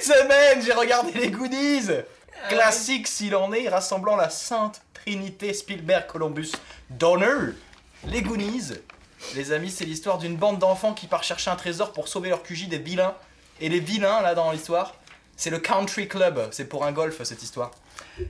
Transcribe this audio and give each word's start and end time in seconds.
Cette 0.00 0.22
semaine, 0.22 0.62
j'ai 0.62 0.72
regardé 0.72 1.12
les 1.12 1.30
Goonies 1.30 1.88
Classique 2.48 3.06
s'il 3.06 3.36
en 3.36 3.52
est, 3.52 3.68
rassemblant 3.68 4.16
la 4.16 4.30
sainte 4.30 4.80
trinité 4.94 5.52
Spielberg, 5.52 6.06
Columbus, 6.06 6.52
Donner. 6.88 7.52
Les 8.06 8.22
Goonies, 8.22 8.72
les 9.34 9.52
amis, 9.52 9.70
c'est 9.70 9.84
l'histoire 9.84 10.16
d'une 10.16 10.36
bande 10.36 10.58
d'enfants 10.58 10.94
qui 10.94 11.06
part 11.06 11.22
chercher 11.22 11.50
un 11.50 11.56
trésor 11.56 11.92
pour 11.92 12.08
sauver 12.08 12.30
leur 12.30 12.42
QG 12.42 12.68
des 12.68 12.78
vilains. 12.78 13.14
Et 13.60 13.68
les 13.68 13.80
vilains, 13.80 14.22
là, 14.22 14.34
dans 14.34 14.50
l'histoire, 14.52 14.94
c'est 15.36 15.50
le 15.50 15.58
Country 15.58 16.08
Club. 16.08 16.48
C'est 16.50 16.64
pour 16.66 16.86
un 16.86 16.92
golf, 16.92 17.22
cette 17.22 17.42
histoire. 17.42 17.70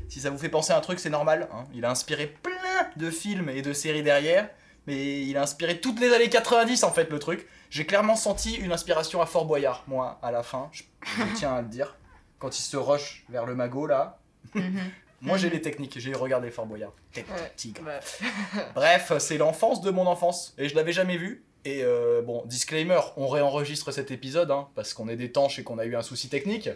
Si 0.09 0.21
ça 0.21 0.30
vous 0.30 0.39
fait 0.39 0.48
penser 0.48 0.73
à 0.73 0.77
un 0.77 0.80
truc, 0.80 0.98
c'est 0.98 1.09
normal. 1.11 1.48
hein. 1.52 1.66
Il 1.73 1.84
a 1.84 1.91
inspiré 1.91 2.27
plein 2.27 2.89
de 2.96 3.11
films 3.12 3.48
et 3.48 3.62
de 3.62 3.73
séries 3.73 4.02
derrière. 4.02 4.48
Mais 4.89 5.21
il 5.21 5.37
a 5.37 5.43
inspiré 5.43 5.80
toutes 5.80 6.00
les 6.00 6.12
années 6.12 6.30
90, 6.30 6.82
en 6.82 6.91
fait, 6.91 7.11
le 7.11 7.21
truc. 7.21 7.46
J'ai 7.71 7.87
clairement 7.87 8.16
senti 8.16 8.55
une 8.57 8.73
inspiration 8.73 9.23
à 9.23 9.27
Fort 9.27 9.46
Boyard, 9.46 9.84
moi, 9.86 10.18
à 10.23 10.30
la 10.32 10.43
fin. 10.43 10.68
Je, 10.73 10.82
je 11.03 11.23
tiens 11.36 11.55
à 11.55 11.62
le 11.62 11.68
dire. 11.68 11.96
Quand 12.39 12.58
il 12.58 12.63
se 12.63 12.77
rush 12.77 13.25
vers 13.29 13.46
le 13.46 13.54
magot, 13.54 13.86
là. 13.86 14.18
moi, 15.22 15.36
j'ai 15.39 15.50
les 15.50 15.63
techniques. 15.63 15.99
J'ai 15.99 16.13
regardé 16.14 16.50
Fort 16.50 16.67
Boyard. 16.67 16.93
Tête 17.13 17.27
de 17.29 17.32
Ouais. 17.32 17.53
tigre. 17.57 17.82
Bah, 17.85 18.00
Bref, 18.75 19.13
c'est 19.18 19.39
l'enfance 19.39 19.80
de 19.82 19.91
mon 19.91 20.07
enfance 20.07 20.54
et 20.58 20.68
je 20.68 20.75
l'avais 20.75 20.93
jamais 20.93 21.17
vu. 21.17 21.44
Et 21.64 21.82
euh, 21.85 22.22
bon, 22.22 22.43
disclaimer, 22.46 23.00
on 23.18 23.29
réenregistre 23.29 23.93
cet 23.93 24.11
épisode 24.11 24.50
hein, 24.50 24.68
parce 24.75 24.94
qu'on 24.94 25.08
est 25.08 25.16
d'étanche 25.16 25.58
et 25.58 25.63
qu'on 25.63 25.79
a 25.79 25.85
eu 25.85 25.94
un 25.94 26.00
souci 26.02 26.29
technique. 26.30 26.71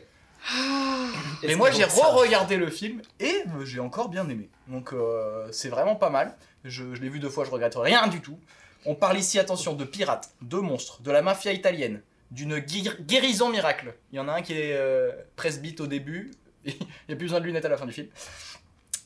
Mais 1.42 1.54
moi 1.54 1.70
j'ai 1.70 1.84
re-regardé 1.84 2.56
le 2.58 2.68
film 2.68 3.00
et 3.18 3.32
euh, 3.56 3.64
j'ai 3.64 3.80
encore 3.80 4.10
bien 4.10 4.28
aimé. 4.28 4.50
Donc 4.68 4.92
euh, 4.92 5.48
c'est 5.52 5.70
vraiment 5.70 5.96
pas 5.96 6.10
mal. 6.10 6.36
Je, 6.64 6.94
je 6.94 7.00
l'ai 7.00 7.08
vu 7.08 7.18
deux 7.18 7.30
fois, 7.30 7.44
je 7.46 7.50
regrette 7.50 7.76
rien 7.76 8.06
du 8.08 8.20
tout. 8.20 8.38
On 8.86 8.94
parle 8.94 9.18
ici, 9.18 9.38
attention, 9.38 9.74
de 9.74 9.84
pirates, 9.84 10.30
de 10.42 10.56
monstres, 10.58 11.00
de 11.02 11.10
la 11.10 11.22
mafia 11.22 11.52
italienne, 11.52 12.02
d'une 12.30 12.58
guéri- 12.58 13.00
guérison 13.00 13.48
miracle. 13.50 13.94
Il 14.12 14.16
y 14.16 14.20
en 14.20 14.28
a 14.28 14.32
un 14.34 14.42
qui 14.42 14.52
est 14.52 14.74
euh, 14.74 15.10
presbyte 15.36 15.80
au 15.80 15.86
début, 15.86 16.32
il 16.64 16.72
n'y 17.08 17.14
a 17.14 17.16
plus 17.16 17.26
besoin 17.26 17.40
de 17.40 17.46
lunettes 17.46 17.64
à 17.64 17.68
la 17.68 17.76
fin 17.76 17.86
du 17.86 17.92
film. 17.92 18.08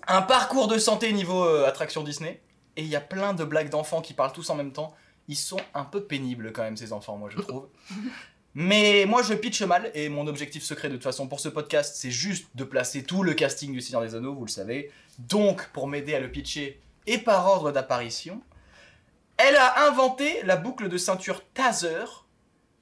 Un 0.07 0.23
parcours 0.23 0.69
de 0.69 0.79
santé 0.79 1.13
niveau 1.13 1.45
euh, 1.45 1.67
attraction 1.67 2.03
Disney. 2.03 2.41
Et 2.77 2.83
il 2.83 2.89
y 2.89 2.97
a 2.97 3.01
plein 3.01 3.35
de 3.35 3.43
blagues 3.45 3.71
d'enfants 3.71 4.01
qui 4.01 4.15
parlent 4.15 4.33
tous 4.33 4.49
en 4.51 4.55
même 4.55 4.73
temps. 4.73 4.95
Ils 5.27 5.37
sont 5.37 5.59
un 5.75 5.85
peu 5.85 6.05
pénibles 6.05 6.53
quand 6.53 6.63
même 6.63 6.77
ces 6.77 6.93
enfants, 6.93 7.17
moi 7.17 7.29
je 7.31 7.39
trouve. 7.41 7.67
Mais 8.55 9.05
moi 9.07 9.23
je 9.23 9.35
pitch 9.35 9.63
mal 9.63 9.91
et 9.95 10.09
mon 10.09 10.27
objectif 10.27 10.63
secret 10.63 10.89
de 10.89 10.95
toute 10.95 11.03
façon 11.05 11.29
pour 11.29 11.39
ce 11.39 11.49
podcast 11.49 11.97
c'est 11.97 12.11
juste 12.11 12.47
de 12.55 12.65
placer 12.65 13.03
tout 13.05 13.23
le 13.23 13.35
casting 13.35 13.73
du 13.73 13.81
Seigneur 13.81 14.03
des 14.03 14.15
Anneaux, 14.15 14.35
vous 14.35 14.45
le 14.47 14.51
savez. 14.51 14.91
Donc 15.19 15.69
pour 15.73 15.87
m'aider 15.87 16.15
à 16.15 16.21
le 16.21 16.31
pitcher 16.31 16.81
et 17.07 17.19
par 17.19 17.47
ordre 17.47 17.73
d'apparition, 17.73 18.41
elle 19.39 19.57
a 19.57 19.87
inventé 19.89 20.43
la 20.43 20.57
boucle 20.57 20.89
de 20.89 20.99
ceinture 20.99 21.43
Taser 21.55 22.05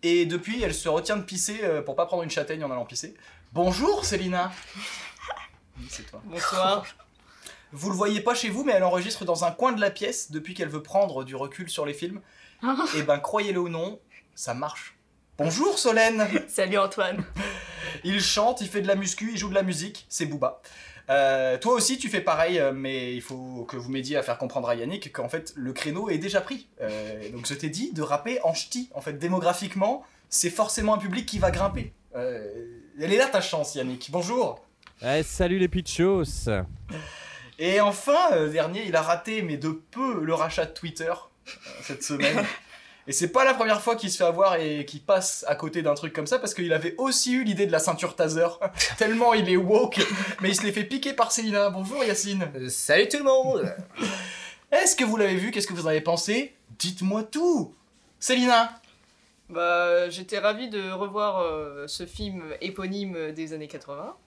et 0.02 0.26
depuis 0.26 0.62
elle 0.62 0.74
se 0.74 0.88
retient 0.88 1.16
de 1.16 1.22
pisser 1.22 1.60
euh, 1.62 1.82
pour 1.82 1.94
pas 1.96 2.06
prendre 2.06 2.22
une 2.22 2.30
châtaigne 2.30 2.64
en 2.64 2.70
allant 2.70 2.84
pisser. 2.84 3.14
Bonjour 3.52 4.04
Célina 4.04 4.50
Oui, 5.78 5.86
c'est 5.90 6.10
toi. 6.10 6.22
bonsoir. 6.24 6.84
Vous 7.72 7.90
le 7.90 7.96
voyez 7.96 8.20
pas 8.20 8.34
chez 8.34 8.48
vous, 8.48 8.64
mais 8.64 8.72
elle 8.72 8.84
enregistre 8.84 9.24
dans 9.24 9.44
un 9.44 9.50
coin 9.50 9.72
de 9.72 9.80
la 9.80 9.90
pièce 9.90 10.30
depuis 10.30 10.54
qu'elle 10.54 10.68
veut 10.68 10.82
prendre 10.82 11.24
du 11.24 11.34
recul 11.34 11.68
sur 11.68 11.84
les 11.84 11.92
films. 11.92 12.22
Et 12.96 13.02
ben, 13.02 13.18
croyez-le 13.18 13.60
ou 13.60 13.68
non, 13.68 14.00
ça 14.34 14.54
marche. 14.54 14.96
Bonjour 15.36 15.78
Solène 15.78 16.26
Salut 16.48 16.78
Antoine. 16.78 17.22
Il 18.04 18.22
chante, 18.22 18.62
il 18.62 18.68
fait 18.68 18.80
de 18.80 18.86
la 18.86 18.94
muscu, 18.94 19.32
il 19.32 19.36
joue 19.36 19.50
de 19.50 19.54
la 19.54 19.62
musique, 19.62 20.06
c'est 20.08 20.24
Booba. 20.24 20.62
Euh, 21.08 21.56
toi 21.58 21.74
aussi, 21.74 21.98
tu 21.98 22.08
fais 22.08 22.20
pareil, 22.20 22.58
euh, 22.58 22.72
mais 22.72 23.14
il 23.14 23.22
faut 23.22 23.64
que 23.68 23.76
vous 23.76 23.90
m'aidiez 23.90 24.16
à 24.16 24.22
faire 24.22 24.38
comprendre 24.38 24.68
à 24.68 24.74
Yannick 24.74 25.12
qu'en 25.12 25.28
fait, 25.28 25.52
le 25.56 25.72
créneau 25.72 26.08
est 26.08 26.18
déjà 26.18 26.40
pris. 26.40 26.68
Euh, 26.80 27.30
donc 27.30 27.46
je 27.46 27.54
t'ai 27.54 27.68
dit 27.68 27.92
de 27.92 28.02
rapper 28.02 28.40
en 28.42 28.54
ch'ti. 28.54 28.90
En 28.94 29.00
fait, 29.00 29.14
démographiquement, 29.14 30.04
c'est 30.28 30.50
forcément 30.50 30.94
un 30.94 30.98
public 30.98 31.26
qui 31.26 31.38
va 31.38 31.50
grimper. 31.50 31.92
Euh, 32.16 32.80
elle 33.00 33.12
est 33.12 33.18
là 33.18 33.26
ta 33.26 33.40
chance, 33.40 33.74
Yannick. 33.74 34.10
Bonjour 34.10 34.60
salut 35.22 35.58
les 35.58 35.68
pitchos 35.68 36.48
Et 37.58 37.80
enfin, 37.80 38.48
dernier, 38.50 38.84
il 38.86 38.96
a 38.96 39.02
raté, 39.02 39.42
mais 39.42 39.58
de 39.58 39.68
peu, 39.91 40.25
le 40.25 40.34
rachat 40.34 40.64
de 40.64 40.72
Twitter 40.72 41.12
cette 41.82 42.02
semaine. 42.02 42.44
Et 43.09 43.12
c'est 43.12 43.28
pas 43.28 43.44
la 43.44 43.55
première 43.55 43.81
fois 43.81 43.94
qu'il 43.94 44.11
se 44.11 44.17
fait 44.17 44.25
avoir 44.25 44.56
et 44.56 44.84
qu'il 44.84 45.00
passe 45.00 45.44
à 45.47 45.55
côté 45.55 45.81
d'un 45.83 45.94
truc 45.94 46.12
comme 46.12 46.27
ça, 46.27 46.41
parce 46.41 46.55
qu'il 46.55 46.72
avait 46.72 46.97
aussi 46.99 47.34
eu 47.34 47.44
l'idée 47.44 47.67
de 47.67 47.72
la 47.72 47.78
ceinture 47.78 48.17
taser. 48.17 48.49
Tellement 48.99 49.33
il 49.33 49.49
est 49.49 49.56
woke, 49.56 50.00
mais 50.41 50.49
il 50.49 50.56
se 50.56 50.62
l'est 50.62 50.72
fait 50.72 50.84
piquer 50.84 51.12
par 51.12 51.31
Célina. 51.31 51.71
Bonjour 51.71 52.03
Yacine. 52.03 52.49
Euh, 52.56 52.69
Salut 52.69 53.09
tout 53.09 53.19
le 53.19 53.25
monde 53.25 53.72
Est-ce 54.72 54.97
que 54.97 55.05
vous 55.05 55.17
l'avez 55.17 55.37
vu? 55.37 55.53
Qu'est-ce 55.53 55.69
que 55.69 55.72
vous 55.72 55.87
en 55.87 55.91
avez 55.91 56.00
pensé? 56.00 56.55
Dites-moi 56.81 57.22
tout 57.22 57.72
Célina 58.19 58.72
Bah, 59.50 60.11
j'étais 60.11 60.41
ravi 60.41 60.69
de 60.69 60.91
revoir 60.91 61.38
euh, 61.38 61.87
ce 61.87 62.06
film 62.06 62.43
éponyme 62.61 63.31
des 63.33 63.53
années 63.53 63.69
80. 63.69 64.17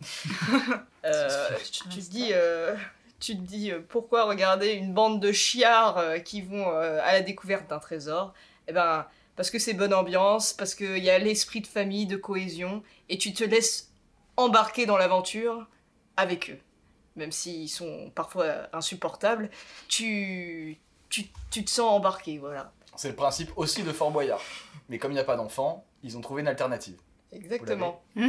Euh, 1.06 1.48
tu, 1.72 1.88
tu 1.88 2.02
te 2.02 2.10
dis, 2.12 2.32
euh, 2.34 2.76
tu 3.22 3.38
te 3.38 3.42
dis 3.42 3.72
euh, 3.72 3.80
pourquoi 3.88 4.26
regarder 4.26 4.72
une 4.74 4.94
bande 4.94 5.22
de 5.22 5.32
chiards 5.32 5.98
euh, 5.98 6.20
qui 6.20 6.42
vont 6.42 6.70
euh, 6.76 7.00
à 7.04 7.14
la 7.14 7.22
découverte 7.22 7.70
d'un 7.70 7.80
trésor? 7.80 8.34
Eh 8.70 8.74
ben, 8.74 9.06
parce 9.36 9.50
que 9.50 9.60
c'est 9.60 9.74
bonne 9.74 9.94
ambiance, 9.94 10.54
parce 10.54 10.76
qu'il 10.76 11.04
y 11.04 11.10
a 11.10 11.18
l'esprit 11.18 11.62
de 11.62 11.68
famille, 11.68 12.06
de 12.06 12.18
cohésion, 12.18 12.84
et 13.10 13.18
tu 13.18 13.34
te 13.34 13.44
laisses 13.44 13.92
embarquer 14.38 14.86
dans 14.86 14.98
l'aventure 14.98 15.68
avec 16.18 16.52
eux. 16.52 16.60
Même 17.16 17.32
s'ils 17.32 17.70
sont 17.70 18.12
parfois 18.14 18.70
insupportables, 18.74 19.50
tu, 19.88 20.78
tu, 21.10 21.26
tu 21.52 21.66
te 21.66 21.70
sens 21.70 21.92
embarqué, 21.92 22.38
voilà. 22.38 22.72
C'est 22.96 23.10
le 23.10 23.16
principe 23.16 23.52
aussi 23.56 23.84
de 23.84 23.92
Fort 23.92 24.12
Boyard. 24.12 24.42
Mais 24.90 24.98
comme 24.98 25.12
il 25.12 25.16
n'y 25.16 25.22
a 25.22 25.26
pas 25.26 25.36
d'enfants, 25.36 25.86
ils 26.04 26.18
ont 26.18 26.22
trouvé 26.22 26.42
une 26.42 26.48
alternative. 26.48 27.00
Exactement. 27.32 28.02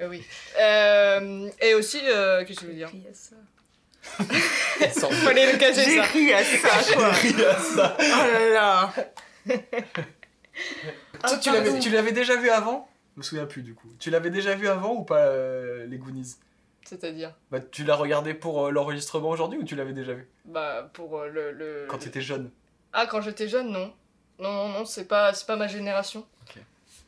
Euh, 0.00 0.08
oui. 0.08 0.24
Euh, 0.60 1.50
et 1.60 1.74
aussi, 1.74 1.98
euh, 2.04 2.44
qu'est-ce 2.44 2.60
que 2.60 2.66
je 2.66 2.70
veux 2.70 2.76
dire? 2.76 2.90
Fallait 4.02 5.52
le 5.52 5.58
cacher 5.58 5.84
J'ai 5.84 6.00
ri 6.00 6.32
à 6.32 6.42
ça, 6.44 6.94
quoi. 6.94 7.10
Il 7.24 7.38
y 7.38 7.44
a 7.44 7.58
ça. 7.58 7.96
Oh 7.98 8.02
là 8.32 8.48
là. 8.50 8.94
Toi, 11.26 11.38
tu 11.38 11.50
l'avais, 11.52 11.78
tu 11.78 11.90
l'avais 11.90 12.12
déjà 12.12 12.36
vu 12.36 12.50
avant? 12.50 12.88
Je 13.16 13.20
me 13.20 13.24
souviens 13.24 13.46
plus 13.46 13.62
du 13.62 13.74
coup. 13.74 13.88
Tu 13.98 14.10
l'avais 14.10 14.30
déjà 14.30 14.54
vu 14.54 14.68
avant 14.68 14.94
ou 14.94 15.02
pas 15.04 15.26
euh, 15.26 15.86
les 15.86 15.98
Goonies? 15.98 16.36
C'est-à-dire, 16.84 17.34
Bah 17.50 17.60
tu 17.60 17.84
l'as 17.84 17.94
regardé 17.94 18.32
pour 18.34 18.66
euh, 18.66 18.70
l'enregistrement 18.70 19.28
aujourd'hui 19.28 19.58
ou 19.58 19.64
tu 19.64 19.76
l'avais 19.76 19.92
déjà 19.92 20.12
vu? 20.14 20.26
Bah, 20.46 20.90
pour 20.94 21.18
euh, 21.18 21.28
le. 21.28 21.52
le- 21.52 21.86
Quand 21.88 21.98
t'étais 21.98 22.22
jeune 22.22 22.50
Ah, 22.92 23.06
quand 23.06 23.20
j'étais 23.20 23.48
jeune, 23.48 23.70
non. 23.70 23.92
Non, 24.38 24.52
non, 24.52 24.68
non, 24.70 24.84
c'est 24.86 25.04
pas, 25.06 25.34
c'est 25.34 25.46
pas 25.46 25.56
ma 25.56 25.66
génération. 25.66 26.26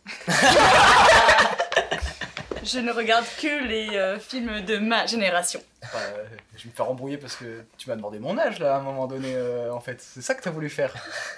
Je 2.62 2.78
ne 2.78 2.92
regarde 2.92 3.24
que 3.40 3.64
les 3.66 3.96
euh, 3.96 4.18
films 4.18 4.60
de 4.60 4.78
ma 4.78 5.06
génération. 5.06 5.60
Bah, 5.82 5.88
euh, 5.98 6.24
Je 6.56 6.64
vais 6.64 6.70
me 6.70 6.74
faire 6.74 6.88
embrouiller 6.88 7.16
parce 7.16 7.34
que 7.36 7.64
tu 7.76 7.88
m'as 7.88 7.96
demandé 7.96 8.20
mon 8.20 8.38
âge 8.38 8.60
là 8.60 8.76
à 8.76 8.78
un 8.78 8.82
moment 8.82 9.06
donné 9.06 9.34
euh, 9.34 9.72
en 9.72 9.80
fait. 9.80 10.00
C'est 10.00 10.22
ça 10.22 10.34
que 10.34 10.42
t'as 10.42 10.50
voulu 10.50 10.70
faire. 10.70 10.94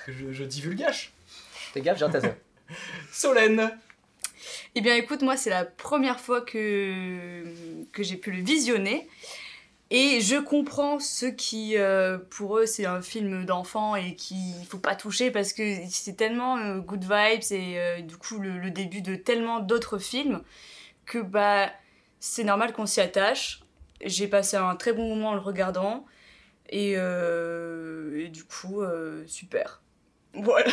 Que 0.06 0.12
je, 0.12 0.32
je 0.32 0.44
divulgage. 0.44 1.12
Fais 1.72 1.80
gaffe, 1.80 1.98
j'ai 1.98 2.04
un 2.04 2.10
taser. 2.10 2.32
Solène 3.12 3.70
Eh 4.74 4.80
bien, 4.80 4.94
écoute, 4.96 5.22
moi, 5.22 5.36
c'est 5.36 5.50
la 5.50 5.64
première 5.64 6.20
fois 6.20 6.42
que, 6.42 7.44
que 7.92 8.02
j'ai 8.02 8.16
pu 8.16 8.30
le 8.30 8.42
visionner. 8.42 9.08
Et 9.90 10.20
je 10.20 10.36
comprends 10.36 10.98
ceux 10.98 11.30
qui, 11.30 11.76
euh, 11.76 12.18
pour 12.30 12.58
eux, 12.58 12.66
c'est 12.66 12.86
un 12.86 13.02
film 13.02 13.44
d'enfant 13.44 13.96
et 13.96 14.14
qu'il 14.14 14.54
faut 14.68 14.78
pas 14.78 14.96
toucher 14.96 15.30
parce 15.30 15.52
que 15.52 15.76
c'est 15.88 16.16
tellement 16.16 16.56
euh, 16.56 16.78
good 16.78 17.02
vibes 17.02 17.42
et 17.52 17.78
euh, 17.78 18.00
du 18.00 18.16
coup 18.16 18.38
le, 18.38 18.58
le 18.58 18.70
début 18.70 19.02
de 19.02 19.14
tellement 19.14 19.60
d'autres 19.60 19.98
films 19.98 20.42
que 21.06 21.18
bah 21.18 21.70
c'est 22.20 22.44
normal 22.44 22.72
qu'on 22.72 22.86
s'y 22.86 23.00
attache. 23.00 23.60
J'ai 24.04 24.28
passé 24.28 24.56
un 24.56 24.76
très 24.76 24.92
bon 24.92 25.08
moment 25.14 25.30
en 25.30 25.34
le 25.34 25.40
regardant 25.40 26.04
et, 26.68 26.94
euh, 26.96 28.18
et 28.18 28.28
du 28.28 28.44
coup, 28.44 28.82
euh, 28.82 29.24
super. 29.26 29.82
Voilà. 30.34 30.70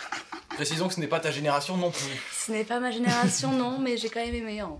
Précisons 0.50 0.88
que 0.88 0.94
ce 0.94 1.00
n'est 1.00 1.06
pas 1.06 1.20
ta 1.20 1.30
génération 1.30 1.76
non 1.76 1.90
plus. 1.90 2.20
Ce 2.32 2.52
n'est 2.52 2.64
pas 2.64 2.80
ma 2.80 2.90
génération, 2.90 3.52
non, 3.52 3.78
mais 3.78 3.96
j'ai 3.96 4.08
quand 4.08 4.24
même 4.24 4.34
aimé. 4.34 4.60
hein. 4.60 4.76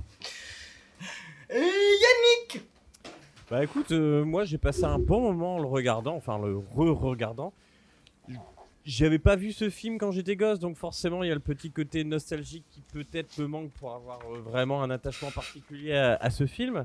Et 1.51 1.61
Yannick 1.61 2.65
Bah 3.51 3.63
écoute, 3.63 3.93
euh, 3.93 4.25
moi 4.25 4.45
j'ai 4.45 4.59
passé 4.59 4.85
un 4.85 4.99
bon 4.99 5.21
moment 5.21 5.57
en 5.57 5.59
le 5.59 5.67
regardant, 5.67 6.15
enfin 6.17 6.39
le 6.39 6.57
re-regardant. 6.57 7.53
J'avais 8.85 9.19
pas 9.19 9.35
vu 9.35 9.53
ce 9.53 9.71
film 9.71 9.97
quand 9.97 10.11
j'étais 10.11 10.37
gosse, 10.37 10.59
donc 10.59 10.77
forcément 10.77 11.23
il 11.23 11.29
y 11.29 11.31
a 11.31 11.35
le 11.35 11.41
petit 11.41 11.71
côté 11.71 12.05
nostalgique 12.05 12.67
qui 12.71 12.83
peut-être 12.83 13.39
me 13.39 13.47
manque 13.47 13.71
pour 13.73 13.95
avoir 13.95 14.21
euh, 14.31 14.41
vraiment 14.41 14.83
un 14.83 14.91
attachement 14.91 15.31
particulier 15.31 15.95
à, 15.95 16.17
à 16.17 16.29
ce 16.29 16.47
film. 16.47 16.85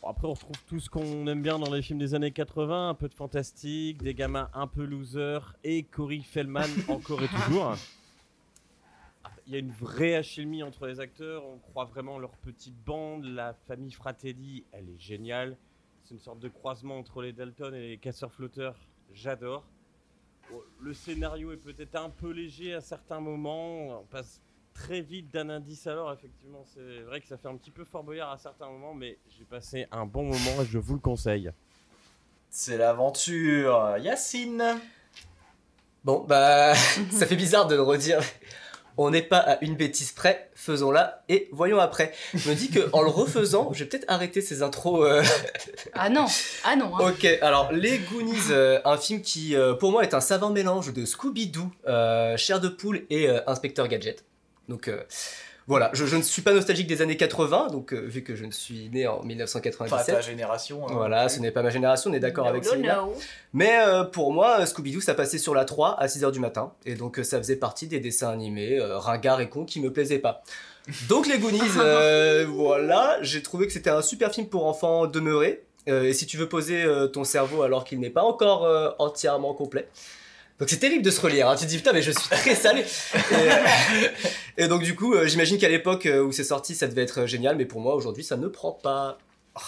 Bon, 0.00 0.08
après 0.08 0.26
on 0.26 0.32
retrouve 0.32 0.56
tout 0.66 0.80
ce 0.80 0.88
qu'on 0.88 1.26
aime 1.26 1.42
bien 1.42 1.58
dans 1.58 1.70
les 1.70 1.82
films 1.82 1.98
des 1.98 2.14
années 2.14 2.30
80, 2.30 2.88
un 2.88 2.94
peu 2.94 3.08
de 3.08 3.14
fantastique, 3.14 4.02
des 4.02 4.14
gamins 4.14 4.48
un 4.54 4.66
peu 4.66 4.82
losers 4.82 5.54
et 5.62 5.82
Cory 5.82 6.22
Feldman 6.22 6.70
encore 6.88 7.22
et 7.22 7.28
toujours. 7.28 7.76
Il 9.46 9.52
y 9.52 9.56
a 9.56 9.58
une 9.58 9.72
vraie 9.72 10.14
alchimie 10.14 10.62
entre 10.62 10.86
les 10.86 11.00
acteurs, 11.00 11.44
on 11.44 11.58
croit 11.58 11.84
vraiment 11.84 12.14
en 12.14 12.18
leur 12.18 12.34
petite 12.38 12.82
bande, 12.82 13.26
la 13.26 13.52
famille 13.66 13.92
Fratelli, 13.92 14.64
elle 14.72 14.88
est 14.88 14.98
géniale. 14.98 15.58
C'est 16.02 16.14
une 16.14 16.20
sorte 16.20 16.38
de 16.40 16.48
croisement 16.48 16.98
entre 16.98 17.20
les 17.20 17.34
Dalton 17.34 17.74
et 17.74 17.88
les 17.88 17.98
casseurs-flotteurs, 17.98 18.78
j'adore. 19.12 19.66
Bon, 20.50 20.60
Le 20.80 20.94
scénario 20.94 21.52
est 21.52 21.56
peut-être 21.56 21.96
un 21.96 22.10
peu 22.10 22.30
léger 22.30 22.74
à 22.74 22.80
certains 22.80 23.20
moments, 23.20 24.00
on 24.00 24.04
passe 24.04 24.40
très 24.74 25.00
vite 25.00 25.30
d'un 25.32 25.48
indice 25.50 25.86
alors, 25.86 26.12
effectivement, 26.12 26.64
c'est 26.66 27.02
vrai 27.02 27.20
que 27.20 27.28
ça 27.28 27.38
fait 27.38 27.48
un 27.48 27.56
petit 27.56 27.70
peu 27.70 27.84
Fort 27.84 28.04
Boyard 28.04 28.32
à 28.32 28.38
certains 28.38 28.68
moments, 28.68 28.94
mais 28.94 29.18
j'ai 29.28 29.44
passé 29.44 29.86
un 29.90 30.04
bon 30.04 30.24
moment 30.24 30.62
et 30.62 30.66
je 30.66 30.78
vous 30.78 30.94
le 30.94 31.00
conseille. 31.00 31.50
C'est 32.50 32.76
l'aventure. 32.76 33.96
Yacine. 33.98 34.62
Bon, 36.04 36.24
bah, 36.24 36.74
ça 37.10 37.26
fait 37.26 37.36
bizarre 37.36 37.66
de 37.66 37.74
le 37.74 37.82
redire. 37.82 38.20
On 38.96 39.10
n'est 39.10 39.22
pas 39.22 39.38
à 39.38 39.58
une 39.64 39.74
bêtise 39.74 40.12
près, 40.12 40.50
faisons-la 40.54 41.24
et 41.28 41.48
voyons 41.52 41.80
après. 41.80 42.12
Je 42.32 42.48
me 42.48 42.54
dis 42.54 42.70
que 42.70 42.88
en 42.92 43.02
le 43.02 43.08
refaisant, 43.08 43.72
je 43.72 43.80
vais 43.82 43.88
peut-être 43.90 44.04
arrêter 44.08 44.40
ces 44.40 44.62
intros. 44.62 45.04
euh, 45.04 45.22
Ah 45.94 46.08
non, 46.10 46.26
ah 46.64 46.76
non. 46.76 46.96
hein. 46.96 47.08
Ok, 47.10 47.24
alors 47.42 47.72
Les 47.72 47.98
Goonies, 47.98 48.50
euh, 48.50 48.80
un 48.84 48.96
film 48.96 49.20
qui 49.20 49.56
euh, 49.56 49.74
pour 49.74 49.90
moi 49.90 50.04
est 50.04 50.14
un 50.14 50.20
savant 50.20 50.50
mélange 50.50 50.92
de 50.92 51.04
Scooby-Doo, 51.04 51.68
Chair 52.36 52.60
de 52.60 52.68
poule 52.68 53.02
et 53.10 53.28
Inspecteur 53.48 53.88
Gadget. 53.88 54.24
Donc 54.68 54.86
euh, 54.88 55.02
voilà, 55.66 55.90
je, 55.94 56.04
je 56.04 56.16
ne 56.16 56.22
suis 56.22 56.42
pas 56.42 56.52
nostalgique 56.52 56.86
des 56.86 57.00
années 57.02 57.16
80, 57.16 57.68
donc 57.72 57.92
euh, 57.94 58.00
vu 58.00 58.22
que 58.22 58.34
je 58.36 58.44
ne 58.44 58.50
suis 58.50 58.90
né 58.90 59.06
en 59.06 59.14
Enfin, 59.14 59.20
ta 59.22 59.26
1997. 59.28 60.22
génération. 60.22 60.86
hein. 60.86 60.92
Voilà, 60.92 61.28
ce 61.28 61.40
n'est 61.40 61.50
pas 61.50 61.62
ma 61.62 61.70
génération, 61.70 62.10
on 62.10 62.14
est 62.14 62.20
d'accord 62.20 62.44
No, 62.44 62.50
avec 62.50 62.64
ça. 62.64 62.76
no. 62.76 63.14
Mais 63.54 63.78
euh, 63.86 64.04
pour 64.04 64.32
moi, 64.32 64.60
euh, 64.60 64.66
Scooby-Doo, 64.66 65.00
ça 65.00 65.14
passait 65.14 65.38
sur 65.38 65.54
la 65.54 65.64
3 65.64 65.96
à 65.98 66.06
6h 66.06 66.30
du 66.32 66.40
matin. 66.40 66.72
Et 66.84 66.94
donc, 66.94 67.18
euh, 67.18 67.22
ça 67.24 67.38
faisait 67.38 67.56
partie 67.56 67.86
des 67.86 68.00
dessins 68.00 68.30
animés 68.30 68.78
euh, 68.78 68.98
ringards 68.98 69.40
et 69.40 69.48
cons 69.48 69.64
qui 69.64 69.80
me 69.80 69.92
plaisaient 69.92 70.18
pas. 70.18 70.42
Donc, 71.08 71.26
les 71.26 71.38
Goonies, 71.38 71.60
euh, 71.78 72.44
voilà, 72.50 73.16
j'ai 73.22 73.42
trouvé 73.42 73.66
que 73.66 73.72
c'était 73.72 73.90
un 73.90 74.02
super 74.02 74.32
film 74.32 74.48
pour 74.48 74.66
enfants 74.66 75.06
demeurés. 75.06 75.64
Euh, 75.88 76.04
et 76.04 76.12
si 76.14 76.26
tu 76.26 76.36
veux 76.38 76.48
poser 76.48 76.82
euh, 76.82 77.06
ton 77.08 77.24
cerveau 77.24 77.62
alors 77.62 77.84
qu'il 77.84 78.00
n'est 78.00 78.10
pas 78.10 78.22
encore 78.22 78.64
euh, 78.64 78.90
entièrement 78.98 79.52
complet. 79.54 79.88
Donc 80.60 80.68
c'est 80.68 80.78
terrible 80.78 81.02
de 81.02 81.10
se 81.10 81.20
relire, 81.20 81.48
hein. 81.48 81.56
tu 81.56 81.64
te 81.64 81.68
dis 81.68 81.78
putain 81.78 81.92
mais 81.92 82.02
je 82.02 82.12
suis 82.12 82.28
très 82.30 82.54
salé. 82.54 82.84
Et, 84.56 84.64
et 84.64 84.68
donc 84.68 84.82
du 84.82 84.94
coup 84.94 85.14
euh, 85.14 85.26
j'imagine 85.26 85.58
qu'à 85.58 85.68
l'époque 85.68 86.06
euh, 86.06 86.22
où 86.22 86.30
c'est 86.30 86.44
sorti 86.44 86.76
ça 86.76 86.86
devait 86.86 87.02
être 87.02 87.22
euh, 87.22 87.26
génial 87.26 87.56
mais 87.56 87.64
pour 87.64 87.80
moi 87.80 87.94
aujourd'hui 87.96 88.22
ça 88.22 88.36
ne 88.36 88.46
prend 88.46 88.72
pas. 88.72 89.18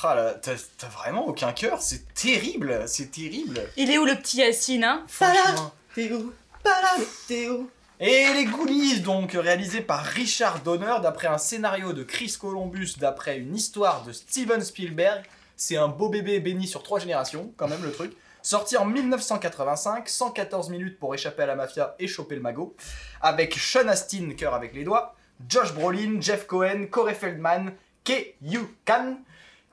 Ah 0.02 0.14
là, 0.14 0.34
t'as 0.34 0.54
t'as 0.78 0.88
vraiment 0.88 1.26
aucun 1.26 1.52
cœur, 1.52 1.80
c'est 1.80 2.12
terrible, 2.14 2.84
c'est 2.86 3.10
terrible. 3.10 3.60
Il 3.76 3.90
est 3.90 3.98
où 3.98 4.04
le 4.04 4.14
petit 4.14 4.38
Yacine 4.38 4.84
hein? 4.84 5.04
Franchement. 5.08 5.72
T'es 5.94 6.12
où? 6.12 6.32
Pas 6.62 6.82
là, 6.82 6.96
t'es 7.26 7.48
où? 7.48 7.68
Et 7.98 8.26
les 8.34 8.44
Goonies, 8.44 9.00
donc 9.00 9.32
réalisé 9.32 9.80
par 9.80 10.04
Richard 10.04 10.60
Donner, 10.60 10.96
d'après 11.02 11.28
un 11.28 11.38
scénario 11.38 11.92
de 11.94 12.02
Chris 12.02 12.36
Columbus, 12.38 12.94
d'après 12.98 13.38
une 13.38 13.56
histoire 13.56 14.04
de 14.04 14.12
Steven 14.12 14.60
Spielberg. 14.60 15.22
C'est 15.56 15.76
un 15.78 15.88
beau 15.88 16.10
bébé 16.10 16.38
béni 16.38 16.66
sur 16.66 16.82
trois 16.82 16.98
générations, 17.00 17.52
quand 17.56 17.68
même 17.68 17.82
le 17.82 17.90
truc. 17.90 18.12
Sorti 18.46 18.76
en 18.76 18.84
1985, 18.84 20.08
114 20.08 20.70
minutes 20.70 21.00
pour 21.00 21.12
échapper 21.12 21.42
à 21.42 21.46
la 21.46 21.56
mafia 21.56 21.96
et 21.98 22.06
choper 22.06 22.36
le 22.36 22.40
magot. 22.40 22.76
Avec 23.20 23.54
Sean 23.54 23.88
Astin, 23.88 24.34
cœur 24.36 24.54
avec 24.54 24.72
les 24.72 24.84
doigts, 24.84 25.16
Josh 25.48 25.74
Brolin, 25.74 26.20
Jeff 26.20 26.46
Cohen, 26.46 26.86
Corey 26.88 27.14
Feldman, 27.14 27.72
Kei 28.04 28.36
Yu 28.40 28.60
Kan, 28.84 29.18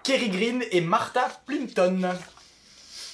Kerry 0.01 0.29
Green 0.29 0.63
et 0.71 0.81
Martha 0.81 1.39
Plimpton. 1.45 2.15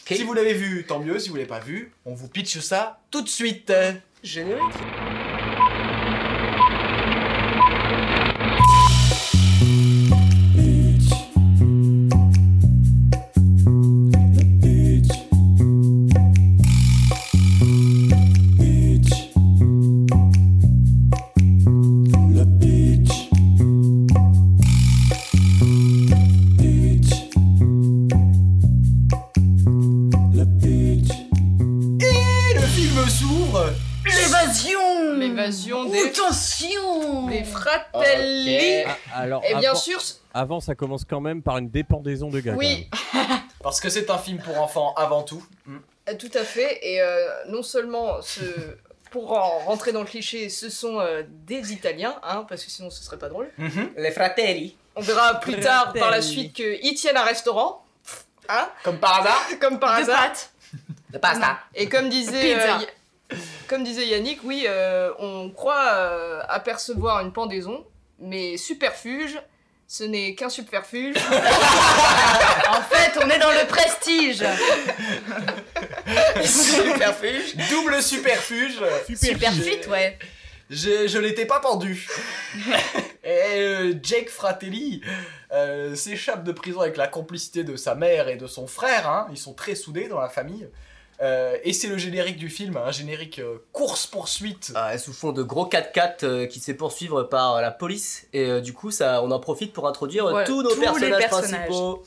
Si 0.06 0.24
vous 0.24 0.34
l'avez 0.34 0.54
vu, 0.54 0.86
tant 0.86 1.00
mieux. 1.00 1.20
Si 1.20 1.28
vous 1.28 1.36
l'avez 1.36 1.46
pas 1.46 1.60
vu, 1.60 1.92
on 2.06 2.14
vous 2.14 2.30
pitch 2.30 2.60
ça 2.60 3.02
tout 3.12 3.22
de 3.22 3.28
suite. 3.28 3.74
Générique 4.24 4.64
avant, 40.34 40.60
ça 40.60 40.76
commence 40.76 41.06
quand 41.06 41.22
même 41.22 41.42
par 41.42 41.58
une 41.58 41.70
dépendaison 41.70 42.30
de 42.30 42.40
gars. 42.40 42.54
oui, 42.56 42.90
Parce 43.64 43.82
que 43.82 43.90
c'est 43.90 44.10
un 44.10 44.18
film 44.18 44.40
pour 44.40 44.60
enfants 44.62 44.94
avant 44.96 45.24
tout. 45.24 45.44
Euh, 45.68 46.14
Tout 46.18 46.32
à 46.34 46.44
fait. 46.44 46.80
Et 46.82 47.02
euh, 47.02 47.28
non 47.50 47.62
seulement, 47.62 48.22
ce... 48.22 48.42
pour 49.12 49.34
en 49.34 49.60
rentrer 49.60 49.92
dans 49.92 50.00
le 50.00 50.06
cliché, 50.06 50.48
ce 50.50 50.70
sont 50.70 51.00
euh, 51.00 51.24
des 51.28 51.74
Italiens, 51.74 52.16
hein, 52.24 52.46
parce 52.48 52.64
que 52.64 52.72
sinon 52.72 52.90
ce 52.90 53.04
serait 53.04 53.18
pas 53.18 53.28
drôle. 53.28 53.50
Mhm. 53.58 53.92
Les 53.98 54.12
fratelli. 54.12 54.78
On 54.96 55.02
verra 55.02 55.40
plus 55.42 55.60
tard 55.60 55.92
par 55.94 56.10
la 56.12 56.22
suite 56.22 56.54
qu'ils 56.54 56.96
tiennent 56.96 57.18
un 57.18 57.24
restaurant. 57.24 57.84
Hein 58.48 58.70
Comme 58.84 58.98
par 58.98 59.20
hasard. 59.22 59.46
Comme 59.60 59.78
par 59.80 59.98
De 59.98 60.04
hasard. 60.04 60.20
pâtes 60.22 60.52
De 61.12 61.18
pasta. 61.18 61.60
Et 61.76 61.88
comme 61.90 62.10
disait, 62.10 62.56
Pizza. 62.56 62.80
euh, 62.80 63.36
comme 63.68 63.84
disait 63.84 64.08
Yannick, 64.08 64.40
oui, 64.44 64.66
euh, 64.68 65.12
on 65.20 65.50
croit 65.50 65.92
euh, 65.94 66.42
apercevoir 66.48 67.20
une 67.22 67.32
pendaison, 67.34 67.86
mais 68.20 68.58
superfuge, 68.58 69.40
ce 69.92 70.04
n'est 70.04 70.36
qu'un 70.36 70.50
subterfuge. 70.50 71.16
En 72.70 72.82
fait, 72.84 73.20
on 73.24 73.28
est 73.30 73.40
dans 73.40 73.50
le 73.50 73.66
prestige 73.68 74.44
superfuge. 76.46 77.56
Double 77.70 78.02
superfuge. 78.02 78.80
Super 79.16 79.52
fit, 79.52 79.88
ouais. 79.90 80.18
Je, 80.70 81.08
je 81.08 81.18
l'étais 81.18 81.46
pas 81.46 81.60
pendu. 81.60 82.08
Et 83.24 83.30
euh, 83.58 83.94
Jake 84.04 84.30
Fratelli 84.30 85.02
euh, 85.52 85.96
s'échappe 85.96 86.44
de 86.44 86.52
prison 86.52 86.82
avec 86.82 86.96
la 86.96 87.08
complicité 87.08 87.64
de 87.64 87.76
sa 87.76 87.96
mère 87.96 88.28
et 88.28 88.36
de 88.38 88.46
son 88.46 88.68
frère. 88.68 89.10
hein. 89.10 89.28
Ils 89.32 89.38
sont 89.38 89.54
très 89.54 89.74
soudés 89.74 90.08
dans 90.08 90.20
la 90.20 90.30
famille. 90.30 90.68
Euh, 91.22 91.58
et 91.64 91.74
c'est 91.74 91.88
le 91.88 91.98
générique 91.98 92.38
du 92.38 92.50
film, 92.50 92.78
un 92.78 92.92
générique 92.92 93.40
euh, 93.40 93.58
course-poursuite. 93.74 94.72
Ah, 94.76 94.98
sous 94.98 95.12
fond 95.14 95.32
de 95.32 95.44
gros 95.44 95.66
4x4 95.68 96.24
euh, 96.24 96.46
qui 96.48 96.60
se 96.60 96.66
fait 96.66 96.74
poursuivre 96.74 97.24
par 97.24 97.62
la 97.62 97.72
police. 97.72 98.26
Et 98.34 98.46
euh, 98.46 98.62
du 98.62 98.74
coup, 98.74 98.90
ça, 98.92 99.22
on 99.24 99.32
en 99.32 99.40
profite 99.40 99.74
pour 99.74 99.88
introduire 99.88 100.26
Ouais, 100.28 100.46
tous 100.46 100.62
nos 100.64 100.70
tous 100.70 100.76
les 100.80 100.86
personnages, 100.86 101.20
personnages. 101.20 101.50
principaux. 101.68 102.04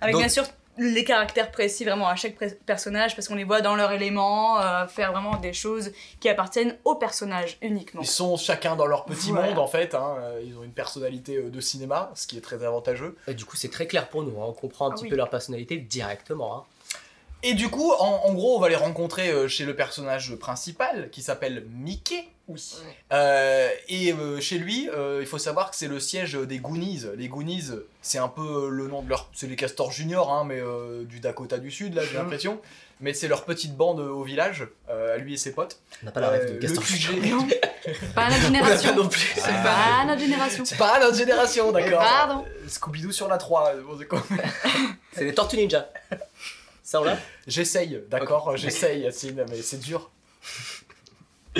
Avec 0.00 0.12
Donc- 0.14 0.22
bien 0.22 0.28
sûr 0.28 0.44
les 0.76 1.04
caractères 1.04 1.52
précis 1.52 1.84
vraiment 1.84 2.08
à 2.08 2.16
chaque 2.16 2.34
personnage 2.66 3.14
parce 3.14 3.28
qu'on 3.28 3.36
les 3.36 3.44
voit 3.44 3.60
dans 3.60 3.76
leur 3.76 3.92
élément, 3.92 4.60
euh, 4.60 4.88
faire 4.88 5.12
vraiment 5.12 5.36
des 5.36 5.52
choses 5.52 5.92
qui 6.18 6.28
appartiennent 6.28 6.76
au 6.84 6.96
personnage 6.96 7.58
uniquement. 7.62 8.00
Ils 8.02 8.08
sont 8.08 8.36
chacun 8.36 8.74
dans 8.74 8.86
leur 8.86 9.04
petit 9.04 9.30
Voilà. 9.30 9.50
monde 9.50 9.58
en 9.60 9.68
fait. 9.68 9.94
hein. 9.94 10.16
Ils 10.44 10.58
ont 10.58 10.64
une 10.64 10.72
personnalité 10.72 11.40
de 11.42 11.60
cinéma, 11.60 12.10
ce 12.16 12.26
qui 12.26 12.36
est 12.36 12.40
très 12.40 12.64
avantageux. 12.64 13.16
Et 13.28 13.34
du 13.34 13.44
coup, 13.44 13.54
c'est 13.56 13.70
très 13.70 13.86
clair 13.86 14.08
pour 14.08 14.24
nous. 14.24 14.32
hein. 14.42 14.46
On 14.48 14.52
comprend 14.52 14.88
un 14.88 14.90
Ah 14.90 14.94
petit 14.94 15.04
oui. 15.04 15.10
peu 15.10 15.16
leur 15.16 15.30
personnalité 15.30 15.76
directement. 15.76 16.56
hein. 16.56 16.62
Et 17.44 17.54
du 17.54 17.68
coup, 17.68 17.92
en, 17.92 18.22
en 18.24 18.32
gros, 18.34 18.56
on 18.56 18.60
va 18.60 18.68
les 18.68 18.74
rencontrer 18.76 19.28
euh, 19.30 19.48
chez 19.48 19.64
le 19.64 19.76
personnage 19.76 20.34
principal 20.36 21.10
qui 21.10 21.22
s'appelle 21.22 21.66
Mickey. 21.70 22.24
Oui. 22.48 22.74
Euh, 23.12 23.68
et 23.88 24.12
euh, 24.12 24.40
chez 24.40 24.58
lui, 24.58 24.88
euh, 24.90 25.18
il 25.20 25.26
faut 25.26 25.38
savoir 25.38 25.70
que 25.70 25.76
c'est 25.76 25.88
le 25.88 25.98
siège 26.00 26.34
des 26.34 26.58
Goonies. 26.58 27.02
Les 27.16 27.28
Goonies, 27.28 27.70
c'est 28.02 28.18
un 28.18 28.28
peu 28.28 28.68
le 28.70 28.86
nom 28.88 29.02
de 29.02 29.08
leur. 29.08 29.30
C'est 29.34 29.46
les 29.46 29.56
castors 29.56 29.92
juniors, 29.92 30.30
hein, 30.32 30.44
mais 30.46 30.58
euh, 30.60 31.04
du 31.04 31.20
Dakota 31.20 31.58
du 31.58 31.70
Sud, 31.70 31.94
là, 31.94 32.02
j'ai 32.04 32.16
l'impression. 32.18 32.60
Mais 33.00 33.12
c'est 33.12 33.28
leur 33.28 33.44
petite 33.44 33.76
bande 33.76 33.98
au 34.00 34.22
village, 34.22 34.66
euh, 34.88 35.14
à 35.14 35.18
lui 35.18 35.34
et 35.34 35.36
ses 35.36 35.52
potes. 35.52 35.80
On 36.02 36.06
n'a 36.06 36.12
pas 36.12 36.20
la 36.20 36.28
rêve 36.30 36.58
de 36.58 36.66
QG. 36.66 37.30
Non, 37.30 37.46
pas 38.14 38.28
notre 38.30 38.42
génération. 38.42 38.94
non 38.94 39.08
plus. 39.08 39.32
C'est 39.34 39.62
pas 39.62 40.04
notre 40.06 40.20
génération. 40.20 40.64
C'est 40.64 40.78
pas 40.78 41.00
notre 41.00 41.16
génération, 41.16 41.72
d'accord. 41.72 41.98
Pardon. 42.00 42.44
Euh, 42.46 42.68
Scooby-Doo 42.68 43.10
sur 43.12 43.28
la 43.28 43.36
3. 43.38 43.72
euh, 43.74 43.82
bon, 43.82 43.96
c'est 43.98 44.06
quoi 44.06 44.22
C'est 45.12 45.24
les 45.24 45.34
Tortues 45.34 45.56
Ninja. 45.56 45.88
Ça, 46.84 47.00
on 47.00 47.04
l'a 47.04 47.16
J'essaye, 47.46 48.02
d'accord, 48.10 48.56
j'essaye, 48.58 49.00
Yacine, 49.00 49.44
mais 49.48 49.62
c'est 49.62 49.80
dur. 49.80 50.10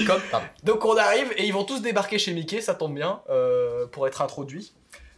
Comme. 0.07 0.21
Donc 0.65 0.85
on 0.85 0.97
arrive 0.97 1.33
et 1.37 1.47
ils 1.47 1.53
vont 1.53 1.65
tous 1.65 1.81
débarquer 1.81 2.19
chez 2.19 2.35
Mickey, 2.35 2.61
ça 2.61 2.75
tombe 2.75 2.95
bien, 2.95 3.23
euh, 3.31 3.87
pour 3.87 4.07
être 4.07 4.21
introduits. 4.23 4.73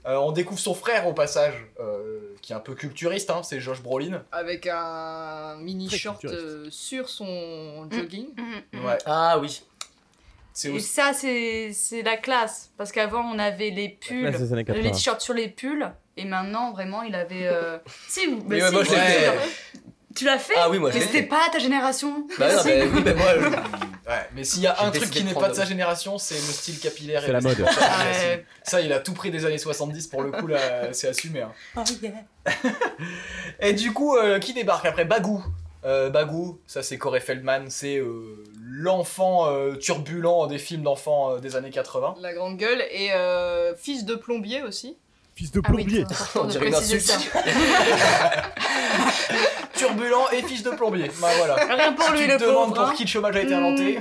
Euh, 0.07 0.15
on 0.19 0.31
découvre 0.31 0.61
son 0.61 0.75
frère 0.75 1.09
au 1.09 1.13
passage, 1.13 1.55
euh, 1.81 2.21
qui 2.41 2.53
est 2.53 2.57
un 2.57 2.61
peu 2.61 2.75
culturiste, 2.77 3.29
hein, 3.31 3.43
c'est 3.43 3.59
Josh 3.59 3.83
Brolin. 3.83 4.23
Avec 4.31 4.69
un 4.71 5.57
mini 5.57 5.89
Très 5.89 5.97
short 5.99 6.21
culturiste. 6.21 6.71
sur 6.71 7.09
son 7.09 7.89
jogging. 7.91 8.29
Mhm, 8.37 8.63
mhm. 8.81 8.85
Ouais, 8.87 8.99
Ah 9.07 9.39
oui. 9.41 9.65
c'est 10.53 10.69
Et 10.69 10.73
aussi... 10.73 10.87
ça, 10.87 11.13
c'est 11.13 11.73
c'est 11.73 12.03
la 12.03 12.17
classe. 12.17 12.71
Parce 12.77 12.93
qu'avant, 12.93 13.23
on 13.35 13.39
avait 13.41 13.71
les 13.71 13.89
pulls, 13.89 14.25
les 14.31 14.53
années 14.53 14.63
les 14.63 14.65
80. 14.65 14.91
t-shirts 14.93 15.21
sur 15.21 15.35
les 15.35 15.49
pulls. 15.49 15.91
Et 16.19 16.25
maintenant, 16.25 16.71
vraiment, 16.73 17.03
il 17.03 17.15
avait. 17.17 17.47
euh, 17.49 17.79
Si, 18.09 18.27
vous- 18.27 18.43
Mais 18.47 18.63
ouais, 18.63 18.69
si, 18.69 18.75
moi, 18.75 18.85
je 18.85 18.91
sûr. 18.91 19.81
Tu 20.17 20.25
l'as 20.25 20.39
fait 20.39 20.55
Ah 20.57 20.69
oui, 20.71 20.79
moi 20.79 20.91
je 20.91 20.95
Mais 20.95 21.01
l'ai 21.01 21.07
c'était 21.07 21.19
fait. 21.23 21.27
pas 21.29 21.49
ta 21.53 21.59
génération. 21.59 22.27
Bah 22.39 22.53
non, 22.57 22.63
mais 22.65 22.83
oui, 22.87 23.03
mais 23.05 23.15
moi. 23.15 23.27
je- 23.39 23.47
Ouais, 24.09 24.25
mais 24.37 24.45
s'il 24.45 24.63
y 24.63 24.69
a 24.69 24.77
J'ai 24.79 24.87
un 24.87 24.91
truc 24.91 25.01
décidé 25.01 25.11
qui 25.19 25.23
de 25.23 25.27
n'est 25.27 25.33
prendre 25.33 25.47
pas 25.49 25.53
de 25.53 25.57
sa 25.59 25.65
génération, 25.65 26.17
c'est 26.17 26.37
le 26.37 26.41
style 26.41 26.79
capillaire. 26.79 27.25
et 27.25 27.27
C'est 27.27 27.33
la 27.33 27.41
le 27.41 27.45
mode. 27.45 27.65
Ah 27.81 28.05
ouais. 28.05 28.45
Ça, 28.63 28.81
il 28.81 28.93
a 28.93 29.01
tout 29.01 29.15
pris 29.15 29.33
des 29.33 29.45
années 29.47 29.59
70 29.59 30.07
pour 30.07 30.23
le 30.23 30.31
coup, 30.31 30.47
là, 30.47 30.59
c'est 30.93 31.09
assumé. 31.09 31.41
hein. 31.43 31.53
Oh 31.77 31.83
yeah. 32.01 32.13
Et 33.61 33.73
du 33.73 33.93
coup, 33.93 34.17
euh, 34.17 34.39
qui 34.39 34.53
débarque 34.55 34.87
après 34.87 35.05
Bagou 35.05 35.43
Euh, 35.85 36.09
Bagou, 36.11 36.61
ça 36.69 36.83
c'est 36.85 36.99
Corey 36.99 37.21
Feldman, 37.21 37.67
c'est 37.69 37.99
euh, 37.99 38.45
l'enfant 38.61 39.49
euh, 39.51 39.75
turbulent 39.77 40.47
des 40.49 40.59
films 40.59 40.83
d'enfants 40.83 41.33
euh, 41.35 41.39
des 41.39 41.55
années 41.57 41.71
80. 41.71 42.15
La 42.21 42.33
grande 42.33 42.57
gueule. 42.57 42.83
Et 42.93 43.13
euh, 43.13 43.75
fils 43.77 44.05
de 44.05 44.15
plombier 44.15 44.63
aussi. 44.63 44.97
Fils 45.37 45.53
de 45.53 45.61
Ah 45.63 45.69
oui, 45.71 45.85
plombier. 45.85 46.05
On 46.35 46.45
dirait 46.47 46.69
une 46.69 46.75
insulte. 46.75 47.13
Turbulent 49.75 50.29
et 50.33 50.43
fils 50.43 50.63
de 50.63 50.71
plombier. 50.71 51.11
Bah 51.21 51.29
voilà. 51.37 51.55
Rien 51.57 51.93
pour 51.93 52.07
Si 52.07 52.13
lui, 52.13 52.21
tu 52.23 52.29
le 52.29 52.37
te 52.39 52.45
demandes 52.45 52.69
pauvre. 52.71 52.75
pour 52.75 52.85
hein. 52.89 52.95
qui 52.97 53.05
le 53.05 53.09
chômage 53.09 53.37
a 53.37 53.43
été 53.43 53.55
inventé, 53.55 53.99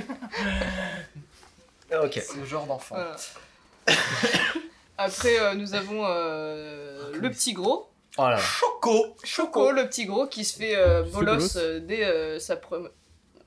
Ah, 1.92 2.02
Ok. 2.04 2.22
le 2.38 2.44
genre 2.46 2.64
d'enfant. 2.66 2.94
Voilà. 2.96 3.16
Après, 4.98 5.38
euh, 5.38 5.54
nous 5.54 5.74
avons 5.74 6.04
euh, 6.06 7.10
le 7.12 7.30
petit 7.30 7.52
gros. 7.52 7.90
Oh 8.16 8.22
là 8.22 8.30
là. 8.30 8.38
Choco 8.38 9.14
Choco, 9.22 9.70
le 9.72 9.86
petit 9.86 10.06
gros, 10.06 10.26
qui 10.26 10.42
se 10.44 10.56
fait 10.56 10.74
euh, 10.74 11.02
bolos 11.02 11.34
bolos. 11.36 11.56
euh, 11.58 11.80
dès 11.80 12.02
euh, 12.04 12.38
sa 12.38 12.56
première. 12.56 12.90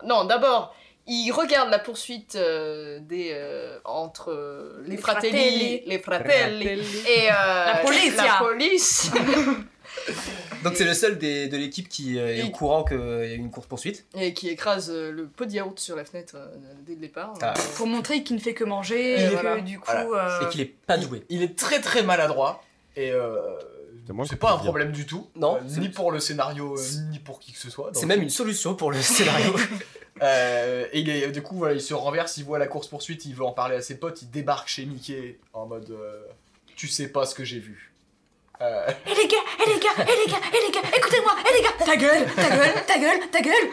Non, 0.05 0.25
d'abord, 0.25 0.75
il 1.09 1.31
regarde 1.31 1.69
la 1.69 1.79
poursuite 1.79 2.35
euh, 2.35 2.99
des, 3.01 3.31
euh, 3.33 3.77
entre 3.85 4.31
euh, 4.31 4.81
les, 4.85 4.91
Les 4.91 4.97
fratelli, 4.97 5.31
fratelli. 5.31 5.81
les 5.85 5.99
fratelli 5.99 6.69
et 7.07 7.29
euh, 7.29 7.65
La 7.65 7.81
police, 7.83 8.15
la 8.15 8.25
ya. 8.25 8.37
police. 8.39 9.11
Donc 10.63 10.75
c'est 10.75 10.83
le 10.85 10.93
seul 10.93 11.17
des, 11.17 11.47
de 11.47 11.57
l'équipe 11.57 11.87
qui 11.89 12.17
est 12.17 12.43
au 12.43 12.49
courant 12.49 12.83
qu'il 12.83 12.97
y 12.97 13.01
a 13.31 13.33
une 13.33 13.49
course 13.49 13.65
poursuite. 13.67 14.05
et 14.15 14.33
qui 14.33 14.49
écrase 14.49 14.91
euh, 14.91 15.11
le 15.11 15.25
pot 15.27 15.45
de 15.45 15.51
yaourt 15.53 15.79
sur 15.79 15.95
la 15.95 16.05
fenêtre 16.05 16.35
euh, 16.37 16.47
dès 16.85 16.93
le 16.93 16.99
départ. 16.99 17.33
Ah. 17.41 17.53
Euh, 17.57 17.61
Pour 17.75 17.87
montrer 17.87 18.23
qu'il 18.23 18.35
ne 18.35 18.41
fait 18.41 18.53
que 18.53 18.63
manger 18.63 19.13
et 19.15 19.29
que 19.29 19.59
du 19.61 19.79
coup. 19.79 19.85
Voilà. 19.91 20.39
euh, 20.41 20.45
Et 20.45 20.49
qu'il 20.49 20.61
est 20.61 20.65
pas 20.85 20.97
doué. 20.97 21.23
Il, 21.29 21.41
est 21.43 21.57
très 21.57 21.79
très 21.81 22.03
maladroit 22.03 22.63
et 22.95 23.11
euh, 23.11 23.37
C'est 24.29 24.35
pas 24.37 24.51
un 24.51 24.55
dire. 24.55 24.63
problème 24.65 24.91
du 24.91 25.05
tout. 25.05 25.27
Non, 25.35 25.55
Euh, 25.57 25.79
ni 25.79 25.89
pour 25.89 26.11
le 26.11 26.19
scénario, 26.19 26.75
euh, 26.77 26.81
ni 27.11 27.19
pour 27.19 27.39
qui 27.39 27.53
que 27.53 27.59
ce 27.59 27.69
soit. 27.69 27.89
C'est 27.93 28.05
même 28.05 28.21
une 28.21 28.29
solution 28.29 28.75
pour 28.75 28.91
le 28.91 29.01
scénario. 29.01 29.53
Euh, 30.21 30.85
et 30.91 30.99
il 30.99 31.09
est, 31.09 31.27
du 31.31 31.41
coup, 31.41 31.57
voilà, 31.57 31.73
il 31.73 31.81
se 31.81 31.93
renverse, 31.93 32.37
il 32.37 32.43
voit 32.45 32.59
la 32.59 32.67
course 32.67 32.87
poursuite, 32.87 33.25
il 33.25 33.35
veut 33.35 33.43
en 33.45 33.51
parler 33.51 33.75
à 33.75 33.81
ses 33.81 33.97
potes, 33.97 34.21
il 34.21 34.29
débarque 34.29 34.67
chez 34.67 34.85
Mickey 34.85 35.37
en 35.53 35.65
mode 35.65 35.89
euh, 35.91 36.21
Tu 36.75 36.87
sais 36.87 37.07
pas 37.09 37.25
ce 37.25 37.35
que 37.35 37.43
j'ai 37.43 37.59
vu. 37.59 37.91
Euh, 38.61 38.87
Eh 39.05 39.09
les 39.15 39.27
gars, 39.27 39.37
eh 39.65 39.69
les 39.69 39.79
gars, 39.79 39.89
eh 40.01 40.25
les 40.25 40.31
gars, 40.31 40.39
eh 40.53 40.65
les 40.67 40.71
gars, 40.73 40.97
écoutez-moi, 40.97 41.31
eh 41.49 41.53
les 41.57 41.61
gars, 41.63 41.85
ta 41.85 41.95
gueule, 41.95 42.25
ta 42.35 42.49
gueule, 42.49 42.85
ta 42.85 42.99
gueule, 42.99 43.29
ta 43.31 43.41
gueule. 43.41 43.69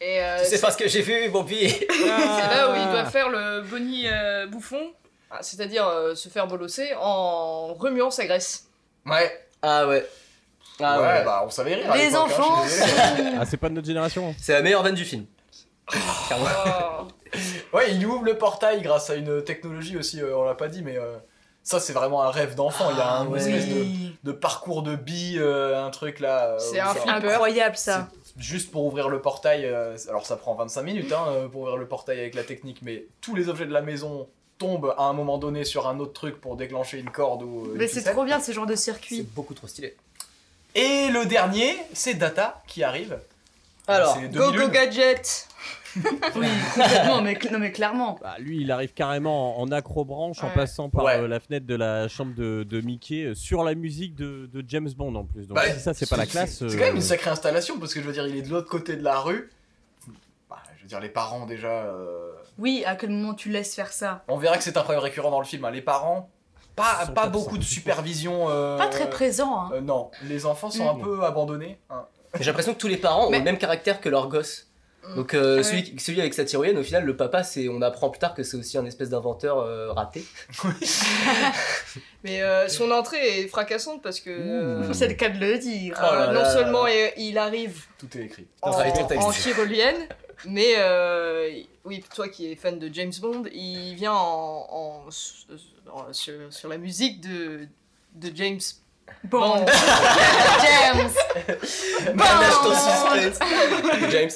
Et 0.00 0.22
euh, 0.22 0.38
tu 0.42 0.48
sais 0.50 0.60
pas 0.60 0.70
ce 0.70 0.76
que 0.78 0.88
j'ai 0.88 1.02
vu, 1.02 1.28
mon 1.30 1.44
pied. 1.44 1.68
C'est 1.90 2.06
là 2.06 2.70
où 2.70 2.74
il 2.76 2.90
doit 2.90 3.04
faire 3.06 3.28
le 3.28 3.62
Bonnie 3.62 4.06
euh, 4.08 4.46
bouffon, 4.46 4.92
Ah, 5.30 5.38
c'est-à-dire 5.42 5.86
euh, 5.86 6.14
se 6.14 6.28
faire 6.30 6.46
bolosser 6.46 6.94
en 6.98 7.74
remuant 7.74 8.10
sa 8.10 8.24
graisse. 8.24 8.66
ouais, 9.04 9.46
Ah 9.62 9.86
ouais. 9.86 10.06
Ah 10.78 11.00
ouais, 11.00 11.06
ouais. 11.06 11.24
bah 11.24 11.42
on 11.46 11.50
savait 11.50 11.74
rire. 11.76 11.94
Les 11.94 12.14
hein, 12.14 12.20
enfants. 12.20 12.62
Ah, 13.38 13.44
c'est 13.46 13.56
pas 13.56 13.70
de 13.70 13.74
notre 13.74 13.86
génération. 13.86 14.34
C'est 14.38 14.52
la 14.52 14.60
meilleure 14.62 14.82
vanne 14.82 14.94
du 14.94 15.04
film. 15.06 15.24
Oh. 15.94 15.96
Ouais, 17.72 17.92
il 17.92 18.06
ouvre 18.06 18.24
le 18.24 18.38
portail 18.38 18.80
grâce 18.80 19.10
à 19.10 19.14
une 19.16 19.42
technologie 19.44 19.96
aussi, 19.98 20.22
euh, 20.22 20.36
on 20.36 20.44
l'a 20.44 20.54
pas 20.54 20.68
dit, 20.68 20.80
mais 20.82 20.96
euh, 20.96 21.16
ça 21.62 21.80
c'est 21.80 21.92
vraiment 21.92 22.22
un 22.22 22.30
rêve 22.30 22.54
d'enfant. 22.54 22.90
il 22.90 22.96
y 22.96 23.00
a 23.00 23.04
Ah 23.06 23.18
un 23.20 23.26
ouais. 23.26 23.38
espèce 23.38 23.68
de, 23.68 23.80
Oui. 23.80 24.16
de 24.24 24.32
parcours 24.32 24.82
de 24.82 24.96
billes, 24.96 25.38
euh, 25.38 25.84
un 25.84 25.90
truc 25.90 26.20
là. 26.20 26.46
euh, 26.52 26.58
C'est 26.58 26.80
où 26.80 26.84
un 26.84 26.94
ça- 26.94 27.00
flipper. 27.00 27.32
Incroyable 27.32 27.76
ça. 27.76 28.08
C'est 28.24 28.40
Juste 28.42 28.70
pour 28.70 28.86
ouvrir 28.86 29.08
le 29.10 29.20
portail, 29.20 29.66
euh, 29.66 29.96
alors 30.08 30.24
ça 30.24 30.36
prend 30.36 30.54
25 30.54 30.82
minutes 30.82 31.12
hein, 31.12 31.24
euh, 31.28 31.48
pour 31.48 31.62
ouvrir 31.62 31.76
le 31.76 31.86
portail 31.86 32.20
avec 32.20 32.34
la 32.34 32.44
technique, 32.44 32.78
mais 32.82 33.04
tous 33.20 33.34
les 33.34 33.48
objets 33.50 33.66
de 33.66 33.72
la 33.72 33.82
maison 33.82 34.28
tombent 34.58 34.94
à 34.96 35.02
un 35.04 35.12
moment 35.12 35.36
donné 35.36 35.64
sur 35.64 35.86
un 35.88 35.98
autre 36.00 36.12
truc 36.14 36.40
pour 36.40 36.56
déclencher 36.56 36.98
une 36.98 37.10
corde 37.10 37.42
ou 37.42 37.64
euh, 37.66 37.72
une 37.72 37.78
Mais 37.78 37.88
c'est 37.88 37.98
ficelle. 37.98 38.14
trop 38.14 38.24
bien 38.24 38.40
ce 38.40 38.52
genre 38.52 38.66
de 38.66 38.74
C'est 38.76 38.84
circuit. 38.84 39.22
beaucoup 39.34 39.52
trop 39.54 39.66
stylé. 39.66 39.94
Et 40.74 41.08
le 41.10 41.26
dernier, 41.26 41.76
c'est 41.92 42.14
Data 42.14 42.62
qui 42.66 42.82
arrive. 42.84 43.18
Alors, 43.88 44.14
C'est 44.14 44.22
les 44.22 44.28
Go. 44.28 44.50
Go 44.52 44.68
Gadget 44.68 45.46
Oui, 46.36 46.46
complètement, 46.74 47.22
mais, 47.22 47.34
cl- 47.34 47.52
non, 47.52 47.58
mais 47.58 47.72
clairement. 47.72 48.18
Bah, 48.20 48.34
lui, 48.38 48.60
il 48.60 48.70
arrive 48.70 48.92
carrément 48.92 49.58
en, 49.58 49.62
en 49.62 49.72
acrobranche 49.72 50.42
en 50.44 50.50
passant 50.50 50.88
par 50.90 51.04
Ouais. 51.04 51.18
euh, 51.18 51.28
la 51.28 51.40
fenêtre 51.40 51.66
de 51.66 51.74
la 51.74 52.08
chambre 52.08 52.34
de, 52.34 52.64
de 52.68 52.80
Mickey 52.80 53.24
euh, 53.24 53.34
sur 53.34 53.64
la 53.64 53.74
musique 53.74 54.14
de, 54.14 54.46
de 54.52 54.64
James 54.68 54.90
Bond 54.96 55.14
en 55.14 55.24
plus. 55.24 55.46
Donc 55.48 55.56
Bah, 55.56 55.70
si 55.72 55.80
ça, 55.80 55.94
c'est 55.94 56.08
pas 56.08 56.16
la 56.16 56.26
classe. 56.26 56.58
C'est 56.58 56.64
euh, 56.64 56.70
quand 56.78 56.84
même 56.84 56.96
une 56.96 57.00
sacrée 57.02 57.30
installation 57.30 57.78
parce 57.78 57.94
que 57.94 58.00
je 58.00 58.06
veux 58.06 58.12
dire, 58.12 58.26
il 58.26 58.36
est 58.36 58.42
de 58.42 58.50
l'autre 58.50 58.68
côté 58.68 58.96
de 58.96 59.02
la 59.04 59.18
rue. 59.20 59.50
Bah, 60.50 60.56
je 60.76 60.82
veux 60.82 60.88
dire, 60.88 61.00
les 61.00 61.08
parents 61.08 61.46
déjà. 61.46 61.68
euh, 61.68 62.32
Oui, 62.58 62.82
à 62.86 62.96
quel 62.96 63.10
moment 63.10 63.34
tu 63.34 63.50
laisses 63.50 63.74
faire 63.74 63.92
ça? 63.92 64.22
On 64.28 64.36
verra 64.36 64.56
que 64.58 64.64
c'est 64.64 64.76
un 64.76 64.82
problème 64.82 65.02
récurrent 65.02 65.30
dans 65.30 65.40
le 65.40 65.46
film. 65.46 65.64
hein. 65.64 65.70
Les 65.70 65.82
parents, 65.82 66.28
pas, 66.74 67.06
pas 67.06 67.12
pas 67.12 67.28
beaucoup 67.28 67.56
de 67.58 67.64
supervision. 67.64 68.48
euh, 68.50 68.76
Pas 68.76 68.88
très 68.88 69.08
présent, 69.08 69.60
hein. 69.62 69.70
euh, 69.74 69.80
non, 69.80 70.10
les 70.24 70.44
enfants 70.46 70.70
sont 70.70 70.84
Mm. 70.84 71.00
un 71.00 71.02
peu 71.02 71.24
abandonnés. 71.24 71.78
hein. 71.90 72.04
J'ai 72.38 72.44
l'impression 72.46 72.74
que 72.74 72.78
tous 72.78 72.88
les 72.88 72.98
parents 72.98 73.28
ont 73.28 73.30
Mais- 73.30 73.38
le 73.38 73.44
même 73.44 73.56
caractère 73.56 74.00
que 74.00 74.08
leur 74.10 74.28
gosse. 74.28 74.68
Donc 75.14 75.34
euh, 75.34 75.58
Ouais. 75.58 75.62
celui, 75.62 75.94
celui 75.98 76.20
avec 76.20 76.34
sa 76.34 76.44
tyrolienne, 76.44 76.78
au 76.78 76.82
final, 76.82 77.04
le 77.04 77.16
papa, 77.16 77.42
c'est, 77.44 77.68
on 77.68 77.80
apprend 77.82 78.10
plus 78.10 78.18
tard 78.18 78.34
que 78.34 78.42
c'est 78.42 78.56
aussi 78.56 78.76
un 78.76 78.84
espèce 78.86 79.10
d'inventeur 79.10 79.58
euh, 79.58 79.92
raté. 79.92 80.24
Mais 82.24 82.42
euh, 82.42 82.68
son 82.68 82.90
entrée 82.90 83.40
est 83.42 83.48
fracassante 83.48 84.02
parce 84.02 84.20
que 84.20 84.30
euh, 84.30 84.92
C'est 84.92 85.08
le 85.08 85.14
cas 85.14 85.28
de 85.28 85.38
le 85.38 85.58
dire. 85.58 85.94
Oh 85.98 86.14
là 86.14 86.26
là. 86.26 86.32
non 86.32 86.44
seulement 86.50 86.86
il, 86.86 87.12
il 87.18 87.38
arrive 87.38 87.84
Tout 87.98 88.08
est 88.18 88.22
écrit. 88.24 88.46
en, 88.62 88.72
tyrolienne, 89.32 90.08
mais 90.46 90.74
euh, 90.78 91.50
oui, 91.84 92.02
toi 92.14 92.28
qui 92.28 92.50
es 92.50 92.56
fan 92.56 92.78
de 92.78 92.92
James 92.92 93.12
Bond, 93.20 93.44
il 93.52 93.94
vient 93.94 94.12
en, 94.12 94.66
en- 94.70 95.04
en- 95.92 96.12
sur, 96.12 96.34
sur 96.50 96.68
la 96.68 96.78
musique 96.78 97.20
de, 97.20 97.68
de 98.14 98.32
James 98.34 98.60
Bon, 99.24 99.38
Bond. 99.40 99.66
James 100.62 101.10
Manage 102.14 102.54
ton 102.62 102.74
suspense 102.74 104.10
James, 104.10 104.30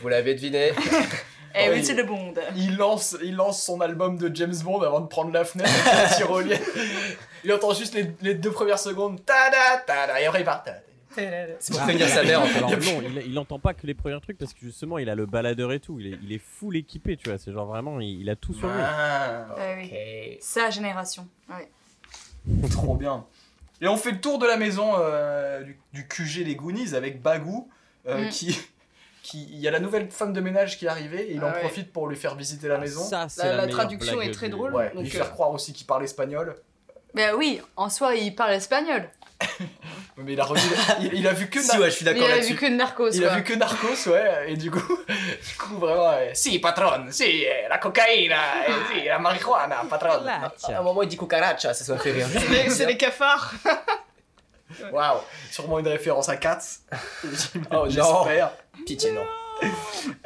vous 0.00 0.08
l'avez 0.08 0.34
deviné. 0.34 0.72
Eh 1.52 1.68
oui, 1.68 1.84
c'est 1.84 1.94
le 1.94 2.04
Bond. 2.04 2.34
Il 2.54 2.76
lance, 2.76 3.16
il 3.24 3.34
lance 3.34 3.60
son 3.64 3.80
album 3.80 4.16
de 4.16 4.30
James 4.32 4.54
Bond 4.62 4.82
avant 4.82 5.00
de 5.00 5.08
prendre 5.08 5.32
la 5.32 5.44
fenêtre 5.44 5.68
avec 5.84 6.08
la 6.10 6.16
tyrolienne. 6.16 6.60
Il 7.44 7.52
entend 7.52 7.74
juste 7.74 7.92
les, 7.94 8.12
les 8.22 8.34
deux 8.34 8.52
premières 8.52 8.78
secondes. 8.78 9.18
Tada, 9.26 9.78
tada, 9.84 10.20
et 10.20 10.26
après 10.26 10.42
il 10.42 10.44
part. 10.44 10.62
tada. 10.62 10.78
C'est 11.16 11.72
pour 11.72 11.80
prévenir 11.82 12.06
sa 12.08 12.22
mère 12.22 12.42
en 12.42 12.44
fait. 12.44 12.58
Alors 12.58 12.70
non, 12.70 13.02
il, 13.02 13.32
il 13.32 13.38
entend 13.38 13.58
pas 13.58 13.74
que 13.74 13.84
les 13.86 13.94
premiers 13.94 14.20
trucs 14.20 14.38
parce 14.38 14.52
que 14.54 14.60
justement, 14.60 14.98
il 14.98 15.10
a 15.10 15.16
le 15.16 15.26
baladeur 15.26 15.72
et 15.72 15.80
tout. 15.80 15.98
Il 15.98 16.14
est, 16.14 16.18
il 16.22 16.32
est 16.32 16.38
full 16.40 16.76
équipé, 16.76 17.16
tu 17.16 17.28
vois. 17.28 17.38
C'est 17.38 17.52
genre 17.52 17.66
vraiment, 17.66 17.98
il, 17.98 18.20
il 18.20 18.30
a 18.30 18.36
tout 18.36 18.54
sur 18.54 18.68
lui. 18.68 18.74
Ah. 18.80 19.46
Ok. 19.56 19.92
Sa 20.40 20.70
génération. 20.70 21.26
Ouais. 21.48 21.68
trop 22.70 22.94
bien. 22.94 23.24
Et 23.80 23.88
on 23.88 23.96
fait 23.96 24.12
le 24.12 24.20
tour 24.20 24.38
de 24.38 24.46
la 24.46 24.56
maison 24.56 24.92
euh, 24.98 25.62
du, 25.62 25.78
du 25.92 26.06
QG 26.08 26.44
Les 26.44 26.54
Goonies 26.56 26.94
avec 26.94 27.22
Bagou 27.22 27.68
euh, 28.06 28.26
Mm. 28.26 28.28
qui. 28.28 28.58
qui- 29.22 29.48
Il 29.50 29.58
y 29.58 29.68
a 29.68 29.70
la 29.70 29.80
nouvelle 29.80 30.10
femme 30.10 30.32
de 30.32 30.40
ménage 30.40 30.78
qui 30.78 30.86
est 30.86 30.88
arrivée 30.88 31.30
et 31.30 31.34
il 31.34 31.40
Ah 31.42 31.48
en 31.48 31.52
ouais. 31.52 31.60
profite 31.60 31.92
pour 31.92 32.08
lui 32.08 32.16
faire 32.16 32.34
visiter 32.34 32.68
la 32.68 32.78
maison. 32.78 33.02
Ça, 33.02 33.26
La- 33.38 33.44
la, 33.44 33.50
la 33.56 33.62
meilleure 33.66 33.78
traduction 33.78 34.20
est 34.20 34.30
très 34.32 34.48
drôle. 34.48 34.74
Ouais, 34.74 34.90
Donc, 34.94 35.02
lui 35.04 35.08
euh, 35.10 35.12
faire 35.12 35.30
croire 35.32 35.50
aussi 35.52 35.72
qu'il 35.72 35.86
parle 35.86 36.04
espagnol. 36.04 36.56
Ben 37.14 37.34
oui, 37.36 37.60
en 37.76 37.88
soi, 37.90 38.14
il 38.14 38.34
parle 38.34 38.52
espagnol. 38.54 39.08
Mais 40.16 40.34
il 40.34 40.40
a, 40.40 40.44
revu- 40.44 40.60
il, 41.00 41.14
il 41.14 41.26
a 41.26 41.32
vu 41.32 41.48
que 41.48 41.60
Si, 41.60 41.68
Nar- 41.68 41.80
ouais, 41.80 41.90
je 41.90 41.96
suis 41.96 42.04
Mais 42.04 42.12
d'accord 42.12 42.28
il 42.28 42.32
a 42.32 42.34
là-dessus. 42.36 42.52
vu 42.52 42.58
que 42.58 42.66
Narcos, 42.66 43.10
il 43.12 43.24
a 43.24 43.34
vu 43.36 43.42
que 43.42 43.54
Narcos, 43.54 44.08
ouais, 44.10 44.44
et 44.52 44.56
du 44.56 44.70
coup, 44.70 44.80
du 45.08 45.56
coup 45.58 45.78
vraiment, 45.78 46.12
si 46.34 46.58
patron, 46.58 47.06
si 47.10 47.24
eh, 47.44 47.66
la 47.68 47.78
cocaïne, 47.78 48.32
eh, 48.68 48.72
si 49.00 49.06
la 49.06 49.18
marijuana, 49.18 49.82
patron. 49.88 50.22
Là, 50.24 50.52
À 50.62 50.78
un 50.78 50.82
moment, 50.82 51.02
il 51.02 51.08
dit 51.08 51.16
cucaracha, 51.16 51.72
ça, 51.72 51.84
ça 51.84 51.94
me 51.94 51.98
fait 51.98 52.12
rire. 52.12 52.26
C'est 52.68 52.84
les- 52.86 52.96
cafards 52.98 53.54
Waouh, 54.92 55.18
sûrement 55.50 55.78
une 55.78 55.88
référence 55.88 56.28
à 56.28 56.36
Cats. 56.36 56.60
Oh, 57.72 57.86
J'espère. 57.88 58.52
Pitié, 58.86 59.12
non. 59.12 59.24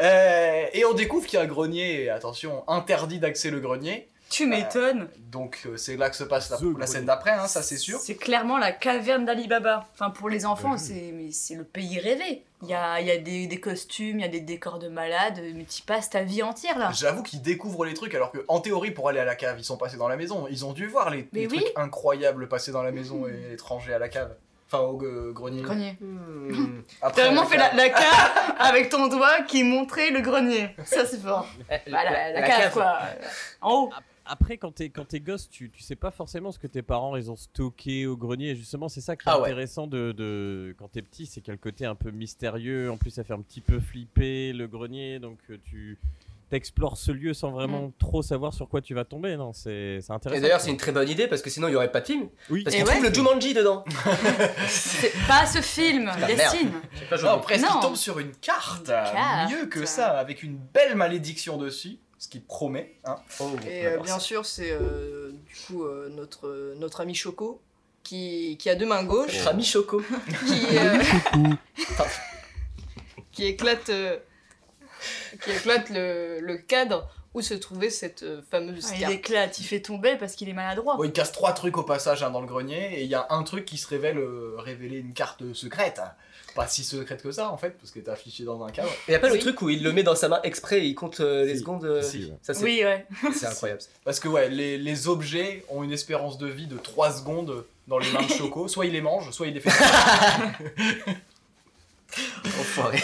Euh, 0.01 0.67
et 0.73 0.85
on 0.85 0.93
découvre 0.93 1.27
qu'il 1.27 1.39
y 1.39 1.43
a 1.43 1.45
un 1.45 1.49
grenier, 1.49 2.05
et 2.05 2.11
attention, 2.11 2.63
interdit 2.69 3.19
d'accès 3.19 3.51
le 3.51 3.61
grenier. 3.61 4.09
Tu 4.35 4.47
m'étonnes. 4.47 5.09
Donc 5.31 5.61
euh, 5.67 5.77
c'est 5.77 5.97
là 5.97 6.11
que 6.11 6.17
se 6.17 6.25
passe 6.25 6.51
la, 6.51 6.87
scène 6.89 7.05
d'après, 7.05 7.31
hein, 7.31 7.47
ça 7.47 7.63
c'est 7.63 7.77
sûr. 7.77 8.01
C'est 8.01 8.17
clairement 8.17 8.59
la 8.59 8.73
caverne 8.73 9.25
d'Alibaba. 9.25 9.87
Enfin, 9.95 10.11
pour 10.11 10.29
les 10.29 10.45
enfants, 10.45 10.73
Mhm. 10.73 11.31
c'est 11.31 11.55
le 11.55 11.63
pays 11.63 12.01
rêvé. 12.01 12.43
Il 12.63 12.69
y 12.69 12.75
a, 12.75 13.01
il 13.01 13.07
y 13.07 13.13
a 13.13 13.19
des, 13.19 13.47
des 13.47 13.61
costumes, 13.61 14.19
il 14.19 14.23
y 14.23 14.25
a 14.25 14.29
des 14.29 14.41
décors 14.41 14.81
de 14.81 14.89
malades, 14.89 15.41
mais 15.55 15.65
tu 15.65 15.83
passes 15.83 16.11
ta 16.11 16.23
vie 16.25 16.43
entière 16.43 16.79
là. 16.81 16.91
J'avoue 16.93 17.23
qu'ils 17.23 17.43
découvrent 17.43 17.85
les 17.85 17.95
trucs 17.95 18.13
alors 18.17 18.33
que 18.33 18.45
en 18.49 18.59
théorie 18.59 18.91
pour 18.91 19.09
aller 19.09 19.21
à 19.21 19.25
la 19.25 19.37
cave 19.37 19.57
ils 19.59 19.65
sont 19.65 19.77
passés 19.77 19.99
dans 19.99 20.09
la 20.09 20.17
maison. 20.17 20.49
Ils 20.51 20.65
ont 20.65 20.73
dû 20.73 20.89
voir 20.89 21.11
les, 21.11 21.29
Mais 21.33 21.41
les 21.43 21.47
oui. 21.47 21.61
trucs 21.61 21.73
incroyables 21.77 22.49
passer 22.49 22.73
dans 22.73 22.83
la 22.83 22.91
maison 22.91 23.29
et 23.29 23.53
étrangers 23.53 23.95
à 23.95 24.01
la 24.01 24.09
cave. 24.09 24.35
Enfin 24.67 24.83
au 24.83 25.01
euh, 25.05 25.31
grenier. 25.33 25.63
Grenier. 25.63 25.97
Après, 27.03 27.23
T'as 27.23 27.29
vraiment 27.29 27.47
fait 27.47 27.57
la, 27.59 27.69
cave. 27.69 27.77
la 27.77 27.89
cave 27.91 28.55
avec 28.59 28.89
ton 28.89 29.07
doigt 29.07 29.43
qui 29.47 29.63
montrait 29.63 30.11
le 30.11 30.23
grenier. 30.23 30.71
Ça, 30.85 31.07
c'est 31.07 31.21
fort. 31.21 31.47
Bah, 31.69 31.77
la, 31.87 32.33
la 32.33 32.43
cave, 32.43 32.73
quoi. 32.73 32.99
En 33.61 33.75
haut. 33.75 33.91
Après, 34.27 34.57
quand 34.59 34.73
t'es 34.75 34.89
quand 34.91 35.05
t'es 35.07 35.21
gosse, 35.21 35.49
tu, 35.51 35.71
tu 35.71 35.83
sais 35.83 35.97
pas 35.97 36.11
forcément 36.11 36.51
ce 36.53 36.59
que 36.59 36.67
tes 36.67 36.83
parents 36.83 37.17
ils 37.17 37.31
ont 37.31 37.37
stocké 37.37 38.07
au 38.07 38.17
grenier. 38.17 38.51
Et 38.51 38.57
justement, 38.57 38.89
c'est 38.89 39.01
ça 39.01 39.17
qui 39.17 39.29
est 39.29 39.33
Ah 39.33 39.39
ouais. 39.41 39.49
intéressant 39.49 39.87
de, 39.87 40.13
de 40.13 40.75
quand 40.79 40.89
t'es 40.89 41.03
petit, 41.03 41.27
c'est 41.27 41.41
qu'il 41.41 41.49
y 41.49 41.51
a 41.51 41.55
le 41.55 41.59
côté 41.59 41.85
un 41.87 41.95
peu 41.95 42.11
mystérieux. 42.11 42.91
En 42.91 42.97
plus, 42.97 43.11
ça 43.11 43.25
fait 43.25 43.35
un 43.35 43.41
petit 43.43 43.61
peu 43.61 43.81
flipper 43.81 44.53
le 44.53 44.67
grenier, 44.67 45.19
donc 45.19 45.39
euh, 45.51 45.59
tu 45.65 45.99
t'explores 46.51 46.99
ce 46.99 47.11
lieu 47.11 47.33
sans 47.35 47.51
vraiment 47.51 47.91
trop 47.99 48.23
savoir 48.23 48.53
sur 48.55 48.69
quoi 48.69 48.81
tu 48.81 48.95
vas 48.95 49.05
tomber. 49.05 49.37
Non, 49.37 49.53
c'est 49.53 50.01
c'est 50.03 50.13
intéressant. 50.13 50.39
Et 50.39 50.43
d'ailleurs, 50.43 50.61
c'est 50.61 50.71
une 50.71 50.77
très 50.77 50.93
bonne 50.93 51.09
idée 51.09 51.27
parce 51.27 51.43
que 51.43 51.51
sinon 51.51 51.69
il 51.69 51.73
y 51.73 51.77
aurait 51.77 51.91
pas 51.91 52.01
de 52.01 52.07
film. 52.07 52.29
Oui. 52.51 52.63
Parce 52.65 52.77
qu'il 52.77 52.85
ouais. 52.85 52.91
trouve 52.93 53.05
le 53.05 53.13
Jumanji 53.15 53.55
dedans. 53.55 53.83
C'est 54.69 55.13
pas 55.27 55.47
ce 55.47 55.61
film, 55.61 56.05
merde. 56.05 56.27
Destine. 56.27 56.71
J'ai 56.99 57.07
pas 57.07 57.17
Non, 57.23 57.41
presque 57.41 57.65
Non. 57.65 57.71
il 57.77 57.81
tombe 57.83 57.97
sur 57.97 58.19
une 58.19 58.33
carte, 58.33 58.87
carte. 58.87 59.51
mieux 59.51 59.67
que 59.67 59.85
ça, 59.87 60.19
avec 60.19 60.43
une 60.43 60.57
belle 60.57 60.95
malédiction 60.97 61.57
dessus, 61.57 61.99
ce 62.25 62.29
qui 62.31 62.41
promet. 62.41 62.95
Hein. 63.05 63.17
Oh. 63.39 63.51
Et 63.69 63.87
euh, 63.87 63.99
bien 63.99 64.19
sûr, 64.19 64.47
c'est 64.47 64.71
euh, 64.71 65.31
du 65.47 65.55
coup 65.67 65.85
euh, 65.85 66.09
notre, 66.09 66.75
notre 66.79 67.03
ami 67.03 67.15
Choco 67.15 67.61
qui, 68.03 68.57
qui 68.59 68.71
a 68.71 68.75
deux 68.75 68.87
mains 68.87 69.05
gauches, 69.05 69.37
Notre 69.37 69.49
ami 69.49 69.65
Choco. 69.65 70.01
qui, 70.47 70.67
euh, 70.79 71.03
qui 73.33 73.45
éclate, 73.45 73.91
euh, 73.91 74.17
qui 75.43 75.51
éclate 75.51 75.91
le, 75.91 76.41
le 76.41 76.57
cadre 76.57 77.09
où 77.35 77.43
se 77.43 77.53
trouvait 77.55 77.91
cette 77.91 78.23
euh, 78.23 78.41
fameuse 78.51 78.87
Ah, 78.93 78.97
il 79.01 79.11
éclate, 79.11 79.59
il 79.59 79.65
fait 79.65 79.81
tomber 79.83 80.17
parce 80.17 80.35
qu'il 80.35 80.49
est 80.49 80.55
maladroit. 80.55 80.97
Bon, 80.97 81.05
il 81.05 81.13
casse 81.13 81.33
trois 81.33 81.53
trucs 81.53 81.77
au 81.77 81.83
passage 81.83 82.23
hein, 82.23 82.31
dans 82.31 82.41
le 82.41 82.47
grenier, 82.47 83.01
et 83.01 83.03
il 83.03 83.11
y 83.11 83.15
a 83.15 83.27
un 83.31 83.43
truc 83.43 83.67
qui 83.67 83.77
se 83.77 83.89
révèle 83.89 84.19
euh, 84.19 84.55
révéler 84.59 84.99
une 84.99 85.13
carte 85.13 85.53
secrète. 85.53 86.01
Pas 86.55 86.67
si 86.69 86.85
secrète 86.85 87.21
que 87.23 87.33
ça 87.33 87.51
en 87.51 87.57
fait, 87.57 87.71
parce 87.79 87.91
qu'elle 87.91 88.05
est 88.05 88.09
affichée 88.09 88.45
dans 88.45 88.63
un 88.65 88.71
cadre. 88.71 88.89
Il 89.09 89.13
y 89.13 89.15
a 89.15 89.19
pas 89.19 89.29
le 89.29 89.39
truc 89.39 89.61
où 89.63 89.71
il 89.71 89.83
le 89.83 89.93
met 89.93 90.03
dans 90.05 90.15
sa 90.15 90.29
main 90.29 90.41
exprès 90.45 90.81
et 90.81 90.85
il 90.87 90.95
compte 90.95 91.19
euh, 91.21 91.45
les 91.45 91.55
Si. 91.55 91.61
secondes. 91.61 91.85
euh, 91.85 92.01
Si. 92.03 92.33
Ça 92.43 92.55
c'est 92.55 92.63
Oui, 92.63 92.81
ouais. 92.85 93.07
c'est 93.35 93.47
incroyable. 93.47 93.81
Parce 94.05 94.21
que 94.21 94.29
ouais, 94.29 94.49
les, 94.49 94.79
les 94.79 95.09
objets 95.09 95.65
ont 95.69 95.83
une 95.83 95.93
espérance 95.93 96.39
de 96.39 96.47
vie 96.47 96.67
de 96.69 96.77
3 96.77 97.11
secondes 97.13 97.65
dans 97.89 97.99
les 97.99 98.11
mains 98.13 98.23
de 98.23 98.29
Choco. 98.33 98.69
Soit 98.75 98.87
il 98.87 98.93
les 98.93 99.01
mange, 99.01 99.31
soit 99.33 99.47
il 99.49 99.55
les 99.55 99.61
fait. 99.61 99.71
Enfoiré. 102.47 103.01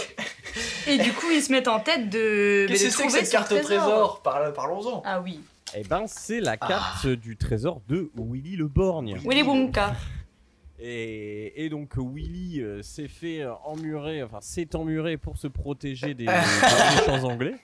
Et 0.87 0.99
du 0.99 1.13
coup, 1.13 1.27
ils 1.33 1.43
se 1.43 1.51
mettent 1.51 1.69
en 1.69 1.81
tête 1.81 2.09
de, 2.11 2.67
mais 2.69 2.75
Qu'est-ce 2.77 2.85
que 2.97 3.03
c'est 3.03 3.07
que 3.07 3.13
cette 3.13 3.31
carte 3.31 3.53
au 3.53 3.59
trésor 3.59 4.23
Par- 4.23 4.53
Parlons-en. 4.53 5.03
Ah 5.05 5.21
oui. 5.21 5.41
Eh 5.75 5.83
ben, 5.85 6.05
c'est 6.07 6.41
la 6.41 6.57
carte 6.57 7.07
du 7.07 7.37
trésor 7.37 7.81
de 7.89 8.11
Willy 8.17 8.57
le 8.57 8.67
Borgne. 8.67 9.19
Willy 9.25 9.43
Wonka. 9.43 9.95
Et, 10.83 11.65
et 11.65 11.69
donc 11.69 11.93
Willy 11.97 12.63
euh, 12.63 12.83
s'est 12.83 13.09
fait 13.09 13.43
euh, 13.43 13.53
emmurer, 13.65 14.23
enfin 14.23 14.39
s'est 14.41 14.75
emmuré 14.75 15.19
pour 15.19 15.37
se 15.37 15.47
protéger 15.47 16.15
des, 16.15 16.25
des 16.25 16.27
méchants 16.27 17.25
anglais. 17.25 17.55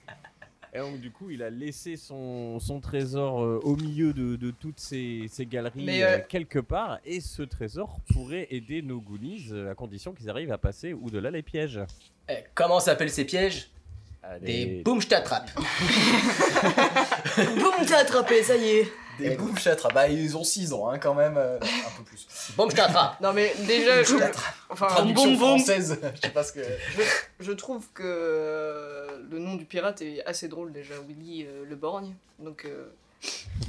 Et 0.73 0.79
donc 0.79 0.99
du 0.99 1.09
coup 1.09 1.31
il 1.31 1.41
a 1.41 1.49
laissé 1.49 1.95
son, 1.95 2.59
son 2.59 2.79
trésor 2.79 3.43
euh, 3.43 3.59
au 3.63 3.75
milieu 3.75 4.13
de, 4.13 4.35
de 4.35 4.51
toutes 4.51 4.79
ces, 4.79 5.25
ces 5.31 5.47
galeries 5.47 6.03
euh, 6.03 6.17
euh, 6.17 6.19
quelque 6.27 6.59
part. 6.59 6.99
Et 7.05 7.19
ce 7.19 7.41
trésor 7.41 7.99
pourrait 8.13 8.47
aider 8.51 8.83
nos 8.83 9.01
Goonies 9.01 9.47
euh, 9.51 9.71
à 9.71 9.75
condition 9.75 10.13
qu'ils 10.13 10.29
arrivent 10.29 10.51
à 10.51 10.59
passer 10.59 10.93
au-delà 10.93 11.31
les 11.31 11.41
pièges. 11.41 11.79
Eh, 12.29 12.35
comment 12.53 12.79
s'appellent 12.79 13.09
ces 13.09 13.25
pièges? 13.25 13.71
Des 14.41 14.81
boum, 14.83 15.01
je 15.01 15.07
t'attrape. 15.07 15.49
Boum, 15.55 15.63
t'as 17.87 17.99
attrapé, 17.99 18.43
ça 18.43 18.57
y 18.57 18.67
est. 18.69 18.91
Des 19.19 19.35
boum 19.35 19.57
châtres. 19.57 19.87
Bah, 19.93 20.07
ils 20.07 20.35
ont 20.37 20.43
6 20.43 20.73
ans 20.73 20.89
hein, 20.89 20.99
quand 20.99 21.13
même. 21.13 21.37
euh, 21.37 21.57
un 21.59 21.97
peu 21.97 22.03
plus. 22.03 22.27
Boum, 22.55 22.69
je 22.71 22.75
t'attrape. 22.75 23.19
Non 23.21 23.33
mais 23.33 23.53
déjà, 23.65 24.03
je, 24.03 24.15
enfin, 24.69 24.87
Traduction 24.87 25.25
boum, 25.31 25.37
boum. 25.37 25.47
française. 25.57 25.99
Je 26.15 26.21
sais 26.21 26.29
pas 26.33 26.43
ce 26.43 26.53
que. 26.53 26.61
je 27.39 27.51
trouve 27.51 27.85
que 27.93 28.03
euh, 28.05 29.07
le 29.31 29.39
nom 29.39 29.55
du 29.55 29.65
pirate 29.65 30.01
est 30.01 30.23
assez 30.25 30.47
drôle 30.47 30.71
déjà, 30.71 30.95
Willy 31.07 31.43
euh, 31.45 31.65
le 31.67 31.75
Borgne. 31.75 32.13
Donc 32.39 32.65
euh, 32.65 32.87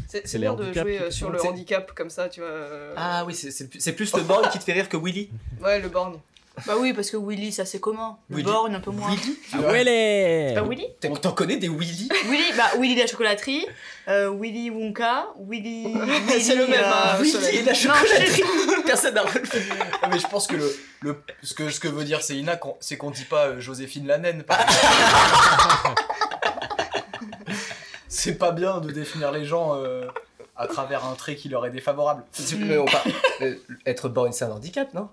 c'est 0.08 0.26
c'est 0.26 0.38
les 0.38 0.42
bien 0.42 0.54
de 0.54 0.62
handicaps 0.64 0.86
jouer 0.86 0.96
qui 0.98 1.02
euh, 1.04 1.10
sur 1.10 1.30
le 1.30 1.38
c'est- 1.38 1.48
handicap 1.48 1.92
comme 1.94 2.10
ça, 2.10 2.28
tu 2.28 2.40
vois. 2.40 2.48
euh, 2.50 2.94
Ah 2.96 3.24
oui, 3.26 3.34
c'est- 3.34 3.50
c'est 3.50 3.68
c'est 3.78 3.92
plus 3.92 4.14
le 4.14 4.22
borgne 4.22 4.48
qui 4.50 4.58
te 4.58 4.64
fait 4.64 4.72
rire 4.72 4.88
que 4.88 4.96
Willy. 4.96 5.30
Ouais, 5.62 5.80
le 5.80 5.88
Borgne. 5.88 6.18
Bah 6.66 6.74
oui, 6.76 6.92
parce 6.92 7.08
que 7.08 7.16
Willy, 7.16 7.52
ça 7.52 7.64
c'est 7.64 7.78
comment 7.78 8.18
Le 8.30 8.36
Willy. 8.38 8.50
borgne, 8.50 8.74
un 8.74 8.80
peu 8.80 8.90
moins. 8.90 9.10
Willy 9.10 9.38
Ah 9.52 9.60
ouais 9.60 9.84
les 9.84 10.54
pas 10.54 10.62
Willy 10.62 10.86
T'en 11.00 11.14
t'en 11.14 11.30
connais 11.32 11.56
des 11.56 11.68
Willy 11.68 12.08
Willy, 12.26 12.52
bah 12.56 12.64
Willy 12.80 12.96
la 12.96 13.06
chocolaterie, 13.06 13.64
euh, 14.08 14.30
Willy 14.30 14.70
Wonka, 14.70 15.26
Willy. 15.38 15.92
Willy, 15.94 16.40
C'est 16.40 16.56
le 16.56 16.66
même, 16.66 16.80
hein, 16.84 17.14
euh, 17.14 17.18
Willy 17.18 17.30
Soleil. 17.30 17.56
et 17.58 17.62
la 17.62 17.74
chocolaterie 17.74 18.42
Personne 18.86 19.14
n'a 19.14 19.22
relevé. 19.22 19.62
Ah, 20.02 20.08
mais 20.10 20.18
je 20.18 20.26
pense 20.28 20.46
que 20.46 20.56
le, 20.56 20.76
le 21.02 21.22
ce 21.42 21.52
que 21.54 21.70
ce 21.70 21.78
que 21.80 21.88
veut 21.88 22.04
dire 22.04 22.22
c'est 22.22 22.36
Ina, 22.36 22.56
qu'on- 22.56 22.76
c'est 22.80 22.96
qu'on 22.96 23.10
dit 23.10 23.24
pas 23.24 23.46
euh, 23.48 23.60
Joséphine 23.60 24.06
la 24.06 24.16
naine. 24.18 24.44
c'est 28.08 28.36
pas 28.38 28.52
bien 28.52 28.78
de 28.80 28.90
définir 28.90 29.32
les 29.32 29.44
gens 29.44 29.76
euh, 29.76 30.06
à 30.56 30.66
travers 30.66 31.04
un 31.04 31.14
trait 31.14 31.36
qui 31.36 31.48
leur 31.48 31.66
est 31.66 31.70
défavorable. 31.70 32.24
Mais 32.58 32.78
on 32.78 32.84
parle- 32.86 33.12
euh, 33.42 33.54
Être 33.86 34.08
borgne, 34.08 34.32
c'est 34.32 34.44
un 34.44 34.50
handicap, 34.50 34.92
non? 34.94 35.08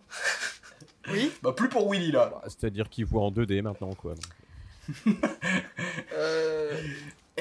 Bah 1.44 1.54
plus 1.56 1.70
pour 1.70 1.92
Willy 1.92 2.12
là. 2.12 2.30
Bah, 2.32 2.42
C'est-à-dire 2.48 2.90
qu'ils 2.90 3.06
voient 3.06 3.24
en 3.24 3.32
2D 3.32 3.62
maintenant 3.62 3.94
quoi. 3.94 4.14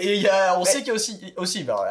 Et 0.05 0.17
il 0.17 0.23
y 0.23 0.29
a, 0.29 0.59
on 0.59 0.64
sait 0.64 0.79
qu'il 0.79 0.88
y 0.88 0.90
a 0.90 0.95
aussi, 0.95 1.35
aussi 1.37 1.64
bah, 1.64 1.88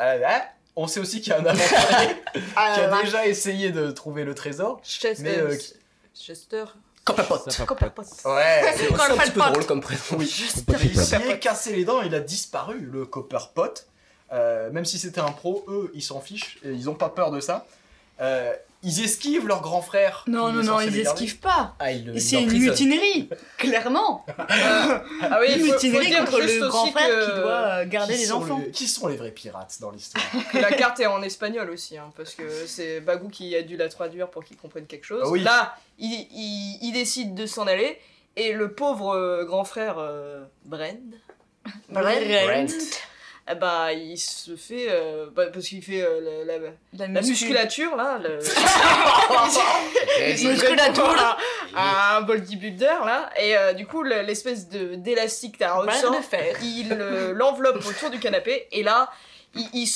on 0.75 0.87
sait 0.87 0.99
aussi 0.99 1.21
qu'il 1.21 1.31
y 1.31 1.35
a 1.35 1.39
un 1.39 1.45
aventurier 1.45 2.15
qui 2.33 2.39
a 2.57 3.01
déjà 3.01 3.27
essayé 3.27 3.71
de 3.71 3.91
trouver 3.91 4.23
le 4.23 4.33
trésor. 4.33 4.81
Chester. 4.83 5.23
Mais, 5.23 5.37
euh, 5.37 5.55
qui- 5.55 5.73
Chester. 6.15 6.65
Copperpot. 7.05 7.37
Ça 7.49 7.59
va 7.59 7.65
Copperpot. 7.65 8.01
Ouais. 8.25 8.73
C'est 8.77 8.93
un 8.93 9.17
petit 9.17 9.31
peu 9.31 9.39
drôle 9.39 9.65
comme 9.65 9.81
prénom. 9.81 9.99
Oui. 10.17 10.25
Il 10.83 10.99
s'y 10.99 11.15
est 11.15 11.39
cassé 11.39 11.75
les 11.75 11.85
dents, 11.85 12.01
il 12.01 12.15
a 12.15 12.19
disparu, 12.19 12.79
le 12.79 13.05
Copperpot. 13.05 13.73
Euh, 14.31 14.71
même 14.71 14.85
si 14.85 14.97
c'était 14.97 15.21
un 15.21 15.31
pro, 15.31 15.63
eux, 15.67 15.91
ils 15.93 16.01
s'en 16.01 16.19
fichent, 16.19 16.57
et 16.63 16.71
ils 16.71 16.89
ont 16.89 16.95
pas 16.95 17.09
peur 17.09 17.29
de 17.29 17.39
ça. 17.39 17.65
Euh, 18.19 18.53
ils 18.83 19.03
esquivent 19.03 19.47
leur 19.47 19.61
grand 19.61 19.81
frère. 19.81 20.23
Non, 20.27 20.51
non, 20.51 20.61
non, 20.63 20.79
ils 20.81 20.99
esquivent 20.99 21.39
pas. 21.39 21.75
Ah, 21.79 21.91
il 21.91 22.05
le 22.05 22.19
C'est 22.19 22.41
une 22.41 22.51
mutinerie, 22.51 23.29
clairement. 23.57 24.25
Ah 24.37 25.39
oui, 25.41 25.53
une 25.55 25.63
mutinerie 25.71 26.11
contre 26.13 26.39
le 26.39 26.67
grand 26.67 26.85
frère 26.87 27.07
que, 27.07 27.25
qui 27.35 27.39
doit 27.41 27.51
euh, 27.51 27.85
garder 27.85 28.13
Qui 28.15 28.19
les 28.19 28.31
enfants. 28.31 28.61
les- 28.65 28.71
Qui 28.71 28.87
sont 28.87 29.07
les 29.07 29.15
vrais 29.15 29.31
pirates 29.31 29.77
dans 29.79 29.91
l'histoire 29.91 30.23
la 30.53 30.71
carte 30.71 30.99
est 30.99 31.05
en 31.07 31.21
espagnol 31.23 31.69
aussi, 31.69 31.97
hein, 31.97 32.11
parce 32.17 32.35
que 32.35 32.43
c'est 32.67 32.99
Bagou 32.99 33.29
qui 33.29 33.55
a 33.55 33.61
dû 33.61 33.77
la 33.77 33.89
traduire 33.89 34.29
pour 34.29 34.43
qu'il 34.43 34.57
comprenne 34.57 34.85
quelque 34.85 35.05
chose. 35.05 35.21
Ah 35.25 35.29
oui. 35.29 35.39
Là, 35.41 35.75
il, 35.99 36.11
il, 36.11 36.79
il 36.81 36.91
décide 36.93 37.33
de 37.35 37.45
s'en 37.45 37.65
aller, 37.67 37.97
et 38.35 38.51
le 38.53 38.71
pauvre 38.73 39.11
euh, 39.15 39.45
grand 39.45 39.63
frère 39.63 39.95
euh, 39.99 40.43
Brent. 40.65 40.97
Ben, 43.55 43.91
il 43.91 44.17
se 44.17 44.55
fait. 44.55 44.87
euh, 44.89 45.27
bah, 45.35 45.47
parce 45.53 45.67
qu'il 45.67 45.83
fait 45.83 46.01
euh, 46.01 46.43
la, 46.45 46.57
la- 46.57 46.69
La, 46.97 47.07
la 47.07 47.21
musculature, 47.21 47.95
là. 47.95 48.19
Le... 48.23 48.39
Il 50.39 50.49
Musculature. 50.49 51.03
prépare 51.03 51.37
à 51.75 52.17
un 52.17 52.21
bodybuilder, 52.21 52.85
là. 53.05 53.29
Et 53.39 53.57
euh, 53.57 53.73
du 53.73 53.85
coup, 53.85 54.03
le- 54.03 54.21
l'espèce 54.21 54.69
de- 54.69 54.95
d'élastique 54.95 55.57
t'as 55.57 55.73
ressort. 55.73 56.15
Il 56.61 56.89
l'enveloppe 57.35 57.85
autour 57.85 58.09
du 58.09 58.19
canapé 58.19 58.67
et 58.71 58.83
là 58.83 59.09
ils, 59.55 59.87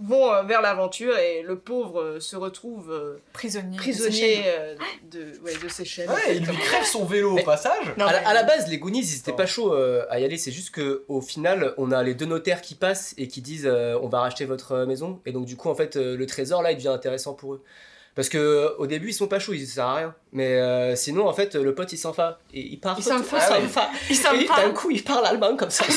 vont 0.00 0.32
euh, 0.32 0.42
vers 0.42 0.62
l'aventure 0.62 1.16
et 1.18 1.42
le 1.42 1.58
pauvre 1.58 2.00
euh, 2.00 2.20
se 2.20 2.36
retrouve 2.36 2.90
euh, 2.92 3.18
Prisonnier. 3.32 3.76
prisonnier 3.76 4.42
euh, 4.46 4.74
de, 5.10 5.40
ouais, 5.44 5.56
de 5.62 5.68
ses 5.68 5.84
chaînes. 5.84 6.08
Ouais, 6.08 6.36
il 6.36 6.44
lui 6.44 6.56
crève 6.56 6.84
son 6.84 7.04
vélo 7.04 7.32
Mais- 7.34 7.42
au 7.42 7.44
passage. 7.44 7.92
Non, 7.96 8.06
à, 8.06 8.12
la, 8.12 8.20
mais- 8.20 8.26
à 8.26 8.34
la 8.34 8.42
base, 8.44 8.68
les 8.68 8.78
Goonies, 8.78 9.00
ils 9.00 9.18
étaient 9.18 9.32
pas 9.32 9.46
chauds 9.46 9.74
euh, 9.74 10.04
à 10.10 10.20
y 10.20 10.24
aller. 10.24 10.38
C'est 10.38 10.52
juste 10.52 10.70
que 10.70 11.04
au 11.08 11.20
final, 11.20 11.74
on 11.78 11.90
a 11.90 12.02
les 12.02 12.14
deux 12.14 12.26
notaires 12.26 12.60
qui 12.60 12.74
passent 12.74 13.14
et 13.18 13.28
qui 13.28 13.40
disent 13.40 13.66
euh, 13.66 13.98
on 14.02 14.08
va 14.08 14.20
racheter 14.20 14.44
votre 14.44 14.84
maison. 14.84 15.20
Et 15.26 15.32
donc, 15.32 15.46
du 15.46 15.56
coup, 15.56 15.68
en 15.68 15.74
fait, 15.74 15.96
euh, 15.96 16.16
le 16.16 16.26
trésor 16.26 16.62
là, 16.62 16.70
il 16.72 16.76
devient 16.76 16.88
intéressant 16.88 17.34
pour 17.34 17.54
eux. 17.54 17.62
Parce 18.14 18.28
que 18.28 18.74
au 18.78 18.86
début, 18.86 19.08
ils 19.08 19.14
sont 19.14 19.26
pas 19.26 19.38
chauds, 19.38 19.54
ils 19.54 19.66
ça 19.66 19.74
sert 19.74 19.84
à 19.86 19.94
rien. 19.94 20.14
Mais 20.32 20.56
euh, 20.60 20.94
sinon, 20.96 21.26
en 21.28 21.32
fait, 21.32 21.54
le 21.54 21.74
pote, 21.74 21.92
il 21.94 21.96
s'en 21.96 22.10
va. 22.10 22.38
Et 22.52 22.60
il 22.60 22.78
part. 22.78 22.94
Il 22.98 23.02
s'en 23.02 23.16
Ah 23.16 23.22
va, 23.22 23.58
ouais. 23.58 23.64
Il 24.10 24.16
s'en 24.16 24.34
va. 24.34 24.62
d'un 24.62 24.70
coup, 24.72 24.90
il 24.90 25.02
parle 25.02 25.24
allemand 25.24 25.56
comme 25.56 25.70
ça. 25.70 25.84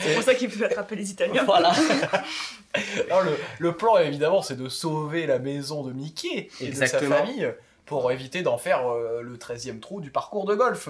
C'est 0.00 0.14
pour 0.14 0.22
ça 0.22 0.34
qu'il 0.34 0.48
peut 0.50 0.64
attraper 0.64 0.96
les 0.96 1.10
Italiens. 1.10 1.42
voilà. 1.44 1.72
Alors, 3.10 3.22
le, 3.22 3.36
le 3.58 3.76
plan, 3.76 3.98
évidemment, 3.98 4.42
c'est 4.42 4.56
de 4.56 4.68
sauver 4.68 5.26
la 5.26 5.38
maison 5.38 5.82
de 5.82 5.92
Mickey 5.92 6.48
et 6.60 6.66
Exactement. 6.66 7.10
de 7.10 7.14
sa 7.14 7.20
famille 7.26 7.52
pour 7.86 8.12
éviter 8.12 8.42
d'en 8.42 8.58
faire 8.58 8.88
euh, 8.88 9.22
le 9.22 9.36
13e 9.36 9.80
trou 9.80 10.00
du 10.00 10.10
parcours 10.10 10.44
de 10.46 10.54
golf. 10.54 10.88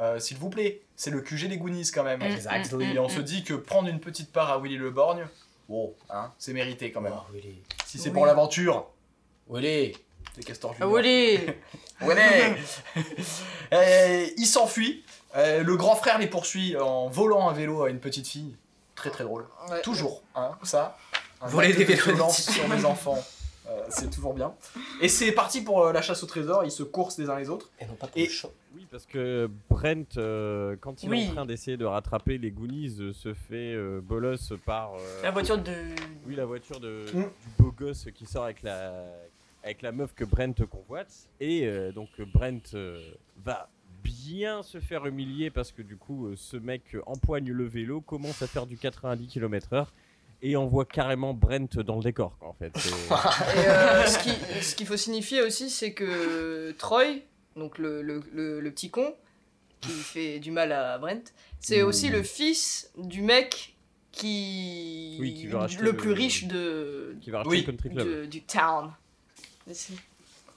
Euh, 0.00 0.18
S'il 0.18 0.36
vous 0.36 0.50
plaît, 0.50 0.82
c'est 0.96 1.10
le 1.10 1.20
QG 1.20 1.48
des 1.48 1.56
Goonies 1.56 1.90
quand 1.94 2.02
même. 2.02 2.20
Mm, 2.20 2.32
Exact. 2.32 2.72
mm, 2.72 2.82
Et 2.82 2.98
on 2.98 3.08
se 3.08 3.20
dit 3.20 3.42
que 3.44 3.54
prendre 3.54 3.88
une 3.88 4.00
petite 4.00 4.30
part 4.32 4.50
à 4.50 4.58
Willy 4.58 4.76
le 4.76 4.90
Borgne, 4.90 5.24
bon, 5.68 5.94
hein, 6.10 6.32
c'est 6.38 6.52
mérité 6.52 6.90
quand 6.92 7.00
même. 7.00 7.14
Oh, 7.16 7.32
Willy. 7.32 7.56
Si 7.86 7.98
c'est 7.98 8.08
Oui. 8.08 8.14
pour 8.14 8.26
l'aventure, 8.26 8.86
Willy. 9.48 9.96
c'est 10.34 10.44
Castor 10.44 10.72
Ah, 10.74 10.82
Junior. 10.84 10.94
Willy. 10.96 11.38
Ouais. 12.02 12.56
Euh, 13.72 14.26
il 14.36 14.46
s'enfuit. 14.46 15.04
Euh, 15.36 15.62
le 15.62 15.76
grand 15.76 15.94
frère 15.96 16.18
les 16.18 16.26
poursuit 16.26 16.76
en 16.76 17.08
volant 17.08 17.48
un 17.48 17.52
vélo 17.52 17.84
à 17.84 17.90
une 17.90 18.00
petite 18.00 18.26
fille. 18.26 18.56
Très 18.94 19.10
très 19.10 19.24
drôle. 19.24 19.46
Ouais. 19.70 19.80
Toujours, 19.82 20.22
hein, 20.34 20.50
ça. 20.62 20.98
Un 21.40 21.46
Voler 21.48 21.72
des 21.72 21.84
de 21.84 21.92
vélos 21.94 22.30
sur 22.30 22.68
les 22.68 22.84
enfants. 22.84 23.18
euh, 23.68 23.84
c'est 23.88 24.10
toujours 24.10 24.34
bien. 24.34 24.52
Et 25.00 25.08
c'est 25.08 25.32
parti 25.32 25.62
pour 25.62 25.86
euh, 25.86 25.92
la 25.92 26.02
chasse 26.02 26.22
au 26.22 26.26
trésor. 26.26 26.64
Ils 26.64 26.70
se 26.70 26.82
coursent 26.82 27.18
les 27.18 27.30
uns 27.30 27.38
les 27.38 27.48
autres. 27.48 27.70
Et 27.80 27.86
non 27.86 27.94
pas 27.94 28.06
pour 28.08 28.18
Et- 28.18 28.26
le 28.26 28.30
champ. 28.30 28.50
Oui, 28.74 28.86
parce 28.90 29.04
que 29.06 29.50
Brent, 29.68 30.16
euh, 30.16 30.76
quand 30.80 31.02
il 31.02 31.10
Oui. 31.10 31.24
est 31.24 31.28
en 31.30 31.32
train 31.34 31.46
d'essayer 31.46 31.76
de 31.76 31.84
rattraper 31.84 32.38
les 32.38 32.50
Goonies, 32.50 32.96
euh, 33.00 33.12
se 33.12 33.34
fait 33.34 33.74
euh, 33.74 34.00
bolos 34.02 34.52
par 34.64 34.94
euh, 34.94 35.22
La 35.22 35.30
voiture 35.30 35.58
de. 35.58 35.72
oui, 36.26 36.34
la 36.36 36.46
voiture 36.46 36.80
de, 36.80 37.04
Mm. 37.12 37.22
du 37.22 37.28
beau 37.58 37.72
gosse 37.72 38.06
qui 38.14 38.24
sort 38.26 38.44
avec 38.44 38.62
la, 38.62 39.04
avec 39.62 39.82
la 39.82 39.92
meuf 39.92 40.14
que 40.14 40.24
Brent 40.24 40.54
convoite. 40.70 41.12
Et 41.40 41.66
euh, 41.66 41.92
donc 41.92 42.08
Brent 42.32 42.74
euh, 42.74 42.98
va 43.44 43.68
bien 44.02 44.62
se 44.62 44.80
faire 44.80 45.04
humilier 45.06 45.50
parce 45.50 45.70
que 45.70 45.82
du 45.82 45.96
coup, 45.96 46.28
euh, 46.28 46.34
ce 46.36 46.56
mec 46.56 46.96
empoigne 47.06 47.50
le 47.52 47.66
vélo, 47.66 48.00
commence 48.00 48.40
à 48.42 48.46
faire 48.46 48.66
du 48.66 48.76
90 48.78 49.26
km/h 49.28 49.86
et 50.44 50.56
envoie 50.56 50.84
carrément 50.86 51.34
Brent 51.34 51.76
dans 51.84 51.96
le 51.96 52.02
décor, 52.02 52.36
quoi, 52.38 52.48
en 52.48 52.52
fait. 52.54 52.72
Et 53.56 53.68
euh, 53.68 54.06
ce 54.06 54.74
qu'il 54.74 54.86
faut 54.86 54.96
signifier 54.96 55.40
aussi, 55.42 55.70
c'est 55.70 55.92
que 55.92 56.72
Troy, 56.78 57.20
donc 57.56 57.78
le, 57.78 58.02
le- 58.02 58.22
le- 58.32 58.60
le 58.60 58.70
petit 58.70 58.90
con, 58.90 59.14
qui 59.80 59.90
fait 59.92 60.38
du 60.38 60.50
mal 60.50 60.72
à 60.72 60.98
Brent, 60.98 61.32
c'est 61.60 61.82
Mmh. 61.82 61.86
aussi 61.86 62.08
le 62.08 62.22
fils 62.22 62.90
du 62.96 63.22
mec 63.22 63.74
qui, 64.12 65.16
Oui, 65.20 65.34
qui 65.34 65.46
veut 65.46 65.56
racheter 65.56 65.82
le 65.82 65.90
le- 65.92 65.96
plus 65.96 66.12
riche 66.12 66.44
de, 66.44 67.16
qui 67.20 67.30
va 67.30 67.38
racheter 67.38 67.50
Oui. 67.50 67.60
le 67.60 67.72
country 67.72 67.90
club. 67.90 68.06
de- 68.08 68.24
du 68.26 68.42
town. 68.42 68.92
C'est- 69.72 69.92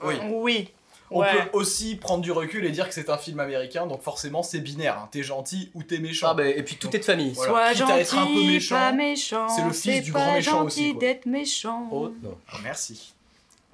Oui. 0.04 0.16
Oui. 0.32 0.70
On 1.12 1.20
Ouais. 1.22 1.32
peut 1.34 1.50
aussi 1.58 1.96
prendre 1.98 2.24
du 2.24 2.32
recul 2.32 2.66
et 2.66 2.72
dire 2.72 2.88
que 2.88 2.94
c'est 2.96 3.12
un 3.12 3.18
film 3.18 3.40
américain, 3.40 3.86
donc 3.86 4.02
forcément 4.02 4.42
c'est 4.42 4.60
binaire. 4.60 4.98
hein. 4.98 5.08
T'es 5.12 5.22
gentil 5.22 5.70
ou 5.76 5.84
t'es 5.84 6.00
méchant. 6.00 6.30
Ah, 6.32 6.34
bah, 6.34 6.48
et 6.48 6.64
puis 6.64 6.78
tout 6.78 6.94
est 6.96 7.00
de 7.00 7.06
famille. 7.06 7.32
Voilà. 7.36 7.74
Sois 7.76 7.86
Quitte 7.86 7.94
à 7.96 8.00
être 8.00 8.18
un 8.18 8.26
peu 8.26 8.34
gentil, 8.34 8.48
méchant, 8.48 8.76
pas 8.76 8.92
méchant. 8.92 9.48
c'est 9.50 9.64
le 9.64 9.72
fils 9.72 10.04
du 10.04 10.12
grand 10.12 10.26
pas 10.26 10.34
méchant 10.34 10.52
gentil 10.64 10.66
aussi, 10.82 10.92
quoi. 10.94 11.00
d'être 11.00 11.26
méchant. 11.28 11.90
Oh, 11.92 12.10
non. 12.24 12.38
Ah, 12.50 12.58
merci. 12.64 13.14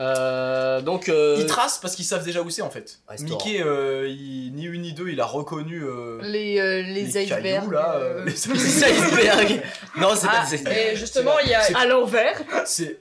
Euh, 0.01 0.81
donc. 0.81 1.09
euh, 1.09 1.37
Ils 1.39 1.45
tracent 1.45 1.77
parce 1.77 1.95
qu'ils 1.95 2.05
savent 2.05 2.23
déjà 2.25 2.41
où 2.41 2.49
c'est 2.49 2.61
en 2.61 2.69
fait. 2.71 2.99
Restaurant. 3.07 3.45
Mickey, 3.45 3.61
euh, 3.63 4.07
il- 4.09 4.51
ni 4.55 4.63
une 4.65 4.81
ni 4.81 4.93
deux, 4.93 5.09
il 5.09 5.19
a 5.21 5.25
reconnu. 5.25 5.83
euh, 5.83 6.19
Les, 6.23 6.59
euh, 6.59 6.81
les, 6.81 7.03
Les 7.03 7.17
icebergs. 7.23 7.43
cailloux, 7.43 7.71
là, 7.71 7.95
euh, 7.97 8.19
euh, 8.21 8.25
les- 8.25 8.31
les 8.31 8.83
icebergs. 8.83 9.61
Non, 9.97 10.09
c'est 10.15 10.27
Ah, 10.29 10.41
pas 10.43 10.49
des 10.49 10.55
icebergs. 10.55 10.77
et 10.77 10.95
justement, 10.95 11.37
il 11.43 11.49
y 11.49 11.53
a 11.53 11.61
C'est- 11.61 11.75
à 11.75 11.85
l'envers. 11.85 12.41
C'est. 12.65 12.99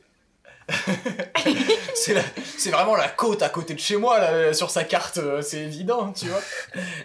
c'est 1.95 2.15
la- 2.15 2.23
c'est 2.59 2.71
vraiment 2.71 2.95
la 2.95 3.09
côte 3.09 3.43
à 3.43 3.49
côté 3.49 3.75
de 3.75 3.81
chez 3.81 3.97
moi 3.97 4.21
là, 4.21 4.53
sur 4.53 4.71
sa 4.71 4.85
carte, 4.85 5.19
c'est 5.43 5.63
évident, 5.63 6.13
tu 6.13 6.27
vois. 6.27 6.41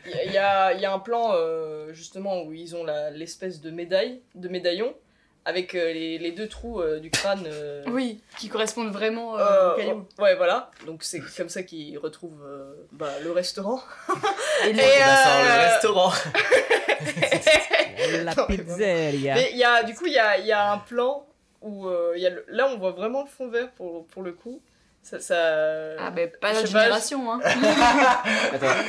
Il 0.06 0.12
y 0.12 0.14
a- 0.20 0.24
il 0.26 0.32
y, 0.34 0.38
a, 0.38 0.74
il 0.74 0.82
y 0.82 0.86
a 0.86 0.94
un 0.94 1.00
plan 1.00 1.32
euh, 1.34 1.92
justement 1.94 2.44
où 2.44 2.54
ils 2.54 2.76
ont 2.76 2.84
la- 2.84 3.10
l'espèce 3.10 3.62
de 3.62 3.72
médaille, 3.72 4.20
de 4.36 4.48
médaillon, 4.50 4.94
avec 5.46 5.76
euh, 5.76 5.94
les, 5.94 6.18
les 6.18 6.32
deux 6.32 6.48
trous 6.48 6.82
euh, 6.82 7.00
du 7.00 7.10
crâne. 7.12 7.44
euh, 7.46 7.84
Oui, 7.88 8.22
qui 8.40 8.50
correspondent 8.50 8.92
vraiment 8.92 9.38
euh, 9.38 9.42
euh, 9.44 9.74
au 9.74 9.78
caillou. 9.78 10.08
ouais, 10.20 10.36
voilà. 10.36 10.72
Donc 10.86 11.04
c'est 11.04 11.22
comme 11.38 11.50
ça 11.50 11.64
qu'ils 11.64 11.98
retrouvent 12.00 12.44
euh, 12.46 12.74
bah, 12.92 13.12
le 13.24 13.32
restaurant. 13.32 13.82
Et 14.66 14.70
euh, 14.70 14.74
le 14.74 15.72
restaurant. 15.72 16.12
La 18.24 18.36
pizzeria. 18.46 19.36
Mais 19.36 19.50
il 19.52 19.58
y 19.58 19.64
a, 19.64 19.84
du 19.84 19.94
coup, 19.96 20.06
il 20.06 20.14
y 20.14 20.20
a, 20.20 20.38
il 20.38 20.46
y 20.46 20.52
a 20.52 20.72
un 20.72 20.78
plan 20.80 21.26
où 21.62 21.88
euh, 21.88 22.14
il 22.16 22.22
y 22.22 22.28
a 22.28 22.30
le- 22.30 22.46
là 22.50 22.68
on 22.72 22.78
voit 22.78 22.92
vraiment 22.92 23.24
le 23.24 23.30
fond 23.30 23.48
vert 23.48 23.72
pour, 23.72 24.06
pour 24.08 24.22
le 24.22 24.34
coup. 24.34 24.62
Ça, 25.08 25.20
ça... 25.20 25.36
Ah 26.00 26.10
ben 26.10 26.28
pas 26.42 26.52
pas, 26.52 26.66
génération, 26.66 27.32
hein. 27.32 27.40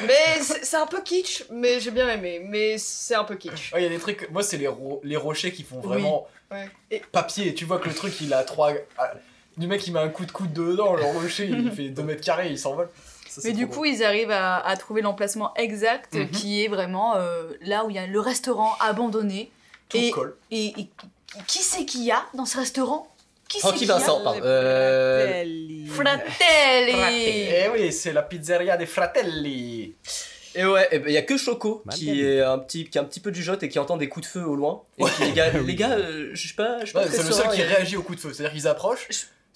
Mais 0.06 0.40
c'est 0.40 0.76
un 0.76 0.86
peu 0.86 1.02
kitsch, 1.02 1.44
mais 1.50 1.78
j'ai 1.80 1.90
bien 1.90 2.08
aimé. 2.08 2.40
Mais 2.42 2.78
c'est 2.78 3.14
un 3.14 3.24
peu 3.24 3.36
kitsch. 3.36 3.72
Ouais, 3.72 3.80
Il 3.80 3.82
y 3.82 3.86
a 3.86 3.90
des 3.90 3.98
trucs, 3.98 4.30
moi 4.30 4.42
c'est 4.42 4.56
les, 4.56 4.66
ro- 4.68 5.00
les 5.04 5.16
rochers 5.16 5.52
qui 5.52 5.62
font 5.62 5.80
vraiment 5.80 6.26
Ouais. 6.50 6.70
Et 6.92 7.00
papier, 7.00 7.54
tu 7.54 7.64
vois 7.64 7.78
que 7.80 7.88
le 7.88 7.94
truc 7.94 8.20
il 8.20 8.32
a 8.32 8.44
trois. 8.44 8.72
ah, 8.98 9.12
Du 9.56 9.66
mec 9.66 9.84
il 9.86 9.92
met 9.92 9.98
un 10.00 10.08
coup 10.08 10.24
de 10.24 10.30
coude 10.32 10.52
dedans, 10.52 10.94
le 10.94 11.02
rocher 11.04 11.46
il 11.46 11.72
fait 11.72 11.88
2 11.88 12.02
mètres 12.04 12.24
carrés, 12.24 12.48
il 12.50 12.58
s'envole. 12.58 12.88
Ça, 13.28 13.40
Mais 13.44 13.52
du 13.52 13.66
coup, 13.66 13.84
ils 13.84 14.02
arrivent 14.04 14.30
à, 14.30 14.56
à 14.64 14.76
trouver 14.76 15.02
l'emplacement 15.02 15.52
exact 15.56 16.14
Mhm. 16.14 16.30
qui 16.30 16.64
est 16.64 16.68
vraiment 16.68 17.16
euh, 17.16 17.50
là 17.60 17.84
où 17.84 17.90
il 17.90 17.96
y 17.96 17.98
a 17.98 18.06
le 18.06 18.20
restaurant 18.20 18.74
abandonné. 18.80 19.50
drôle. 19.90 20.00
tout 20.00 20.06
et- 20.06 20.10
colle. 20.10 20.36
Et, 20.52 20.66
et 20.80 20.88
qui 21.46 21.58
c'est 21.58 21.84
qu'il 21.84 22.04
y 22.04 22.10
a 22.12 22.24
dans 22.32 22.46
ce 22.46 22.56
restaurant? 22.56 23.08
Qui 23.48 23.58
c'est 23.58 23.60
Francky 23.60 23.78
qu'il 23.78 23.88
y 23.88 23.90
a 23.90 23.98
Vincent, 23.98 24.22
pardon. 24.22 24.40
Euh, 24.42 25.44
Fratelli 25.88 27.48
Eh 27.50 27.68
oui, 27.72 27.92
c'est 27.92 28.12
la 28.12 28.22
pizzeria 28.22 28.76
des 28.76 28.86
fratelli. 28.86 29.94
Et 30.56 30.64
ouais, 30.64 30.88
et 30.90 30.98
ben, 30.98 31.08
il 31.08 31.12
y 31.12 31.18
a 31.18 31.22
que 31.22 31.36
Choco 31.36 31.84
qui 31.90 32.22
est 32.22 32.40
un 32.40 32.58
petit, 32.58 32.88
qui 32.88 32.98
a 32.98 33.02
un 33.02 33.04
petit 33.04 33.20
peu 33.20 33.30
du 33.30 33.42
jote 33.42 33.62
et 33.62 33.68
qui 33.68 33.78
entend 33.78 33.98
des 33.98 34.08
coups 34.08 34.26
de 34.26 34.30
feu 34.30 34.44
au 34.44 34.56
loin. 34.56 34.82
Et 34.98 35.04
qui, 35.04 35.24
les 35.24 35.32
gars, 35.32 35.50
les 35.66 35.74
gars, 35.74 35.92
euh, 35.92 36.30
je 36.32 36.48
sais 36.48 36.54
pas, 36.54 36.80
je 36.80 36.86
suis 36.86 36.94
pas 36.94 37.04
Ouais, 37.04 37.10
c'est 37.10 37.22
le 37.22 37.32
seul 37.32 37.50
qui 37.50 37.62
réagit 37.62 37.96
au 37.96 38.02
coup 38.02 38.14
de 38.14 38.20
feu. 38.20 38.32
C'est-à-dire 38.32 38.52
qu'ils 38.52 38.66
approchent, 38.66 39.06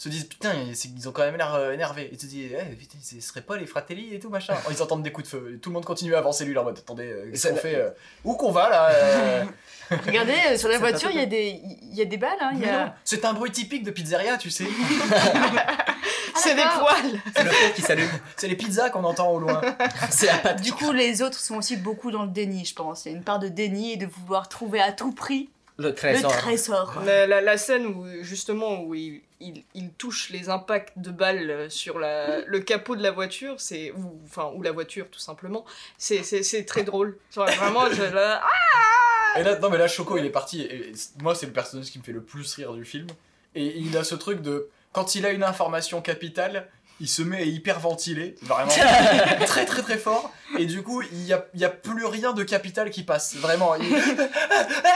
se 0.00 0.08
disent 0.08 0.24
putain, 0.24 0.54
ils 0.54 1.08
ont 1.10 1.12
quand 1.12 1.24
même 1.24 1.36
l'air 1.36 1.52
euh, 1.54 1.72
énervés. 1.72 2.08
Ils 2.10 2.18
se 2.18 2.24
disent, 2.24 2.52
eh, 2.58 2.74
putain, 2.74 2.96
ce 3.02 3.20
serait 3.20 3.42
pas 3.42 3.58
les 3.58 3.66
fratelli 3.66 4.14
et 4.14 4.18
tout 4.18 4.30
machin. 4.30 4.54
Ils 4.70 4.80
entendent 4.82 5.02
des 5.02 5.12
coups 5.12 5.26
de 5.26 5.30
feu. 5.30 5.58
Tout 5.60 5.68
le 5.68 5.74
monde 5.74 5.84
continue 5.84 6.14
à 6.14 6.18
avancer 6.18 6.46
lui 6.46 6.56
en 6.56 6.64
mode 6.64 6.78
attendez, 6.78 7.04
euh, 7.04 7.30
qu'est-ce 7.30 7.48
qu'on 7.48 7.56
fait 7.56 7.74
euh, 7.74 7.90
Où 8.24 8.32
qu'on 8.34 8.50
va 8.50 8.70
là 8.70 8.88
euh 8.94 9.44
Regardez, 10.06 10.36
euh, 10.48 10.56
sur 10.56 10.70
la 10.70 10.78
voiture, 10.78 11.10
il 11.10 11.18
y, 11.18 11.22
a 11.22 11.26
des- 11.26 11.60
il 11.82 11.94
y 11.94 12.00
a 12.00 12.06
des 12.06 12.16
balles. 12.16 12.30
Hein, 12.40 12.58
a... 12.66 12.94
C'est 13.04 13.26
un 13.26 13.34
bruit 13.34 13.50
typique 13.50 13.82
de 13.82 13.90
pizzeria, 13.90 14.38
tu 14.38 14.48
sais. 14.48 14.64
c'est 16.34 16.54
des 16.54 16.62
d'accord. 16.62 16.88
poils. 16.88 17.20
C'est 17.36 17.44
le 17.44 17.50
feu 17.50 17.72
qui 17.74 17.82
s'allume. 17.82 18.10
C'est 18.36 18.48
les 18.48 18.56
pizzas 18.56 18.88
qu'on 18.88 19.04
entend 19.04 19.30
au 19.30 19.38
loin. 19.38 19.60
C'est 20.10 20.26
la 20.26 20.38
patte. 20.38 20.62
Du 20.62 20.72
coup, 20.72 20.92
les 20.92 21.20
autres 21.22 21.38
sont 21.38 21.56
aussi 21.56 21.76
beaucoup 21.76 22.10
dans 22.10 22.22
le 22.22 22.30
déni, 22.30 22.64
je 22.64 22.74
pense. 22.74 23.04
Il 23.04 23.12
y 23.12 23.14
a 23.14 23.16
une 23.18 23.24
part 23.24 23.38
de 23.38 23.48
déni 23.48 23.92
et 23.92 23.96
de 23.96 24.06
vouloir 24.06 24.48
trouver 24.48 24.80
à 24.80 24.92
tout 24.92 25.12
prix 25.12 25.50
Le 25.82 25.88
le 25.88 25.94
trésor. 25.94 26.32
La, 27.04 27.26
la- 27.26 27.40
la 27.40 27.56
scène 27.58 27.86
où 27.86 28.06
justement 28.22 28.82
où 28.82 28.94
il, 28.94 29.20
il, 29.40 29.64
il 29.74 29.90
touche 29.90 30.30
les 30.30 30.48
impacts 30.48 30.98
de 30.98 31.10
balles 31.10 31.70
sur 31.70 31.98
la, 31.98 32.40
le 32.44 32.60
capot 32.60 32.96
de 32.96 33.02
la 33.02 33.10
voiture, 33.10 33.54
c'est 33.58 33.90
ou 33.92 34.20
enfin 34.24 34.50
ou 34.54 34.62
la 34.62 34.72
voiture 34.72 35.06
tout 35.10 35.18
simplement, 35.20 35.64
c'est 35.98 36.22
c'est- 36.22 36.42
c'est 36.42 36.64
très 36.64 36.82
drôle. 36.84 37.16
Vraiment, 37.34 37.90
je, 37.90 38.02
là, 38.02 38.42
ah 38.42 39.38
Et 39.40 39.42
là, 39.42 39.58
non 39.58 39.70
mais 39.70 39.78
là, 39.78 39.88
Choco, 39.88 40.18
il 40.18 40.26
est 40.26 40.30
parti. 40.30 40.62
Et 40.62 40.92
moi, 41.22 41.34
c'est 41.34 41.46
le 41.46 41.52
personnage 41.52 41.86
qui 41.90 41.98
me 41.98 42.04
fait 42.04 42.12
le 42.12 42.22
plus 42.22 42.52
rire 42.54 42.72
du 42.74 42.84
film. 42.84 43.06
Et 43.54 43.78
il 43.78 43.96
a 43.96 44.04
ce 44.04 44.14
truc 44.14 44.42
de 44.42 44.68
quand 44.92 45.14
il 45.14 45.24
a 45.24 45.30
une 45.30 45.44
information 45.44 46.02
capitale, 46.02 46.68
il 47.00 47.08
se 47.08 47.22
met 47.22 47.38
à 47.38 47.42
hyperventiler, 47.42 48.36
vraiment 48.42 48.70
très 49.46 49.64
très 49.64 49.82
très 49.82 49.98
fort. 49.98 50.30
Et 50.58 50.66
du 50.66 50.82
coup, 50.82 51.00
il 51.02 51.24
y 51.26 51.32
a, 51.32 51.44
y 51.54 51.64
a 51.64 51.68
plus 51.68 52.04
rien 52.04 52.32
de 52.32 52.42
capital 52.42 52.90
qui 52.90 53.04
passe. 53.04 53.36
Vraiment. 53.36 53.74
Il... 53.76 53.84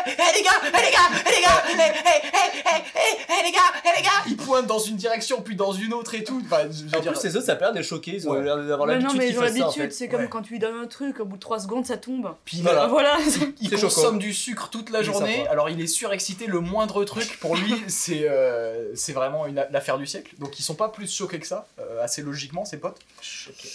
Eh 0.07 0.37
les 0.39 0.43
gars, 0.43 0.51
eh 0.67 0.67
les 0.85 0.91
gars, 0.93 0.99
eh 1.27 1.31
les 1.31 1.43
gars, 1.43 1.63
eh, 1.71 3.45
les 3.45 3.53
gars, 3.53 3.61
les 3.97 4.03
gars. 4.03 4.11
Il 4.27 4.37
pointe 4.37 4.67
dans 4.67 4.79
une 4.79 4.97
direction 4.97 5.41
puis 5.43 5.57
dans 5.57 5.73
une 5.73 5.93
autre 5.95 6.15
et 6.15 6.25
tout. 6.25 6.43
Enfin, 6.45 6.63
je 6.71 6.97
En 6.97 7.01
dire- 7.01 7.13
plus, 7.13 7.25
les 7.25 7.37
autres, 7.37 7.47
ça 7.47 7.53
a 7.53 7.59
l'air 7.59 7.73
de 7.73 7.83
choquer. 7.83 8.13
Ils 8.17 8.29
ont 8.29 8.33
Ouais. 8.33 8.43
l'air 8.43 8.57
d'avoir 8.59 8.87
Mais 8.89 8.95
l'habitude 8.95 9.13
non, 9.15 9.19
mais 9.19 9.31
ils 9.31 9.63
ont 9.63 9.67
en 9.67 9.71
fait. 9.71 9.91
c'est 9.93 10.09
comme 10.09 10.23
Ouais. 10.23 10.29
quand 10.29 10.43
tu 10.43 10.53
lui 10.53 10.59
donnes 10.59 10.77
un 10.83 10.87
truc, 10.87 11.21
au 11.21 11.25
bout 11.25 11.37
de 11.37 11.41
3 11.41 11.61
secondes, 11.61 11.87
ça 11.87 11.97
tombe. 11.97 12.35
Puis 12.45 12.59
il- 12.59 12.63
Voilà. 12.63 12.87
Voilà. 12.95 13.17
il 13.61 13.71
consomme 13.71 13.91
choquant. 13.91 14.17
du 14.17 14.33
sucre 14.35 14.69
toute 14.71 14.91
la 14.91 15.03
journée, 15.03 15.47
alors 15.49 15.69
il 15.71 15.81
est 15.81 15.87
surexcité, 15.87 16.47
le 16.47 16.61
moindre 16.61 17.05
truc 17.05 17.39
pour 17.41 17.57
lui 17.57 17.75
c'est 17.89 18.29
euh, 18.29 18.95
c'est 18.95 19.13
vraiment 19.13 19.47
une, 19.47 19.65
l'affaire 19.71 19.99
du 19.99 20.07
siècle. 20.07 20.35
Donc 20.39 20.59
ils 20.59 20.63
sont 20.63 20.75
pas 20.75 20.89
plus 20.89 21.13
choqués 21.13 21.39
que 21.39 21.47
ça, 21.47 21.67
euh, 21.81 21.94
assez 22.03 22.23
logiquement 22.23 22.65
ses 22.65 22.79
potes. 22.79 22.99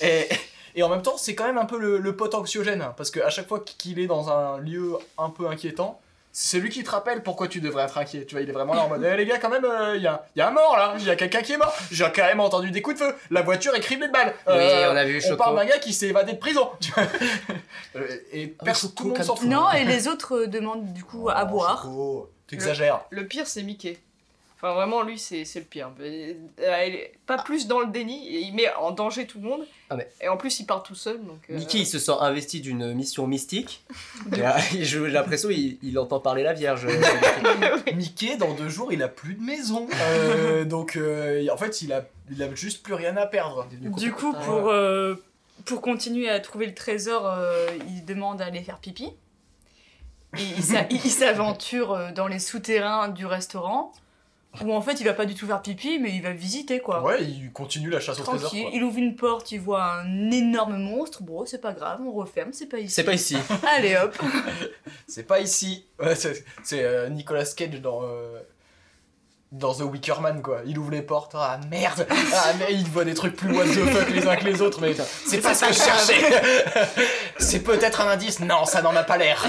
Et, 0.02 0.28
et 0.76 0.84
en 0.84 0.90
même 0.90 1.02
temps 1.02 1.18
c'est 1.18 1.36
quand 1.36 1.46
même 1.46 1.58
un 1.58 1.66
peu 1.66 1.78
le, 1.80 1.98
le 1.98 2.16
pote 2.16 2.36
anxiogène, 2.36 2.82
hein, 2.82 2.94
parce 2.98 3.12
qu'à 3.12 3.30
chaque 3.30 3.48
fois 3.48 3.60
qu'il 3.60 4.00
est 4.00 4.08
dans 4.08 4.30
un 4.30 4.58
lieu 4.60 4.94
un 5.18 5.30
peu 5.30 5.48
inquiétant, 5.48 6.00
c'est 6.32 6.60
lui 6.60 6.70
qui 6.70 6.84
te 6.84 6.92
rappelle 6.92 7.24
pourquoi 7.24 7.48
tu 7.48 7.60
devrais 7.60 7.84
être 7.86 7.98
inquiet. 7.98 8.24
Tu 8.24 8.36
vois, 8.36 8.44
il 8.44 8.50
est 8.50 8.54
vraiment 8.54 8.76
là 8.76 8.84
en 8.84 8.88
mode 8.88 9.04
Eh 9.12 9.18
les 9.18 9.26
gars, 9.26 9.40
quand 9.40 9.50
même, 9.50 9.66
il 9.96 10.02
y, 10.02 10.08
a, 10.08 10.24
y 10.36 10.42
a 10.42 10.48
un 10.48 10.52
mort 10.52 10.78
là, 10.78 10.94
il 11.00 11.04
y 11.04 11.10
a 11.10 11.16
quelqu'un 11.16 11.42
qui 11.42 11.54
est 11.54 11.58
mort. 11.58 11.76
J'ai 11.90 12.06
quand 12.16 12.24
même 12.24 12.40
entendu 12.40 12.70
des 12.70 12.84
coups 12.84 13.00
de 13.00 13.04
feu, 13.06 13.16
la 13.32 13.42
voiture 13.42 13.74
est 13.74 13.80
criblée 13.80 14.08
de 14.08 14.14
balles. 14.14 14.36
Oui, 14.46 14.54
Euh, 14.54 14.94
on 14.94 14.96
a 14.96 15.06
vu 15.06 15.18
on 15.18 15.22
Choco. 15.22 15.38
parle 15.38 15.56
d'un 15.56 15.66
gars 15.66 15.80
qui 15.80 15.92
s'est 15.92 16.08
évadé 16.08 16.34
de 16.34 16.38
prison. 16.38 16.70
Euh, 17.96 18.06
et 18.32 18.48
perso- 18.48 18.88
Choco, 18.88 18.94
tout 18.96 19.04
le 19.06 19.10
monde 19.16 19.24
s'en 19.24 19.36
fout. 19.36 19.48
Non, 19.48 19.72
et 19.72 19.84
les 19.84 20.08
autres 20.08 20.42
euh, 20.44 20.48
demandent 20.48 20.94
du 20.94 21.04
coup 21.04 21.30
à 21.30 21.44
Oh, 21.46 21.50
boire. 21.52 21.82
Choco, 21.84 22.30
T'exagères. 22.48 23.02
le 23.10 23.26
pire 23.28 23.48
c'est 23.48 23.64
Mickey. 23.64 23.98
Enfin 24.62 24.74
vraiment 24.74 25.04
lui 25.04 25.18
c'est 25.18 25.46
c'est 25.46 25.60
le 25.60 25.66
pire. 25.66 25.90
Euh, 26.02 26.34
il 26.60 26.96
est 26.96 27.14
pas 27.26 27.38
plus 27.42 27.66
dans 27.68 27.80
le 27.80 27.88
déni, 27.88 28.28
il 28.46 28.54
met 28.54 28.70
en 28.76 28.92
danger 28.92 29.26
tout 29.26 29.40
le 29.40 29.48
monde. 29.48 29.66
Ah, 29.90 29.96
mais- 29.96 30.10
Et 30.20 30.28
en 30.28 30.36
plus 30.36 30.60
il 30.60 30.66
part 30.66 30.84
tout 30.84 30.96
seul 30.96 31.24
donc. 31.24 31.40
euh, 31.50 31.56
Mickey, 31.58 31.78
il 31.80 31.86
se 31.86 31.98
sent 31.98 32.12
investi 32.20 32.60
d'une 32.60 32.94
mission 32.94 33.26
mystique. 33.26 33.86
Euh, 34.38 34.52
J'ai 34.82 35.00
l'impression 35.08 35.50
il, 35.50 35.78
il 35.82 35.98
entend 35.98 36.20
parler 36.20 36.44
la 36.44 36.52
Vierge. 36.54 36.86
Mickey, 37.96 38.36
dans 38.38 38.54
deux 38.54 38.68
jours, 38.70 38.92
il 38.92 39.02
a 39.02 39.08
plus 39.08 39.36
de 39.36 39.42
maison. 39.42 39.88
Euh, 39.94 40.66
donc, 40.66 40.96
euh, 40.98 41.48
en 41.52 41.58
fait, 41.58 41.82
il 41.82 41.94
a, 41.94 42.06
il 42.30 42.44
a 42.44 42.54
juste 42.54 42.84
plus 42.84 42.94
rien 42.94 43.16
à 43.18 43.26
perdre. 43.26 43.66
Du 43.72 44.12
coup, 44.12 44.34
pour, 44.34 44.70
euh, 44.70 45.16
pour 45.66 45.82
continuer 45.82 46.30
à 46.30 46.40
trouver 46.40 46.66
le 46.68 46.74
trésor, 46.76 47.26
euh, 47.28 47.68
il 47.90 48.04
demande 48.06 48.42
à 48.42 48.46
aller 48.46 48.62
faire 48.62 48.80
pipi. 48.80 49.06
Et 50.38 50.44
il 50.58 50.64
s'a- 50.64 50.86
il 50.92 51.00
s'aventure 51.00 52.12
dans 52.14 52.28
les 52.28 52.40
souterrains 52.40 53.08
du 53.08 53.26
restaurant, 53.26 53.94
où 54.66 54.74
en 54.74 54.82
fait 54.82 55.00
il 55.00 55.04
va 55.06 55.14
pas 55.14 55.26
du 55.26 55.36
tout 55.36 55.46
faire 55.46 55.62
pipi, 55.62 56.00
mais 56.00 56.12
il 56.12 56.22
va 56.22 56.32
visiter 56.32 56.80
quoi. 56.80 57.04
Ouais, 57.04 57.24
il 57.24 57.52
continue 57.52 57.90
la 57.90 58.00
chasse 58.00 58.20
au 58.20 58.24
trésor. 58.24 58.50
Quoi. 58.50 58.60
il 58.74 58.84
ouvre 58.84 58.98
une 58.98 59.16
porte, 59.16 59.52
il 59.52 59.60
voit 59.60 59.84
un 60.02 60.32
énorme 60.32 60.78
monstre. 60.78 61.22
Bon, 61.24 61.46
c'est 61.46 61.62
pas 61.62 61.74
grave, 61.74 62.00
on 62.06 62.12
referme, 62.12 62.52
c'est 62.52 62.66
pas 62.66 62.80
ici. 62.80 62.94
C'est 62.94 63.04
pas 63.04 63.14
ici. 63.14 63.38
Allez 63.78 63.96
hop. 63.96 64.18
C'est 65.08 65.24
pas 65.24 65.40
ici. 65.40 65.86
Ouais, 66.00 66.16
c'est 66.16 66.44
c'est, 66.64 66.84
euh, 66.84 67.10
Nicolas 67.10 67.46
Cage 67.46 67.82
dans, 67.82 68.02
euh, 68.04 68.40
dans 69.52 69.74
The 69.74 69.82
Wicker 69.82 70.22
Man, 70.22 70.42
quoi. 70.42 70.62
Il 70.66 70.78
ouvre 70.78 70.92
les 70.92 71.02
portes. 71.02 71.32
Ah 71.36 71.60
merde 71.70 72.06
Ah, 72.12 72.54
mais 72.60 72.74
il 72.74 72.86
voit 72.86 73.06
des 73.06 73.16
trucs 73.16 73.36
plus 73.36 73.52
what 73.52 73.66
the 73.66 73.86
fuck 73.92 74.10
les 74.12 74.28
uns 74.28 74.36
que 74.36 74.46
les 74.46 74.62
autres, 74.62 74.80
mais 74.82 74.94
c'est 75.26 75.42
pas 75.42 75.56
ce 75.56 75.66
que 75.66 75.74
je 75.74 75.80
cherchais 75.80 76.42
C'est 77.40 77.62
peut-être 77.62 78.02
un 78.02 78.08
indice. 78.10 78.40
Non, 78.40 78.66
ça 78.66 78.82
n'en 78.84 78.96
a 78.96 79.04
pas 79.04 79.18
l'air. 79.18 79.44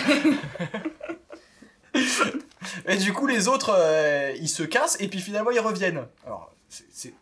Et 2.86 2.96
du 2.96 3.12
coup, 3.12 3.26
les 3.26 3.48
autres, 3.48 3.74
euh, 3.76 4.32
ils 4.38 4.48
se 4.48 4.62
cassent 4.62 4.96
et 5.00 5.08
puis 5.08 5.20
finalement 5.20 5.50
ils 5.50 5.60
reviennent. 5.60 6.06
Alors, 6.26 6.52
c'est- 6.68 6.84
c'est- 6.92 7.14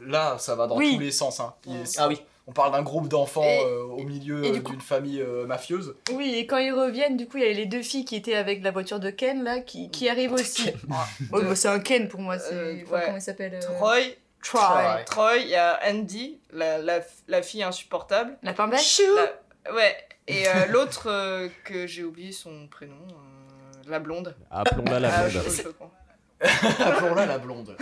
là, 0.00 0.36
ça 0.38 0.54
va 0.54 0.66
dans 0.66 0.76
Oui. 0.76 0.94
tous 0.94 1.00
les 1.00 1.12
sens. 1.12 1.40
Hein. 1.40 1.54
Il- 1.66 1.82
Ah 1.98 2.08
oui. 2.08 2.20
On 2.46 2.52
parle 2.52 2.72
d'un 2.72 2.82
groupe 2.82 3.08
d'enfants 3.08 3.42
Et- 3.42 3.64
euh, 3.64 3.84
au 3.84 4.02
milieu 4.04 4.44
et 4.44 4.50
du 4.50 4.62
coup- 4.62 4.72
d'une 4.72 4.80
famille 4.82 5.20
euh, 5.22 5.46
mafieuse. 5.46 5.94
Oui, 6.12 6.34
et 6.36 6.46
quand 6.46 6.58
ils 6.58 6.72
reviennent, 6.72 7.16
du 7.16 7.26
coup, 7.26 7.38
il 7.38 7.42
y 7.44 7.46
a 7.48 7.52
les 7.54 7.64
deux 7.64 7.80
filles 7.82 8.04
qui 8.04 8.16
étaient 8.16 8.34
avec 8.34 8.62
la 8.62 8.70
voiture 8.70 9.00
de 9.00 9.08
Ken, 9.08 9.42
là, 9.42 9.60
qui, 9.60 9.90
qui 9.90 10.10
arrivent 10.10 10.32
aussi. 10.34 10.66
Ouais, 11.32 11.42
bah, 11.42 11.56
c'est 11.56 11.68
un 11.68 11.80
Ken 11.80 12.06
pour 12.06 12.20
moi, 12.20 12.38
c'est... 12.38 12.52
Euh, 12.52 12.76
enfin, 12.84 12.96
ouais. 12.96 13.02
Comment 13.06 13.16
il 13.16 13.22
s'appelle 13.22 13.54
euh, 13.54 13.60
Troy, 13.60 13.96
Troy. 14.42 15.02
Troy, 15.06 15.36
il 15.38 15.48
y 15.48 15.54
a 15.54 15.80
Andy, 15.88 16.38
la, 16.52 16.76
la, 16.78 17.00
la 17.28 17.40
fille 17.42 17.62
insupportable. 17.62 18.36
La- 19.14 19.72
Ouais, 19.74 19.96
et 20.28 20.46
euh, 20.46 20.66
l'autre 20.68 21.06
euh, 21.10 21.48
que 21.64 21.86
j'ai 21.86 22.04
oublié 22.04 22.32
son 22.32 22.66
prénom, 22.66 22.92
euh, 23.08 23.23
la 23.88 23.98
blonde. 23.98 24.34
Appelons-la 24.50 25.00
la 25.00 25.14
Ah, 25.14 25.28
blonde. 25.28 25.74
Appelons-la 26.80 27.26
la 27.26 27.38
blonde. 27.38 27.76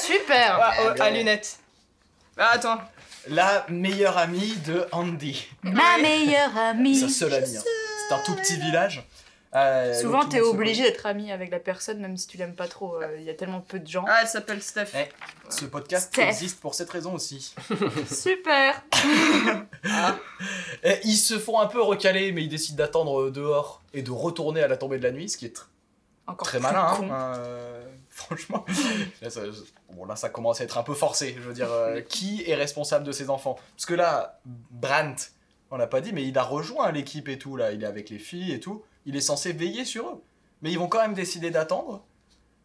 Super 0.00 0.58
Ah, 0.60 0.72
oh, 0.96 1.00
à 1.00 1.10
lunettes. 1.10 1.58
Ah, 2.38 2.50
attends. 2.54 2.78
La 3.28 3.64
meilleure 3.68 4.18
amie 4.18 4.56
de 4.66 4.86
Andy. 4.92 5.46
Ma 5.62 5.98
meilleure 6.00 6.56
amie 6.56 6.98
Sa 6.98 7.08
seule 7.08 7.34
amie. 7.34 7.56
hein. 7.56 7.62
C'est 8.08 8.14
un 8.14 8.18
tout 8.24 8.34
petit 8.34 8.56
village. 8.58 9.06
Euh, 9.54 9.92
Souvent, 10.00 10.22
monde 10.22 10.32
se 10.32 10.38
obligé 10.40 10.82
d'être 10.82 11.04
ami 11.04 11.30
avec 11.30 11.50
la 11.50 11.58
personne, 11.60 12.00
même 12.00 12.16
si 12.16 12.26
tu 12.26 12.38
l'aimes 12.38 12.54
pas 12.54 12.68
trop. 12.68 12.96
euh, 13.02 13.16
Il 13.18 13.24
y 13.24 13.30
a 13.30 13.34
tellement 13.34 13.60
peu 13.60 13.78
de 13.78 13.86
gens. 13.86 14.04
Ah, 14.08 14.20
elle 14.22 14.28
s'appelle 14.28 14.62
Steph. 14.62 14.88
Eh. 14.96 15.08
Ce 15.50 15.66
podcast 15.66 16.12
Steph. 16.12 16.22
existe 16.28 16.60
pour 16.60 16.74
cette 16.74 16.88
raison 16.88 17.12
aussi. 17.14 17.54
Super 18.10 18.82
Ah, 19.84 20.16
Et 20.82 21.00
ils 21.04 21.16
se 21.16 21.38
font 21.38 21.60
un 21.60 21.66
peu 21.66 21.82
recaler, 21.82 22.32
mais 22.32 22.42
ils 22.42 22.48
décident 22.48 22.78
d'attendre 22.78 23.30
dehors 23.30 23.82
et 23.92 24.02
de 24.02 24.10
retourner 24.10 24.62
à 24.62 24.68
la 24.68 24.76
tombée 24.76 24.98
de 24.98 25.02
la 25.02 25.12
nuit, 25.12 25.28
ce 25.28 25.36
qui 25.36 25.46
est 25.46 25.56
tr- 25.56 25.66
Encore 26.26 26.46
très 26.48 26.58
malin. 26.60 26.86
hein. 26.86 26.96
con. 26.98 27.08
Euh, 27.12 27.84
franchement, 28.10 28.64
là 29.20 29.28
ça, 29.30 29.40
bon, 29.92 30.04
là 30.06 30.16
ça 30.16 30.28
commence 30.30 30.60
à 30.60 30.64
être 30.64 30.78
un 30.78 30.82
peu 30.82 30.94
forcé. 30.94 31.34
Je 31.38 31.42
veux 31.42 31.54
dire, 31.54 31.70
euh, 31.70 32.00
qui 32.00 32.42
est 32.46 32.54
responsable 32.54 33.04
de 33.04 33.12
ses 33.12 33.28
enfants? 33.30 33.58
Parce 33.76 33.84
que 33.86 33.94
là, 33.94 34.38
Brandt, 34.46 35.30
on 35.70 35.76
l'a 35.76 35.86
pas 35.86 36.00
dit, 36.00 36.12
mais 36.12 36.24
il 36.24 36.36
a 36.38 36.42
rejoint 36.42 36.90
l'équipe 36.92 37.28
et 37.28 37.38
tout. 37.38 37.56
Là, 37.56 37.72
il 37.72 37.82
est 37.82 37.86
avec 37.86 38.08
les 38.10 38.18
filles 38.18 38.52
et 38.52 38.60
tout. 38.60 38.82
Il 39.06 39.16
est 39.16 39.20
censé 39.20 39.52
veiller 39.52 39.84
sur 39.84 40.08
eux. 40.08 40.22
Mais 40.62 40.70
ils 40.70 40.78
vont 40.78 40.88
quand 40.88 41.00
même 41.00 41.14
décider 41.14 41.50
d'attendre 41.50 42.04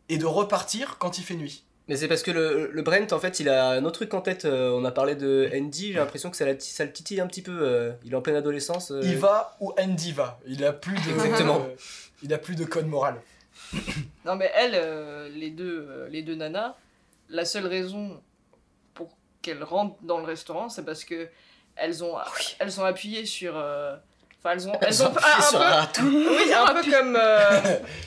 et 0.10 0.17
de 0.17 0.26
repartir 0.26 0.97
quand 1.00 1.17
il 1.17 1.23
fait 1.23 1.36
nuit. 1.36 1.63
Mais 1.88 1.95
c'est 1.95 2.08
parce 2.08 2.21
que 2.21 2.32
le, 2.32 2.69
le 2.71 2.82
Brent, 2.82 3.12
en 3.13 3.19
fait, 3.19 3.39
il 3.39 3.47
a 3.50 3.69
un 3.69 3.86
autre 3.86 3.95
truc 4.00 4.13
en 4.13 4.21
tête. 4.21 4.43
euh, 4.45 4.71
on 4.71 4.84
a 4.86 4.91
parlé 4.91 5.15
de 5.15 5.50
Andy, 5.56 5.88
j'ai 5.93 6.00
l'impression 6.00 6.30
que 6.30 6.36
ça, 6.38 6.45
la- 6.45 6.60
ça 6.60 6.84
le 6.86 6.91
titille 6.91 7.19
un 7.21 7.28
petit 7.28 7.41
peu. 7.41 7.58
euh, 7.62 7.93
il 8.04 8.12
est 8.12 8.15
en 8.15 8.21
pleine 8.21 8.36
adolescence. 8.36 8.91
euh. 8.91 9.00
Il 9.04 9.17
va 9.17 9.56
où 9.62 9.73
Andy 9.80 10.12
va. 10.12 10.39
Il 10.45 10.63
a 10.65 10.73
plus 10.73 10.95
de, 10.95 11.12
Exactement. 11.12 11.62
euh, 11.65 11.76
il 12.23 12.34
a 12.34 12.38
plus 12.38 12.56
de 12.56 12.65
code 12.65 12.88
moral. 12.88 13.21
Non 14.26 14.36
mais 14.36 14.52
elle, 14.56 14.71
euh, 14.76 15.30
les, 15.30 15.50
deux, 15.50 15.88
euh, 15.89 16.10
les 16.10 16.21
deux 16.21 16.36
nanas, 16.36 16.76
la 17.30 17.45
seule 17.45 17.65
raison 17.65 18.21
pour 18.93 19.17
qu'elles 19.41 19.63
rentrent 19.63 19.95
dans 20.04 20.17
le 20.19 20.26
restaurant, 20.26 20.67
c'est 20.67 20.84
parce 20.84 21.06
que 21.06 21.30
elles 21.78 22.04
ont, 22.04 22.15
elles 22.60 22.82
ont 22.82 22.84
appuyé 22.84 23.26
sur... 23.26 23.56
Enfin, 24.47 24.51
elles 24.55 24.67
ont, 24.69 24.73
elles 24.81 25.03
ont, 25.03 25.62
un 25.62 25.81
un 25.81 25.86
peu, 25.86 26.01
oui, 26.03 26.53
un 26.53 26.73
peu 26.73 26.91
comme 26.91 27.17
euh, 27.19 27.49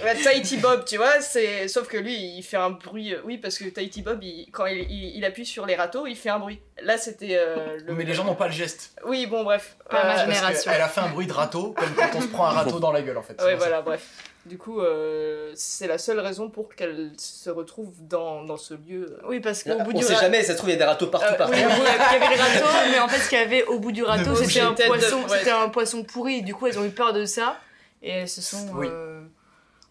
la 0.04 0.14
Tahiti 0.14 0.56
Bob, 0.58 0.84
tu 0.84 0.96
vois. 0.96 1.20
C'est 1.20 1.68
sauf 1.68 1.88
que 1.88 1.96
lui, 1.96 2.14
il 2.36 2.42
fait 2.42 2.56
un 2.56 2.70
bruit. 2.70 3.14
euh, 3.14 3.20
Oui, 3.24 3.38
parce 3.38 3.58
que 3.58 3.64
Tahiti 3.68 4.02
Bob, 4.02 4.22
il- 4.22 4.48
quand 4.52 4.66
il, 4.66 4.78
il- 4.90 5.16
il 5.16 5.24
appuie 5.24 5.46
sur 5.46 5.66
les 5.66 5.76
râteaux, 5.76 6.06
il 6.06 6.16
fait 6.16 6.30
un 6.30 6.38
bruit. 6.38 6.60
Là, 6.82 6.96
c'était 6.98 7.36
euh, 7.38 7.78
le. 7.86 7.94
Mais 7.94 8.04
les 8.04 8.14
gens 8.14 8.24
n'ont 8.24 8.34
pas 8.34 8.46
le 8.46 8.52
geste. 8.52 8.92
Oui, 9.04 9.26
bon, 9.26 9.44
bref. 9.44 9.76
Pas 9.88 10.02
ma 10.04 10.10
Euh, 10.12 10.14
Parce 10.14 10.24
Génération. 10.26 10.72
qu'elle 10.72 10.80
a 10.82 10.88
fait 10.88 11.00
un 11.00 11.08
bruit 11.08 11.26
de 11.26 11.32
râteau, 11.32 11.72
comme 11.76 11.94
quand 11.94 12.18
on 12.18 12.20
se 12.22 12.26
prend 12.28 12.46
un 12.46 12.50
râteau 12.52 12.78
dans 12.80 12.92
la 12.92 13.02
gueule 13.02 13.18
en 13.18 13.22
fait. 13.22 13.34
Ouais, 13.42 13.50
C'est 13.50 13.54
voilà, 13.56 13.82
bref. 13.82 14.02
Du 14.46 14.56
coup, 14.56 14.80
euh, 14.80 15.52
c'est 15.54 15.86
la 15.86 15.98
seule 15.98 16.18
raison 16.18 16.48
pour 16.48 16.74
qu'elle 16.74 17.12
se 17.18 17.50
retrouve 17.50 17.92
dans, 18.08 18.42
dans 18.44 18.56
ce 18.56 18.72
lieu. 18.74 19.18
Oui, 19.28 19.38
parce 19.40 19.62
qu'au 19.62 19.76
bout 19.84 19.90
On 19.94 19.98
du 19.98 20.02
sait 20.02 20.14
ra- 20.14 20.22
jamais, 20.22 20.42
ça 20.42 20.52
se 20.54 20.56
trouve, 20.56 20.70
il 20.70 20.72
y 20.72 20.76
a 20.76 20.78
des 20.78 20.84
râteaux 20.84 21.08
partout 21.08 21.34
Euh, 21.34 21.36
par 21.36 21.50
Oui, 21.50 21.56
terre. 21.56 21.68
il 21.78 21.84
y 21.84 22.24
avait- 22.24 22.34
les 22.36 22.40
râteaux, 22.40 22.90
mais 22.90 22.98
en 23.00 23.08
fait, 23.08 23.18
ce 23.18 23.28
qu'il 23.28 23.38
y 23.38 23.42
avait 23.42 23.64
au 23.64 23.78
bout 23.78 23.92
du 23.92 24.02
râteau, 24.02 24.34
c'était 24.34 24.60
un, 24.60 24.72
de- 24.72 24.82
poisson, 24.86 25.22
ouais. 25.28 25.50
un 25.50 25.68
poisson 25.68 26.04
pourri. 26.04 26.42
Du 26.42 26.54
coup, 26.54 26.66
elles 26.66 26.78
ont 26.78 26.84
eu 26.84 26.90
peur 26.90 27.12
de 27.12 27.26
ça. 27.26 27.58
Et 28.02 28.08
elles 28.10 28.28
se 28.30 28.40
sont 28.40 28.66
Oui. 28.74 28.86
euh, 28.90 29.20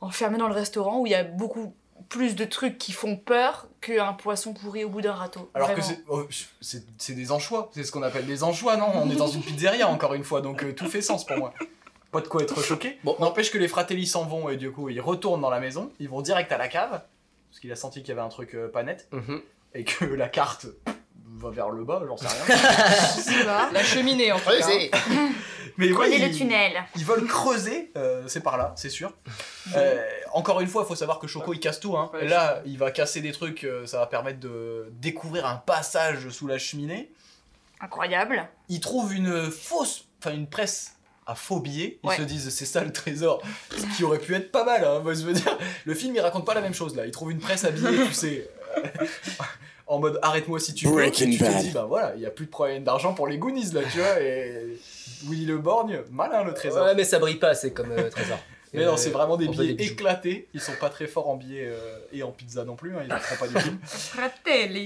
enfermées 0.02 0.40
dans 0.40 0.48
le 0.48 0.56
restaurant 0.56 1.00
où 1.00 1.06
il 1.06 1.12
y 1.12 1.16
a 1.16 1.24
beaucoup 1.24 1.76
plus 2.08 2.34
de 2.36 2.44
trucs 2.46 2.80
qui 2.80 2.92
font 2.92 3.18
peur 3.18 3.68
qu'un 3.82 4.14
poisson 4.14 4.54
pourri 4.54 4.84
au 4.84 4.90
bout 4.90 5.02
d'un 5.02 5.14
râteau. 5.14 5.52
Alors 5.54 5.76
que 5.76 5.82
c'est 5.82 6.00
oh, 6.08 6.24
c'est 6.60 7.14
des 7.14 7.32
anchois, 7.32 7.70
c'est 7.76 7.84
ce 7.84 7.92
qu'on 7.92 8.02
appelle 8.02 8.26
des 8.26 8.42
anchois, 8.44 8.78
non? 8.78 8.88
On 8.96 9.12
est 9.12 9.16
dans 9.16 9.28
une 9.28 9.44
pizzeria 9.44 9.88
encore 9.88 10.16
une 10.16 10.24
fois, 10.24 10.42
donc 10.42 10.64
euh, 10.64 10.74
tout 10.74 10.88
fait 10.90 11.02
sens 11.04 11.24
pour 11.24 11.38
moi. 11.38 11.54
Pas 12.12 12.22
de 12.22 12.28
quoi 12.28 12.42
être 12.42 12.62
choqué. 12.64 12.98
Bon. 13.04 13.16
N'empêche 13.20 13.52
que 13.52 13.58
les 13.58 13.68
fratelli 13.68 14.08
s'en 14.08 14.26
vont 14.26 14.50
et 14.50 14.58
du 14.58 14.72
coup 14.72 14.90
ils 14.90 15.00
retournent 15.02 15.42
dans 15.42 15.50
la 15.52 15.60
maison, 15.60 15.92
ils 16.00 16.10
vont 16.10 16.22
direct 16.22 16.52
à 16.52 16.58
la 16.58 16.68
cave, 16.68 16.90
parce 17.50 17.60
qu'il 17.62 17.72
a 17.72 17.76
senti 17.76 18.00
qu'il 18.02 18.10
y 18.10 18.12
avait 18.12 18.22
un 18.22 18.30
truc 18.30 18.56
euh, 18.56 18.68
pas 18.68 18.84
net, 18.84 19.08
Mhm. 19.12 19.42
et 19.76 19.84
que 19.84 20.06
la 20.06 20.28
carte 20.30 20.66
va 21.36 21.50
vers 21.52 21.70
le 21.70 21.84
bas, 21.84 22.02
j'en 22.08 22.18
sais 22.18 22.28
rien. 22.28 23.70
La 23.72 23.84
cheminée, 23.84 24.32
en 24.32 24.40
tout 24.40 24.50
cas. 24.50 24.68
hein. 24.68 25.30
Mais 25.78 25.88
ouais, 25.90 25.94
Prenez 25.94 26.18
le 26.18 26.28
ils- 26.28 26.36
tunnel. 26.38 26.74
Ils 26.98 27.06
veulent 27.06 27.28
creuser, 27.28 27.92
euh, 27.96 28.24
c'est 28.28 28.42
par 28.42 28.58
là, 28.58 28.74
c'est 28.76 28.90
sûr. 28.90 29.14
Euh, 29.76 30.04
encore 30.34 30.60
une 30.60 30.68
fois, 30.68 30.84
il 30.84 30.88
faut 30.88 30.96
savoir 30.96 31.20
que 31.20 31.28
Choco 31.28 31.54
il 31.54 31.60
casse 31.60 31.80
tout. 31.80 31.96
Hein. 31.96 32.10
Ouais, 32.14 32.28
Là, 32.28 32.62
il 32.66 32.78
va 32.78 32.92
casser 32.92 33.22
des 33.22 33.32
trucs, 33.32 33.64
euh, 33.64 33.86
ça 33.86 34.00
va 34.00 34.08
permettre 34.08 34.40
de 34.40 34.92
découvrir 35.00 35.46
un 35.46 35.56
passage 35.56 36.28
sous 36.30 36.48
la 36.48 36.58
cheminée. 36.58 37.12
Incroyable. 37.80 38.46
Ils 38.68 38.82
trouvent 38.82 39.14
une 39.14 39.50
fausse, 39.52 40.06
enfin 40.22 40.34
une 40.36 40.48
presse 40.48 40.96
à 41.30 41.36
faux 41.36 41.60
billets. 41.60 42.00
Ils 42.04 42.08
Ouais. 42.10 42.18
se 42.18 42.22
disent 42.24 42.50
c'est 42.50 42.66
ça 42.66 42.84
le 42.84 42.92
trésor, 42.92 43.42
ce 43.76 43.98
qui 43.98 44.04
aurait 44.04 44.20
pu 44.20 44.34
être 44.36 44.52
pas 44.52 44.64
mal. 44.64 44.84
Hein. 44.84 45.00
Moi, 45.04 45.14
je 45.14 45.22
veux 45.24 45.34
dire, 45.34 45.58
le 45.86 45.94
film 45.94 46.16
il 46.16 46.20
raconte 46.22 46.46
pas 46.46 46.54
la 46.54 46.62
même 46.62 46.74
chose 46.74 46.96
là. 46.96 47.06
Il 47.06 47.12
trouve 47.12 47.32
une 47.32 47.40
presse 47.40 47.64
à 47.66 47.72
billets, 47.72 48.06
tu 48.08 48.14
sais. 48.14 48.50
euh, 48.78 48.82
En 49.88 49.98
mode 50.00 50.20
arrête-moi 50.22 50.60
si 50.60 50.76
tu 50.76 50.88
peux. 50.88 51.04
Et 51.04 51.10
tu 51.12 51.26
te 51.38 51.62
dis 51.62 51.72
bah 51.72 51.86
voilà, 51.90 52.14
il 52.16 52.22
y 52.22 52.26
a 52.28 52.30
plus 52.30 52.46
de 52.46 52.52
problème 52.52 52.84
d'argent 52.84 53.14
pour 53.16 53.28
les 53.28 53.40
Goonies 53.40 53.72
là, 53.74 53.82
tu 53.92 53.98
vois. 54.00 54.20
Et 54.22 54.78
Willy 55.26 55.46
le 55.48 55.58
Borgne, 55.58 56.02
malin 56.12 56.44
le 56.44 56.54
trésor. 56.54 56.86
Ouais, 56.86 56.94
mais 56.94 57.04
ça 57.04 57.18
brille 57.18 57.38
pas, 57.38 57.56
c'est 57.56 57.74
comme 57.74 57.92
euh, 57.92 58.10
trésor. 58.10 58.38
Mais 58.74 58.86
non, 58.86 58.98
c'est 58.98 59.10
vraiment 59.10 59.36
des 59.36 59.48
billets 59.48 59.74
des 59.74 59.86
éclatés. 59.86 60.48
Ils 60.54 60.62
sont 60.62 60.76
pas 60.80 60.90
très 60.90 61.08
forts 61.08 61.28
en 61.28 61.36
billets 61.38 61.66
euh, 61.72 61.98
et 62.14 62.22
en 62.22 62.30
pizza 62.32 62.64
non 62.66 62.76
plus. 62.76 62.96
Hein, 62.96 63.02
ils 63.04 63.12
font 63.12 63.44
pas 63.44 63.48
du 63.48 63.56
tout. 63.56 63.76
Fratelli. 63.84 64.86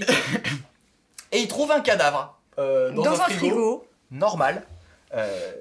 Et 1.33 1.39
ils 1.39 1.49
trouvent 1.49 1.71
un 1.71 1.81
cadavre 1.81 2.39
euh, 2.59 2.91
dans, 2.91 3.01
Dans, 3.03 3.19
un, 3.19 3.25
un 3.25 3.27
frigo, 3.27 3.37
frigo. 3.49 3.87
normal. 4.11 4.63
Euh, 5.13 5.51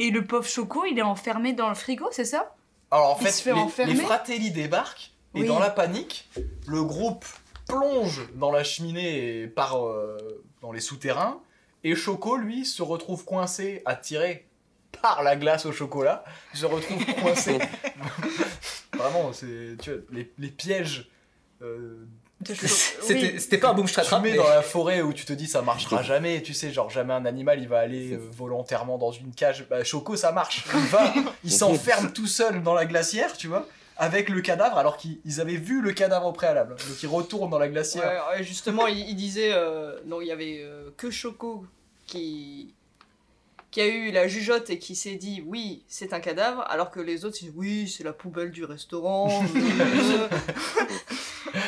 Et 0.00 0.10
le 0.10 0.24
pauvre 0.24 0.46
Choco, 0.48 0.84
il 0.86 0.98
est 0.98 1.02
enfermé 1.02 1.52
dans 1.52 1.68
le 1.68 1.74
frigo, 1.76 2.08
c'est 2.10 2.24
ça? 2.24 2.54
Alors 2.90 3.14
en 3.14 3.18
Il 3.20 3.26
fait, 3.26 3.30
se 3.32 3.42
fait 3.70 3.86
les, 3.86 3.94
les 3.94 4.00
Fratelli 4.00 4.50
débarquent 4.50 5.12
et 5.36 5.42
Oui. 5.42 5.46
dans 5.46 5.58
la 5.60 5.70
panique, 5.70 6.28
le 6.66 6.82
groupe 6.82 7.24
plonge 7.68 8.22
dans 8.34 8.50
la 8.50 8.64
cheminée 8.64 9.42
et 9.42 9.46
part 9.46 9.86
euh, 9.86 10.42
dans 10.60 10.72
les 10.72 10.80
souterrains. 10.80 11.40
Et 11.84 11.94
Choco, 11.94 12.36
lui, 12.36 12.64
se 12.66 12.82
retrouve 12.82 13.24
coincé, 13.24 13.82
attiré 13.84 14.48
par 15.02 15.22
la 15.22 15.36
glace 15.36 15.66
au 15.66 15.72
chocolat. 15.72 16.24
Il 16.54 16.58
se 16.60 16.66
retrouve 16.66 17.04
coincé. 17.22 17.58
Vraiment, 18.94 19.32
c'est 19.32 19.76
les, 20.10 20.32
les 20.38 20.48
pièges. 20.48 21.10
euh. 21.62 22.06
C'était 23.02 23.58
pas 23.58 23.70
un 23.70 23.74
boom 23.74 23.86
tu 23.86 23.92
strap 23.92 24.22
mets 24.22 24.34
dans 24.34 24.48
la 24.48 24.62
forêt 24.62 25.02
où 25.02 25.12
tu 25.12 25.24
te 25.24 25.32
dis 25.32 25.46
ça 25.46 25.62
marchera 25.62 26.02
jamais, 26.02 26.42
tu 26.42 26.54
sais, 26.54 26.72
genre 26.72 26.88
jamais 26.90 27.12
un 27.12 27.26
animal 27.26 27.60
il 27.60 27.68
va 27.68 27.80
aller 27.80 28.12
euh, 28.14 28.18
volontairement 28.32 28.98
dans 28.98 29.12
une 29.12 29.34
cage. 29.34 29.66
Bah, 29.68 29.84
Choco 29.84 30.16
ça 30.16 30.32
marche. 30.32 30.64
Il 30.74 30.80
va, 30.86 31.12
il 31.44 31.52
s'enferme 31.52 32.12
tout 32.12 32.26
seul 32.26 32.62
dans 32.62 32.74
la 32.74 32.86
glacière, 32.86 33.36
tu 33.36 33.46
vois, 33.48 33.66
avec 33.96 34.28
le 34.28 34.40
cadavre 34.40 34.78
alors 34.78 34.96
qu'ils 34.96 35.18
ils 35.24 35.40
avaient 35.40 35.56
vu 35.56 35.82
le 35.82 35.92
cadavre 35.92 36.26
au 36.26 36.32
préalable. 36.32 36.76
Donc 36.76 37.02
ils 37.02 37.08
retournent 37.08 37.50
dans 37.50 37.58
la 37.58 37.68
glacière. 37.68 38.04
Ouais, 38.32 38.38
ouais, 38.38 38.44
justement, 38.44 38.86
il, 38.86 38.98
il 39.00 39.16
disait. 39.16 39.50
euh, 39.52 39.98
non, 40.06 40.20
il 40.20 40.28
y 40.28 40.32
avait 40.32 40.60
euh, 40.62 40.90
que 40.96 41.10
Choco 41.10 41.66
qui 42.06 42.74
qui 43.70 43.80
a 43.80 43.86
eu 43.86 44.10
la 44.10 44.26
jugeote 44.28 44.68
et 44.70 44.78
qui 44.78 44.96
s'est 44.96 45.14
dit 45.14 45.42
oui 45.46 45.82
c'est 45.88 46.12
un 46.12 46.20
cadavre 46.20 46.64
alors 46.68 46.90
que 46.90 47.00
les 47.00 47.24
autres 47.24 47.38
disent 47.38 47.52
oui 47.54 47.88
c'est 47.88 48.04
la 48.04 48.12
poubelle 48.12 48.50
du 48.50 48.64
restaurant 48.64 49.44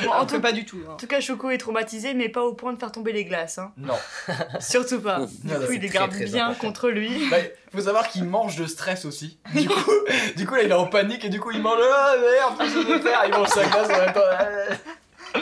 Bon, 0.05 0.13
en 0.13 0.27
tout 0.27 0.37
tout, 0.37 0.41
pas 0.41 0.53
du 0.53 0.65
tout 0.65 0.79
hein. 0.87 0.93
en 0.93 0.97
tout 0.97 1.07
cas, 1.09 1.21
Choco 1.21 1.51
est 1.51 1.59
traumatisé, 1.59 2.15
mais 2.15 2.29
pas 2.29 2.43
au 2.43 2.55
point 2.55 2.73
de 2.73 2.79
faire 2.79 2.93
tomber 2.93 3.13
les 3.13 3.25
glaces. 3.25 3.59
Hein. 3.59 3.73
Non. 3.77 3.95
Surtout 4.61 5.01
pas. 5.01 5.27
Du 5.43 5.53
Non, 5.53 5.67
coup, 5.67 5.73
il 5.73 5.81
les 5.81 5.89
garde 5.89 6.13
très 6.13 6.25
bien 6.27 6.47
important. 6.51 6.69
contre 6.69 6.91
lui. 6.91 7.29
Bah, 7.31 7.39
faut 7.73 7.81
savoir 7.81 8.09
qu'il 8.09 8.25
mange 8.25 8.55
de 8.57 8.67
stress 8.67 9.05
aussi. 9.05 9.39
Du 9.55 9.69
coup, 9.69 9.91
du 10.37 10.47
coup 10.47 10.55
là 10.55 10.63
il 10.63 10.71
est 10.71 10.75
en 10.75 10.87
panique 10.87 11.25
et 11.25 11.29
du 11.31 11.41
coup 11.41 11.51
il 11.51 11.61
mange 11.61 11.81
ah 11.83 12.15
merde 12.21 12.59
qu'est-ce 12.59 12.75
que 12.75 12.83
je 12.83 12.87
vais 12.97 13.01
faire? 13.01 13.23
Il 13.27 13.33
mange 13.33 13.49
sa 13.49 13.65
glace 13.65 13.89
en 13.89 14.05
même 14.05 14.13
temps. 14.13 15.41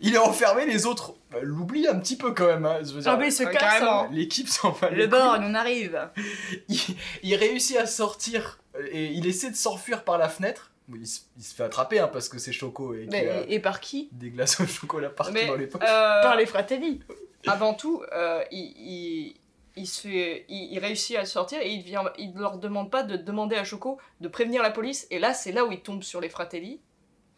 Il 0.00 0.14
est 0.14 0.18
enfermé, 0.18 0.64
les 0.66 0.86
autres 0.86 1.14
bah, 1.30 1.38
l'oublient 1.42 1.88
un 1.88 1.98
petit 1.98 2.16
peu 2.16 2.32
quand 2.32 2.46
même. 2.46 2.64
Hein. 2.66 2.78
Je 2.82 2.92
veux 2.92 3.00
dire, 3.00 3.18
Ah, 3.20 3.30
se 3.30 3.42
casse. 3.44 3.82
hein. 3.82 4.08
L'équipe 4.12 4.48
s'en 4.48 4.70
va. 4.70 4.90
Le 4.90 5.06
borgne, 5.06 5.44
on 5.44 5.54
arrive. 5.54 6.08
il, 6.68 6.78
il 7.22 7.34
réussit 7.34 7.76
à 7.76 7.86
sortir 7.86 8.58
euh, 8.76 8.86
et 8.90 9.06
il 9.06 9.26
essaie 9.26 9.50
de 9.50 9.56
s'enfuir 9.56 10.04
par 10.04 10.18
la 10.18 10.28
fenêtre. 10.28 10.70
Il 10.94 11.06
se, 11.06 11.20
il 11.36 11.42
se 11.44 11.54
fait 11.54 11.64
attraper 11.64 11.98
hein, 11.98 12.08
parce 12.10 12.28
que 12.30 12.38
c'est 12.38 12.52
Choco 12.52 12.94
et 12.94 13.06
Mais- 13.10 13.28
a 13.28 13.42
et, 13.48 13.60
par 13.60 13.80
qui? 13.80 14.08
des 14.12 14.30
glaces 14.30 14.58
au 14.60 14.66
chocolat 14.66 15.10
partout 15.10 15.34
mais 15.34 15.46
dans 15.46 15.54
les 15.56 15.66
poches. 15.66 15.82
euh, 15.82 16.22
Par 16.22 16.34
les 16.36 16.46
Fratelli. 16.46 17.00
avant 17.46 17.74
tout 17.74 18.02
euh, 18.14 18.42
il, 18.50 18.72
il, 18.78 19.34
il 19.76 19.86
se 19.86 20.08
fait 20.08 20.46
il, 20.48 20.72
il 20.72 20.78
réussit 20.78 21.16
à 21.16 21.26
sortir 21.26 21.58
et 21.60 21.68
il 21.68 21.82
vient 21.82 22.04
il 22.16 22.32
leur 22.34 22.56
demande 22.56 22.90
pas 22.90 23.02
de 23.02 23.18
demander 23.18 23.56
à 23.56 23.64
Choco 23.64 23.98
de 24.22 24.28
prévenir 24.28 24.62
la 24.62 24.70
police 24.70 25.06
et 25.10 25.18
là 25.18 25.34
c'est 25.34 25.52
là 25.52 25.66
où 25.66 25.72
il 25.72 25.80
tombe 25.80 26.02
sur 26.02 26.22
les 26.22 26.30
Fratelli 26.30 26.80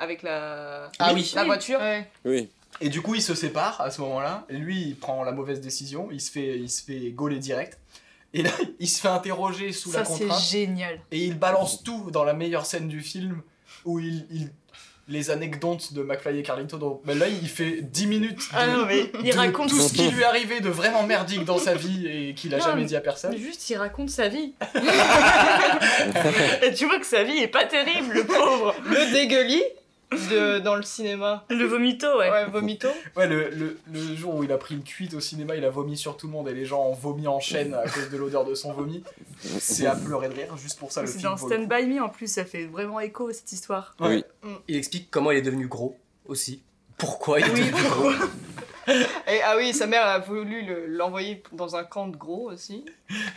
avec 0.01 0.23
la 0.23 0.91
Ah 0.99 1.13
oui. 1.15 1.31
la 1.37 1.45
voiture 1.45 1.79
Ouais. 1.79 2.09
Oui. 2.25 2.49
Et 2.81 2.89
du 2.89 3.03
coup, 3.03 3.15
ils 3.15 3.23
se 3.23 3.35
séparent 3.35 3.81
à 3.81 3.91
ce 3.91 4.01
moment-là. 4.01 4.47
Lui, 4.49 4.81
il 4.81 4.97
prend 4.97 5.23
la 5.23 5.33
mauvaise 5.33 5.61
décision. 5.61 6.09
Il 6.11 6.21
se 6.21 6.31
fait, 6.31 6.59
il 6.59 6.71
se 6.71 6.83
fait 6.83 7.11
gauler 7.11 7.39
direct. 7.39 7.79
Et 8.33 8.43
là, 8.43 8.51
il 8.81 8.89
se 8.89 9.01
fait 9.01 9.09
interroger 9.09 9.73
sous 9.73 9.93
Ça, 9.93 10.01
la 10.01 10.05
c'est 10.07 10.19
contrainte. 10.25 10.43
génial. 10.43 11.01
Et 11.13 11.25
il 11.27 11.39
balance 11.39 11.83
tout 11.83 12.11
dans 12.11 12.25
la 12.25 12.33
meilleure 12.33 12.67
scène 12.67 12.89
du 12.89 13.01
film 13.01 13.43
où 13.85 14.01
il. 14.01 14.27
il- 14.33 14.51
les 15.09 15.33
anecdotes 15.33 15.93
de 15.93 16.05
McFly 16.05 16.39
et 16.39 16.43
Carlito. 16.45 16.79
Donc, 16.79 17.01
mais 17.05 17.17
là, 17.17 17.27
il 17.27 17.49
fait 17.49 17.83
10 17.83 18.07
minutes 18.07 18.37
de, 18.39 18.45
Ah 18.53 18.69
non, 18.69 18.87
mais 18.87 19.11
il 19.25 19.33
raconte 19.37 19.69
tout 19.71 19.81
ce 19.81 19.93
qui 19.93 20.09
lui 20.09 20.21
est 20.23 20.25
arrivé 20.25 20.61
de 20.61 20.69
vraiment 20.69 21.03
merdique 21.03 21.45
dans 21.45 21.59
sa 21.59 21.75
vie 21.75 22.07
et 22.07 22.33
qu'il 22.35 22.55
a 22.55 22.59
Non, 22.59 22.65
jamais 22.67 22.83
mais- 22.83 22.87
dit 22.87 22.95
à 22.95 23.01
personne. 23.01 23.37
Juste, 23.37 23.69
il 23.71 23.77
raconte 23.77 24.09
sa 24.11 24.29
vie. 24.29 24.53
Et 26.63 26.73
tu 26.75 26.87
vois 26.87 27.01
que 27.01 27.07
sa 27.07 27.25
vie 27.25 27.39
est 27.39 27.49
pas 27.49 27.65
terrible, 27.65 28.15
le 28.15 28.25
pauvre. 28.25 28.73
Le 28.85 29.13
dégueulis 29.13 29.65
de, 30.13 30.59
dans 30.59 30.75
le 30.75 30.83
cinéma. 30.83 31.45
Le 31.51 31.65
vomito, 31.65 32.07
ouais. 32.19 32.31
Ouais, 32.31 32.47
vomito. 32.47 32.89
Ouais, 33.17 33.27
le, 33.27 33.51
le, 33.51 33.79
le 33.93 34.17
jour 34.17 34.35
où 34.37 34.45
il 34.45 34.53
a 34.53 34.59
pris 34.59 34.75
une 34.75 34.83
cuite 34.83 35.15
au 35.15 35.21
cinéma, 35.21 35.57
il 35.57 35.65
a 35.65 35.71
vomi 35.71 35.97
sur 35.97 36.17
tout 36.17 36.27
le 36.27 36.33
monde 36.33 36.49
et 36.49 36.53
les 36.55 36.65
gens 36.67 36.83
ont 36.85 36.95
vomi 36.95 37.27
en 37.29 37.41
chaîne 37.41 37.75
à 37.75 37.83
cause 37.89 38.11
de 38.11 38.17
l'odeur 38.17 38.45
de 38.45 38.55
son 38.55 38.73
vomi. 38.73 39.03
C'est 39.59 39.87
à 39.87 39.95
pleurer 39.95 40.29
de 40.29 40.35
rire, 40.35 40.57
juste 40.57 40.79
pour 40.79 40.93
ça 40.93 41.03
le 41.03 41.07
C'est 41.07 41.23
dans 41.23 41.37
Stand 41.37 41.69
By 41.69 41.87
Me 41.87 42.03
en 42.03 42.09
plus, 42.09 42.27
ça 42.33 42.45
fait 42.45 42.67
vraiment 42.67 43.01
écho 43.01 43.31
cette 43.33 43.53
histoire. 43.53 43.95
Ouais. 44.01 44.25
Oui. 44.45 44.53
Il 44.69 44.77
explique 44.77 45.11
comment 45.11 45.31
il 45.31 45.39
est 45.39 45.43
devenu 45.43 45.67
gros 45.67 45.97
aussi. 46.27 46.63
Pourquoi 46.99 47.41
il 47.41 47.47
est 47.47 47.51
Oui, 47.51 47.61
devenu 47.71 47.89
gros. 47.89 48.11
Et, 49.29 49.41
ah 49.45 49.55
oui, 49.57 49.73
sa 49.73 49.87
mère 49.87 50.05
a 50.05 50.19
voulu 50.19 50.63
le- 50.63 50.87
l'envoyer 50.87 51.43
dans 51.53 51.77
un 51.77 51.85
camp 51.85 52.09
de 52.09 52.17
gros 52.17 52.51
aussi. 52.51 52.85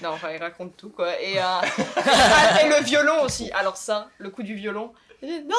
Non, 0.01 0.09
enfin, 0.09 0.29
il 0.33 0.37
raconte 0.41 0.75
tout 0.77 0.89
quoi. 0.89 1.09
Et, 1.21 1.37
euh, 1.37 1.41
et 2.65 2.69
le 2.69 2.83
violon 2.83 3.21
aussi. 3.23 3.51
Alors 3.51 3.77
ça, 3.77 4.09
le 4.17 4.29
coup 4.31 4.41
du 4.43 4.55
violon. 4.55 4.91
Il 5.23 5.29
dit 5.29 5.47
non, 5.47 5.55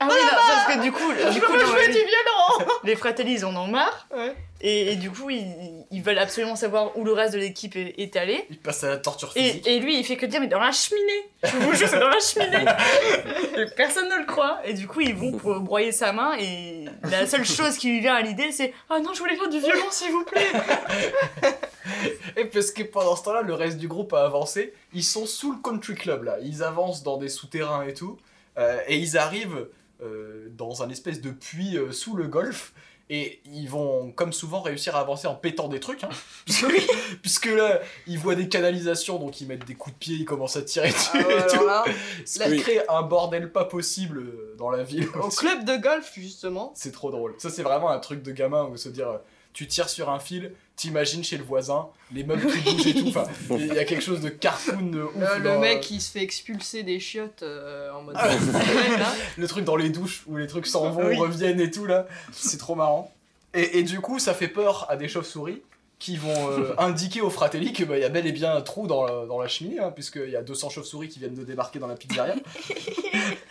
Ah 0.00 0.08
oui, 0.08 0.16
non, 0.22 0.38
parce 0.38 0.74
que 0.74 0.82
du 0.82 0.90
coup, 0.90 1.12
je 1.12 1.32
du 1.34 1.40
coup 1.42 1.52
jouer 1.52 1.86
les, 1.86 1.92
du 1.92 1.98
violon. 1.98 2.72
les 2.84 2.96
Fratelli, 2.96 3.34
ils 3.34 3.44
en 3.44 3.54
ont 3.54 3.66
marre. 3.66 4.06
Ouais. 4.16 4.34
Et, 4.62 4.92
et 4.92 4.96
du 4.96 5.10
coup, 5.10 5.28
ils, 5.28 5.84
ils 5.90 6.02
veulent 6.02 6.18
absolument 6.18 6.56
savoir 6.56 6.96
où 6.96 7.04
le 7.04 7.12
reste 7.12 7.34
de 7.34 7.38
l'équipe 7.38 7.76
est, 7.76 7.94
est 7.98 8.16
allé. 8.16 8.46
Il 8.48 8.58
passe 8.58 8.84
à 8.84 8.88
la 8.88 8.96
torture 8.96 9.30
physique. 9.30 9.66
Et, 9.66 9.76
et 9.76 9.80
lui, 9.80 9.98
il 9.98 10.04
fait 10.04 10.16
que 10.16 10.24
dire, 10.24 10.40
mais 10.40 10.46
dans 10.46 10.60
la 10.60 10.72
cheminée 10.72 11.28
Je 11.42 11.56
vous 11.58 11.74
jure, 11.74 11.88
c'est 11.88 11.98
dans 11.98 12.08
la 12.08 12.20
cheminée 12.20 12.64
Et 13.58 13.66
Personne 13.76 14.08
ne 14.08 14.16
le 14.16 14.24
croit. 14.24 14.60
Et 14.64 14.72
du 14.72 14.88
coup, 14.88 15.02
ils 15.02 15.14
vont 15.14 15.32
pour 15.32 15.60
broyer 15.60 15.92
sa 15.92 16.14
main. 16.14 16.32
Et 16.40 16.86
la 17.02 17.26
seule 17.26 17.44
chose 17.44 17.76
qui 17.76 17.90
lui 17.90 18.00
vient 18.00 18.14
à 18.14 18.22
l'idée, 18.22 18.50
c'est 18.50 18.72
Ah 18.88 18.98
non, 18.98 19.12
je 19.12 19.18
voulais 19.18 19.36
faire 19.36 19.50
du 19.50 19.58
violon, 19.58 19.90
s'il 19.90 20.10
vous 20.10 20.24
plaît 20.24 20.50
Et 22.38 22.46
parce 22.46 22.70
que 22.70 22.82
pendant 22.84 23.14
ce 23.14 23.24
temps-là, 23.24 23.42
le 23.42 23.52
reste 23.52 23.76
du 23.76 23.88
groupe 23.88 24.14
a 24.14 24.24
avancé. 24.24 24.72
Ils 24.94 25.04
sont 25.04 25.26
sous 25.26 25.52
le 25.52 25.58
country 25.58 25.96
club 25.96 26.22
là. 26.22 26.36
Ils 26.42 26.62
avancent 26.62 27.02
dans 27.02 27.18
des 27.18 27.28
souterrains 27.28 27.84
et 27.86 27.92
tout. 27.92 28.16
Euh, 28.58 28.78
et 28.86 28.98
ils 28.98 29.16
arrivent 29.16 29.66
euh, 30.02 30.48
dans 30.56 30.82
un 30.82 30.90
espèce 30.90 31.20
de 31.20 31.30
puits 31.30 31.76
euh, 31.76 31.92
sous 31.92 32.16
le 32.16 32.26
golfe. 32.28 32.72
Et 33.10 33.42
ils 33.44 33.68
vont, 33.68 34.10
comme 34.12 34.32
souvent, 34.32 34.62
réussir 34.62 34.96
à 34.96 35.00
avancer 35.00 35.26
en 35.26 35.34
pétant 35.34 35.68
des 35.68 35.80
trucs. 35.80 36.02
Hein. 36.04 36.08
Puisque 37.20 37.46
là, 37.46 37.80
ils 38.06 38.18
voient 38.18 38.34
des 38.36 38.48
canalisations, 38.48 39.18
donc 39.18 39.40
ils 39.40 39.46
mettent 39.46 39.66
des 39.66 39.74
coups 39.74 39.94
de 39.94 39.98
pied, 39.98 40.16
ils 40.16 40.24
commencent 40.24 40.56
à 40.56 40.62
tirer 40.62 40.88
dessus 40.90 41.10
Ah 41.14 41.18
ouais, 41.26 41.38
et 41.40 41.46
tout. 41.58 41.66
là, 41.66 41.84
Oui. 42.48 42.56
crée 42.60 42.80
un 42.88 43.02
bordel 43.02 43.52
pas 43.52 43.64
possible 43.66 44.22
dans 44.56 44.70
la 44.70 44.82
ville. 44.82 45.08
au 45.22 45.28
club 45.28 45.64
de 45.64 45.76
golf 45.76 46.12
justement. 46.14 46.72
C'est 46.74 46.92
trop 46.92 47.10
drôle. 47.10 47.34
Ça, 47.38 47.50
c'est 47.50 47.62
vraiment 47.62 47.90
un 47.90 47.98
truc 47.98 48.22
de 48.22 48.32
gamin 48.32 48.64
où 48.64 48.76
se 48.78 48.88
dire 48.88 49.08
euh, 49.08 49.18
tu 49.52 49.66
tires 49.66 49.88
sur 49.88 50.10
un 50.10 50.18
fil, 50.18 50.52
t'imagines 50.76 51.22
chez 51.22 51.36
le 51.36 51.44
voisin, 51.44 51.88
les 52.12 52.24
meubles 52.24 52.46
qui 52.50 52.58
bougent 52.72 52.86
et 52.86 52.94
tout. 52.94 53.08
Enfin, 53.08 53.26
il 53.50 53.66
y 53.66 53.78
a 53.78 53.84
quelque 53.84 54.02
chose 54.02 54.20
de 54.20 54.28
cartoon 54.30 54.82
de 54.90 55.02
ouf. 55.02 55.14
Le, 55.38 55.42
le 55.42 55.58
mec 55.58 55.78
euh, 55.78 55.80
qui 55.80 56.00
se 56.00 56.10
fait 56.10 56.22
expulser 56.22 56.82
des 56.82 56.98
chiottes 56.98 57.42
euh, 57.42 57.90
en 57.92 58.02
mode. 58.02 58.16
Ah 58.18 58.30
le 59.36 59.46
truc 59.46 59.64
dans 59.64 59.76
les 59.76 59.90
douches 59.90 60.22
où 60.26 60.36
les 60.36 60.46
trucs 60.46 60.66
s'en 60.66 60.90
vont, 60.90 61.06
Oui. 61.06 61.16
reviennent 61.16 61.60
et 61.60 61.70
tout 61.70 61.86
là. 61.86 62.06
C'est 62.32 62.58
trop 62.58 62.74
marrant. 62.74 63.12
Et, 63.54 63.78
et 63.78 63.82
du 63.82 64.00
coup, 64.00 64.18
ça 64.18 64.32
fait 64.34 64.48
peur 64.48 64.86
à 64.90 64.96
des 64.96 65.08
chauves-souris 65.08 65.62
qui 65.98 66.16
vont 66.16 66.50
euh, 66.50 66.74
indiquer 66.78 67.20
aux 67.20 67.30
fratelli 67.30 67.72
que 67.72 67.84
bah, 67.84 67.96
y 67.98 68.04
a 68.04 68.08
bel 68.08 68.26
et 68.26 68.32
bien 68.32 68.56
un 68.56 68.62
trou 68.62 68.86
dans 68.86 69.04
la, 69.04 69.26
dans 69.26 69.40
la 69.40 69.46
cheminée, 69.46 69.78
hein, 69.78 69.92
puisqu'il 69.94 70.30
y 70.30 70.36
a 70.36 70.42
200 70.42 70.70
chauves-souris 70.70 71.08
qui 71.08 71.18
viennent 71.20 71.34
de 71.34 71.44
débarquer 71.44 71.78
dans 71.78 71.86
la 71.86 71.94
pizzeria. 71.94 72.34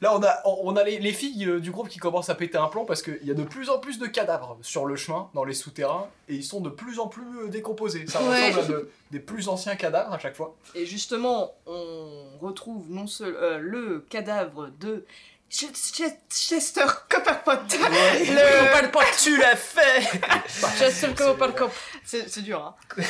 Là, 0.00 0.14
on 0.16 0.22
a, 0.22 0.42
on 0.44 0.76
a 0.76 0.84
les, 0.84 0.98
les 0.98 1.12
filles 1.12 1.44
euh, 1.46 1.60
du 1.60 1.70
groupe 1.70 1.88
qui 1.88 1.98
commencent 1.98 2.30
à 2.30 2.34
péter 2.34 2.58
un 2.58 2.68
plomb 2.68 2.84
parce 2.84 3.02
qu'il 3.02 3.20
y 3.22 3.30
a 3.30 3.34
de 3.34 3.42
plus 3.44 3.68
en 3.70 3.78
plus 3.78 3.98
de 3.98 4.06
cadavres 4.06 4.58
sur 4.62 4.86
le 4.86 4.96
chemin, 4.96 5.28
dans 5.34 5.44
les 5.44 5.54
souterrains, 5.54 6.08
et 6.28 6.34
ils 6.34 6.44
sont 6.44 6.60
de 6.60 6.70
plus 6.70 6.98
en 6.98 7.06
plus 7.08 7.44
euh, 7.44 7.48
décomposés. 7.48 8.06
Ça 8.06 8.22
Ouais. 8.22 8.50
ressemble 8.50 8.60
à 8.60 8.68
de- 8.68 8.90
des 9.10 9.20
plus 9.20 9.48
anciens 9.48 9.76
cadavres 9.76 10.12
à 10.12 10.18
chaque 10.18 10.36
fois. 10.36 10.54
Et 10.74 10.86
justement, 10.86 11.52
on 11.66 12.30
retrouve 12.40 12.90
non 12.90 13.06
seul 13.06 13.34
euh, 13.36 13.58
le 13.58 14.06
cadavre 14.08 14.68
de 14.80 15.04
Ch- 15.48 15.72
Ch- 15.74 16.12
Chester 16.30 16.86
Copperpot. 17.08 17.52
Le... 17.72 19.18
Tu 19.22 19.36
l'as 19.36 19.56
fait 19.56 20.02
Chester 20.78 21.08
Copperpot. 21.16 21.70
C'est 22.04 22.40
dur, 22.42 22.64
hein. 22.64 22.74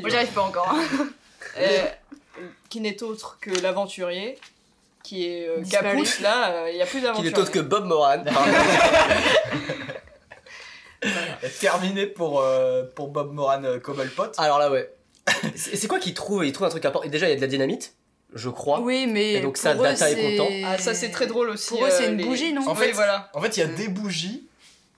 Moi, 0.00 0.10
dur. 0.10 0.14
arrive 0.16 0.32
pas 0.32 0.42
encore. 0.42 0.68
hein. 0.70 1.06
Euh, 1.58 1.86
qui 2.68 2.80
n'est 2.80 3.02
autre 3.02 3.38
que 3.40 3.50
l'aventurier, 3.62 4.38
qui 5.02 5.26
est 5.26 5.48
euh. 5.48 5.62
Capousse, 5.70 6.20
là, 6.20 6.50
euh, 6.50 6.70
il 6.70 6.76
n'y 6.76 6.82
a 6.82 6.86
plus 6.86 6.98
Qui 6.98 7.04
d'aventurier. 7.04 7.30
n'est 7.32 7.38
autre 7.38 7.50
que 7.52 7.58
Bob 7.60 7.84
Moran. 7.86 8.24
Terminé 11.60 12.06
pour, 12.06 12.40
euh, 12.40 12.84
pour 12.94 13.08
Bob 13.08 13.32
Moran 13.32 13.62
euh, 13.64 13.78
Cobblepot. 13.78 14.32
Alors 14.38 14.58
là, 14.58 14.70
ouais. 14.70 14.90
C'est 15.54 15.76
c'est 15.76 15.88
quoi 15.88 15.98
qu'il 15.98 16.14
trouve? 16.14 16.44
Il 16.44 16.52
trouve 16.52 16.66
un 16.66 16.70
truc 16.70 16.84
important. 16.84 17.06
Et 17.06 17.10
déjà, 17.10 17.26
il 17.26 17.30
y 17.30 17.32
a 17.32 17.36
de 17.36 17.40
la 17.40 17.46
dynamite, 17.46 17.94
je 18.34 18.48
crois. 18.48 18.80
Oui, 18.80 19.06
mais. 19.06 19.34
Et 19.34 19.40
donc 19.40 19.56
ça, 19.56 19.72
pour 19.74 19.82
eux, 19.82 19.88
Data 19.88 20.10
est 20.10 20.14
c'est- 20.14 20.36
content. 20.36 20.48
Ah, 20.64 20.78
ça 20.78 20.94
c'est 20.94 21.10
très 21.10 21.26
drôle 21.26 21.50
aussi. 21.50 21.68
Pour 21.70 21.84
eux, 21.84 21.90
c'est 21.90 22.06
euh, 22.06 22.10
une 22.12 22.18
les- 22.18 22.24
bougie, 22.24 22.52
non? 22.52 22.66
En 22.66 22.72
Oui, 22.74 22.78
fait, 22.78 22.92
voilà. 22.92 23.30
En 23.34 23.40
fait, 23.40 23.56
il 23.56 23.60
y 23.60 23.62
a 23.62 23.66
des 23.66 23.88
bougies 23.88 24.46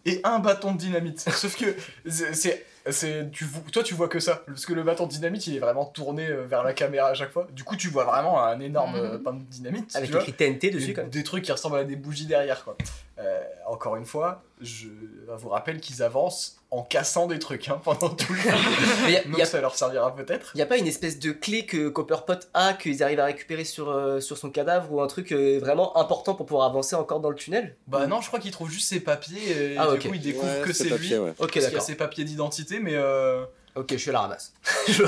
et 0.07 0.21
un 0.25 0.39
bâton 0.39 0.73
de 0.73 0.79
dynamite. 0.79 1.21
Sauf 1.31 1.57
que 1.57 1.75
c'est, 2.09 2.65
c'est- 2.91 3.31
tu, 3.31 3.45
vo- 3.45 3.61
toi, 3.73 3.83
tu 3.83 3.95
vois 3.95 4.09
que 4.09 4.21
ça. 4.21 4.43
Parce 4.47 4.67
que 4.67 4.73
le 4.73 4.83
bâton 4.83 5.07
de 5.07 5.11
dynamite, 5.11 5.47
il 5.47 5.57
est 5.57 5.61
vraiment 5.61 5.85
tourné 5.87 6.27
euh, 6.27 6.45
vers 6.47 6.63
la 6.63 6.73
caméra 6.73 7.09
à 7.09 7.15
chaque 7.15 7.31
fois. 7.31 7.47
Du 7.53 7.65
coup, 7.65 7.77
tu 7.77 7.89
vois 7.89 8.05
vraiment 8.05 8.43
un 8.43 8.59
énorme 8.61 8.93
Mhm. 8.97 9.05
euh, 9.05 9.19
pain 9.19 9.33
de 9.35 9.43
dynamite. 9.43 9.95
Avec 9.97 10.15
écrit 10.15 10.33
TNT 10.33 10.71
dessus, 10.71 10.87
Des, 10.89 10.93
quand 10.95 11.03
même. 11.03 11.11
des 11.11 11.23
trucs 11.23 11.45
qui 11.45 11.53
ressemblent 11.53 11.77
à 11.79 11.85
des 11.85 11.97
bougies 11.97 12.27
derrière, 12.27 12.65
quoi. 12.65 12.77
Euh, 13.19 13.41
encore 13.67 13.97
une 13.97 14.07
fois, 14.07 14.43
je 14.61 14.89
vous 15.37 15.49
rappelle 15.49 15.81
qu'ils 15.81 16.03
avancent 16.03 16.58
en 16.71 16.83
cassant 16.83 17.27
des 17.27 17.39
trucs 17.39 17.69
hein, 17.69 17.81
pendant 17.83 18.11
tout 18.11 18.33
le 18.35 18.39
film. 18.41 18.55
Mais 19.05 19.09
il 19.09 19.13
y 19.13 19.17
a- 19.17 19.25
Donc 19.25 19.39
y 19.39 19.43
a- 19.43 19.47
ça 19.47 19.61
leur 19.61 19.75
servira 19.75 20.15
peut-être. 20.15 20.51
Il 20.55 20.59
y 20.59 20.63
a 20.63 20.67
pas 20.67 20.77
une 20.77 20.87
espèce 20.87 21.19
de 21.19 21.33
clé 21.33 21.65
que 21.65 21.89
Copperpot 21.89 22.35
a, 22.53 22.75
qu'ils 22.75 23.03
arrivent 23.03 23.21
à 23.21 23.25
récupérer 23.25 23.65
sur, 23.65 23.89
euh, 23.91 24.21
sur 24.21 24.37
son 24.37 24.51
cadavre, 24.51 24.93
ou 24.93 25.01
un 25.01 25.07
truc 25.07 25.33
euh, 25.33 25.59
vraiment 25.59 25.97
important 25.97 26.35
pour 26.35 26.45
pouvoir 26.47 26.67
avancer 26.69 26.95
encore 26.95 27.21
dans 27.21 27.31
le 27.31 27.37
tunnel? 27.37 27.77
Bah 27.87 28.07
non, 28.07 28.21
je 28.21 28.27
crois 28.29 28.39
qu'ils 28.39 28.51
trouvent 28.51 28.71
juste 28.71 28.89
ses 28.89 29.01
papiers 29.01 29.73
et 29.75 29.77
Ah, 29.79 29.89
du 29.89 29.95
ok. 29.97 30.09
coup, 30.09 30.15
ils 30.15 30.21
découvrent 30.21 30.59
Ouais, 30.59 30.63
que 30.65 30.73
c'est 30.75 30.91
lui. 30.99 31.17
ouais. 31.17 31.31
Ok, 31.39 31.53
Parce 31.55 31.67
qu'il 31.67 31.75
y 31.75 31.77
a 31.79 31.81
ses 31.81 31.95
papiers 31.95 32.25
d'identité, 32.25 32.81
mais 32.81 32.95
euh, 32.97 33.45
Ok, 33.75 33.87
je 33.93 33.97
suis 33.97 34.11
à 34.11 34.15
la 34.15 34.21
ramasse. 34.23 34.53
Je 34.89 34.93
sais 34.93 35.03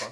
pas. 0.00 0.10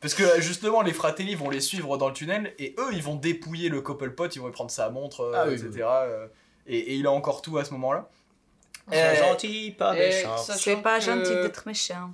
Parce 0.00 0.14
que 0.14 0.40
justement, 0.40 0.82
les 0.82 0.92
fratelli 0.92 1.34
vont 1.34 1.50
les 1.50 1.60
suivre 1.60 1.96
dans 1.98 2.08
le 2.08 2.14
tunnel 2.14 2.54
et 2.58 2.74
eux, 2.78 2.90
ils 2.92 3.02
vont 3.02 3.14
dépouiller 3.16 3.68
le 3.68 3.80
Coppelpot, 3.80 4.28
ils 4.28 4.38
vont 4.40 4.46
lui 4.46 4.52
prendre 4.52 4.70
sa 4.70 4.88
montre, 4.90 5.20
euh, 5.22 5.32
Ah 5.34 5.44
oui, 5.48 5.54
etc. 5.54 5.68
oui, 5.74 5.80
euh, 5.84 6.26
et, 6.66 6.78
et 6.78 6.94
il 6.94 7.06
a 7.06 7.10
encore 7.10 7.42
tout 7.42 7.58
à 7.58 7.64
ce 7.64 7.72
moment-là. 7.72 8.08
Sois 8.88 8.96
Euh, 8.96 9.16
gentil, 9.16 9.72
pas 9.72 9.94
et 9.96 9.98
méchant. 10.08 10.36
C'est 10.38 10.76
pas 10.76 11.00
gentil 11.00 11.30
d'être 11.42 11.66
méchant. 11.66 12.10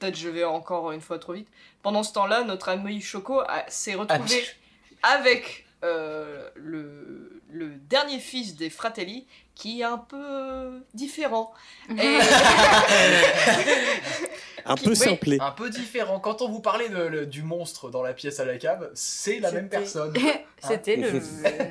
Peut-être 0.00 0.16
je 0.16 0.28
vais 0.28 0.42
encore 0.44 0.90
une 0.92 1.00
fois 1.00 1.18
trop 1.18 1.32
vite. 1.34 1.48
Pendant 1.82 2.02
ce 2.02 2.12
temps-là, 2.14 2.42
notre 2.44 2.68
ami 2.68 3.00
Choco 3.00 3.42
s'est 3.68 3.94
retrouvé 3.94 4.44
Ah, 5.02 5.10
avec 5.20 5.64
euh, 5.84 6.48
le, 6.56 7.40
le 7.50 7.68
dernier 7.88 8.18
fils 8.18 8.56
des 8.56 8.70
Fratelli 8.70 9.26
qui 9.54 9.80
est 9.82 9.84
un 9.84 9.98
peu 9.98 10.82
différent. 10.94 11.52
Et- 11.90 12.18
Un 14.64 14.74
Qui- 14.74 14.84
peu 14.84 14.90
oui. 14.90 14.96
simplé. 14.96 15.38
Un 15.40 15.52
peu 15.52 15.70
différent. 15.70 16.18
Quand 16.18 16.42
on 16.42 16.48
vous 16.48 16.60
parlait 16.60 16.88
de- 16.88 16.96
le- 16.96 17.26
du 17.26 17.42
monstre 17.42 17.88
dans 17.90 18.02
la 18.02 18.12
pièce 18.14 18.40
à 18.40 18.44
la 18.44 18.58
cave, 18.58 18.90
c'est 18.94 19.38
la 19.38 19.52
même 19.52 19.68
personne. 19.68 20.12
C'était 20.66 20.96
le. 20.96 21.22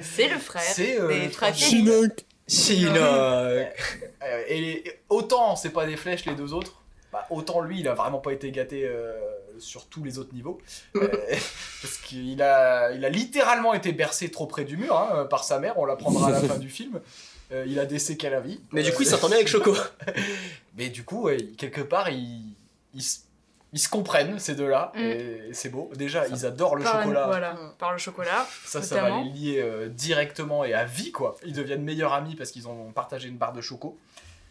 C'est 0.01 0.29
le 0.29 0.39
frère. 0.39 0.61
C'est 0.61 0.97
euh, 1.01 1.07
des 1.09 1.25
le 1.25 1.29
Fratelli. 1.29 2.09
Chinook 2.47 2.95
Euh, 2.97 4.43
et 4.47 4.84
autant 5.10 5.55
c'est 5.55 5.69
pas 5.71 5.86
des 5.86 5.97
flèches 5.97 6.25
les 6.25 6.36
deux 6.36 6.53
autres, 6.53 6.81
bah, 7.12 7.25
autant 7.29 7.62
lui 7.62 7.79
il 7.79 7.88
a 7.88 7.93
vraiment 7.93 8.19
pas 8.19 8.34
été 8.34 8.51
gâté 8.51 8.86
euh, 8.86 9.13
sur 9.60 9.86
tous 9.88 10.03
les 10.03 10.17
autres 10.19 10.34
niveaux. 10.34 10.60
Euh, 10.95 11.08
parce 11.81 11.97
qu'il 12.03 12.41
a, 12.41 12.91
il 12.91 13.03
a 13.05 13.10
littéralement 13.10 13.73
été 13.73 13.91
bercé 13.93 14.29
trop 14.29 14.47
près 14.47 14.63
du 14.65 14.77
mur 14.77 14.97
hein, 14.97 15.25
par 15.25 15.43
sa 15.43 15.60
mère, 15.60 15.77
on 15.79 15.86
l'apprendra 15.86 16.27
à 16.29 16.31
la 16.31 16.41
fin 16.41 16.58
du 16.58 16.69
film. 16.69 16.99
Euh, 17.51 17.63
il 17.67 17.77
a 17.79 17.86
des 17.86 17.99
séquelles 17.99 18.34
à 18.34 18.39
vie. 18.39 18.60
Mais 18.71 18.81
du 18.81 18.91
coup, 18.91 19.03
il 19.03 19.08
Euh, 19.08 19.12
s'entend 19.12 19.27
bien 19.27 19.36
avec 19.38 19.47
Choco. 19.55 19.75
Mais 20.75 20.89
du 20.89 21.03
coup, 21.03 21.25
ouais, 21.25 21.38
quelque 21.58 21.81
part, 21.81 22.10
ils, 22.10 22.55
se- 22.99 23.19
ils 23.75 23.79
se 23.79 23.89
comprennent 23.89 24.39
ces 24.39 24.56
deux-là, 24.56 24.91
Mm. 24.95 25.00
et 25.00 25.41
c'est 25.52 25.69
beau. 25.69 25.91
Déjà, 25.95 26.25
ils 26.29 26.45
adorent 26.45 26.77
le 26.77 26.83
Par- 26.83 27.02
chocolat. 27.04 27.27
Voilà, 27.27 27.54
Mm. 27.54 27.73
par 27.77 27.91
le 27.91 27.97
chocolat. 28.00 28.47
Ça, 28.65 28.81
ça 28.81 28.95
va 28.95 29.02
notamment. 29.10 29.23
les 29.25 29.29
lier 29.39 29.60
euh, 29.62 29.89
directement 29.89 30.63
et 30.63 30.73
à 30.73 30.85
vie, 30.85 31.12
quoi. 31.12 31.35
Ils 31.45 31.54
deviennent 31.54 31.83
meilleurs 31.83 32.13
amis 32.13 32.35
parce 32.35 32.50
qu'ils 32.52 32.67
ont 32.67 32.91
partagé 32.93 33.27
une 33.27 33.37
barre 33.37 33.54
de 33.54 33.62
choco. 33.62 33.97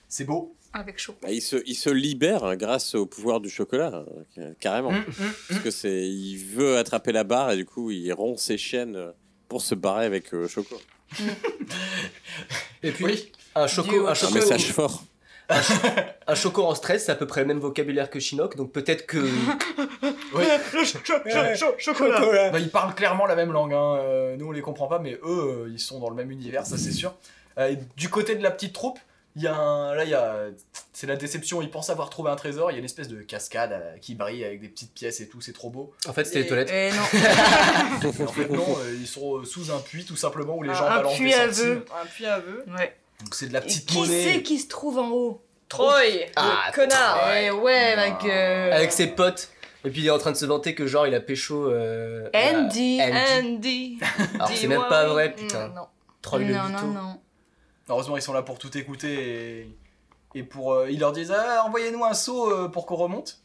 C'est 0.08 0.24
beau. 0.24 0.54
Avec 0.74 0.98
chocolat. 0.98 1.28
Bah, 1.28 1.32
il, 1.32 1.40
se, 1.40 1.56
il 1.66 1.74
se 1.74 1.88
libère 1.90 2.44
hein, 2.44 2.56
grâce 2.56 2.94
au 2.94 3.06
pouvoir 3.06 3.40
du 3.40 3.48
chocolat, 3.48 4.04
hein, 4.38 4.52
carrément. 4.60 4.92
Mm, 4.92 4.98
mm, 4.98 5.32
Parce 5.48 5.60
que 5.60 5.70
c'est, 5.70 6.02
il 6.08 6.36
veut 6.36 6.76
attraper 6.76 7.10
la 7.12 7.24
barre 7.24 7.52
et 7.52 7.56
du 7.56 7.64
coup 7.64 7.90
il 7.90 8.12
rompt 8.12 8.38
ses 8.38 8.58
chaînes 8.58 9.12
pour 9.48 9.62
se 9.62 9.74
barrer 9.74 10.04
avec 10.04 10.34
euh, 10.34 10.46
Choco. 10.48 10.76
Et 12.82 12.90
puis, 12.92 13.04
Oui. 13.04 13.32
un 13.54 13.66
choco, 13.66 13.90
Du- 13.90 14.00
un 14.00 14.08
Un 14.10 14.14
choco, 14.14 14.34
message 14.34 14.72
fort. 14.72 15.04
un 16.26 16.34
choco 16.34 16.62
en 16.64 16.74
stress, 16.74 17.04
c'est 17.06 17.12
à 17.12 17.14
peu 17.16 17.26
près 17.26 17.40
le 17.42 17.46
même 17.46 17.58
vocabulaire 17.58 18.08
que 18.10 18.18
Chinook, 18.20 18.56
donc 18.56 18.72
peut-être 18.72 19.06
que. 19.06 19.18
Oui. 20.34 20.44
chocolat. 21.78 22.50
Bah, 22.50 22.58
ils 22.58 22.70
parlent 22.70 22.94
clairement 22.94 23.26
la 23.26 23.36
même 23.36 23.52
langue. 23.52 23.72
hein. 23.72 23.96
Euh, 24.00 24.36
nous, 24.36 24.48
on 24.48 24.52
les 24.52 24.62
comprend 24.62 24.86
pas, 24.88 24.98
mais 24.98 25.12
eux, 25.24 25.64
euh, 25.66 25.70
ils 25.70 25.78
sont 25.78 26.00
dans 26.00 26.10
le 26.10 26.16
même 26.16 26.30
univers, 26.30 26.66
ça 26.66 26.76
c'est 26.76 26.90
sûr. 26.92 27.14
Euh, 27.58 27.68
et 27.70 27.78
du 27.96 28.08
côté 28.10 28.34
de 28.34 28.42
la 28.42 28.50
petite 28.50 28.72
troupe, 28.72 28.98
il 29.36 29.42
y 29.42 29.46
a 29.46 29.54
un... 29.54 29.94
là, 29.94 30.04
il 30.04 30.10
y 30.10 30.14
a, 30.14 30.36
c'est 30.92 31.06
la 31.06 31.16
déception. 31.16 31.60
Ils 31.62 31.70
pensent 31.70 31.90
avoir 31.90 32.08
trouvé 32.10 32.30
un 32.30 32.36
trésor. 32.36 32.70
Il 32.70 32.74
y 32.74 32.76
a 32.76 32.78
une 32.78 32.84
espèce 32.84 33.08
de 33.08 33.20
cascade 33.22 33.80
qui 34.00 34.14
brille 34.14 34.44
avec 34.44 34.60
des 34.60 34.68
petites 34.68 34.92
pièces 34.94 35.20
et 35.20 35.28
tout. 35.28 35.40
C'est 35.40 35.52
trop 35.52 35.70
beau. 35.70 35.92
En 36.08 36.12
fait, 36.12 36.24
c'était 36.24 36.40
les 36.40 36.44
Et- 36.44 36.48
toilettes. 36.48 36.70
Eh 36.72 36.90
non. 36.92 38.10
En 38.26 38.32
fait, 38.32 38.48
non, 38.50 38.76
ils 38.98 39.06
sont 39.06 39.44
sous 39.44 39.70
un 39.72 39.78
puits 39.80 40.04
tout 40.04 40.16
simplement 40.16 40.56
où 40.56 40.62
les 40.62 40.72
gens 40.74 40.84
Un 40.86 40.96
balancent 40.96 41.16
puits 41.16 41.30
des 41.30 41.34
à 41.34 41.46
vœux. 41.48 41.84
Un 42.02 42.06
puits 42.06 42.26
à 42.26 42.38
vœux. 42.40 42.64
Ouais. 42.76 42.94
Donc 43.20 43.34
c'est 43.34 43.46
de 43.48 43.52
la 43.52 43.60
Et 43.60 43.62
petite 43.62 43.86
qui 43.86 43.98
monnaie. 43.98 44.32
c'est 44.34 44.42
qui 44.42 44.58
se 44.58 44.68
trouve 44.68 44.98
en 44.98 45.10
haut 45.10 45.40
Troy, 45.68 46.02
Ah, 46.36 46.64
le 46.68 46.74
connard. 46.74 47.18
Eh 47.36 47.50
ouais, 47.50 47.96
ma 47.96 48.10
gueule. 48.10 48.72
Avec 48.72 48.92
ses 48.92 49.06
potes. 49.08 49.48
Et 49.84 49.90
puis 49.90 50.00
il 50.02 50.06
est 50.06 50.10
en 50.10 50.18
train 50.18 50.30
de 50.32 50.36
se 50.36 50.46
vanter 50.46 50.74
que 50.74 50.86
genre 50.86 51.06
il 51.06 51.14
a 51.14 51.20
pécho. 51.20 51.68
Euh, 51.70 52.28
Andy. 52.34 52.98
la- 52.98 53.38
Andy. 53.40 53.98
Alors 54.34 54.48
c'est 54.54 54.66
même 54.68 54.84
pas 54.88 55.04
oui. 55.06 55.12
vrai, 55.12 55.32
putain. 55.34 55.68
Non. 55.68 55.86
Troll 56.22 56.42
le 56.44 56.54
non, 56.54 56.64
mytho. 56.68 56.86
non, 56.86 56.92
non. 56.92 57.20
Heureusement, 57.88 58.16
ils 58.16 58.22
sont 58.22 58.32
là 58.32 58.42
pour 58.42 58.58
tout 58.58 58.76
écouter 58.78 59.60
et, 60.34 60.38
et 60.38 60.42
pour 60.42 60.72
euh, 60.72 60.90
ils 60.90 60.98
leur 61.00 61.12
disent 61.12 61.32
ah, 61.36 61.64
envoyez-nous 61.66 62.04
un 62.04 62.14
saut 62.14 62.50
euh, 62.50 62.68
pour 62.68 62.86
qu'on 62.86 62.96
remonte. 62.96 63.40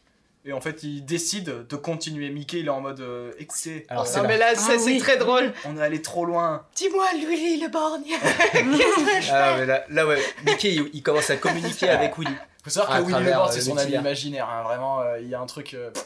Et 0.46 0.54
en 0.54 0.62
fait, 0.62 0.84
ils 0.84 1.04
décident 1.06 1.52
de 1.68 1.76
continuer. 1.76 2.30
Mickey, 2.30 2.60
il 2.60 2.68
est 2.68 2.70
en 2.70 2.80
mode 2.80 3.02
euh, 3.02 3.32
écoutez, 3.40 3.86
Alors 3.90 4.06
Non, 4.06 4.22
là. 4.24 4.28
mais 4.28 4.38
là, 4.38 4.56
c'est 4.56 4.74
Ah 4.76 4.80
c'est 4.80 4.86
oui. 4.86 4.98
très 4.98 5.18
drôle. 5.18 5.52
on 5.66 5.78
est 5.78 5.82
allé 5.82 6.02
trop 6.02 6.24
loin. 6.26 6.66
Dis-moi, 6.76 7.06
Lully 7.14 7.60
le 7.60 7.68
borgne. 7.68 8.04
Ah, 9.32 9.56
mais 9.60 9.66
là, 9.66 9.84
là, 9.90 10.08
ouais, 10.08 10.22
Mickey 10.46 10.76
il, 10.76 10.90
il 10.94 11.04
commence 11.04 11.30
à 11.30 11.36
communiquer 11.38 11.90
avec 11.90 12.18
Willy. 12.18 12.34
Faut 12.64 12.70
savoir 12.70 12.92
À 12.94 12.98
que 13.00 13.04
Willy 13.04 13.14
travers, 13.14 13.32
Lebord, 13.38 13.48
euh, 13.48 13.52
c'est 13.52 13.60
le 13.60 13.66
son 13.66 13.78
ami 13.78 13.92
imaginaire. 13.94 14.50
hein, 14.50 14.64
Vraiment, 14.64 15.02
euh, 15.02 15.20
il 15.20 15.28
y 15.30 15.36
a 15.36 15.40
un 15.40 15.46
truc. 15.46 15.74
euh, 15.74 15.90
je 15.94 16.00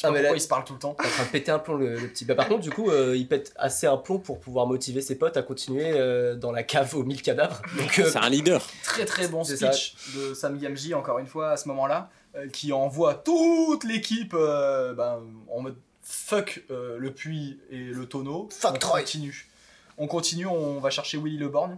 sais 0.00 0.06
Ah, 0.06 0.08
pas 0.08 0.12
mais 0.12 0.18
pourquoi 0.20 0.30
là- 0.30 0.36
ils 0.36 0.40
se 0.40 0.48
parlent 0.48 0.64
tout 0.64 0.72
le 0.74 0.78
temps. 0.78 0.90
en 0.90 0.94
train 0.94 1.24
de 1.24 1.28
péter 1.28 1.50
un 1.50 1.58
plomb 1.58 1.76
le, 1.76 1.98
le 1.98 2.08
petit. 2.08 2.24
Bah, 2.24 2.34
par 2.34 2.48
contre, 2.48 2.60
du 2.60 2.70
coup, 2.70 2.90
euh, 2.90 3.14
il 3.16 3.26
pète 3.28 3.52
assez 3.56 3.86
un 3.86 3.96
plomb 3.98 4.18
pour 4.18 4.38
pouvoir 4.40 4.66
motiver 4.66 5.00
ses 5.02 5.16
potes 5.16 5.36
à 5.36 5.42
continuer 5.42 5.90
euh, 5.94 6.34
dans 6.34 6.50
la 6.52 6.62
cave 6.62 6.94
aux 6.94 7.04
mille 7.04 7.20
cadavres. 7.22 7.60
Donc, 7.78 7.98
euh, 7.98 8.08
C'est 8.10 8.18
un 8.18 8.28
leader. 8.30 8.66
Très 8.84 9.04
très 9.04 9.28
bon 9.28 9.44
speech 9.44 9.94
de 10.16 10.34
Sam 10.34 10.58
Gamgee, 10.58 10.94
encore 10.94 11.18
une 11.18 11.26
fois, 11.26 11.50
à 11.52 11.56
ce 11.56 11.68
moment-là, 11.68 12.08
euh, 12.08 12.21
qui 12.52 12.72
envoie 12.72 13.14
toute 13.14 13.84
l'équipe 13.84 14.34
euh, 14.34 14.94
ben, 14.94 15.20
en 15.50 15.60
mode 15.60 15.76
fuck 16.02 16.62
euh, 16.70 16.96
le 16.98 17.12
puits 17.12 17.60
et 17.70 17.78
le 17.78 18.06
tonneau. 18.06 18.48
Fuck 18.52 18.72
on 18.74 18.78
Troy. 18.78 19.00
continue. 19.00 19.48
On 19.98 20.06
continue, 20.06 20.46
on 20.46 20.80
va 20.80 20.90
chercher 20.90 21.18
Willy 21.18 21.36
Le 21.38 21.48
Borgne. 21.48 21.76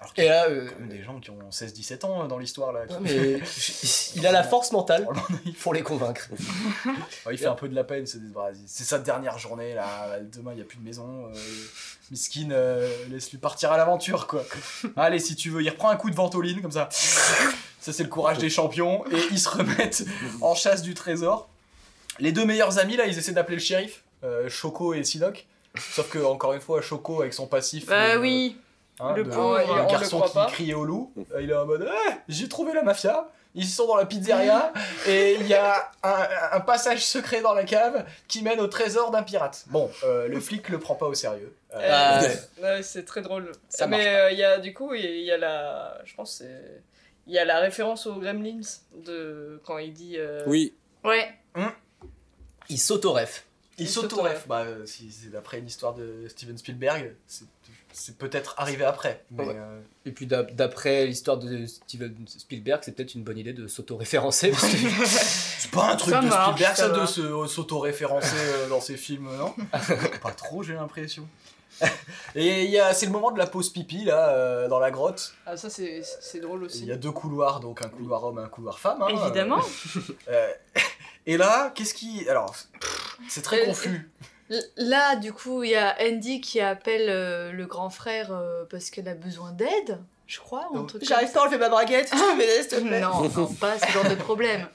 Alors 0.00 0.14
qu'il 0.14 0.24
y 0.24 0.28
a 0.28 0.46
là, 0.46 0.48
euh, 0.52 0.68
quand 0.68 0.78
même 0.78 0.88
des 0.88 1.02
gens 1.02 1.18
qui 1.18 1.30
ont 1.30 1.50
16-17 1.50 2.06
ans 2.06 2.22
euh, 2.24 2.26
dans 2.28 2.38
l'histoire 2.38 2.72
là. 2.72 2.86
qui- 2.86 2.94
ouais, 2.94 3.00
mais 3.02 3.40
il 4.14 4.26
a 4.26 4.30
la 4.32 4.44
force 4.44 4.70
mentale 4.70 5.06
pour 5.60 5.74
les 5.74 5.82
convaincre. 5.82 6.28
Ouais, 7.26 7.34
il 7.34 7.38
fait 7.38 7.46
un 7.46 7.54
peu 7.54 7.68
de 7.68 7.74
la 7.74 7.82
peine, 7.84 8.06
c'est 8.06 8.22
bah, 8.32 8.50
c'est 8.66 8.84
sa 8.84 8.98
dernière 9.00 9.38
journée 9.38 9.74
là, 9.74 10.18
demain 10.32 10.52
il 10.52 10.56
n'y 10.56 10.62
a 10.62 10.64
plus 10.64 10.78
de 10.78 10.84
maison. 10.84 11.26
Euh, 11.26 11.34
Miskin, 12.12 12.50
euh, 12.52 12.88
laisse-lui 13.10 13.38
partir 13.38 13.72
à 13.72 13.76
l'aventure 13.76 14.26
quoi. 14.28 14.44
Allez, 14.96 15.18
si 15.18 15.34
tu 15.36 15.50
veux, 15.50 15.62
il 15.62 15.68
reprend 15.68 15.90
un 15.90 15.96
coup 15.96 16.10
de 16.10 16.14
ventoline 16.16 16.62
comme 16.62 16.70
ça. 16.72 16.88
Ça, 17.88 17.94
c'est 17.96 18.02
le 18.02 18.10
courage 18.10 18.36
des 18.36 18.50
champions 18.50 19.02
et 19.10 19.16
ils 19.30 19.38
se 19.38 19.48
remettent 19.48 20.04
en 20.42 20.54
chasse 20.54 20.82
du 20.82 20.92
trésor. 20.92 21.48
Les 22.18 22.32
deux 22.32 22.44
meilleurs 22.44 22.78
amis 22.78 22.96
là, 22.96 23.06
ils 23.06 23.16
essaient 23.16 23.32
d'appeler 23.32 23.56
le 23.56 23.62
shérif, 23.62 24.02
euh, 24.24 24.46
Choco 24.50 24.92
et 24.92 25.04
Sidoc. 25.04 25.46
Sauf 25.94 26.10
que, 26.10 26.18
encore 26.18 26.52
une 26.52 26.60
fois, 26.60 26.82
Choco 26.82 27.22
avec 27.22 27.32
son 27.32 27.46
passif. 27.46 27.86
Bah 27.86 27.94
euh, 28.14 28.18
oui. 28.18 28.58
hein, 29.00 29.14
le 29.16 29.24
de- 29.24 29.30
pauvre, 29.30 29.58
un 29.58 29.64
on 29.80 29.84
le 29.86 29.90
garçon 29.90 30.20
qui 30.20 30.34
pas. 30.34 30.46
criait 30.46 30.74
au 30.74 30.84
loup. 30.84 31.12
Euh, 31.34 31.40
Il 31.40 31.50
est 31.50 31.54
en 31.54 31.64
mode 31.64 31.88
Eh, 32.08 32.12
J'ai 32.28 32.46
trouvé 32.48 32.74
la 32.74 32.82
mafia. 32.82 33.26
Ils 33.54 33.66
sont 33.66 33.86
dans 33.86 33.96
la 33.96 34.04
pizzeria 34.04 34.72
et 35.08 35.36
il 35.40 35.46
y 35.46 35.54
a 35.54 35.90
un, 36.02 36.28
un 36.52 36.60
passage 36.60 37.02
secret 37.06 37.40
dans 37.40 37.54
la 37.54 37.64
cave 37.64 38.04
qui 38.28 38.42
mène 38.42 38.60
au 38.60 38.66
trésor 38.66 39.10
d'un 39.10 39.22
pirate. 39.22 39.64
Bon, 39.68 39.90
euh, 40.04 40.28
le 40.28 40.38
flic 40.40 40.68
le 40.68 40.78
prend 40.78 40.94
pas 40.96 41.06
au 41.06 41.14
sérieux. 41.14 41.54
Euh, 41.74 41.78
Euh, 41.80 42.20
ouais. 42.20 42.38
ouais, 42.62 42.82
c'est 42.82 43.04
très 43.06 43.22
drôle. 43.22 43.50
Ça 43.70 43.86
mais 43.86 44.06
euh, 44.06 44.30
il 44.32 44.38
y 44.38 44.44
a 44.44 44.58
du 44.58 44.74
coup, 44.74 44.92
il 44.92 45.22
y 45.22 45.30
a 45.32 45.38
la, 45.38 45.96
je 46.04 46.14
pense 46.14 46.38
que 46.38 46.44
c'est, 46.44 46.82
il 47.28 47.34
y 47.34 47.38
a 47.38 47.44
la 47.44 47.60
référence 47.60 48.06
aux 48.06 48.16
Gremlins 48.16 48.60
de 49.04 49.60
quand 49.64 49.78
il 49.78 49.92
dit. 49.92 50.14
euh, 50.16 50.42
Oui. 50.46 50.74
Ouais. 51.04 51.32
Il 52.68 52.78
s'auto-ref. 52.78 53.44
il 53.78 53.84
il 53.84 53.88
s'auto-ref. 53.88 54.46
Bah, 54.48 54.62
euh, 54.64 54.84
si 54.86 55.10
c'est 55.12 55.30
d'après 55.30 55.58
une 55.60 55.66
histoire 55.66 55.94
de 55.94 56.26
Steven 56.28 56.58
Spielberg, 56.58 57.14
c'est- 57.26 57.44
c'est 57.92 58.18
peut-être 58.18 58.54
arrivé 58.58 58.84
après. 58.84 59.24
Mais, 59.30 59.44
Ouais. 59.46 59.54
euh, 59.56 59.80
Et 60.04 60.10
puis 60.12 60.26
d'ap- 60.26 60.52
d'après 60.54 61.06
l'histoire 61.06 61.38
de 61.38 61.64
Steven 61.66 62.14
Spielberg, 62.26 62.80
c'est 62.84 62.92
peut-être 62.92 63.14
une 63.14 63.22
bonne 63.24 63.38
idée 63.38 63.52
de 63.54 63.66
s'auto-référencer. 63.66 64.50
parce 64.50 64.62
que- 64.72 65.06
c'est 65.06 65.70
pas 65.70 65.92
un 65.92 65.96
truc 65.96 66.14
Ça 66.14 66.20
de 66.20 66.26
marche, 66.28 66.50
Spielberg, 66.56 66.76
ça 66.76 66.82
ça, 66.82 66.88
va. 66.88 67.00
de 67.00 67.06
se- 67.06 67.46
s'auto-référencer 67.54 68.36
euh, 68.36 68.68
dans 68.68 68.80
ses 68.80 68.96
films, 68.96 69.28
non? 69.36 69.54
Pas 70.22 70.32
trop, 70.32 70.62
j'ai 70.62 70.74
l'impression. 70.74 71.26
Et 72.34 72.64
il 72.64 72.70
y 72.70 72.78
a- 72.78 72.92
c'est 72.94 73.06
le 73.06 73.12
moment 73.12 73.30
de 73.30 73.38
la 73.38 73.46
pause 73.46 73.70
pipi, 73.70 74.04
là, 74.04 74.28
euh, 74.30 74.68
dans 74.68 74.78
la 74.78 74.90
grotte. 74.90 75.32
Ah 75.46 75.56
ça 75.56 75.70
c'est, 75.70 76.02
c'est 76.20 76.40
drôle 76.40 76.60
Il 76.62 76.66
aussi. 76.66 76.86
y 76.86 76.92
a 76.92 76.96
deux 76.96 77.10
couloirs, 77.12 77.60
donc 77.60 77.82
un 77.84 77.88
couloir 77.88 78.24
homme 78.24 78.38
et 78.38 78.42
un 78.42 78.48
couloir 78.48 78.78
femme. 78.78 79.02
hein, 79.02 79.08
Évidemment. 79.08 79.60
Euh, 80.28 80.48
et 81.26 81.36
là, 81.36 81.70
qu'est-ce 81.74 81.94
qui. 81.94 82.28
Alors, 82.28 82.54
c'est 83.28 83.42
très 83.42 83.62
Euh, 83.62 83.66
confus. 83.66 84.10
L- 84.50 84.62
Là, 84.76 85.16
du 85.16 85.32
coup, 85.32 85.62
il 85.62 85.70
y 85.70 85.76
a 85.76 85.94
Andy 86.00 86.40
qui 86.40 86.60
appelle 86.60 87.08
euh, 87.10 87.52
le 87.52 87.66
grand 87.66 87.90
frère 87.90 88.28
euh, 88.32 88.64
parce 88.70 88.90
qu'elle 88.90 89.08
a 89.08 89.14
besoin 89.14 89.52
d'aide, 89.52 89.98
je 90.26 90.38
crois. 90.40 90.68
ou 90.72 90.78
un 90.78 90.84
truc 90.84 91.04
J'arrive 91.04 91.30
pas 91.32 91.40
à 91.40 91.42
enlever 91.44 91.58
ma 91.58 91.68
braguette. 91.68 92.10
Tu 92.10 92.16
s'il 92.16 92.68
te 92.68 92.80
plaît 92.80 93.00
Non, 93.00 93.28
non, 93.28 93.46
pas 93.54 93.78
ce 93.78 93.86
genre 93.92 94.08
de 94.08 94.14
problème. 94.14 94.66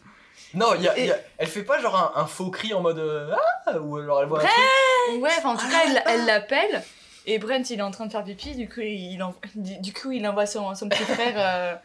Non, 0.53 0.73
il 0.75 0.83
y 0.83 0.87
a- 0.87 0.97
Et- 0.97 1.01
il 1.01 1.07
y 1.07 1.11
a- 1.11 1.19
elle 1.37 1.47
fait 1.47 1.63
pas 1.63 1.79
genre 1.79 1.95
un, 2.15 2.21
un 2.21 2.25
faux 2.25 2.49
cri 2.51 2.73
en 2.73 2.81
mode. 2.81 2.99
euh, 2.99 3.33
ah 3.65 3.79
Ou 3.79 3.97
alors 3.97 4.21
elle 4.21 4.27
voit 4.27 4.39
un 4.39 4.43
Bref. 4.43 4.53
truc. 4.53 5.21
Ouais, 5.23 5.29
enfin, 5.37 5.49
en 5.49 5.57
tout 5.57 5.67
cas, 5.69 5.81
elle 5.87 6.03
elle 6.05 6.25
l'appelle. 6.25 6.83
Et 7.25 7.39
Brent, 7.39 7.63
il 7.69 7.79
est 7.79 7.83
en 7.83 7.91
train 7.91 8.05
de 8.05 8.11
faire 8.11 8.23
pipi. 8.23 8.53
Du 8.55 8.67
coup, 8.69 8.81
il, 8.81 9.21
en- 9.23 9.33
du, 9.55 9.93
coup, 9.93 10.11
il 10.11 10.27
envoie 10.27 10.45
son, 10.45 10.75
son 10.75 10.89
petit 10.89 11.03
frère 11.03 11.33
euh, 11.37 11.75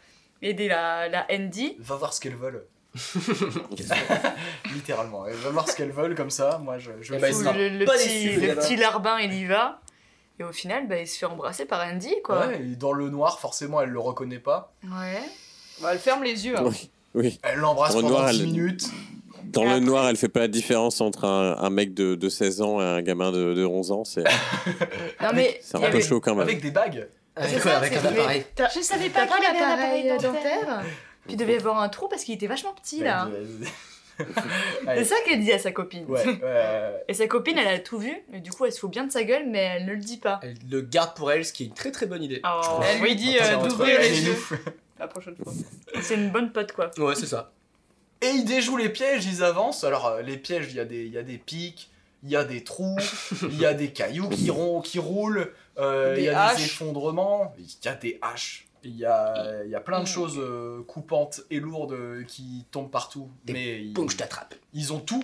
aider 0.41 0.67
la, 0.67 1.07
la 1.07 1.25
Andy. 1.31 1.75
Va 1.79 1.95
voir 1.95 2.13
ce 2.13 2.19
qu'elles 2.21 2.35
veulent. 2.35 2.65
Littéralement. 4.73 5.25
Elle 5.25 5.35
va 5.35 5.49
voir 5.51 5.67
ce 5.69 5.75
qu'elles 5.75 5.91
veulent 5.91 6.15
comme 6.15 6.29
ça. 6.29 6.57
Moi, 6.61 6.77
je. 6.77 6.91
je 7.01 7.13
sera 7.13 7.53
le, 7.53 7.69
le 7.69 7.85
petit, 7.85 8.35
le 8.35 8.55
petit 8.55 8.75
larbin, 8.75 9.19
il 9.19 9.33
y 9.33 9.45
va. 9.45 9.79
Et 10.39 10.43
au 10.43 10.51
final, 10.53 10.87
bah, 10.87 10.97
il 10.99 11.07
se 11.07 11.17
fait 11.17 11.25
embrasser 11.25 11.65
par 11.65 11.81
Andy, 11.85 12.13
quoi. 12.23 12.47
Ouais, 12.47 12.61
et 12.61 12.75
dans 12.75 12.93
le 12.93 13.09
noir, 13.09 13.39
forcément, 13.39 13.81
elle 13.81 13.89
le 13.89 13.99
reconnaît 13.99 14.39
pas. 14.39 14.71
Ouais. 14.83 15.19
Bah, 15.81 15.89
elle 15.91 15.99
ferme 15.99 16.23
les 16.23 16.45
yeux. 16.47 16.57
hein. 16.57 16.63
Oui. 16.65 16.89
Oui. 17.15 17.39
Elle 17.43 17.59
l'embrasse 17.59 17.93
Dans 17.93 17.99
le 17.99 18.03
pendant 18.03 18.19
noir, 18.19 18.29
10 18.31 18.39
elle- 18.41 18.45
minutes. 18.47 18.85
Dans 19.45 19.61
Et 19.63 19.65
le 19.65 19.71
après- 19.71 19.81
noir, 19.85 20.09
elle 20.09 20.15
fait 20.15 20.29
pas 20.29 20.41
la 20.41 20.47
différence 20.47 21.01
entre 21.01 21.25
un, 21.25 21.57
un 21.57 21.69
mec 21.71 21.93
de, 21.95 22.13
de 22.15 22.29
16 22.29 22.61
ans 22.61 22.79
et 22.81 22.83
un 22.85 23.01
gamin 23.01 23.31
de, 23.31 23.53
de 23.55 23.65
11 23.65 23.91
ans. 23.91 24.03
C'est 24.05 24.23
Non, 25.21 25.29
mais. 25.33 25.59
un 25.73 25.79
peu 25.79 25.85
avait- 25.85 26.01
chaud 26.01 26.19
quand 26.21 26.33
même. 26.35 26.41
Avec 26.43 26.61
des 26.61 26.69
bagues. 26.71 27.07
Avec, 27.35 27.61
quoi, 27.61 27.71
ça, 27.71 27.77
avec 27.77 27.93
c'est- 27.93 27.99
un 28.05 28.11
appareil. 28.11 28.45
Je 28.75 28.81
savais 28.81 29.09
pas 29.09 29.25
qu'il 29.25 29.45
avait 29.45 29.59
un 29.59 29.69
appareil 29.71 30.07
dentaire 30.21 30.83
Puis 31.25 31.33
il 31.33 31.37
devait 31.37 31.55
avoir 31.57 31.79
un 31.81 31.89
trou 31.89 32.07
parce 32.07 32.23
qu'il 32.23 32.35
était 32.35 32.47
vachement 32.47 32.73
petit, 32.73 33.01
là. 33.01 33.27
C'est 34.85 35.05
ça 35.05 35.15
qu'elle 35.25 35.39
dit 35.39 35.53
à 35.53 35.59
sa 35.59 35.71
copine. 35.71 36.03
ouais, 36.09 36.21
ouais. 36.25 37.03
Et 37.07 37.13
sa 37.13 37.25
copine, 37.27 37.57
elle 37.57 37.67
a 37.73 37.79
tout 37.79 37.97
vu, 37.99 38.11
et 38.33 38.41
du 38.41 38.51
coup, 38.51 38.65
elle 38.65 38.73
se 38.73 38.79
fout 38.81 38.91
bien 38.91 39.05
de 39.05 39.11
sa 39.13 39.23
gueule, 39.23 39.45
mais 39.49 39.59
elle 39.77 39.85
ne 39.85 39.93
le 39.93 39.97
dit 40.01 40.17
pas. 40.17 40.41
Elle 40.43 40.55
le 40.69 40.81
garde 40.81 41.15
pour 41.15 41.31
elle, 41.31 41.45
ce 41.45 41.53
qui 41.53 41.63
est 41.63 41.67
une 41.67 41.73
très 41.73 41.91
très 41.91 42.05
bonne 42.05 42.21
idée. 42.21 42.41
Oh. 42.45 42.81
Elle 42.83 43.01
lui 43.01 43.15
dit 43.15 43.37
euh, 43.39 43.55
d'ouvrir 43.65 43.97
les 43.99 44.25
yeux. 44.27 44.35
la 44.99 45.07
prochaine 45.07 45.35
fois. 45.35 45.53
c'est 46.01 46.15
une 46.15 46.29
bonne 46.29 46.51
pote, 46.51 46.71
quoi. 46.73 46.91
Ouais, 46.99 47.15
c'est 47.15 47.25
ça. 47.27 47.51
Et 48.21 48.27
ils 48.29 48.43
déjouent 48.45 48.77
les 48.77 48.89
pièges, 48.89 49.25
ils 49.25 49.43
avancent. 49.43 49.83
Alors, 49.83 50.07
euh, 50.07 50.21
les 50.21 50.37
pièges, 50.37 50.67
il 50.69 50.75
y, 50.75 50.79
a 50.79 50.85
des- 50.85 51.05
il 51.05 51.13
y 51.13 51.17
a 51.17 51.23
des 51.23 51.37
pics, 51.37 51.89
il 52.23 52.29
y 52.29 52.35
a 52.35 52.43
des 52.43 52.63
trous, 52.65 52.97
il 53.43 53.57
y 53.59 53.65
a 53.65 53.73
des 53.73 53.91
cailloux 53.93 54.27
qui, 54.29 54.49
ron- 54.49 54.81
qui 54.81 54.99
roulent, 54.99 55.53
euh, 55.77 56.15
il 56.17 56.25
y 56.25 56.29
a 56.29 56.47
haches. 56.47 56.57
des 56.57 56.65
effondrements, 56.65 57.53
il 57.57 57.65
y 57.83 57.87
a 57.87 57.95
des 57.95 58.19
haches. 58.21 58.65
Il 58.83 58.95
y 58.97 59.05
a, 59.05 59.63
il 59.65 59.71
y 59.71 59.75
a 59.75 59.81
plein 59.81 59.99
de 60.01 60.05
choses 60.07 60.37
euh, 60.37 60.81
coupantes 60.87 61.41
et 61.51 61.59
lourdes 61.59 61.91
euh, 61.93 62.23
qui 62.23 62.65
tombent 62.71 62.89
partout. 62.91 63.29
Des 63.45 63.51
mais 63.53 63.81
ils, 63.81 63.91
Boum, 63.93 64.09
je 64.09 64.15
t'attrape. 64.17 64.55
ils 64.73 64.93
ont 64.93 64.99
tout. 64.99 65.23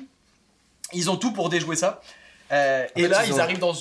Ils 0.94 1.10
ont 1.10 1.16
tout 1.18 1.32
pour 1.34 1.48
déjouer 1.50 1.76
ça. 1.78 2.02
Euh, 2.52 2.86
et 2.98 3.04
fait, 3.04 3.08
là, 3.08 3.24
ils 3.26 3.30
ils, 3.30 3.34
ont- 3.36 3.40
arrivent 3.40 3.60
dans 3.60 3.74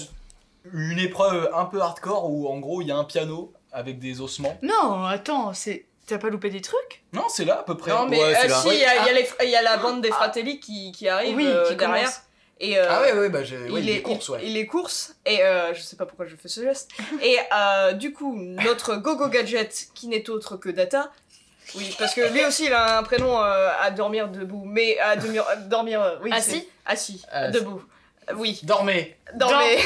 une 0.72 0.98
épreuve 0.98 1.50
un 1.54 1.64
peu 1.66 1.80
hardcore 1.80 2.30
où, 2.30 2.48
en 2.48 2.58
gros, 2.60 2.82
il 2.82 2.88
y 2.88 2.92
a 2.92 2.96
un 2.96 3.04
piano 3.04 3.52
avec 3.74 3.98
des 3.98 4.20
ossements. 4.20 4.56
Non, 4.62 5.04
attends, 5.04 5.52
c'est. 5.52 5.84
T'as 6.06 6.18
pas 6.18 6.28
loupé 6.28 6.50
des 6.50 6.60
trucs? 6.60 7.02
Non, 7.14 7.24
c'est 7.30 7.46
là 7.46 7.60
à 7.60 7.62
peu 7.62 7.76
près. 7.78 7.90
Non, 7.90 8.06
mais 8.06 8.18
Ouais, 8.18 8.34
euh, 8.36 8.48
si, 8.62 8.68
il 8.68 8.78
y, 8.80 8.84
a- 8.84 9.10
y 9.10 9.14
les- 9.14 9.48
y 9.50 9.62
la 9.64 9.78
bande 9.78 10.02
des 10.02 10.10
Fratelli 10.10 10.60
qui, 10.60 10.92
qui 10.92 11.08
arrive 11.08 11.34
Oui, 11.34 11.46
euh, 11.46 11.66
qui 11.68 11.76
derrière. 11.76 12.00
commence. 12.04 12.20
Et, 12.60 12.78
euh, 12.78 12.86
Ah 12.90 13.00
ouais, 13.00 13.12
ouais, 13.14 13.28
bah 13.30 13.38
ouais, 13.40 13.80
il 13.80 13.88
est, 13.88 13.94
est 13.96 14.02
course, 14.02 14.28
ouais. 14.28 14.40
il, 14.44 14.56
est 14.58 14.66
course, 14.66 15.16
et 15.26 15.42
euh, 15.42 15.72
je 15.74 15.80
sais 15.80 15.96
pas 15.96 16.04
pourquoi 16.06 16.26
je 16.26 16.36
fais 16.36 16.48
ce 16.48 16.60
geste. 16.62 16.90
Et 17.22 17.38
euh, 17.52 17.92
du 17.94 18.12
coup, 18.12 18.36
notre 18.36 18.96
Gogo 18.96 19.28
Gadget, 19.28 19.88
qui 19.94 20.06
n'est 20.08 20.28
autre 20.30 20.56
que 20.56 20.68
Data, 20.68 21.10
oui, 21.74 21.92
parce 21.98 22.14
que 22.14 22.32
lui 22.32 22.44
aussi 22.44 22.66
il 22.66 22.72
a 22.74 22.98
un 22.98 23.02
prénom 23.02 23.42
euh, 23.42 23.70
à 23.80 23.90
dormir 23.90 24.28
debout, 24.28 24.62
mais 24.66 24.98
à 24.98 25.16
dormir, 25.16 25.44
à 25.48 25.56
dormir 25.56 26.00
euh, 26.02 26.16
oui, 26.22 26.30
Assis? 26.32 26.68
Assis, 26.86 27.24
Ah, 27.32 27.48
debout. 27.48 27.82
Oui, 28.36 28.60
Dormez 28.62 29.16
dormez. 29.34 29.78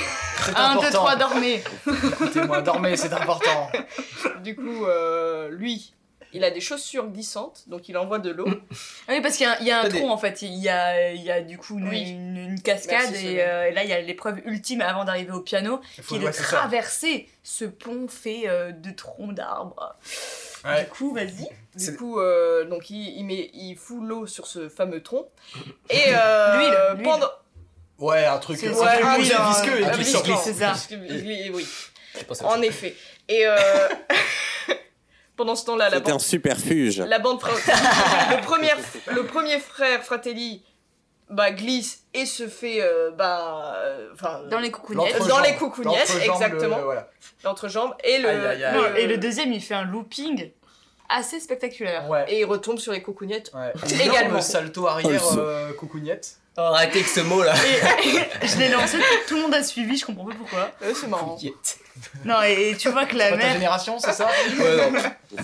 C'est 0.44 0.54
1, 0.56 0.74
2, 0.74 0.78
important 0.78 0.90
3, 0.98 1.16
dormez. 1.16 1.62
Écoutez-moi, 1.86 2.62
dormez, 2.62 2.96
c'est 2.96 3.12
important 3.12 3.70
du 4.42 4.54
coup, 4.54 4.86
euh, 4.86 5.48
lui, 5.50 5.92
il 6.32 6.44
a 6.44 6.50
des 6.50 6.60
chaussures 6.60 7.06
glissantes, 7.08 7.64
donc 7.68 7.88
il 7.88 7.96
envoie 7.96 8.18
de 8.18 8.30
l'eau. 8.30 8.46
Ah 9.08 9.12
Oui, 9.12 9.20
parce 9.22 9.36
qu'il 9.36 9.46
y 9.46 9.48
a, 9.48 9.58
il 9.60 9.66
y 9.66 9.70
a 9.70 9.80
un 9.80 9.88
des- 9.88 9.98
tronc 9.98 10.10
en 10.10 10.18
fait. 10.18 10.42
Il 10.42 10.54
y 10.54 10.68
a, 10.68 11.10
il 11.12 11.22
y 11.22 11.30
a 11.30 11.40
du 11.40 11.56
coup 11.58 11.78
une, 11.78 11.88
Oui. 11.88 12.10
une- 12.10 12.36
une 12.36 12.60
cascade 12.62 13.08
Merci, 13.10 13.26
et, 13.26 13.28
Sonia. 13.30 13.48
euh, 13.48 13.64
et 13.64 13.72
là 13.72 13.84
il 13.84 13.90
y 13.90 13.92
a 13.94 14.00
l'épreuve 14.00 14.40
ultime 14.44 14.82
avant 14.82 15.04
d'arriver 15.04 15.32
au 15.32 15.40
piano 15.40 15.80
Il 15.96 16.04
faut 16.04 16.14
qui 16.16 16.20
est 16.20 16.24
ouais, 16.24 16.30
de 16.30 16.36
c'est 16.36 16.42
ça. 16.44 16.58
traverser 16.58 17.28
ce 17.42 17.64
pont 17.64 18.06
fait 18.08 18.42
euh, 18.46 18.72
de 18.72 18.90
troncs 18.90 19.34
d'arbres. 19.34 19.96
Ouais. 20.64 20.84
Du 20.84 20.90
coup, 20.90 21.14
vas-y. 21.14 21.48
C'est- 21.76 21.92
Du 21.92 21.96
coup, 21.96 22.20
euh, 22.20 22.64
donc 22.66 22.90
il, 22.90 23.16
il 23.18 23.24
met, 23.24 23.50
il 23.54 23.74
fout 23.76 24.02
l'eau 24.02 24.26
sur 24.26 24.46
ce 24.46 24.68
fameux 24.68 25.02
tronc. 25.02 25.28
Et 25.90 25.96
euh, 26.14 26.56
L'huile, 26.58 26.78
l'huile. 26.96 27.02
pendant. 27.04 27.30
Ouais, 27.98 28.24
un 28.24 28.38
truc 28.38 28.58
C'est- 28.58 28.68
un 28.68 28.72
ouais, 28.72 29.02
un 29.02 29.16
posé, 29.16 29.22
huile, 29.28 29.36
hein, 29.38 29.48
visqueux 29.50 29.80
et 29.80 29.84
un 29.84 29.90
qui 29.90 29.96
huile, 29.98 30.06
surglisse. 30.06 30.38
c'est 30.44 30.52
ça. 30.54 30.74
Oui, 30.92 31.50
oui, 31.54 31.66
en 32.44 32.62
effet. 32.62 32.94
Et 33.28 33.46
euh, 33.46 33.56
pendant 35.36 35.54
ce 35.56 35.64
temps-là, 35.66 35.88
la 35.90 35.96
C'était 35.96 36.10
un 36.10 36.14
bande, 36.14 36.20
superfuge. 36.20 37.00
la 37.00 37.18
bande 37.18 37.40
fra- 37.40 37.50
le, 38.36 38.40
premier, 38.42 38.70
le 39.14 39.24
premier 39.26 39.58
frère 39.58 40.02
Fratelli 40.04 40.64
bah, 41.30 41.50
glisse 41.50 42.04
et 42.14 42.24
se 42.26 42.48
fait. 42.48 42.80
euh, 42.82 43.10
bah, 43.10 43.74
euh, 43.84 44.08
enfin, 44.14 44.42
Dans 44.50 44.58
les 44.58 44.70
coucougnettes. 44.70 45.26
Dans 45.28 45.40
les 45.40 45.54
coucougnettes, 45.56 46.08
L'entrejambe, 46.08 46.34
exactement. 46.42 46.76
le- 46.78 46.84
voilà. 46.84 47.08
l'entrejambe 47.44 47.94
et 48.04 48.18
le. 48.18 48.28
Aïe, 48.28 48.46
aïe, 48.46 48.64
aïe. 48.64 48.74
Non, 48.74 48.94
et 48.96 49.06
le 49.06 49.18
deuxième, 49.18 49.52
il 49.52 49.60
fait 49.62 49.74
un 49.74 49.84
looping 49.84 50.50
assez 51.10 51.40
spectaculaire. 51.40 52.08
Ouais. 52.08 52.24
Et 52.28 52.40
il 52.40 52.44
retombe 52.44 52.78
sur 52.78 52.92
les 52.92 53.02
coucougnettes. 53.02 53.50
Ouais. 53.54 53.72
Également. 54.04 54.40
Salto 54.40 54.86
arrière, 54.86 55.22
Oh, 55.32 55.36
le 55.36 55.42
euh, 55.42 55.72
coucougnette. 55.74 56.36
Oh, 56.60 56.74
arrêtez 56.74 56.98
avec 56.98 57.06
ce 57.08 57.20
mot 57.20 57.40
là. 57.44 57.54
Et 58.42 58.48
je 58.48 58.58
l'ai 58.58 58.68
lancé, 58.68 58.98
tout 59.28 59.36
le 59.36 59.42
monde 59.42 59.54
a 59.54 59.62
suivi, 59.62 59.96
je 59.96 60.04
comprends 60.04 60.24
pas 60.24 60.34
pourquoi. 60.34 60.72
Euh, 60.82 60.92
c'est 60.92 61.06
marrant. 61.06 61.36
Couillette. 61.36 61.78
Non, 62.24 62.42
et, 62.42 62.70
et 62.70 62.76
tu 62.76 62.88
vois 62.90 63.06
que 63.06 63.14
la 63.16 63.26
Pas 63.30 63.36
ta 63.36 63.44
mère, 63.44 63.52
génération, 63.54 63.98
c'est 64.00 64.12
ça? 64.12 64.26
Ouais, 64.58 64.90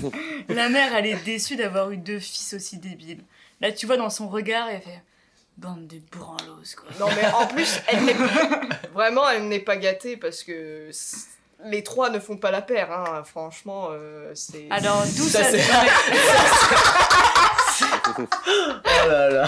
non. 0.03 0.11
la 0.49 0.69
mère, 0.69 0.93
elle 0.97 1.07
est 1.07 1.25
déçue 1.25 1.55
d'avoir 1.55 1.93
eu 1.93 1.99
deux 1.99 2.19
fils 2.19 2.55
aussi 2.55 2.79
débiles. 2.79 3.23
Là, 3.61 3.71
tu 3.71 3.87
vois 3.87 3.97
dans 3.97 4.11
son 4.11 4.27
regard, 4.29 4.69
elle 4.69 4.81
fait 4.83 5.03
bande 5.57 5.87
de 5.87 6.01
branlos 6.11 6.75
quoi. 6.77 6.89
Non, 6.99 7.07
mais 7.15 7.29
en 7.33 7.47
plus, 7.47 7.79
elle 7.87 8.05
n'est 8.07 8.17
vraiment, 8.93 9.29
elle 9.31 9.47
n'est 9.47 9.61
pas 9.61 9.77
gâtée 9.77 10.17
parce 10.17 10.43
que 10.43 10.91
les 11.67 11.85
trois 11.85 12.11
ne 12.11 12.19
font 12.19 12.37
pas 12.37 12.51
la 12.51 12.61
paire. 12.61 12.91
Hein. 12.91 13.23
Franchement, 13.25 13.87
euh, 13.93 14.33
c'est. 14.35 14.67
Alors 14.71 15.05
d'où 15.17 15.29
Ça, 15.29 15.45
ça, 15.45 15.53
mais- 15.53 15.63
Oh 18.19 19.09
là 19.09 19.31
là. 19.31 19.47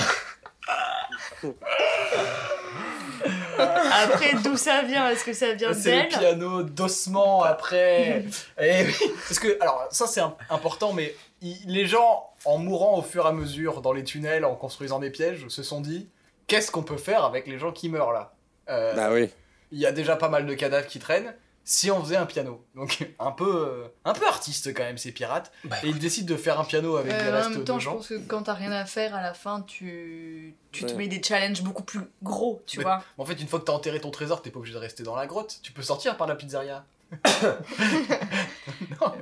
Après 3.59 4.35
d'où 4.45 4.57
ça 4.57 4.83
vient? 4.83 5.09
Est-ce 5.11 5.25
que 5.25 5.33
ça 5.33 5.53
vient 5.55 5.73
C'est 5.73 5.91
le 5.97 6.03
d'elle? 6.03 6.09
piano 6.09 6.63
d'ossement 6.63 7.43
après. 7.43 8.25
Et 8.61 8.85
oui, 8.85 8.95
parce 9.29 9.39
que, 9.39 9.57
alors, 9.61 9.87
ça 9.91 10.07
c'est 10.07 10.21
im- 10.21 10.37
important, 10.51 10.93
mais 10.93 11.15
il- 11.41 11.59
les 11.67 11.87
gens, 11.87 12.31
en 12.45 12.59
mourant 12.59 12.99
au 12.99 13.03
fur 13.03 13.25
et 13.25 13.29
à 13.29 13.33
mesure 13.33 13.81
dans 13.81 13.93
les 13.93 14.05
tunnels, 14.05 14.45
en 14.45 14.55
construisant 14.55 14.99
des 14.99 15.11
pièges, 15.11 15.47
se 15.49 15.63
sont 15.63 15.81
dit 15.81 16.09
qu'est-ce 16.47 16.71
qu'on 16.71 16.83
peut 16.83 16.99
faire 16.99 17.25
avec 17.25 17.47
les 17.47 17.59
gens 17.59 17.73
qui 17.73 17.89
meurent 17.89 18.13
là? 18.13 18.35
Euh, 18.69 18.95
Bah 18.95 19.09
oui. 19.13 19.31
Il 19.73 19.79
y 19.81 19.87
a 19.87 19.93
déjà 19.93 20.17
pas 20.17 20.29
mal 20.29 20.47
de 20.47 20.55
cadavres 20.55 20.87
qui 20.87 20.99
traînent. 20.99 21.35
Si 21.69 21.91
on 21.91 22.01
faisait 22.01 22.17
un 22.17 22.27
piano, 22.27 22.65
donc 22.77 23.05
un 23.19 23.33
peu, 23.33 23.67
euh, 23.67 23.89
un 24.05 24.13
peu 24.13 24.25
artiste 24.29 24.73
quand 24.73 24.85
même 24.85 24.99
ces 24.99 25.11
pirates, 25.11 25.51
Bah, 25.65 25.75
et 25.83 25.89
ils 25.89 25.99
décident 25.99 26.33
de 26.33 26.39
faire 26.39 26.61
un 26.61 26.65
piano 26.65 26.95
avec 26.97 27.11
des 27.13 27.19
Euh, 27.25 27.31
en 27.31 27.33
restes 27.39 27.51
même 27.51 27.65
temps, 27.65 27.75
de 27.75 27.81
je 27.81 27.89
pense 27.91 28.07
que 28.07 28.19
quand 28.29 28.45
t'as 28.45 28.55
rien 28.55 28.71
à 28.71 28.85
faire 28.85 29.17
à 29.17 29.21
la 29.21 29.35
fin, 29.35 29.63
tu, 29.63 30.55
tu 30.71 30.87
te 30.87 30.93
mets 30.93 31.09
des 31.09 31.21
challenges 31.21 31.63
beaucoup 31.63 31.83
plus 31.83 32.03
gros, 32.23 32.63
tu 32.67 32.79
Mais- 32.79 32.85
vois. 32.85 33.03
En 33.19 33.25
fait, 33.25 33.35
une 33.35 33.49
fois 33.49 33.59
que 33.59 33.65
t'as 33.65 33.73
enterré 33.73 34.01
ton 34.01 34.13
trésor, 34.13 34.43
t'es 34.43 34.51
pas 34.51 34.61
obligé 34.61 34.75
de 34.75 34.79
rester 34.79 35.03
dans 35.03 35.17
la 35.17 35.27
grotte. 35.27 35.59
Tu 35.65 35.73
peux 35.73 35.83
sortir 35.83 36.17
par 36.17 36.29
la 36.29 36.37
pizzeria. 36.37 36.85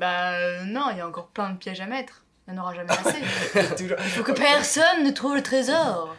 Bah 0.00 0.32
euh, 0.34 0.64
non, 0.64 0.88
il 0.90 0.98
y 0.98 1.00
a 1.00 1.08
encore 1.08 1.28
plein 1.28 1.50
de 1.50 1.56
pièges 1.58 1.80
à 1.80 1.86
mettre. 1.86 2.24
Il 2.46 2.52
n'y 2.54 2.58
en 2.58 2.62
aura 2.62 2.74
jamais 2.74 2.90
assez. 2.90 3.18
Il 3.82 3.88
faut 4.10 4.22
que 4.22 4.32
personne 4.32 5.02
ne 5.04 5.10
trouve 5.10 5.34
le 5.34 5.42
trésor. 5.42 6.14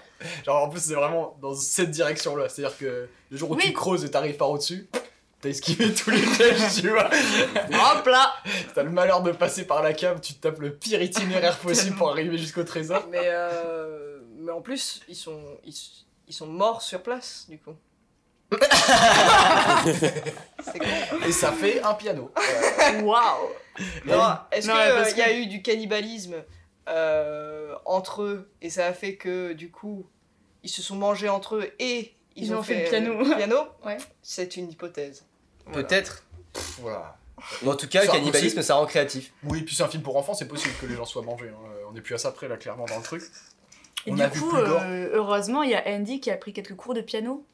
Genre 0.45 0.63
en 0.63 0.69
plus 0.69 0.79
c'est 0.81 0.93
vraiment 0.95 1.37
dans 1.41 1.53
cette 1.55 1.91
direction 1.91 2.35
là, 2.35 2.49
c'est-à-dire 2.49 2.77
que 2.77 3.07
le 3.29 3.37
jour 3.37 3.51
où 3.51 3.55
tu 3.57 3.71
creuses 3.73 4.03
et 4.05 4.09
t'arrives 4.11 4.37
par 4.37 4.49
au-dessus, 4.49 4.87
t'as 5.45 5.49
esquivé 5.51 5.93
tous 5.93 6.09
les 6.09 6.21
pièges, 6.21 6.81
tu 6.81 6.89
vois. 6.89 7.05
Hop 7.05 8.05
là 8.07 8.33
T'as 8.73 8.81
le 8.83 8.89
malheur 8.89 9.21
de 9.21 9.31
passer 9.31 9.65
par 9.65 9.83
la 9.83 9.93
cave, 9.93 10.19
tu 10.21 10.33
te 10.33 10.41
tapes 10.41 10.59
le 10.59 10.73
pire 10.73 11.01
itinéraire 11.01 11.57
possible 11.61 11.95
pour 11.95 12.09
arriver 12.09 12.37
jusqu'au 12.37 12.63
trésor. 12.63 13.07
Mais, 13.11 13.19
euh, 13.21 14.19
mais 14.39 14.51
en 14.51 14.61
plus, 14.61 15.01
ils 15.07 15.15
sont, 15.15 15.39
ils, 15.63 15.75
ils 16.27 16.33
sont 16.33 16.47
morts 16.47 16.81
sur 16.81 17.03
place, 17.03 17.45
du 17.47 17.59
coup. 17.59 17.75
c'est 19.85 20.79
con. 20.79 20.85
Et 21.27 21.31
ça 21.31 21.51
fait 21.51 21.81
un 21.83 21.93
piano. 21.93 22.31
Euh, 22.85 23.01
Waouh 23.01 23.49
Non, 24.05 24.37
Est-ce 24.51 24.67
qu'il 24.67 24.75
parce 24.75 25.17
y 25.17 25.21
a 25.23 25.33
eu 25.33 25.47
du 25.47 25.63
cannibalisme 25.63 26.35
euh, 26.87 27.73
entre 27.85 28.21
eux 28.21 28.51
et 28.61 28.69
ça 28.69 28.85
a 28.85 28.93
fait 28.93 29.15
que 29.15 29.53
du 29.53 29.71
coup 29.71 30.05
ils 30.61 30.69
se 30.69 30.83
sont 30.83 30.95
mangés 30.95 31.29
entre 31.29 31.55
eux 31.55 31.71
et 31.79 32.13
ils, 32.35 32.43
Ils 32.45 32.53
ont 32.53 32.61
fait 32.61 32.81
le 32.81 32.85
euh, 32.85 32.89
piano. 32.89 33.35
piano? 33.35 33.57
Ouais. 33.83 33.97
C'est 34.21 34.55
une 34.57 34.69
hypothèse. 34.69 35.25
Voilà. 35.67 35.83
Peut-être. 35.87 36.23
voilà. 36.79 37.17
En 37.65 37.75
tout 37.75 37.87
cas, 37.87 38.01
le 38.01 38.07
Ça, 38.07 38.13
cannibalisme, 38.13 38.61
ça 38.61 38.75
rend 38.75 38.85
créatif. 38.85 39.31
Oui, 39.43 39.61
puis 39.61 39.75
c'est 39.75 39.83
un 39.83 39.87
film 39.87 40.01
pour 40.03 40.15
enfants, 40.17 40.33
c'est 40.33 40.47
possible 40.47 40.73
que 40.81 40.85
les 40.87 40.95
gens 40.95 41.05
soient 41.05 41.21
mangés. 41.21 41.49
hein. 41.49 41.67
Euh, 41.75 41.83
On 41.91 41.95
est 41.95 42.01
plus 42.01 42.15
à 42.15 42.17
ça 42.17 42.31
près 42.31 42.47
là, 42.47 42.57
clairement, 42.57 42.85
dans 42.85 42.97
le 42.97 43.03
truc. 43.03 43.23
Et 44.07 44.11
On 44.11 44.15
du 44.15 44.23
vu 44.23 44.39
coup, 44.39 44.49
plus 44.49 44.63
gore. 44.63 44.81
euh, 44.83 45.09
heureusement, 45.13 45.61
il 45.63 45.71
y 45.71 45.75
a 45.75 45.83
Andy 45.87 46.19
qui 46.19 46.31
a 46.31 46.37
pris 46.37 46.53
quelques 46.53 46.75
cours 46.75 46.93
de 46.93 47.01
piano. 47.01 47.45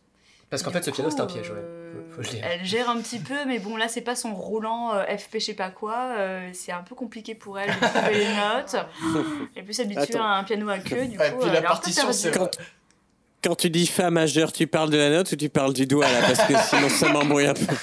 Parce 0.49 0.63
qu'en 0.63 0.71
Du 0.71 0.77
fait, 0.77 0.83
ce 0.83 0.91
piano, 0.91 1.09
coup, 1.09 1.15
c'est 1.15 1.21
un 1.21 1.25
piège, 1.27 1.49
ouais. 1.49 1.55
euh, 1.57 1.93
Faut- 2.09 2.15
faut 2.15 2.21
le 2.21 2.27
dire. 2.27 2.45
Elle 2.45 2.65
gère 2.65 2.89
un 2.89 2.97
petit 3.01 3.19
peu, 3.19 3.45
mais 3.47 3.59
bon, 3.59 3.77
là, 3.77 3.87
c'est 3.87 4.01
pas 4.01 4.15
son 4.15 4.33
roulant 4.35 4.93
euh, 4.93 5.03
FP, 5.17 5.35
je 5.35 5.45
sais 5.45 5.53
pas 5.53 5.69
quoi. 5.71 6.13
euh, 6.17 6.49
c'est 6.53 6.73
un 6.73 6.81
peu 6.83 6.93
compliqué 6.93 7.35
pour 7.35 7.57
elle 7.57 7.69
de 7.69 7.79
trouver 7.85 8.17
les 8.17 8.33
notes. 8.35 8.75
Elle 9.55 9.61
est 9.61 9.65
plus 9.65 9.79
habituée 9.79 10.01
Attends. 10.15 10.23
à 10.25 10.35
un 10.37 10.43
piano 10.43 10.67
à 10.69 10.79
queue, 10.79 11.05
du 11.07 11.17
coup. 11.17 11.23
Et 11.23 11.31
puis 11.31 11.37
elle 11.43 11.47
la 11.47 11.53
est 11.53 11.57
un 11.57 11.61
peu 11.61 11.67
partition, 11.67 12.03
perdue. 12.03 12.17
c'est. 12.17 12.31
Quand- 12.37 12.51
Quand 13.43 13.55
tu 13.55 13.69
dis 13.69 13.87
Fa 13.87 14.09
majeur, 14.11 14.51
tu 14.53 14.67
parles 14.67 14.89
de 14.91 14.97
la 14.97 15.09
note 15.09 15.31
ou 15.31 15.35
tu 15.35 15.49
parles 15.49 15.73
du 15.73 15.85
doigt 15.87 16.05
là 16.11 16.21
Parce 16.21 16.47
que 16.47 16.53
sinon 16.69 16.89
ça 16.89 17.09
m'embrouille 17.09 17.47
un 17.47 17.53
peu. 17.53 17.65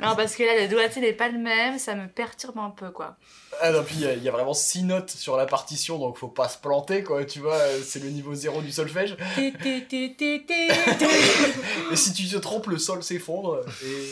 Non, 0.00 0.16
parce 0.16 0.34
que 0.34 0.42
là, 0.42 0.60
le 0.60 0.66
doigté 0.66 0.98
n'est 1.00 1.12
pas 1.12 1.28
le 1.28 1.38
même, 1.38 1.78
ça 1.78 1.94
me 1.94 2.08
perturbe 2.08 2.58
un 2.58 2.70
peu, 2.70 2.90
quoi. 2.90 3.14
Ah 3.60 3.70
non, 3.70 3.84
puis 3.84 3.94
il 3.98 4.00
y 4.00 4.06
a- 4.06 4.14
il 4.14 4.22
y, 4.24 4.28
a 4.28 4.32
vraiment 4.32 4.52
6 4.52 4.82
notes 4.82 5.10
sur 5.10 5.36
la 5.36 5.46
partition, 5.46 5.96
donc 5.96 6.18
faut 6.18 6.26
pas 6.26 6.48
se 6.48 6.58
planter, 6.58 7.04
quoi, 7.04 7.24
tu 7.24 7.38
vois, 7.38 7.54
euh, 7.54 7.78
c'est 7.86 8.02
le 8.02 8.08
niveau 8.10 8.34
0 8.34 8.62
du 8.62 8.72
solfège. 8.72 9.16
Et 9.38 9.52
si 11.96 12.12
tu 12.12 12.26
te 12.28 12.36
trompes, 12.38 12.66
le 12.66 12.78
sol 12.78 13.00
s'effondre, 13.04 13.60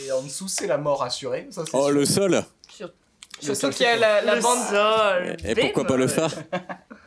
et 0.07 0.13
en 0.13 0.23
dessous, 0.23 0.47
c'est 0.47 0.69
la 0.69 0.79
mort 0.79 1.03
assurée. 1.03 1.49
Ça, 1.51 1.63
Oh, 1.73 1.87
sûr. 1.87 1.91
le 1.91 2.05
sol 2.05 2.45
Le 2.79 2.87
Surtout 3.41 3.61
sol, 3.61 3.75
qu'il 3.75 3.87
y 3.87 3.89
a 3.89 3.97
la, 3.97 4.21
la 4.23 4.37
bande, 4.37 4.59
sol, 4.69 5.37
Et 5.45 5.55
pourquoi 5.57 5.87
pas 5.87 5.97
le 5.97 6.07
bémol. 6.07 6.31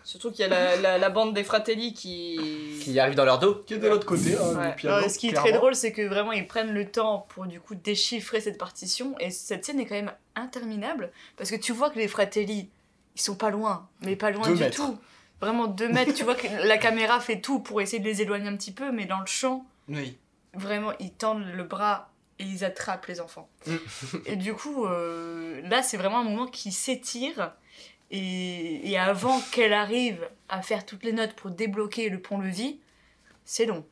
Surtout 0.03 0.31
qu'il 0.31 0.41
y 0.41 0.43
a 0.43 0.47
la, 0.47 0.75
la, 0.75 0.97
la 0.97 1.09
bande 1.09 1.33
des 1.33 1.43
Fratelli 1.43 1.93
qui. 1.93 2.39
Qui 2.81 2.99
arrive 2.99 3.15
dans 3.15 3.25
leur 3.25 3.39
dos. 3.39 3.63
Qui 3.65 3.75
est 3.75 3.77
de 3.79 3.87
l'autre 3.87 4.05
côté, 4.05 4.35
hein, 4.37 4.55
Ouais. 4.57 4.75
piano. 4.75 5.07
Ce 5.09 5.17
qui 5.17 5.27
est 5.27 5.29
clairement. 5.31 5.49
très 5.49 5.57
drôle, 5.57 5.75
c'est 5.75 5.91
que 5.91 6.01
vraiment 6.01 6.31
ils 6.31 6.47
prennent 6.47 6.73
le 6.73 6.89
temps 6.89 7.25
pour 7.29 7.45
du 7.45 7.59
coup 7.59 7.75
déchiffrer 7.75 8.41
cette 8.41 8.57
partition 8.57 9.15
et 9.19 9.29
cette 9.31 9.65
scène 9.65 9.79
est 9.79 9.85
quand 9.85 9.95
même 9.95 10.11
interminable 10.35 11.11
parce 11.37 11.49
que 11.51 11.55
tu 11.55 11.71
vois 11.71 11.89
que 11.89 11.99
les 11.99 12.07
Fratelli 12.07 12.69
ils 13.15 13.21
sont 13.21 13.35
pas 13.35 13.49
loin, 13.51 13.87
mais 14.01 14.15
pas 14.15 14.31
loin 14.31 14.47
Deux 14.47 14.55
du 14.55 14.59
mètres. 14.63 14.75
tout. 14.75 14.97
Vraiment 15.39 15.67
deux 15.67 15.89
mètres, 15.89 16.13
tu 16.13 16.23
vois 16.23 16.35
que 16.35 16.47
la 16.67 16.77
caméra 16.77 17.19
fait 17.19 17.41
tout 17.41 17.59
pour 17.59 17.79
essayer 17.81 17.99
de 17.99 18.05
les 18.07 18.21
éloigner 18.21 18.47
un 18.47 18.55
petit 18.55 18.71
peu, 18.71 18.91
mais 18.91 19.05
dans 19.05 19.19
le 19.19 19.25
champ, 19.27 19.65
Oui. 19.89 20.17
vraiment 20.53 20.93
ils 20.99 21.11
tendent 21.11 21.45
le 21.45 21.63
bras 21.63 22.09
et 22.39 22.43
ils 22.45 22.63
attrapent 22.65 23.05
les 23.07 23.21
enfants. 23.21 23.47
Mm. 23.67 23.75
et 24.25 24.35
du 24.35 24.53
coup, 24.53 24.85
euh, 24.85 25.61
là 25.69 25.83
c'est 25.83 25.97
vraiment 25.97 26.19
un 26.19 26.23
moment 26.23 26.47
qui 26.47 26.71
s'étire. 26.71 27.51
Et, 28.15 28.91
et 28.91 28.97
avant 28.97 29.41
qu'elle 29.51 29.73
arrive 29.73 30.19
à 30.47 30.61
faire 30.61 30.85
toutes 30.85 31.03
les 31.03 31.13
notes 31.13 31.33
pour 31.33 31.49
débloquer 31.49 32.09
le 32.09 32.21
pont-levis, 32.21 32.79
c'est 33.43 33.65
long. 33.65 33.83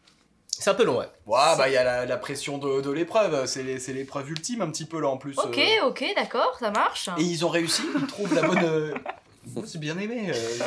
C'est 0.48 0.70
un 0.70 0.76
peu 0.76 0.84
long, 0.84 1.00
ouais. 1.00 1.08
Ouais, 1.26 1.58
bah 1.58 1.68
il 1.70 1.74
y 1.74 1.78
a 1.78 1.84
la, 1.84 2.06
la 2.06 2.18
pression 2.18 2.60
de, 2.60 2.82
de 2.82 2.92
l'épreuve, 2.92 3.48
c'est 3.48 3.64
l'épreuve 3.64 4.30
ultime 4.30 4.62
un 4.62 4.70
petit 4.70 4.86
peu 4.86 5.02
là 5.02 5.08
en 5.10 5.18
plus. 5.18 5.38
Ok, 5.40 5.58
euh. 5.58 5.88
ok, 5.88 6.06
d'accord, 6.16 6.56
ça 6.60 6.70
marche. 6.70 7.10
Et 7.18 7.24
ils 7.24 7.44
ont 7.46 7.50
réussi, 7.50 7.82
ils 8.00 8.06
trouvent 8.06 8.34
la 8.36 8.44
bonne. 8.44 8.64
euh, 8.64 8.94
c'est 9.66 9.80
bien 9.80 9.98
aimé. 9.98 10.30
euh. 10.30 10.64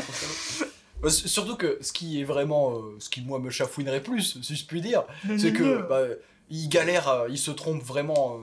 Euh, 1.05 1.11
Surtout 1.11 1.55
que 1.57 1.79
ce 1.81 1.93
qui 1.93 2.21
est 2.21 2.25
vraiment. 2.25 2.73
euh, 2.73 2.97
ce 2.99 3.09
qui 3.09 3.21
moi 3.21 3.39
me 3.39 3.51
chafouinerait 3.51 4.03
plus, 4.03 4.43
si 4.43 4.57
je 4.57 4.67
puis 4.67 4.81
dire, 4.81 5.05
c'est 5.39 5.53
que 5.53 5.83
bah, 5.89 6.01
ils 6.51 6.69
galèrent, 6.69 7.27
ils 7.29 7.39
se 7.39 7.53
trompent 7.53 7.83
vraiment. 7.85 8.41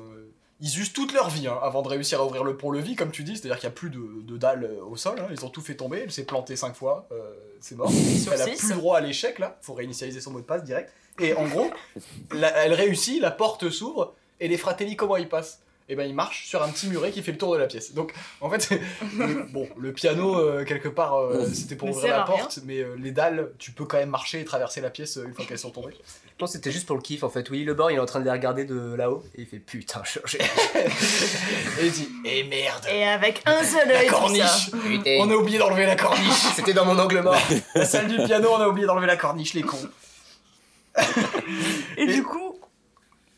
Ils 0.61 0.79
usent 0.79 0.93
toute 0.93 1.11
leur 1.13 1.29
vie 1.29 1.47
hein, 1.47 1.57
avant 1.61 1.81
de 1.81 1.87
réussir 1.87 2.21
à 2.21 2.25
ouvrir 2.25 2.43
le 2.43 2.55
pont-levis, 2.55 2.95
comme 2.95 3.11
tu 3.11 3.23
dis, 3.23 3.35
c'est-à-dire 3.35 3.57
qu'il 3.59 3.67
n'y 3.67 3.73
a 3.73 3.75
plus 3.75 3.89
de, 3.89 3.99
de 4.23 4.37
dalle 4.37 4.63
euh, 4.63 4.83
au 4.85 4.95
sol, 4.95 5.19
hein, 5.19 5.27
ils 5.31 5.43
ont 5.43 5.49
tout 5.49 5.61
fait 5.61 5.75
tomber, 5.75 6.01
elle 6.03 6.11
s'est 6.11 6.23
plantée 6.25 6.55
5 6.55 6.75
fois, 6.75 7.07
euh, 7.11 7.33
c'est 7.59 7.75
mort. 7.75 7.91
Sur 8.21 8.33
Elle 8.33 8.41
a 8.41 8.45
six. 8.47 8.65
plus 8.67 8.75
droit 8.75 8.97
à 8.97 9.01
l'échec 9.01 9.39
là, 9.39 9.57
faut 9.61 9.73
réinitialiser 9.73 10.21
son 10.21 10.31
mot 10.31 10.39
de 10.39 10.45
passe 10.45 10.63
direct. 10.63 10.91
Et 11.19 11.33
en 11.33 11.45
gros, 11.47 11.69
la- 12.31 12.55
elle 12.65 12.73
réussit, 12.73 13.19
la 13.21 13.31
porte 13.31 13.69
s'ouvre, 13.69 14.13
et 14.39 14.47
les 14.47 14.57
fratelli 14.57 14.95
comment 14.95 15.17
ils 15.17 15.27
passent? 15.29 15.61
Et 15.91 15.95
ben 15.95 16.07
il 16.07 16.15
marche 16.15 16.45
sur 16.47 16.63
un 16.63 16.69
petit 16.69 16.87
muret 16.87 17.11
qui 17.11 17.21
fait 17.21 17.33
le 17.33 17.37
tour 17.37 17.53
de 17.53 17.59
la 17.59 17.67
pièce. 17.67 17.93
Donc 17.93 18.13
en 18.39 18.49
fait, 18.49 18.69
le- 19.17 19.43
bon, 19.51 19.67
le 19.77 19.91
piano 19.91 20.35
euh, 20.39 20.63
quelque 20.63 20.87
part 20.87 21.15
euh, 21.19 21.45
c'était 21.53 21.75
pour 21.75 21.89
Mais 21.89 21.93
ouvrir 21.95 22.11
la 22.17 22.23
rien. 22.23 22.37
porte, 22.37 22.59
mais 22.65 22.79
euh, 22.79 22.95
les 22.97 23.11
dalles, 23.11 23.51
tu 23.59 23.71
peux 23.71 23.83
quand 23.85 23.97
même 23.97 24.09
marcher 24.09 24.39
et 24.39 24.45
traverser 24.45 24.79
la 24.81 24.89
pièce 24.89 25.17
euh, 25.17 25.25
une 25.27 25.33
fois 25.33 25.43
qu'elles 25.45 25.59
sont 25.59 25.71
tombées. 25.71 25.93
Je 25.93 26.45
pense 26.45 26.51
que 26.53 26.57
c'était 26.57 26.71
juste 26.71 26.87
pour 26.87 26.95
le 26.95 27.01
kiff 27.01 27.23
en 27.23 27.29
fait. 27.29 27.49
Willy 27.49 27.65
le 27.65 27.73
bord 27.73 27.91
il 27.91 27.97
est 27.97 27.99
en 27.99 28.05
train 28.05 28.19
de 28.19 28.25
les 28.25 28.31
regarder 28.31 28.63
de 28.65 28.95
là-haut 28.95 29.23
et 29.35 29.41
il 29.41 29.45
fait 29.47 29.59
putain, 29.59 30.01
je- 30.05 30.19
j'ai. 30.25 30.39
Et 31.81 31.85
il 31.85 31.91
dit 31.91 32.09
"Eh 32.25 32.43
merde, 32.45 32.85
Et 32.89 33.03
avec 33.05 33.41
un 33.45 33.63
seul 33.63 33.87
la 33.87 33.99
œil, 33.99 34.05
ça. 34.07 34.11
corniche. 34.13 34.71
Putain. 34.71 35.17
On 35.19 35.29
a 35.29 35.35
oublié 35.35 35.57
d'enlever 35.59 35.85
la 35.85 35.95
corniche. 35.95 36.31
C'était 36.55 36.73
dans 36.73 36.85
mon 36.85 36.97
angle 36.97 37.21
mort. 37.21 37.35
La 37.75 37.85
salle 37.85 38.07
du 38.07 38.15
piano, 38.25 38.49
on 38.51 38.57
a 38.61 38.67
oublié 38.67 38.87
d'enlever 38.87 39.07
la 39.07 39.17
corniche, 39.17 39.53
les 39.53 39.61
cons." 39.61 39.89
Et 41.97 42.05
du 42.07 42.23
coup, 42.23 42.50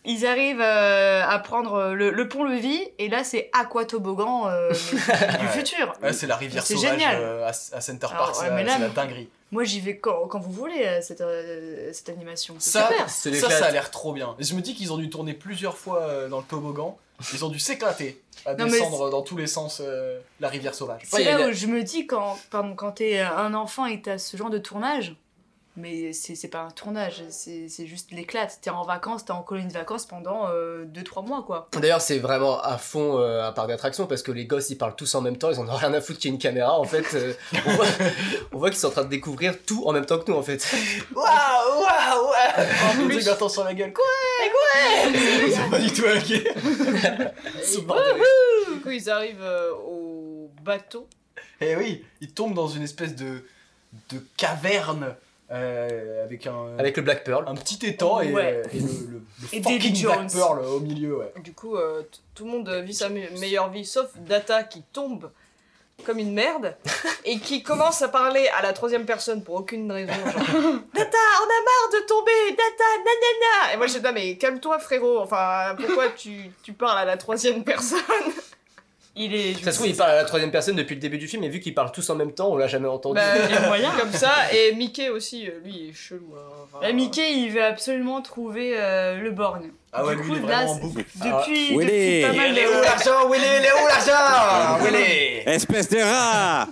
ils 0.06 0.26
arrivent 0.26 0.62
euh, 0.62 1.24
à 1.28 1.40
prendre 1.40 1.94
le, 1.94 2.12
le 2.12 2.28
pont-levis, 2.28 2.82
et 3.00 3.08
là, 3.10 3.24
c'est 3.24 3.50
Aqua 3.54 3.86
Toboggan 3.86 4.48
euh, 4.50 4.70
du 5.40 5.48
futur. 5.48 5.94
Ouais, 6.02 6.14
c'est 6.14 6.28
la 6.28 6.36
rivière 6.36 6.66
sauvage 6.66 6.92
génial. 6.92 7.18
euh, 7.22 7.46
à, 7.46 7.50
à 7.50 7.82
Center 7.82 8.08
Alors, 8.12 8.32
Park, 8.32 8.42
ouais, 8.42 8.66
c'est 8.68 8.80
la, 8.80 8.90
dinguerie. 8.90 9.30
Moi, 9.52 9.64
j'y 9.66 9.80
vais 9.82 9.98
quand, 9.98 10.28
quand 10.28 10.40
vous 10.40 10.52
voulez, 10.52 10.84
euh, 10.84 11.00
cette, 11.02 11.22
euh, 11.22 11.92
cette 11.94 12.10
animation. 12.10 12.56
C'est 12.60 12.72
Ça, 12.72 12.90
super. 13.08 13.50
Ça, 13.52 13.66
a 13.66 13.72
l'air 13.72 13.92
trop 13.92 14.12
bien. 14.14 14.36
Et 14.40 14.44
je 14.44 14.56
me 14.56 14.62
dis 14.62 14.74
qu'ils 14.76 14.92
ont 14.92 14.98
dû 14.98 15.10
tourner 15.10 15.34
plusieurs 15.34 15.78
fois 15.78 16.02
euh, 16.02 16.28
dans 16.28 16.40
le 16.40 16.44
toboggan. 16.44 16.98
Ils 17.34 17.46
ont 17.46 17.50
dû 17.50 17.60
s'éclater 17.60 18.20
à 18.46 18.56
Non, 18.56 18.66
descendre 18.66 19.10
dans 19.12 19.22
tous 19.22 19.38
les 19.38 19.46
sens 19.48 19.80
euh, 19.86 20.20
la 20.40 20.50
rivière 20.50 20.74
sauvage. 20.74 21.02
C'est 21.06 21.18
Ouais, 21.18 21.28
a 21.28 21.38
là 21.38 21.48
où 21.48 21.52
je 21.54 21.68
me 21.68 21.84
dis, 21.84 22.08
quand, 22.08 22.38
pardon, 22.50 22.74
quand 22.76 22.94
t'es 22.94 23.20
un 23.22 23.54
enfant 23.54 23.86
et 23.86 24.02
t'as 24.02 24.18
ce 24.18 24.36
genre 24.36 24.50
de 24.50 24.58
tournage, 24.58 25.16
mais 25.76 26.14
c'est 26.14 26.36
c'est 26.36 26.48
pas 26.50 26.62
un 26.62 26.72
tournage, 26.72 27.24
c'est 27.30 27.68
c'est 27.68 27.88
juste 27.88 28.12
l'éclate. 28.12 28.60
T'es 28.62 28.70
en 28.70 28.84
vacances, 28.84 29.26
t'es 29.26 29.32
en 29.32 29.42
colonie 29.42 29.68
de 29.68 29.74
vacances 29.74 30.06
pendant 30.06 30.48
2-3 30.50 31.26
mois, 31.28 31.44
quoi. 31.44 31.68
D'ailleurs, 31.74 32.02
c'est 32.02 32.20
vraiment 32.20 32.60
à 32.62 32.78
fond 32.78 33.18
euh, 33.20 33.48
un 33.48 33.52
parc 33.52 33.68
d'attractions 33.70 34.06
parce 34.06 34.22
que 34.22 34.32
les 34.32 34.46
gosses 34.46 34.70
ils 34.70 34.78
parlent 34.78 34.96
tous 34.96 35.14
en 35.16 35.22
même 35.22 35.38
temps, 35.38 35.50
ils 35.52 35.60
en 35.60 35.68
ont 35.68 35.76
rien 35.76 35.94
à 35.94 36.02
foutre 36.02 36.20
qu'il 36.20 36.30
y 36.30 36.32
ait 36.32 36.36
une 36.36 36.42
caméra 36.42 36.80
en 36.80 36.84
fait. 36.84 37.06
euh, 37.16 37.34
on 38.52 38.58
voit, 38.58 38.70
qu'ils 38.70 38.80
sont 38.80 38.88
en 38.88 38.92
train 38.92 39.04
de 39.04 39.10
découvrir 39.10 39.56
tout 39.66 39.84
en 39.86 39.94
même 39.94 40.06
temps 40.06 40.20
que 40.20 40.30
nous 40.32 40.38
en 40.38 40.44
fait. 40.44 40.64
Waouh, 41.16 41.26
waouh, 41.82 42.26
waouh 42.26 43.04
En 43.04 43.06
plus, 43.08 43.26
Bertrand 43.26 43.50
sur 43.50 43.64
la 43.64 43.74
gueule. 43.74 43.94
Quoi? 43.94 44.04
Quoi? 44.52 45.12
Ils 45.48 45.54
sont 45.54 45.70
pas 45.70 45.80
du 45.80 45.92
tout 45.92 46.06
inquiets. 46.06 46.54
Du 48.74 48.80
coup, 48.82 48.90
ils 48.92 49.10
arrivent 49.10 49.42
euh, 49.42 49.72
au 49.74 50.52
bateau. 50.64 51.08
Et 51.62 51.72
Eh 51.72 51.76
oui, 51.76 52.06
ils 52.22 52.32
tombent 52.32 52.54
dans 52.54 52.68
une 52.68 52.84
espèce 52.84 53.16
de, 53.16 53.46
de 54.12 54.24
caverne 54.38 55.16
euh, 55.52 56.24
avec 56.24 56.48
un, 56.48 56.78
Avec 56.78 56.98
le 56.98 57.04
Black 57.04 57.24
Pearl. 57.24 57.46
un 57.48 57.56
petit 57.56 57.86
étang 57.86 58.22
et, 58.22 58.32
Ouais. 58.32 58.62
euh, 58.66 58.70
et 58.74 58.80
le, 58.80 58.86
le, 58.88 59.22
le 59.42 59.48
Et 59.54 59.62
fucking 59.62 59.80
Black 59.80 59.96
Jones. 59.96 60.30
Pearl 60.32 60.60
au 60.66 60.80
milieu. 60.80 61.18
Ouais. 61.18 61.34
Du 61.44 61.54
coup, 61.54 61.76
euh, 61.76 62.04
tout 62.34 62.46
le 62.46 62.52
monde 62.52 62.70
vit 62.86 62.94
sa 62.94 63.10
me- 63.10 63.30
meilleure 63.40 63.70
vie, 63.70 63.86
sauf 63.86 64.08
Data 64.18 64.64
qui 64.64 64.82
tombe 64.94 65.32
comme 66.06 66.18
une 66.18 66.34
merde 66.34 66.76
et 67.26 67.38
qui 67.40 67.62
commence 67.62 68.02
à 68.02 68.08
parler 68.08 68.48
à 68.58 68.64
la 68.64 68.74
troisième 68.74 69.06
personne 69.06 69.44
pour 69.44 69.56
aucune 69.56 69.92
raison. 69.92 70.12
Genre, 70.12 70.34
Data, 70.94 71.18
on 71.40 71.46
a 71.46 71.62
marre 71.62 71.92
de 72.02 72.06
tomber, 72.08 72.32
Data, 72.50 72.84
nanana. 72.98 73.74
Et 73.74 73.78
moi, 73.78 73.86
je 73.88 73.98
dis, 74.00 74.02
non, 74.04 74.12
mais 74.12 74.36
calme-toi, 74.38 74.80
frérot. 74.80 75.20
Enfin, 75.20 75.76
pourquoi 75.78 76.10
tu, 76.10 76.50
tu 76.64 76.74
parles 76.74 76.98
à 76.98 77.06
la 77.06 77.16
troisième 77.18 77.64
personne? 77.64 78.00
Il 79.16 79.36
est. 79.36 79.64
Ça 79.64 79.72
se 79.72 79.76
trouve, 79.78 79.88
il 79.90 79.96
parle 79.96 80.10
à 80.12 80.16
la 80.16 80.24
troisième 80.26 80.50
personne 80.50 80.76
depuis 80.76 80.96
le 80.96 81.00
début 81.02 81.20
du 81.20 81.28
film, 81.28 81.44
et 81.44 81.50
vu 81.50 81.60
qu'ils 81.60 81.76
parlent 81.76 81.92
tous 81.92 82.10
en 82.10 82.16
même 82.16 82.32
temps, 82.32 82.50
on 82.52 82.58
l'a 82.58 82.66
jamais 82.68 82.88
entendu. 82.88 83.16
Bah, 83.16 83.46
Il 83.48 83.54
y 83.54 83.58
a 83.58 83.68
moyen. 83.68 83.92
Comme 84.00 84.12
ça, 84.12 84.32
et 84.52 84.74
Mickey 84.74 85.10
aussi, 85.10 85.48
euh, 85.48 85.60
lui, 85.64 85.72
il 85.84 85.90
est 85.90 85.94
chelou. 85.94 86.34
hein. 86.36 86.66
Enfin, 86.74 86.88
Et 86.88 86.94
Mickey, 86.94 87.34
il 87.34 87.52
veut 87.52 87.64
absolument 87.64 88.22
trouver 88.24 88.74
euh, 88.76 89.20
le 89.20 89.30
borgne. 89.30 89.70
Ah 89.92 90.04
ouais, 90.04 90.16
Du 90.16 90.24
lui, 90.24 90.30
coup, 90.30 90.36
il 90.38 90.44
est 90.46 90.48
là, 90.48 90.56
vraiment 90.66 90.72
en 90.72 90.76
c'est- 90.76 90.82
boucle. 90.82 91.06
Depuis, 91.16 91.78
Willy. 91.78 92.22
depuis 92.22 92.22
pas 92.24 92.34
mal 92.34 92.52
Il 92.52 92.58
est 92.58 92.68
où 92.68 92.82
l'argent? 92.82 93.30
Willy 93.30 93.46
Il 93.60 93.66
est 93.66 93.74
où 93.74 93.88
l'argent? 93.88 94.84
Willy 94.84 95.44
Espèce 95.46 95.90
de 95.90 96.00
rat 96.00 96.68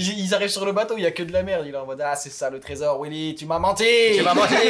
Ils, 0.00 0.18
ils 0.26 0.34
arrivent 0.34 0.48
sur 0.50 0.64
le 0.64 0.72
bateau, 0.72 0.94
il 0.96 1.02
y 1.02 1.06
a 1.06 1.10
que 1.10 1.22
de 1.22 1.32
la 1.32 1.42
merde. 1.42 1.64
Il 1.66 1.74
est 1.74 1.78
en 1.78 1.86
mode 1.86 2.00
Ah, 2.00 2.16
c'est 2.16 2.30
ça 2.30 2.50
le 2.50 2.60
trésor, 2.60 3.00
Willy, 3.00 3.34
tu 3.34 3.46
m'as 3.46 3.58
menti. 3.58 3.84
Tu 4.16 4.22
m'as 4.22 4.34
menti. 4.34 4.54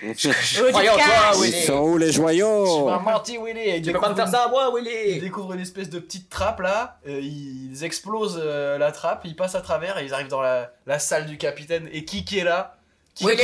Ils 0.00 0.14
Je 0.16 0.70
croyais 0.70 0.90
en 0.90 0.94
toi, 0.94 1.40
Willy. 1.40 1.62
Sont 1.64 1.80
où 1.80 1.98
les 1.98 2.06
Tu 2.10 2.12
joyaux 2.14 2.86
m'as 2.86 3.00
menti, 3.00 3.36
Willy. 3.36 3.82
Tu 3.82 3.92
peux 3.92 4.00
pas 4.00 4.10
me 4.10 4.14
faire 4.14 4.28
ça 4.28 4.44
à 4.44 4.48
moi, 4.48 4.70
Ils 4.78 4.84
Willy 4.84 5.20
découvrent 5.20 5.54
une 5.54 5.60
espèce 5.60 5.90
de 5.90 5.98
petite 5.98 6.30
trappe 6.30 6.60
là, 6.60 6.98
euh, 7.08 7.20
ils 7.20 7.82
explosent 7.82 8.40
euh, 8.42 8.78
la 8.78 8.92
trappe, 8.92 9.22
ils 9.24 9.34
passent 9.34 9.56
à 9.56 9.60
travers 9.60 9.98
et 9.98 10.04
ils 10.04 10.14
arrivent 10.14 10.28
dans 10.28 10.40
la, 10.42 10.70
la 10.86 10.98
salle 10.98 11.26
du 11.26 11.36
capitaine. 11.36 11.88
Et 11.92 12.04
qui 12.04 12.24
qui 12.24 12.38
est 12.38 12.44
là? 12.44 12.77
Willy. 13.20 13.42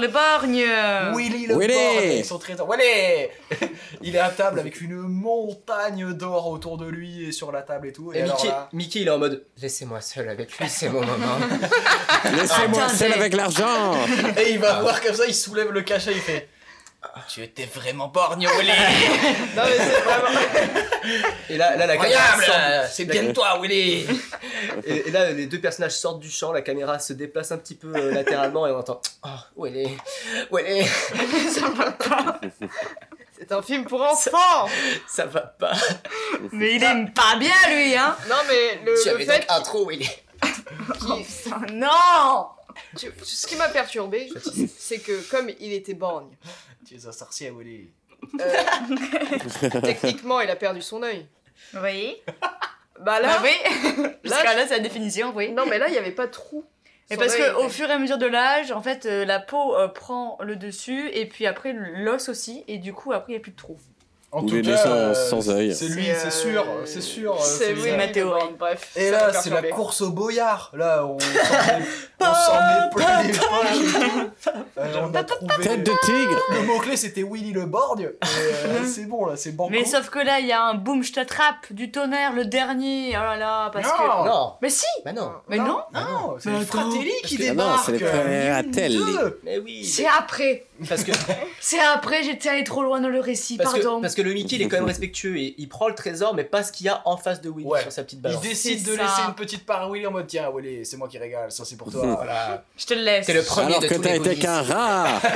Le 0.00 0.08
borgne 0.08 0.64
Willy 1.16 1.46
le 1.46 1.56
Willy. 1.56 1.72
borgne 1.74 1.98
avec 1.98 2.24
son 2.24 2.38
trésor. 2.38 2.68
Willy 2.70 3.28
Il 4.02 4.14
est 4.16 4.18
à 4.18 4.28
table 4.30 4.60
avec 4.60 4.80
une 4.80 4.96
montagne 4.96 6.12
d'or 6.12 6.48
autour 6.48 6.76
de 6.78 6.86
lui 6.86 7.24
et 7.28 7.32
sur 7.32 7.52
la 7.52 7.62
table 7.62 7.88
et 7.88 7.92
tout. 7.92 8.12
Et, 8.12 8.18
Et 8.18 8.22
alors 8.22 8.36
Mickey, 8.36 8.48
là, 8.48 8.68
Mickey, 8.72 9.00
il 9.00 9.08
est 9.08 9.10
en 9.10 9.18
mode 9.18 9.44
Laissez-moi 9.60 10.00
seul 10.00 10.28
avec 10.28 10.56
lui, 10.58 10.68
c'est 10.68 10.88
mon 10.88 11.00
moment. 11.00 11.38
Laissez-moi 12.36 12.88
seul 12.88 13.12
avec 13.12 13.34
l'argent 13.34 13.94
et 14.38 14.50
il 14.50 14.58
va 14.58 14.80
voir 14.80 15.00
comme 15.00 15.14
ça, 15.14 15.26
il 15.26 15.34
soulève 15.34 15.70
le 15.70 15.82
cachet, 15.82 16.12
il 16.12 16.20
fait 16.20 16.48
Tu 17.28 17.42
étais 17.42 17.66
vraiment 17.66 18.08
borgne, 18.08 18.46
Willy. 18.58 18.70
Non, 19.56 19.62
mais 19.64 19.76
c'est 19.78 20.00
vraiment. 20.00 20.40
Et 21.48 21.56
là, 21.56 21.76
là 21.76 21.86
la 21.86 21.96
caméra 21.96 22.86
C'est 22.88 23.04
bien 23.04 23.22
de 23.24 23.32
toi, 23.32 23.58
Willy. 23.60 24.06
Et, 24.84 25.08
et 25.08 25.10
là, 25.10 25.30
les 25.30 25.46
deux 25.46 25.60
personnages 25.60 25.92
sortent 25.96 26.20
du 26.20 26.30
champ, 26.30 26.52
la 26.52 26.62
caméra 26.62 26.98
se 26.98 27.12
déplace 27.12 27.52
un 27.52 27.58
petit 27.58 27.74
peu 27.76 27.94
euh, 27.94 28.12
latéralement 28.12 28.66
et 28.66 28.70
on 28.72 28.78
entend 28.78 29.00
Oh, 29.24 29.28
Willy, 29.64 29.96
Willy, 30.52 30.86
C'est 33.38 33.52
un 33.52 33.62
film 33.62 33.84
pour 33.84 34.00
enfants. 34.02 34.68
Ça 35.08 35.26
va 35.26 35.40
pas. 35.40 35.72
Mais 36.52 36.74
il 36.76 36.82
aime 36.84 37.12
pas 37.12 37.36
bien, 37.36 37.50
lui, 37.68 37.94
hein. 37.96 38.16
Non, 38.28 38.36
mais 38.48 38.80
le, 38.84 39.00
tu 39.02 39.08
le 39.08 39.14
avais 39.16 39.24
fait 39.26 39.38
donc 39.40 39.46
un 39.50 39.60
trou, 39.60 39.86
Willy. 39.88 40.08
Putain, 40.42 41.60
non. 41.72 42.46
Tu- 42.96 43.12
ce 43.22 43.46
qui 43.46 43.56
m'a 43.56 43.68
perturbé, 43.68 44.30
c'est 44.78 44.98
que 44.98 45.20
comme 45.30 45.48
il 45.60 45.72
était 45.72 45.94
borgne, 45.94 46.30
Tu 46.86 46.94
es 46.96 47.06
un 47.06 47.12
sorcier, 47.12 47.50
Willy. 47.50 47.90
euh, 48.40 49.80
techniquement, 49.82 50.40
il 50.40 50.50
a 50.50 50.56
perdu 50.56 50.82
son 50.82 51.02
œil. 51.02 51.26
Oui 51.74 52.16
Bah 52.26 52.34
Bah 53.00 53.20
là, 53.20 53.40
oui 53.42 53.50
Parce 54.22 54.40
que 54.42 54.46
là, 54.56 54.66
c'est 54.66 54.76
la 54.76 54.80
définition, 54.82 55.32
oui. 55.34 55.50
non, 55.52 55.64
mais 55.66 55.78
là, 55.78 55.88
il 55.88 55.92
n'y 55.92 55.98
avait 55.98 56.12
pas 56.12 56.26
de 56.26 56.32
trou. 56.32 56.64
Et 57.10 57.16
parce 57.16 57.34
œil 57.34 57.40
que 57.40 57.54
au 57.56 57.60
était- 57.64 57.68
fur 57.70 57.88
et 57.90 57.92
à 57.92 57.98
mesure 57.98 58.18
de 58.18 58.26
l'âge, 58.26 58.72
en 58.72 58.80
fait, 58.80 59.04
euh, 59.06 59.24
la 59.26 59.38
peau 59.40 59.76
euh, 59.76 59.88
prend 59.88 60.38
le 60.40 60.56
dessus 60.56 61.10
et 61.12 61.26
puis 61.26 61.46
après 61.46 61.74
l'os 61.74 62.28
aussi, 62.30 62.64
et 62.66 62.78
du 62.78 62.94
coup 62.94 63.12
après 63.12 63.32
il 63.32 63.36
n'y 63.36 63.40
a 63.40 63.42
plus 63.42 63.52
de 63.52 63.56
trou. 63.56 63.76
En 64.32 64.42
Ou 64.42 64.48
tout 64.50 64.62
cas, 64.62 64.86
euh, 64.88 65.14
sans 65.14 65.48
œil. 65.50 65.72
C'est 65.74 65.86
lui, 65.88 66.06
C'est, 66.06 66.14
c'est 66.14 66.26
euh, 66.26 66.30
sûr, 66.52 66.66
c'est 66.86 67.00
sûr. 67.02 67.40
C'est 67.40 67.72
lui. 67.74 67.82
oui, 67.82 67.90
ma 67.92 67.98
ma 67.98 68.08
théorie. 68.08 68.40
théorie. 68.40 68.54
Bref. 68.58 68.90
Et 68.96 69.10
là, 69.10 69.32
c'est 69.32 69.50
la 69.50 69.62
course 69.64 70.00
au 70.00 70.10
boyard. 70.10 70.72
Là, 70.74 71.06
on 71.06 71.18
on 72.30 72.34
s'en 72.34 72.88
plein 72.90 73.22
les 73.22 73.32
poches. 73.32 73.94
Euh, 74.76 74.92
on 75.08 75.14
a 75.14 75.22
trouvé. 75.24 75.54
Tête 75.62 75.84
de 75.84 75.92
tigre 76.04 76.40
Le 76.52 76.62
mot-clé, 76.66 76.96
c'était 76.96 77.22
Willy 77.22 77.52
le 77.52 77.64
borgne. 77.64 78.10
Euh, 78.22 78.84
c'est 78.86 79.04
bon, 79.04 79.24
là, 79.26 79.36
c'est 79.36 79.52
banco. 79.52 79.70
Mais 79.70 79.84
sauf 79.84 80.10
que 80.10 80.18
là, 80.18 80.40
il 80.40 80.46
y 80.46 80.52
a 80.52 80.62
un 80.64 80.74
boom, 80.74 81.02
je 81.04 81.12
t'attrape, 81.12 81.70
du 81.72 81.90
tonnerre, 81.92 82.32
le 82.32 82.44
dernier, 82.44 83.10
oh 83.10 83.20
là 83.22 83.36
là, 83.36 83.70
parce 83.72 83.90
que... 83.90 83.98
Non. 84.18 84.24
Non, 84.24 84.52
Mais 84.60 84.68
si 84.70 84.84
bah 85.04 85.12
non. 85.12 85.30
Mais 85.48 85.58
non, 85.58 85.78
Non, 85.94 86.36
c'est 86.40 86.50
Mais 86.50 86.58
le 86.58 86.64
Fratelli 86.66 87.12
qui 87.24 87.36
Ah 87.36 87.54
non, 87.54 87.64
débarque. 87.64 87.84
c'est. 88.74 89.34
Mais 89.44 89.58
oui. 89.58 89.84
C'est 89.84 90.06
après 90.06 90.66
Parce 90.88 91.04
que, 91.04 91.12
C'est 91.60 91.78
après, 91.80 92.22
j'étais 92.24 92.48
allé 92.48 92.64
trop 92.64 92.82
loin 92.82 93.00
dans 93.00 93.08
le 93.08 93.20
récit, 93.20 93.56
parce, 93.56 93.72
que, 93.74 93.80
pardon. 93.80 94.00
parce 94.00 94.14
que 94.14 94.22
le 94.22 94.32
Mickey, 94.34 94.56
il 94.56 94.62
est 94.62 94.68
quand 94.68 94.76
même 94.76 94.84
respectueux 94.86 95.36
et 95.38 95.54
il 95.58 95.68
prend 95.68 95.88
le 95.88 95.94
trésor, 95.94 96.34
mais 96.34 96.44
pas 96.44 96.62
ce 96.62 96.72
qu'il 96.72 96.86
y 96.86 96.88
a 96.88 97.00
en 97.04 97.16
face 97.16 97.40
de 97.40 97.48
Willy 97.50 97.64
Ouais. 97.68 97.82
sur 97.82 97.92
sa 97.92 98.02
petite 98.02 98.18
Il 98.18 98.22
balance. 98.22 98.42
décide 98.42 98.78
C'est 98.84 98.90
de 98.90 98.96
ça. 98.96 99.02
laisser 99.02 99.22
une 99.28 99.34
petite 99.34 99.64
part 99.66 99.82
à 99.82 99.90
Willy 99.90 100.06
en 100.06 100.10
mode 100.10 100.26
tiens, 100.26 100.50
Willy, 100.54 100.84
c'est 100.84 100.96
moi 100.96 101.08
qui 101.08 101.18
régale, 101.18 101.50
ça 101.52 101.64
c'est 101.64 101.76
pour 101.76 101.90
toi. 101.92 102.02
Voilà. 102.16 102.62
Je 102.76 102.86
te 102.86 102.94
le 102.94 103.00
laisse. 103.02 103.26
C'est 103.26 103.32
le 103.34 103.42
premier 103.42 103.66
Alors 103.68 103.80
de 103.80 103.88
que 103.88 103.94
tous 103.94 104.02
t'as 104.02 104.10
les 104.10 104.16
été 104.16 104.36
qu'un 104.36 104.62
rat 104.62 105.06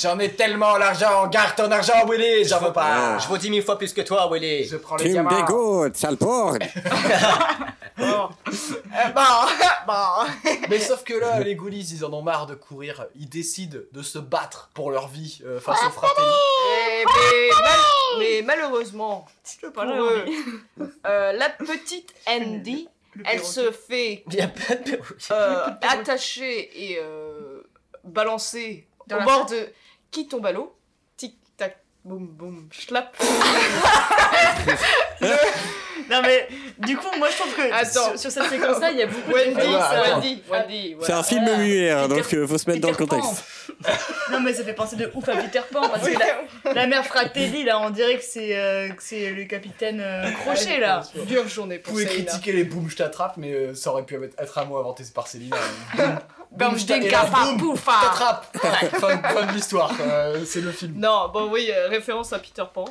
J'en 0.00 0.16
ai 0.20 0.28
tellement 0.30 0.76
l'argent, 0.76 1.26
garde 1.26 1.56
ton 1.56 1.68
argent, 1.72 2.06
Willy, 2.08 2.44
j'en 2.44 2.60
veux 2.60 2.72
pas. 2.72 3.18
Je 3.18 3.26
vaux 3.26 3.36
dix 3.36 3.50
mille 3.50 3.64
fois 3.64 3.76
plus 3.78 3.92
que 3.92 4.02
toi, 4.02 4.28
Willy. 4.32 4.64
Je 4.64 4.76
prends 4.76 4.94
les 4.96 5.02
Tu 5.04 5.08
me 5.08 5.12
diamants. 5.14 5.36
dégoûtes, 5.36 5.96
sale 5.96 6.16
porc 6.16 6.56
Bon. 7.98 8.28
Euh, 8.46 9.08
bon, 9.12 9.22
bon. 9.88 10.52
Mais 10.70 10.78
sauf 10.78 11.02
que 11.02 11.14
là, 11.14 11.40
les 11.40 11.56
Goonies, 11.56 11.88
ils 11.94 12.04
en 12.04 12.12
ont 12.12 12.22
marre 12.22 12.46
de 12.46 12.54
courir. 12.54 13.06
Ils 13.16 13.28
décident 13.28 13.78
de 13.92 14.02
se 14.02 14.20
battre 14.20 14.70
pour 14.72 14.92
leur 14.92 15.08
vie 15.08 15.40
euh, 15.44 15.58
face 15.58 15.80
au 15.84 15.90
Fratelli. 15.90 16.28
Eh, 16.70 17.04
mais, 17.04 17.48
mal- 17.60 18.20
mais 18.20 18.42
malheureusement, 18.46 19.26
pour 19.74 19.82
eux, 19.82 20.24
euh, 21.06 21.32
la 21.32 21.48
petite 21.50 22.14
Andy, 22.28 22.88
elle 23.26 23.44
se 23.44 23.70
fait 23.72 24.24
Il 24.28 24.34
y 24.34 24.40
a 24.40 24.48
pas 24.48 24.74
de 24.74 24.96
perruque. 24.96 25.22
euh, 25.30 25.66
attacher 25.82 26.90
et 26.90 26.98
euh, 27.00 27.62
balancer 28.04 28.86
Dans 29.06 29.20
au 29.20 29.24
bord 29.24 29.46
de 29.46 29.68
qui 30.10 30.26
tombe 30.28 30.46
à 30.46 30.52
l'eau. 30.52 30.74
Tic 31.16 31.36
tac, 31.56 31.78
boum 32.04 32.26
boum, 32.26 32.68
schlap. 32.70 33.16
Non 36.10 36.22
mais 36.22 36.48
Du 36.78 36.96
coup, 36.96 37.06
moi 37.18 37.28
je 37.30 37.36
trouve 37.36 37.54
que 37.54 37.72
Attends. 37.72 38.10
sur, 38.10 38.18
sur 38.18 38.30
cette 38.30 38.48
séquence-là, 38.50 38.90
il 38.92 38.98
y 38.98 39.02
a 39.02 39.06
beaucoup 39.06 39.30
de 39.30 39.34
Wendy, 39.34 39.60
attends. 39.74 40.12
Wendy, 40.20 40.42
Wendy, 40.50 40.96
C'est 41.02 41.12
un 41.12 41.22
film 41.22 41.44
Voilà. 41.44 41.58
muet, 41.58 41.90
hein, 41.90 42.08
donc 42.08 42.32
euh, 42.34 42.46
faut 42.46 42.58
se 42.58 42.70
mettre 42.70 42.80
dans 42.82 42.90
le 42.90 42.96
contexte. 42.96 43.44
Non, 44.30 44.40
mais 44.40 44.52
ça 44.52 44.64
fait 44.64 44.72
penser 44.74 44.96
de 44.96 45.10
ouf 45.14 45.28
à 45.28 45.36
Peter 45.36 45.60
Pan 45.72 45.88
parce 45.88 46.08
que 46.08 46.14
la, 46.64 46.72
la 46.72 46.86
mère 46.86 47.04
Fratelli, 47.04 47.64
là, 47.64 47.80
on 47.80 47.90
dirait 47.90 48.16
que 48.18 48.24
c'est 48.24 48.56
euh, 48.56 48.88
que 48.88 49.02
c'est 49.02 49.30
le 49.30 49.44
capitaine 49.44 50.00
euh, 50.00 50.30
Crochet, 50.32 50.80
là. 50.80 51.02
Dure 51.26 51.46
journée 51.48 51.76
Vous 51.76 51.82
pour 51.82 51.92
pouvez 51.92 52.06
Céline. 52.06 52.24
critiquer 52.26 52.52
les 52.52 52.64
boum, 52.64 52.88
je 52.90 52.96
t'attrape, 52.96 53.36
mais 53.36 53.52
euh, 53.52 53.74
ça 53.74 53.90
aurait 53.90 54.04
pu 54.04 54.16
être 54.38 54.58
un 54.58 54.64
mot 54.64 54.78
inventé 54.78 55.04
par 55.14 55.26
Céline. 55.28 55.50
boum, 55.50 56.08
Bam, 56.52 56.78
je 56.78 56.86
là, 56.88 57.00
je 57.00 57.08
t'attrape. 57.08 58.56
fin, 58.98 59.18
fin 59.18 59.46
de 59.46 59.52
l'histoire, 59.52 59.92
euh, 60.00 60.44
c'est 60.46 60.60
le 60.60 60.72
film. 60.72 60.94
Non, 60.96 61.28
bon 61.32 61.48
oui, 61.50 61.70
euh, 61.72 61.88
référence 61.88 62.32
à 62.32 62.38
Peter 62.38 62.64
Pan. 62.72 62.86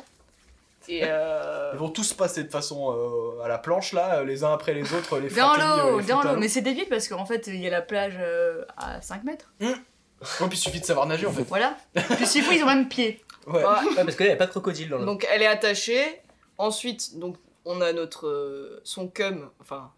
Et 0.88 1.00
euh... 1.04 1.70
Ils 1.74 1.78
vont 1.78 1.90
tous 1.90 2.14
passer 2.14 2.44
de 2.44 2.48
façon 2.50 2.92
euh, 2.92 3.42
à 3.44 3.48
la 3.48 3.58
planche 3.58 3.92
là, 3.92 4.24
les 4.24 4.42
uns 4.42 4.52
après 4.54 4.72
les 4.72 4.92
autres, 4.94 5.18
les 5.18 5.28
Dans 5.28 5.54
euh, 5.54 5.90
l'eau, 5.92 5.98
les 6.00 6.06
dans 6.06 6.22
l'eau. 6.22 6.36
Mais 6.36 6.48
c'est 6.48 6.62
débile 6.62 6.86
parce 6.88 7.08
qu'en 7.08 7.26
fait, 7.26 7.46
il 7.46 7.56
y 7.56 7.66
a 7.66 7.70
la 7.70 7.82
plage 7.82 8.14
euh, 8.18 8.64
à 8.76 9.02
5 9.02 9.24
mètres. 9.24 9.52
Ouais, 9.60 9.74
puis 10.20 10.48
il 10.52 10.56
suffit 10.56 10.80
de 10.80 10.84
savoir 10.86 11.06
nager 11.06 11.26
en 11.26 11.32
fait. 11.32 11.42
Voilà. 11.42 11.76
Puis 12.16 12.26
s'il 12.26 12.42
faut, 12.42 12.52
ils 12.52 12.62
ont 12.62 12.66
même 12.66 12.88
pied. 12.88 13.22
Ouais. 13.46 13.60
voilà. 13.60 13.82
Ouais, 13.84 13.94
parce 13.96 14.16
qu'il 14.16 14.24
n'y 14.26 14.30
avait 14.30 14.38
pas 14.38 14.46
de 14.46 14.50
crocodile 14.50 14.88
dans 14.88 14.98
le. 14.98 15.04
Donc 15.04 15.26
elle 15.30 15.42
est 15.42 15.46
attachée. 15.46 16.20
Ensuite, 16.56 17.18
donc 17.18 17.36
on 17.64 17.80
a 17.82 17.92
notre 17.92 18.26
euh, 18.26 18.80
son 18.82 19.08
cum, 19.08 19.50
enfin. 19.60 19.92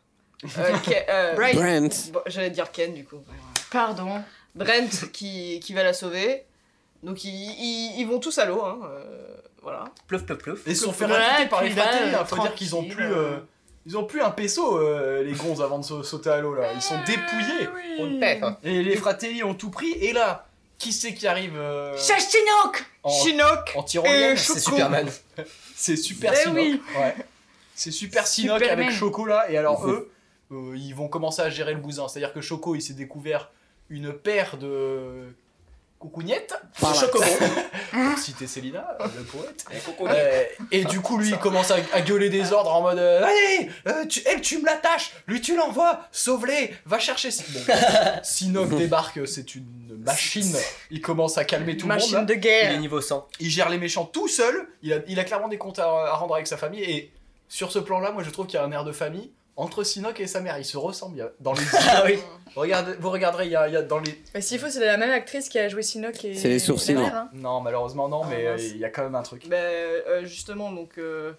euh, 0.58 0.76
euh. 1.08 1.34
Brent. 1.34 2.10
bon, 2.12 2.20
J'allais 2.26 2.50
dire 2.50 2.70
Ken 2.72 2.92
du 2.92 3.04
coup. 3.04 3.16
Pardon. 3.70 4.22
Brent 4.54 5.10
qui, 5.12 5.60
qui 5.60 5.72
va 5.72 5.84
la 5.84 5.92
sauver. 5.92 6.44
Donc 7.02 7.24
ils, 7.24 7.30
ils, 7.30 8.00
ils 8.00 8.04
vont 8.06 8.18
tous 8.18 8.36
à 8.38 8.44
l'eau, 8.44 8.62
hein. 8.62 8.78
Euh, 9.60 9.62
voilà. 9.62 9.84
Plouf, 10.06 10.24
plouf, 10.24 10.38
plouf. 10.38 10.66
Et 10.66 10.70
ils 10.70 10.76
se 10.76 10.84
sont 10.84 10.92
fait 10.92 11.06
par 11.48 11.62
les 11.62 11.70
hein. 11.78 11.84
euh, 12.20 12.24
faut 12.24 12.38
dire 12.38 12.54
qu'ils 12.54 12.74
ont 12.74 12.84
plus. 12.84 13.04
euh, 13.12 13.38
Ils 13.86 13.96
ont 13.96 14.04
plus 14.04 14.20
un 14.20 14.30
peso, 14.30 14.78
euh, 14.78 15.22
les 15.22 15.32
gonzes, 15.32 15.62
avant 15.62 15.78
de 15.78 15.84
sa- 15.84 16.02
sauter 16.02 16.30
à 16.30 16.38
l'eau 16.40 16.54
là. 16.54 16.72
Ils 16.74 16.82
sont 16.82 16.98
dépouillés. 17.06 17.68
Oui. 17.74 18.20
Et 18.64 18.82
les 18.82 18.96
Fratelli 18.96 19.42
ont 19.44 19.54
tout 19.54 19.70
pris. 19.70 19.90
Et 19.92 20.12
là, 20.12 20.46
qui 20.78 20.92
c'est 20.92 21.14
qui 21.14 21.26
arrive 21.26 21.56
euh, 21.56 21.96
Chastinok 21.96 22.84
en, 23.02 23.10
Chinook 23.10 23.72
en 23.76 23.84
et 24.04 24.36
C'est. 24.36 24.60
Superman. 24.60 25.08
C'est 25.74 25.96
Super 25.96 26.32
Eh 26.34 26.42
Sinoc. 26.42 26.56
oui. 26.56 26.82
Ouais. 26.98 27.14
C'est 27.74 27.90
Super 27.90 28.26
Sinoc 28.26 28.58
Superman. 28.60 28.84
avec 28.86 28.96
Choco 28.98 29.24
là. 29.24 29.50
Et 29.50 29.56
alors 29.56 29.86
eux, 29.88 30.10
euh, 30.52 30.74
ils 30.76 30.94
vont 30.94 31.08
commencer 31.08 31.40
à 31.42 31.48
gérer 31.50 31.72
le 31.72 31.80
bousin. 31.80 32.06
C'est-à-dire 32.08 32.32
que 32.34 32.40
Choco, 32.42 32.74
il 32.74 32.82
s'est 32.82 32.92
découvert 32.94 33.50
une 33.88 34.12
paire 34.12 34.56
de 34.58 35.34
coucougnettes. 36.00 36.54
Par 36.80 36.92
là. 36.94 36.98
Chocobon. 37.00 37.26
Pour 37.92 38.18
citer 38.18 38.46
Célina, 38.48 38.96
euh, 39.00 39.06
le 39.16 39.22
poète. 39.22 39.64
Euh, 40.00 40.44
et 40.72 40.84
du 40.84 41.00
coup, 41.00 41.18
lui, 41.18 41.28
il 41.28 41.38
commence 41.38 41.70
à, 41.70 41.76
à 41.92 42.00
gueuler 42.00 42.30
des 42.30 42.52
ordres 42.52 42.74
en 42.74 42.80
mode 42.82 42.98
euh, 42.98 43.22
Allez, 43.24 43.70
euh, 43.86 44.06
tu, 44.06 44.20
elle, 44.26 44.40
tu 44.40 44.58
me 44.58 44.64
l'attaches, 44.66 45.12
lui, 45.26 45.40
tu 45.40 45.54
l'envoies, 45.56 46.00
sauve-les, 46.10 46.74
va 46.86 46.98
chercher. 46.98 47.28
Bon, 47.50 47.60
Sinoc 48.22 48.70
débarque, 48.70 49.20
c'est 49.28 49.54
une 49.54 49.66
machine. 50.04 50.56
Il 50.90 51.00
commence 51.02 51.36
à 51.38 51.44
calmer 51.44 51.76
tout 51.76 51.86
le 51.86 51.94
Machine 51.94 52.16
monde. 52.18 52.28
là. 52.28 52.34
de 52.34 52.34
Il 52.34 52.38
est 52.38 52.40
guerre. 52.40 52.80
niveau 52.80 53.00
100. 53.00 53.28
Il 53.40 53.50
gère 53.50 53.68
les 53.68 53.78
méchants 53.78 54.06
tout 54.06 54.26
seul. 54.28 54.68
Il 54.82 54.92
a, 54.94 54.98
il 55.06 55.20
a 55.20 55.24
clairement 55.24 55.48
des 55.48 55.58
comptes 55.58 55.78
à, 55.78 55.84
à 55.84 56.14
rendre 56.14 56.34
avec 56.34 56.46
sa 56.46 56.56
famille. 56.56 56.82
Et 56.82 57.10
sur 57.48 57.70
ce 57.70 57.78
plan-là, 57.78 58.10
moi, 58.12 58.22
je 58.22 58.30
trouve 58.30 58.46
qu'il 58.46 58.58
y 58.58 58.62
a 58.62 58.64
un 58.64 58.72
air 58.72 58.84
de 58.84 58.92
famille 58.92 59.30
entre 59.60 59.82
Sinoc 59.84 60.18
et 60.20 60.26
sa 60.26 60.40
mère. 60.40 60.58
Ils 60.58 60.64
se 60.64 60.76
ressemblent. 60.76 61.32
Dans 61.40 61.52
les 61.52 61.62
Ah 61.88 62.02
oui. 62.06 62.18
Regardez, 62.56 62.92
vous 62.98 63.10
regarderez, 63.10 63.46
il 63.46 63.52
y 63.52 63.56
a, 63.56 63.68
il 63.68 63.74
y 63.74 63.76
a 63.76 63.82
dans 63.82 64.00
les. 64.00 64.20
Bah, 64.34 64.40
s'il 64.40 64.58
faut, 64.58 64.68
c'est 64.68 64.84
la 64.84 64.96
même 64.96 65.10
actrice 65.12 65.48
qui 65.48 65.58
a 65.58 65.68
joué 65.68 65.82
Sinoc 65.82 66.24
et. 66.24 66.34
C'est 66.34 66.48
les 66.48 66.58
sourcils, 66.58 66.94
mère, 66.94 67.14
hein. 67.14 67.30
Non, 67.32 67.60
malheureusement, 67.60 68.08
non, 68.08 68.22
Ah, 68.24 68.28
mais 68.30 68.46
euh, 68.46 68.56
il 68.58 68.78
y 68.78 68.84
a 68.84 68.90
quand 68.90 69.02
même 69.04 69.14
un 69.14 69.22
truc. 69.22 69.46
Ben, 69.48 69.56
euh, 69.56 70.24
justement, 70.24 70.72
donc, 70.72 70.98
euh, 70.98 71.32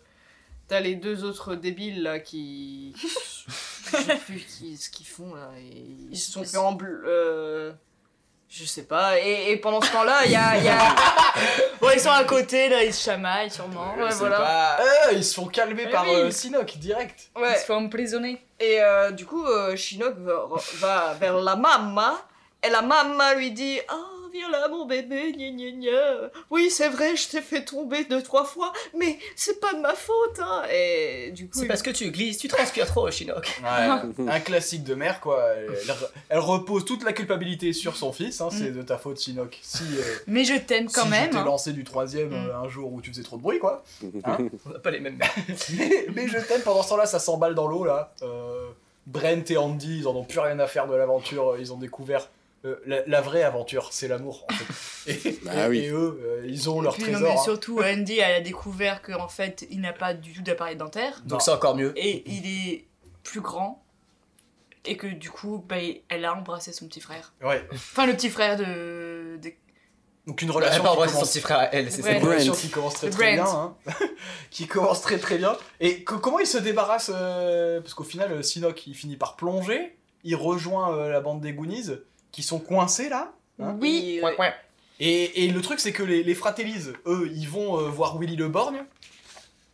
t'as 0.69 0.79
les 0.79 0.95
deux 0.95 1.23
autres 1.25 1.55
débiles 1.55 2.01
là 2.03 2.19
qui. 2.19 2.93
Je 3.91 3.97
sais 3.97 4.15
plus 4.25 4.39
qui- 4.45 4.77
ce 4.77 4.89
qu'ils 4.89 5.05
font 5.07 5.33
là. 5.35 5.49
et 5.59 5.83
ils 6.11 6.17
se 6.17 6.31
sont 6.31 6.43
fait 6.45 6.55
en 6.57 6.71
bleu. 6.71 7.73
Je 8.53 8.65
sais 8.65 8.83
pas. 8.83 9.17
Et, 9.19 9.51
et 9.51 9.57
pendant 9.57 9.79
ce 9.81 9.89
temps-là, 9.93 10.25
il 10.25 10.31
y 10.31 10.35
a. 10.35 10.57
il 10.57 10.65
Y 10.65 10.69
a... 10.69 10.77
Bon, 11.79 11.87
ils 11.93 11.99
sont 12.01 12.11
à 12.11 12.23
côté, 12.25 12.67
là, 12.69 12.83
ils 12.83 12.93
se 12.93 13.03
chamaillent 13.05 13.49
sûrement. 13.49 13.95
Ouais, 13.97 14.11
C'est 14.11 14.17
voilà. 14.17 14.37
pas- 14.37 14.77
Euh, 14.81 15.13
ils 15.13 15.23
se 15.23 15.33
font 15.33 15.45
calmer 15.47 15.85
Eh 15.87 15.91
par 15.91 16.03
oui. 16.03 16.13
euh, 16.15 16.29
Sinoc 16.31 16.77
direct. 16.77 17.29
Ils 17.39 17.55
se 17.55 17.65
font 17.65 17.85
emprisonner. 17.85 18.45
Et 18.59 18.81
euh, 18.81 19.11
du 19.11 19.25
coup, 19.25 19.43
euh, 19.45 19.75
Shinnok 19.75 20.15
va, 20.19 20.43
va 20.79 21.13
vers 21.19 21.37
la 21.37 21.55
maman. 21.55 22.13
Et 22.61 22.69
la 22.69 22.81
maman 22.83 23.33
lui 23.37 23.51
dit 23.51 23.79
Ah, 23.87 23.95
viens 24.33 24.49
là, 24.49 24.67
mon 24.67 24.85
bébé, 24.85 25.33
gna 25.33 25.49
gna 25.51 25.71
gna. 25.71 26.31
Oui, 26.49 26.69
c'est 26.69 26.89
vrai, 26.89 27.15
je 27.15 27.29
t'ai 27.29 27.41
fait 27.41 27.63
tomber 27.65 28.05
deux, 28.05 28.21
trois 28.21 28.45
fois, 28.45 28.71
mais 28.97 29.17
c'est 29.35 29.59
pas 29.59 29.73
de 29.73 29.79
ma 29.79 29.93
faute, 29.95 30.39
hein. 30.39 30.63
Et 30.73 31.31
du 31.31 31.45
coup. 31.45 31.57
C'est 31.57 31.65
il- 31.65 31.67
parce 31.67 31.81
que 31.81 31.89
tu 31.91 32.09
glisses, 32.11 32.37
tu 32.37 32.47
transpires 32.47 32.85
trop. 32.87 33.07
Ouais, 33.07 34.27
un 34.27 34.39
classique 34.39 34.83
de 34.83 34.95
mère, 34.95 35.19
quoi. 35.19 35.43
Elle, 36.29 36.39
repose 36.39 36.85
toute 36.85 37.03
la 37.03 37.13
culpabilité 37.13 37.73
sur 37.73 37.95
son 37.95 38.11
fils. 38.11 38.41
Hein, 38.41 38.49
C'est 38.51 38.71
de 38.71 38.81
ta 38.81 38.97
faute, 38.97 39.17
Sinoc. 39.17 39.57
Si, 39.61 39.83
euh, 39.83 40.01
Mais 40.27 40.43
je 40.43 40.55
t'aime 40.55 40.87
quand 40.91 41.03
si 41.03 41.09
même. 41.09 41.25
je 41.25 41.29
t'ai 41.31 41.37
hein. 41.37 41.45
lancé 41.45 41.73
du 41.73 41.83
troisième 41.83 42.29
Mm. 42.29 42.33
euh, 42.49 42.57
un 42.63 42.69
jour 42.69 42.91
où 42.93 43.01
tu 43.01 43.09
faisais 43.11 43.23
trop 43.23 43.37
de 43.37 43.41
bruit, 43.41 43.59
quoi. 43.59 43.83
Hein 44.23 44.37
On 44.65 44.69
n'a 44.69 44.79
pas 44.79 44.91
les 44.91 44.99
mêmes 44.99 45.17
mères. 45.17 45.33
mais, 45.77 46.05
mais 46.13 46.27
je 46.27 46.37
t'aime, 46.39 46.61
pendant 46.61 46.83
ce 46.83 46.89
temps-là, 46.89 47.05
ça 47.05 47.19
s'emballe 47.19 47.55
dans 47.55 47.67
l'eau, 47.67 47.83
là. 47.83 48.13
Euh, 48.21 48.69
Brent 49.07 49.49
et 49.49 49.57
Andy, 49.57 49.99
ils 49.99 50.07
en 50.07 50.15
ont 50.15 50.23
plus 50.23 50.39
rien 50.39 50.59
à 50.59 50.67
faire 50.67 50.87
de 50.87 50.95
l'aventure. 50.95 51.55
Ils 51.59 51.73
ont 51.73 51.77
découvert 51.77 52.29
euh, 52.65 52.75
la, 52.85 53.05
la 53.07 53.21
vraie 53.21 53.43
aventure, 53.43 53.89
c'est 53.91 54.07
l'amour, 54.07 54.45
en 54.49 54.53
fait. 54.53 55.11
Et, 55.29 55.39
Bah 55.43 55.65
et- 55.65 55.69
oui. 55.69 55.79
et 55.79 55.89
eux, 55.89 56.19
euh, 56.23 56.45
ils 56.47 56.69
ont 56.69 56.81
Et 56.81 56.83
leur 56.83 56.93
puis, 56.93 57.03
non, 57.05 57.11
trésor. 57.13 57.33
mais 57.33 57.39
hein. 57.39 57.43
surtout, 57.43 57.81
Andy, 57.81 58.19
elle 58.19 58.35
a 58.35 58.41
découvert 58.41 59.01
qu'en 59.01 59.27
fait, 59.27 59.65
il 59.71 59.81
n'a 59.81 59.93
pas 59.93 60.13
du 60.13 60.31
tout 60.33 60.41
d'appareil 60.43 60.75
dentaire. 60.75 61.19
Non. 61.23 61.29
Donc 61.29 61.41
c'est 61.41 61.51
encore 61.51 61.75
mieux. 61.75 61.91
Et 61.95 62.23
il 62.29 62.45
est 62.45 62.85
plus 63.23 63.41
grand. 63.41 63.83
Et 64.85 64.97
que 64.97 65.07
du 65.07 65.29
coup, 65.29 65.63
bah, 65.67 65.75
elle 66.09 66.25
a 66.25 66.35
embrassé 66.35 66.71
son 66.71 66.87
petit 66.87 67.01
frère. 67.01 67.33
Ouais. 67.43 67.63
Enfin, 67.73 68.05
le 68.07 68.13
petit 68.13 68.29
frère 68.29 68.57
de. 68.57 69.37
de... 69.41 69.51
Donc 70.27 70.41
une 70.43 70.49
Elle 70.49 70.55
relation 70.55 70.81
a 70.81 70.83
pas 70.85 70.91
embrassé 70.91 71.09
son 71.13 71.17
commence 71.19 71.29
petit 71.31 71.39
frère 71.39 71.57
à 71.59 71.65
elle, 71.73 71.91
c'est. 71.91 72.17
Une 72.17 72.23
relation 72.23 72.53
qui 72.53 72.69
commence 72.69 72.93
très 72.95 73.09
très 73.09 73.33
bien, 73.33 73.45
hein. 73.47 73.75
qui 74.51 74.67
commence 74.67 75.01
très 75.01 75.17
très 75.19 75.37
bien. 75.37 75.55
Et 75.79 76.03
co- 76.03 76.17
comment 76.19 76.39
il 76.39 76.45
se 76.47 76.57
débarrasse 76.59 77.11
euh, 77.13 77.79
Parce 77.81 77.93
qu'au 77.95 78.03
final, 78.03 78.43
Sinoc 78.43 78.85
il 78.87 78.93
finit 78.95 79.17
par 79.17 79.35
plonger, 79.35 79.97
il 80.23 80.35
rejoint 80.35 80.95
euh, 80.95 81.09
la 81.09 81.21
bande 81.21 81.41
des 81.41 81.53
Goonies 81.53 81.89
qui 82.31 82.43
sont 82.43 82.59
coincés 82.59 83.09
là. 83.09 83.31
Hein 83.61 83.75
Oui. 83.79 84.21
Et, 84.99 85.45
et 85.45 85.47
le 85.49 85.61
truc 85.61 85.79
c'est 85.79 85.91
que 85.91 86.03
les, 86.03 86.23
les 86.23 86.35
Fratellis, 86.35 86.89
eux, 87.05 87.31
ils 87.35 87.47
vont 87.49 87.79
euh, 87.79 87.89
voir 87.89 88.17
Willy 88.19 88.35
le 88.35 88.47
Borgne. 88.49 88.83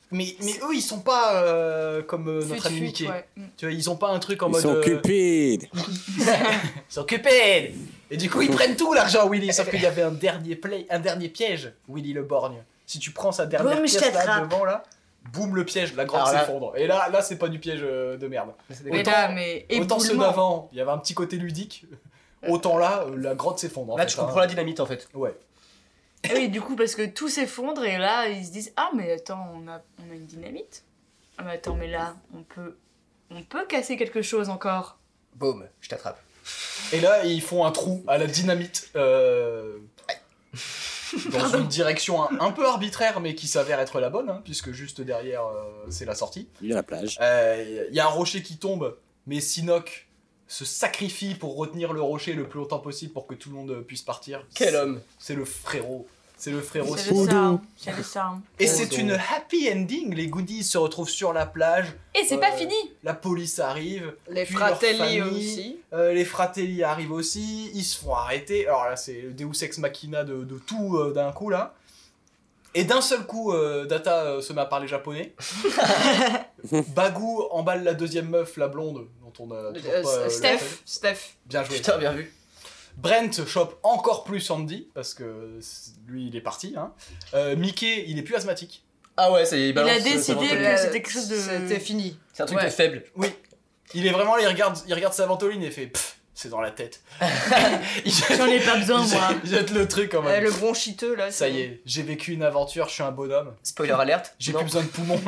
Mais, 0.10 0.38
mais 0.42 0.54
eux, 0.64 0.74
ils 0.74 0.82
sont 0.82 1.02
pas 1.02 1.44
euh, 1.44 2.02
comme 2.02 2.30
euh, 2.30 2.46
notre 2.46 2.68
ami 2.68 2.80
Mickey. 2.80 3.10
ouais. 3.10 3.26
Mm. 3.36 3.44
Tu 3.58 3.66
vois, 3.66 3.74
ils 3.74 3.90
ont 3.90 3.98
pas 3.98 4.08
un 4.10 4.20
truc 4.20 4.42
en 4.42 4.48
Ils 4.48 4.52
mode. 4.54 4.62
sont 4.62 4.76
euh, 4.76 4.82
cupides. 4.82 5.68
ils 5.74 6.24
sont 6.88 7.04
cupides 7.04 7.74
Et 8.10 8.16
du 8.16 8.30
coup, 8.30 8.42
ils 8.42 8.50
prennent 8.50 8.78
tout 8.78 8.94
l'argent, 8.94 9.28
Willy. 9.30 9.52
Sauf 9.52 9.70
qu'il 9.70 9.82
y 9.82 9.86
avait 9.86 10.04
un 10.04 10.12
dernier, 10.12 10.56
play, 10.56 10.86
un 10.90 11.00
dernier 11.00 11.28
piège, 11.28 11.74
Willy 11.90 12.14
le 12.14 12.24
Borgne. 12.24 12.64
Si 12.86 13.00
tu 13.00 13.12
prends 13.12 13.34
sa 13.34 13.46
dernière 13.46 13.76
Boum, 13.76 13.84
pièce 13.84 14.14
là 14.14 14.40
devant, 14.40 14.64
là, 14.64 14.84
boum, 15.34 15.54
le 15.58 15.66
piège, 15.66 15.94
la 15.94 16.06
là- 16.06 16.26
s'effondre. 16.26 16.72
Et 16.78 16.88
là, 16.88 17.10
là 17.12 17.22
c'est 17.22 17.38
pas 17.38 17.50
du 17.50 17.60
piège 17.60 17.82
euh, 17.84 18.16
de 18.16 18.28
merde. 18.30 18.52
Mais 18.86 19.02
Autant- 19.02 19.12
là, 19.12 19.28
mais. 19.34 19.66
Autant 19.78 20.00
ceux 20.00 20.16
d'avant, 20.16 20.70
il 20.72 20.78
y 20.78 20.82
avait 20.82 20.92
un 20.92 21.00
petit 21.00 21.14
côté 21.16 21.36
ludique. 21.36 21.84
Autant 22.48 22.78
là, 22.78 23.04
euh, 23.08 23.16
la 23.18 23.36
grotte 23.36 23.60
s'effondre. 23.60 23.94
en 23.94 23.98
Là, 23.98 24.04
fait, 24.06 24.14
tu 24.14 24.20
hein. 24.20 24.24
comprends 24.24 24.40
la 24.40 24.48
dynamite 24.48 24.80
en 24.80 24.86
fait. 24.86 25.08
Ouais. 25.14 25.36
Et 26.24 26.34
oui, 26.34 26.50
du 26.50 26.62
coup, 26.62 26.76
parce 26.76 26.96
que 26.96 27.06
tout 27.06 27.30
s'effondre 27.30 27.84
et 27.86 27.98
là, 27.98 28.28
ils 28.28 28.46
se 28.46 28.52
disent 28.52 28.74
Ah, 28.76 28.90
mais 28.96 29.12
attends, 29.12 29.48
on 29.56 29.68
a, 29.68 29.82
on 30.00 30.12
a 30.12 30.16
une 30.16 30.26
dynamite. 30.26 30.84
Ah, 31.38 31.44
mais 31.44 31.52
attends, 31.54 31.76
mais 31.76 31.88
là, 31.88 32.16
on 32.36 32.44
peut. 32.44 32.76
On 33.30 33.44
peut 33.44 33.66
casser 33.68 33.98
quelque 33.98 34.22
chose 34.22 34.50
encore. 34.50 34.98
Boum, 35.36 35.68
je 35.82 35.90
t'attrape. 35.90 36.20
Et 36.94 37.02
là, 37.02 37.26
ils 37.26 37.42
font 37.42 37.66
un 37.66 37.72
trou 37.72 38.04
à 38.08 38.18
la 38.18 38.26
dynamite. 38.28 38.90
euh, 38.96 39.78
dans 41.32 41.58
une 41.58 41.68
direction 41.68 42.24
un, 42.24 42.40
un 42.40 42.52
peu 42.52 42.66
arbitraire, 42.66 43.20
mais 43.20 43.36
qui 43.36 43.48
s'avère 43.48 43.80
être 43.80 44.00
la 44.00 44.10
bonne, 44.10 44.30
hein, 44.30 44.42
puisque 44.44 44.72
juste 44.72 45.02
derrière, 45.02 45.46
euh, 45.46 45.86
c'est 45.90 46.06
la 46.06 46.16
sortie. 46.16 46.50
Il 46.62 46.70
est 46.72 46.74
à 46.74 46.78
la 46.78 46.84
plage. 46.84 47.18
Il 47.90 47.94
y 47.96 48.00
a 48.00 48.06
un 48.06 48.10
rocher 48.10 48.42
qui 48.42 48.58
tombe, 48.58 48.98
mais 49.26 49.40
Sinoc 49.40 50.07
se 50.48 50.66
sacrifie 50.66 51.36
pour 51.36 51.56
retenir 51.58 51.94
le 51.94 52.02
rocher 52.02 52.34
le 52.34 52.46
plus 52.48 52.60
longtemps 52.60 52.80
possible 52.80 53.14
pour 53.14 53.28
que 53.28 53.36
tout 53.36 53.50
le 53.50 53.56
monde 53.56 53.82
puisse 53.86 54.02
partir. 54.02 54.46
Quel 54.56 54.76
homme 54.76 55.02
C'est 55.20 55.36
le 55.36 55.46
frérot. 55.46 56.08
C'est 56.40 56.52
le 56.52 56.62
frérot. 56.62 56.96
C'est 56.96 57.12
le 57.98 58.04
charme. 58.04 58.42
Et 58.60 58.68
c'est 58.68 58.98
une 59.00 59.12
happy 59.12 59.70
ending. 59.74 60.14
Les 60.14 60.28
goodies 60.28 60.64
se 60.64 60.78
retrouvent 60.78 61.10
sur 61.10 61.34
la 61.34 61.48
plage. 61.48 61.88
Et 62.14 62.24
c'est 62.26 62.36
Euh, 62.36 62.40
pas 62.40 62.52
fini 62.52 62.76
La 63.04 63.16
police 63.16 63.58
arrive. 63.58 64.14
Les 64.30 64.46
fratelli 64.46 64.98
famille. 65.00 65.22
aussi. 65.22 65.78
euh, 65.94 66.14
les 66.14 66.26
fratelli 66.26 66.84
arrivent 66.84 67.12
aussi. 67.12 67.72
Ils 67.74 67.84
se 67.84 67.98
font 67.98 68.14
arrêter. 68.14 68.68
Alors 68.68 68.86
là, 68.86 68.96
c'est 68.96 69.20
le 69.22 69.32
Deus 69.32 69.64
Ex 69.64 69.80
Machina 69.80 70.24
de, 70.24 70.44
de 70.44 70.60
tout 70.60 70.98
euh, 70.98 71.12
d'un 71.12 71.32
coup 71.32 71.50
là. 71.50 71.74
Et 72.78 72.84
d'un 72.84 73.02
seul 73.02 73.26
coup, 73.26 73.52
euh, 73.54 73.86
Data 73.86 74.24
euh, 74.24 74.42
se 74.42 74.54
met 74.54 74.62
à 74.62 74.66
parler 74.66 74.88
japonais. 74.88 75.34
Bagou 76.96 77.44
emballe 77.52 77.84
la 77.84 77.94
deuxième 77.94 78.30
meuf, 78.30 78.58
la 78.58 78.68
blonde, 78.68 79.08
dont 79.22 79.34
on 79.40 79.52
a 79.52 79.72
toujours 79.74 79.92
Euh, 79.94 80.04
pas, 80.04 80.10
euh, 80.18 80.30
Steph. 80.30 80.60
Steph. 80.86 81.18
Bien 81.46 81.64
joué. 81.64 81.78
Putain, 81.78 81.98
bien 81.98 82.12
vu. 82.14 82.34
Brent 82.98 83.46
chope 83.46 83.80
encore 83.84 84.24
plus 84.24 84.50
Andy, 84.50 84.90
parce 84.94 85.14
que 85.14 85.60
lui, 86.08 86.28
il 86.28 86.36
est 86.36 86.42
parti. 86.42 86.74
Hein. 86.78 86.94
Euh, 87.34 87.56
Mickey, 87.56 88.06
il 88.08 88.18
est 88.18 88.24
plus 88.24 88.36
asthmatique. 88.36 88.84
Ah 89.18 89.32
ouais, 89.32 89.46
ça 89.46 89.56
y 89.56 89.62
est, 89.62 89.66
il 89.66 89.70
Il 89.70 89.74
balance, 89.74 89.92
a 89.92 89.96
euh, 89.96 90.00
sa 90.00 90.10
décidé 90.36 90.48
que 90.48 90.78
c'était 90.78 90.92
quelque 91.02 91.12
chose 91.12 91.28
de. 91.28 91.36
C'était 91.36 91.80
fini. 91.80 92.20
C'est 92.34 92.44
un 92.44 92.46
truc 92.46 92.60
Ouais. 92.60 92.66
de 92.66 92.70
faible. 92.70 93.04
Oui. 93.16 93.28
Il 93.94 94.06
est 94.06 94.12
vraiment 94.12 94.36
là, 94.36 94.42
il 94.44 94.48
regarde, 94.48 94.78
il 94.88 94.94
regarde 94.94 95.14
sa 95.14 95.26
ventoline 95.26 95.64
et 95.64 95.72
fait 95.72 95.88
Pff, 95.88 96.17
c'est 96.40 96.50
dans 96.50 96.62
la 96.62 96.70
tête. 96.70 97.02
J'en 98.06 98.46
ai 98.46 98.60
pas 98.60 98.78
besoin, 98.78 99.06
moi. 99.08 99.30
jette- 99.44 99.72
le 99.72 99.88
truc 99.88 100.14
en 100.14 100.22
mode 100.22 100.34
Euh, 100.34 100.40
le 100.42 100.52
bronchiteux 100.52 101.16
là. 101.16 101.32
Ça 101.32 101.50
y 101.50 101.62
est, 101.62 101.82
j'ai 101.86 102.04
vécu 102.04 102.34
une 102.34 102.44
aventure, 102.44 102.88
je 102.90 102.94
suis 102.94 103.04
un 103.04 103.12
bonhomme. 103.12 103.56
Spoiler 103.64 103.94
alerte. 103.94 104.36
J'ai 104.38 104.54
plus 104.54 104.64
besoin 104.64 104.84
de 104.84 104.88
poumons. 104.88 105.20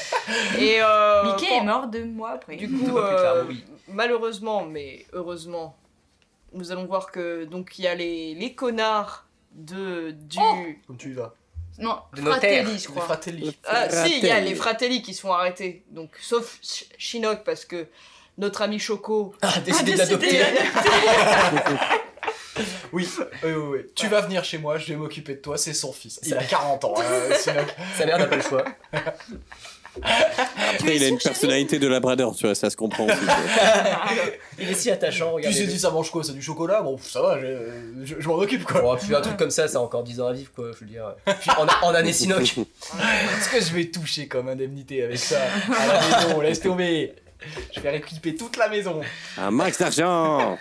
Et 0.58 0.78
euh, 0.82 1.24
Mickey 1.24 1.46
quand- 1.48 1.62
est 1.62 1.64
mort 1.64 1.86
deux 1.86 2.04
mois 2.04 2.32
après. 2.32 2.56
Du 2.56 2.68
coup, 2.68 2.98
euh, 2.98 3.22
tard, 3.22 3.44
oui. 3.48 3.64
malheureusement, 3.86 4.64
mais 4.64 5.06
heureusement, 5.12 5.76
nous 6.52 6.72
allons 6.72 6.86
voir 6.86 7.12
que 7.12 7.44
donc 7.44 7.78
il 7.78 7.82
y 7.84 7.86
a 7.86 7.94
les, 7.94 8.34
les 8.34 8.54
connards 8.54 9.26
de 9.52 10.10
du. 10.10 10.38
Oh 10.40 10.64
Comme 10.88 10.96
tu 10.96 11.10
y 11.10 11.14
vas. 11.14 11.34
Non, 11.78 12.00
De. 12.16 12.22
Fratelli, 12.22 12.76
je 12.76 12.88
Les 12.88 12.92
crois. 12.92 13.04
fratelli. 13.04 13.56
Ah, 13.64 13.88
si, 13.88 14.18
il 14.18 14.24
y 14.24 14.26
a 14.26 14.32
Fratelli. 14.32 14.48
les 14.48 14.54
fratelli 14.56 15.02
qui 15.02 15.14
se 15.14 15.20
font 15.20 15.32
arrêter. 15.32 15.84
Donc, 15.90 16.10
sauf 16.20 16.58
Ch- 16.60 16.86
Shinnok 16.98 17.44
parce 17.44 17.64
que 17.64 17.86
notre 18.38 18.62
ami 18.62 18.78
Choco. 18.78 19.34
Ah, 19.42 19.52
décidé 19.64 19.92
décidé 19.94 19.96
d'adopter. 19.96 20.40
Oui, 22.92 23.06
oui, 23.18 23.24
oui, 23.44 23.52
oui. 23.54 23.78
Tu 23.94 24.08
vas 24.08 24.20
venir 24.22 24.42
chez 24.42 24.58
moi, 24.58 24.78
je 24.78 24.86
vais 24.86 24.96
m'occuper 24.96 25.34
de 25.34 25.40
toi, 25.40 25.56
c'est 25.56 25.74
son 25.74 25.92
fils. 25.92 26.18
Il 26.24 26.30
Ça- 26.30 26.40
a 26.40 26.44
40 26.44 26.84
ans. 26.86 26.94
euh, 26.98 27.32
sinon- 27.38 27.54
Sa 27.96 28.04
mère 28.06 28.18
n'a 28.18 28.26
pas 28.26 28.34
le 28.34 28.42
choix. 28.42 28.64
Après, 30.02 30.96
il 30.96 31.04
a 31.04 31.08
une 31.08 31.18
personnalité 31.18 31.78
de 31.78 31.86
labrador, 31.86 32.34
tu 32.34 32.46
vois, 32.46 32.54
ça 32.56 32.68
se 32.70 32.76
comprend 32.76 33.04
aussi. 33.06 33.14
Il 34.60 34.68
est 34.68 34.74
si 34.74 34.90
attachant, 34.90 35.30
il 35.38 35.46
regardez. 35.46 35.56
s'est 35.58 35.66
dit 35.66 35.78
ça 35.78 35.90
mange 35.90 36.10
quoi 36.10 36.24
C'est 36.24 36.32
du 36.32 36.42
chocolat? 36.42 36.82
Bon, 36.82 36.98
ça 36.98 37.22
va, 37.22 37.38
je, 37.40 37.46
je- 38.04 38.14
je 38.18 38.28
m'en 38.28 38.34
occupe 38.36 38.64
quoi. 38.64 38.80
Bon, 38.80 38.96
puis 38.96 39.14
un 39.14 39.20
truc 39.20 39.36
comme 39.36 39.50
ça, 39.52 39.68
ça 39.68 39.78
a 39.78 39.80
encore 39.80 40.02
10 40.02 40.20
ans 40.20 40.26
à 40.28 40.32
vivre, 40.32 40.50
quoi, 40.54 40.70
je 40.74 40.80
veux 40.84 40.90
dire. 40.90 41.14
Puis 41.40 41.50
en, 41.56 41.66
en 41.86 41.94
année 41.94 42.12
Sinoc. 42.12 42.40
Est-ce 42.42 43.48
que 43.50 43.60
je 43.60 43.72
vais 43.72 43.84
toucher 43.86 44.26
comme 44.26 44.48
indemnité 44.48 45.02
avec 45.04 45.18
ça? 45.18 45.38
À 45.76 45.86
la 45.86 46.26
maison, 46.26 46.40
laisse 46.40 46.60
tomber. 46.60 47.14
Je 47.74 47.80
vais 47.80 47.90
rééquiper 47.90 48.34
toute 48.34 48.56
la 48.56 48.68
maison. 48.68 49.00
Un 49.36 49.50
max 49.50 49.78
d'argent 49.78 50.58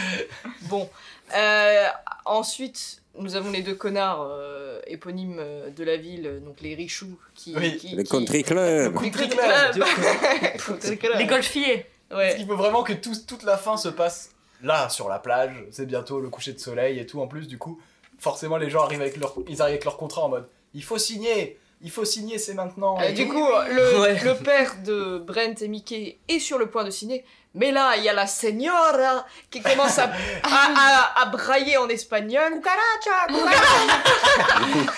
Bon. 0.62 0.88
Euh, 1.36 1.86
ensuite, 2.24 3.02
nous 3.18 3.36
avons 3.36 3.50
les 3.50 3.62
deux 3.62 3.74
connards 3.74 4.22
euh, 4.30 4.80
éponymes 4.86 5.38
euh, 5.38 5.70
de 5.70 5.84
la 5.84 5.96
ville, 5.96 6.40
donc 6.44 6.60
les 6.60 6.74
richoux 6.74 7.18
qui. 7.34 7.54
Oui, 7.56 7.76
qui- 7.76 7.94
Le 7.94 8.02
qui- 8.02 8.10
country 8.10 8.42
club 8.42 8.92
Country 8.94 9.10
Country 9.10 9.28
Club. 9.28 9.72
Club. 9.72 10.56
Country 10.66 10.98
Club. 10.98 11.12
Les 11.18 11.26
golfiers. 11.26 11.86
Parce 12.08 12.22
Ouais. 12.22 12.36
qu'il 12.36 12.46
faut 12.46 12.56
vraiment 12.56 12.82
que 12.82 12.92
tout- 12.92 13.14
toute 13.26 13.44
la 13.44 13.56
fin 13.56 13.76
se 13.76 13.88
passe 13.88 14.30
là, 14.62 14.88
sur 14.88 15.08
la 15.08 15.20
plage. 15.20 15.52
C'est 15.70 15.86
bientôt 15.86 16.18
le 16.20 16.28
coucher 16.28 16.52
de 16.52 16.58
soleil 16.58 16.98
et 16.98 17.06
tout. 17.06 17.20
En 17.20 17.28
plus, 17.28 17.46
du 17.46 17.56
coup, 17.56 17.80
forcément, 18.18 18.56
les 18.56 18.68
gens 18.68 18.82
arrivent 18.82 19.00
avec 19.00 19.16
leur, 19.16 19.34
ils 19.48 19.62
arrivent 19.62 19.74
avec 19.74 19.84
leur 19.84 19.96
contrat 19.96 20.22
en 20.22 20.28
mode 20.28 20.48
il 20.74 20.82
faut 20.84 20.98
signer, 20.98 21.58
il 21.82 21.90
faut 21.90 22.04
signer, 22.04 22.38
c'est 22.38 22.54
maintenant. 22.54 22.98
Euh, 23.00 23.04
Et 23.08 23.12
du 23.12 23.26
tout. 23.26 23.32
coup, 23.34 23.48
le, 23.68 23.98
Ouais. 24.00 24.18
le 24.22 24.34
père 24.36 24.74
de 24.84 25.18
Brent 25.18 25.60
et 25.62 25.68
Mickey 25.68 26.18
est 26.28 26.38
sur 26.38 26.58
le 26.58 26.68
point 26.70 26.84
de 26.84 26.90
signer, 26.90 27.24
mais 27.54 27.72
là, 27.72 27.94
il 27.96 28.04
y 28.04 28.08
a 28.08 28.12
la 28.12 28.26
señora 28.26 29.26
qui 29.50 29.60
commence 29.62 29.98
à, 29.98 30.04
à, 30.44 30.48
à- 30.76 31.22
à 31.22 31.26
brailler 31.26 31.76
en 31.78 31.88
espagnol. 31.88 32.52
Cucaracha, 32.54 33.26
cucaracha. 33.28 34.92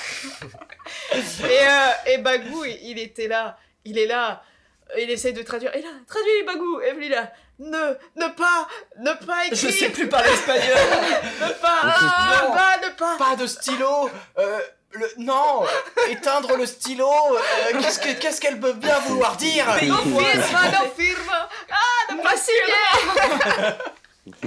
et, 1.14 1.66
euh, 1.68 2.12
et 2.14 2.18
Bagou, 2.18 2.64
il 2.64 2.98
était 2.98 3.28
là, 3.28 3.56
il 3.84 3.98
est 3.98 4.06
là, 4.06 4.42
il 4.98 5.10
essaie 5.10 5.32
de 5.32 5.42
traduire. 5.42 5.74
Et 5.74 5.82
là, 5.82 5.88
traduis 6.06 6.42
Bagou, 6.46 6.80
et 6.80 6.94
puis 6.94 7.08
là, 7.08 7.30
ne, 7.58 7.94
ne 8.16 8.28
pas, 8.34 8.68
ne 8.98 9.12
pas 9.26 9.44
Je 9.52 9.66
écrire, 9.66 9.72
sais 9.78 9.90
plus 9.90 10.08
parler 10.08 10.30
espagnol. 10.30 10.62
ne 11.40 11.48
pas, 11.60 11.84
ne 11.84 12.54
pas, 12.54 12.88
ne 12.88 12.92
pas. 12.94 13.16
Pas 13.18 13.36
de 13.36 13.46
stylo. 13.46 14.10
euh, 14.38 14.60
le, 14.92 15.10
non, 15.18 15.64
éteindre 16.08 16.56
le 16.56 16.66
stylo. 16.66 17.08
euh, 17.10 17.80
qu'est-ce 17.80 17.98
que- 17.98 18.18
qu'est-ce 18.20 18.40
qu'elle 18.40 18.60
peut 18.60 18.72
bien 18.74 18.98
vouloir 19.00 19.36
dire? 19.36 19.66
No 19.82 19.96
firma, 19.96 20.68
no 20.70 20.90
firma, 20.96 21.48
ah, 21.70 22.12
ne 22.14 22.22
pas. 22.22 23.78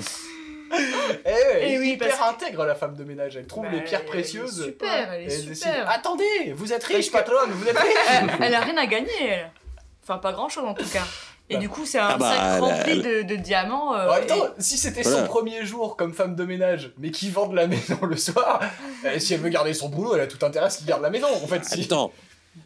Eh 1.25 1.29
elle 1.61 1.71
est 1.71 1.77
oui, 1.77 1.91
hyper 1.91 2.21
intègre 2.23 2.65
la 2.65 2.75
femme 2.75 2.95
de 2.95 3.03
ménage. 3.03 3.37
Elle 3.37 3.47
trouve 3.47 3.65
Bah, 3.65 3.71
les 3.71 3.81
pierres 3.81 4.01
elle 4.01 4.07
est 4.07 4.09
précieuses. 4.09 4.65
Super, 4.65 5.13
elle 5.13 5.21
est 5.21 5.23
elle 5.25 5.29
décide, 5.45 5.55
super. 5.55 5.89
Attendez, 5.89 6.53
vous 6.53 6.73
êtes 6.73 6.83
riche, 6.83 7.11
patronne, 7.11 7.51
vous 7.51 7.67
êtes 7.67 7.77
riche. 7.77 7.93
Elle, 8.09 8.29
elle 8.41 8.55
a 8.55 8.59
rien 8.61 8.75
à 8.77 8.85
gagner, 8.85 9.11
elle. 9.29 9.51
Enfin, 10.03 10.17
pas 10.17 10.31
grand 10.33 10.49
chose 10.49 10.65
en 10.65 10.73
tout 10.73 10.87
cas. 10.91 11.03
Et 11.49 11.53
Bah. 11.55 11.59
du 11.59 11.69
coup, 11.69 11.85
c'est 11.85 11.99
un 11.99 12.07
Ah 12.09 12.17
bah, 12.17 12.33
sac 12.33 12.59
rempli 12.61 13.01
de, 13.01 13.21
de 13.21 13.35
diamants. 13.35 13.95
euh, 13.95 14.09
En 14.09 14.15
même 14.15 14.25
temps, 14.25 14.35
et- 14.45 14.49
si 14.61 14.77
c'était 14.77 15.03
Voilà. 15.03 15.19
son 15.19 15.25
premier 15.27 15.63
jour 15.65 15.95
comme 15.95 16.11
femme 16.13 16.35
de 16.35 16.43
ménage, 16.43 16.91
mais 16.97 17.11
qui 17.11 17.29
vend 17.29 17.45
de 17.47 17.55
la 17.55 17.67
maison 17.67 17.99
le 18.01 18.17
soir, 18.17 18.59
euh, 19.05 19.19
si 19.19 19.33
elle 19.35 19.41
veut 19.41 19.49
garder 19.49 19.73
son 19.75 19.89
boulot, 19.89 20.15
elle 20.15 20.21
a 20.21 20.27
tout 20.27 20.43
intérêt 20.43 20.65
à 20.65 20.69
ce 20.71 20.79
qu'il 20.79 20.87
garde 20.87 21.03
la 21.03 21.11
maison. 21.11 21.27
En 21.27 21.45
fait, 21.47 21.63
si... 21.63 21.83
Attends, 21.83 22.11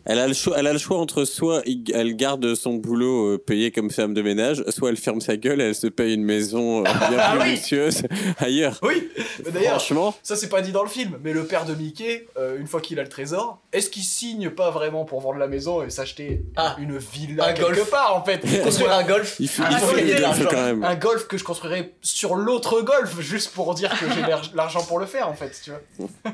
elle 0.05 0.19
a, 0.19 0.27
le 0.27 0.33
choix, 0.33 0.55
elle 0.57 0.67
a 0.67 0.73
le 0.73 0.79
choix 0.79 0.97
entre 0.97 1.25
soit 1.25 1.61
elle 1.93 2.15
garde 2.15 2.55
son 2.55 2.73
boulot 2.75 3.33
euh, 3.33 3.37
payé 3.37 3.71
comme 3.71 3.91
femme 3.91 4.13
de 4.13 4.21
ménage, 4.21 4.63
soit 4.69 4.89
elle 4.89 4.97
ferme 4.97 5.21
sa 5.21 5.37
gueule 5.37 5.61
et 5.61 5.65
elle 5.65 5.75
se 5.75 5.87
paye 5.87 6.13
une 6.15 6.23
maison 6.23 6.79
euh, 6.79 6.83
bien 6.83 7.17
Ah 7.19 7.31
plus 7.35 7.41
oui. 7.43 7.51
luxueuse 7.51 8.03
ailleurs. 8.39 8.79
Oui, 8.81 9.09
mais 9.45 9.51
d'ailleurs, 9.51 9.71
Franchement, 9.79 10.15
ça 10.23 10.35
c'est 10.35 10.49
pas 10.49 10.61
dit 10.61 10.71
dans 10.71 10.83
le 10.83 10.89
film, 10.89 11.19
mais 11.23 11.33
le 11.33 11.45
père 11.45 11.65
de 11.65 11.75
Mickey, 11.75 12.27
euh, 12.37 12.57
une 12.59 12.67
fois 12.67 12.81
qu'il 12.81 12.99
a 12.99 13.03
le 13.03 13.09
trésor, 13.09 13.59
est-ce 13.73 13.89
qu'il 13.89 14.03
signe 14.03 14.49
pas 14.49 14.71
vraiment 14.71 15.05
pour 15.05 15.21
vendre 15.21 15.37
la 15.39 15.47
maison 15.47 15.83
et 15.83 15.89
s'acheter 15.89 16.41
Ah. 16.55 16.75
une 16.79 16.97
villa 16.97 17.45
Un 17.49 17.53
quelque 17.53 17.75
golf. 17.75 17.89
part 17.89 18.15
en 18.15 18.23
fait? 18.23 18.39
Construire 18.63 18.93
un 18.93 19.03
golf. 19.03 19.35
il 19.39 19.47
faut, 19.47 19.63
Ah, 19.65 19.79
il 19.79 19.95
oui, 19.95 20.07
golf 20.11 20.21
l'argent. 20.21 20.45
quand 20.49 20.63
même. 20.63 20.83
un 20.83 20.95
golf 20.95 21.27
que 21.27 21.37
je 21.37 21.43
construirais 21.43 21.93
sur 22.01 22.35
l'autre 22.35 22.81
golf 22.81 23.19
juste 23.21 23.51
pour 23.51 23.73
dire 23.75 23.91
que 23.99 24.05
j'ai 24.13 24.21
l'ar- 24.21 24.49
l'argent 24.55 24.83
pour 24.83 24.99
le 24.99 25.05
faire 25.05 25.27
en 25.29 25.33
fait, 25.35 25.51
tu 25.63 25.71
vois. 25.71 26.07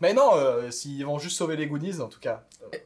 Mais 0.00 0.14
non, 0.14 0.30
euh, 0.34 0.70
s'ils 0.70 1.04
vont 1.04 1.18
juste 1.18 1.36
sauver 1.36 1.56
les 1.56 1.66
Goonies 1.66 2.00
en 2.00 2.06
tout 2.08 2.20
cas. 2.20 2.44
euh, 2.74 2.76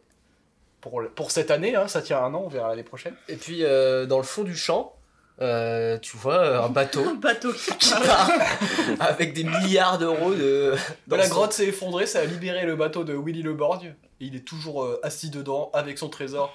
Pour, 0.82 1.00
pour 1.14 1.30
cette 1.30 1.50
année, 1.50 1.74
hein, 1.76 1.88
ça 1.88 2.02
tient 2.02 2.18
un 2.22 2.34
an, 2.34 2.42
on 2.44 2.48
verra 2.48 2.68
l'année 2.68 2.82
prochaine. 2.82 3.14
Et 3.28 3.36
puis, 3.36 3.64
euh, 3.64 4.04
dans 4.04 4.18
le 4.18 4.24
fond 4.24 4.42
du 4.42 4.54
champ, 4.56 4.94
euh, 5.40 5.96
tu 5.98 6.16
vois 6.18 6.38
euh, 6.38 6.62
un 6.62 6.68
bateau 6.68 7.00
Un 7.08 7.14
bateau 7.14 7.52
qui 7.52 7.90
part 7.90 8.30
avec 9.00 9.32
des 9.32 9.44
milliards 9.44 9.98
d'euros 9.98 10.34
de. 10.34 10.74
dans 11.06 11.16
la 11.16 11.26
son- 11.28 11.34
grotte 11.34 11.52
s'est 11.54 11.66
effondrée, 11.68 12.06
ça 12.06 12.18
a 12.20 12.24
libéré 12.24 12.66
le 12.66 12.76
bateau 12.76 13.04
de 13.04 13.14
Willy 13.14 13.42
le 13.42 13.54
Borgne. 13.54 13.94
Et 14.20 14.26
il 14.26 14.36
est 14.36 14.40
toujours 14.46 14.84
euh, 14.84 15.00
assis 15.02 15.30
dedans 15.30 15.70
avec 15.72 15.98
son 15.98 16.08
trésor. 16.08 16.54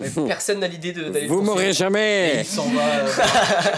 Mais 0.00 0.10
Personne 0.26 0.60
n'a 0.60 0.68
l'idée 0.68 0.92
de- 0.92 1.08
d'aller. 1.08 1.26
Vous 1.26 1.58
Et 1.60 1.72
jamais 1.72 2.40
il 2.40 2.44
s'en 2.44 2.68
va 2.70 2.82
euh, 3.00 3.06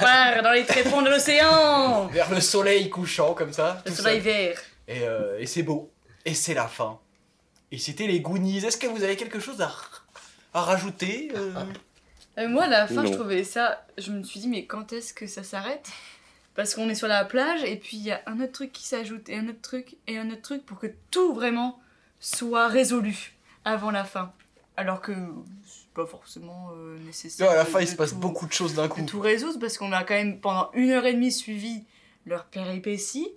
part 0.01 0.43
dans 0.43 0.51
les 0.53 0.65
tréfonds 0.65 1.03
de 1.03 1.11
l'océan. 1.11 2.07
vers 2.09 2.31
le 2.31 2.41
soleil 2.41 2.89
couchant 2.91 3.35
comme 3.35 3.53
ça. 3.53 3.83
Le 3.87 3.93
soleil 3.93 4.23
seul. 4.23 4.33
vert. 4.33 4.59
Et, 4.89 5.03
euh, 5.03 5.39
et 5.39 5.47
c'est 5.47 5.63
beau. 5.63 5.93
Et 6.25 6.35
c'est 6.35 6.55
la 6.55 6.67
fin. 6.67 6.99
Et 7.73 7.79
c'était 7.79 8.07
les 8.07 8.21
Goonies. 8.21 8.65
Est-ce 8.65 8.77
que 8.79 8.87
vous 8.87 9.03
avez 9.03 9.17
quelque 9.17 9.41
chose 9.41 9.61
à, 9.61 9.73
à 10.55 10.63
rajouter 10.63 11.31
euh? 11.35 11.53
Euh, 12.39 12.49
moi, 12.49 12.65
à 12.65 12.69
la 12.69 12.87
fin, 12.87 13.03
Non. 13.03 13.07
je 13.09 13.13
trouvais 13.15 13.45
ça. 13.45 13.85
Je 13.99 14.13
me 14.13 14.23
suis 14.23 14.41
dit, 14.41 14.49
mais 14.49 14.65
quand 14.67 14.93
est-ce 14.93 15.13
que 15.13 15.27
ça 15.27 15.43
s'arrête? 15.43 15.89
Parce 16.55 16.75
qu'on 16.75 16.89
est 16.89 16.95
sur 16.95 17.09
la 17.09 17.25
plage 17.25 17.63
et 17.65 17.77
puis 17.77 17.97
il 17.99 18.03
y 18.05 18.11
a 18.11 18.21
un 18.27 18.41
autre 18.41 18.53
truc 18.53 18.73
qui 18.73 18.85
s'ajoute 18.87 19.29
et 19.29 19.37
un 19.37 19.49
autre 19.49 19.61
truc 19.63 19.97
et 20.09 20.19
un 20.19 20.29
autre 20.31 20.43
truc 20.43 20.67
pour 20.67 20.79
que 20.81 20.89
tout 21.13 21.33
vraiment 21.33 21.79
soit 22.21 22.67
résolu 22.67 23.35
avant 23.65 23.93
la 23.93 24.03
fin. 24.05 24.33
Alors 24.77 25.01
que 25.01 25.13
c'est 25.65 25.87
pas 25.95 26.07
forcément 26.07 26.71
euh, 26.75 26.99
nécessaire. 27.01 27.49
À 27.51 27.55
la 27.55 27.65
de- 27.65 27.69
fin, 27.69 27.79
il 27.81 27.85
de 27.87 27.91
se 27.91 27.97
passe 27.97 28.11
tout- 28.11 28.17
beaucoup 28.19 28.47
de 28.47 28.53
choses 28.53 28.75
d'un 28.75 28.85
de 28.85 28.89
coup. 28.89 29.03
tout 29.05 29.21
résoudre 29.21 29.59
parce 29.61 29.79
qu'on 29.79 29.93
a 29.93 30.03
quand 30.03 30.15
même 30.15 30.41
pendant 30.41 30.71
une 30.75 30.91
heure 30.91 31.07
et 31.07 31.13
demie 31.15 31.31
suivi 31.31 31.85
leur 32.27 32.45
péripétie, 32.47 33.29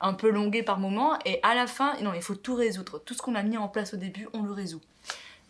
un 0.00 0.14
peu 0.14 0.30
longuée 0.30 0.62
par 0.62 0.78
moment, 0.78 1.18
et 1.26 1.40
à 1.42 1.54
la 1.54 1.66
fin, 1.66 1.94
non, 2.00 2.12
il 2.14 2.22
faut 2.22 2.34
tout 2.34 2.54
résoudre. 2.54 3.00
Tout 3.04 3.14
ce 3.14 3.22
qu'on 3.22 3.34
a 3.34 3.42
mis 3.42 3.56
en 3.56 3.68
place 3.68 3.94
au 3.94 3.96
début, 3.96 4.28
on 4.32 4.42
le 4.42 4.52
résout. 4.52 4.80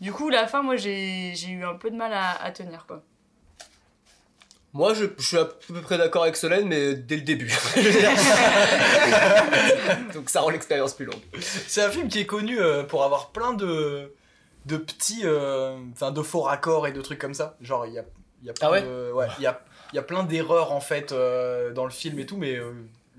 Du 0.01 0.11
coup, 0.11 0.29
la 0.29 0.47
fin, 0.47 0.61
moi, 0.63 0.75
j'ai 0.75 1.33
j'ai 1.35 1.49
eu 1.49 1.63
un 1.63 1.75
peu 1.75 1.91
de 1.91 1.95
mal 1.95 2.11
à, 2.13 2.31
à 2.43 2.51
tenir, 2.51 2.85
quoi. 2.87 3.03
Moi, 4.73 4.93
je, 4.93 5.05
je 5.17 5.27
suis 5.27 5.37
à 5.37 5.45
peu 5.45 5.81
près 5.81 5.97
d'accord 5.97 6.23
avec 6.23 6.37
Solène, 6.37 6.67
mais 6.67 6.95
dès 6.95 7.17
le 7.17 7.21
début. 7.23 7.53
Donc 10.13 10.29
ça 10.29 10.41
rend 10.41 10.49
l'expérience 10.49 10.93
plus 10.93 11.05
longue. 11.05 11.19
C'est 11.41 11.81
un 11.83 11.89
film 11.89 12.07
qui 12.07 12.19
est 12.19 12.25
connu 12.25 12.59
euh, 12.59 12.83
pour 12.83 13.03
avoir 13.03 13.29
plein 13.31 13.53
de, 13.53 14.13
de 14.65 14.77
petits. 14.77 15.21
euh, 15.25 15.77
Enfin, 15.93 16.11
de 16.11 16.21
faux 16.21 16.41
raccords 16.41 16.87
et 16.87 16.91
de 16.93 17.01
trucs 17.01 17.19
comme 17.19 17.33
ça. 17.33 17.57
Genre, 17.61 17.85
il 17.85 17.93
y 17.93 17.99
a, 17.99 18.03
il 18.41 18.47
y 18.47 18.49
a 18.49 18.53
plein 18.53 18.67
Ah 18.67 18.71
ouais 18.71 18.81
de- 18.81 19.11
ouais, 19.13 19.27
il 19.39 19.43
y 19.43 19.47
a, 19.47 19.61
y 19.93 19.97
a 19.99 20.03
plein 20.03 20.23
d'erreurs 20.23 20.71
en 20.71 20.81
fait 20.81 21.11
euh, 21.11 21.71
dans 21.73 21.83
le 21.85 21.91
film 21.91 22.17
et 22.19 22.25
tout, 22.25 22.37
mais 22.37 22.55
euh, 22.55 22.71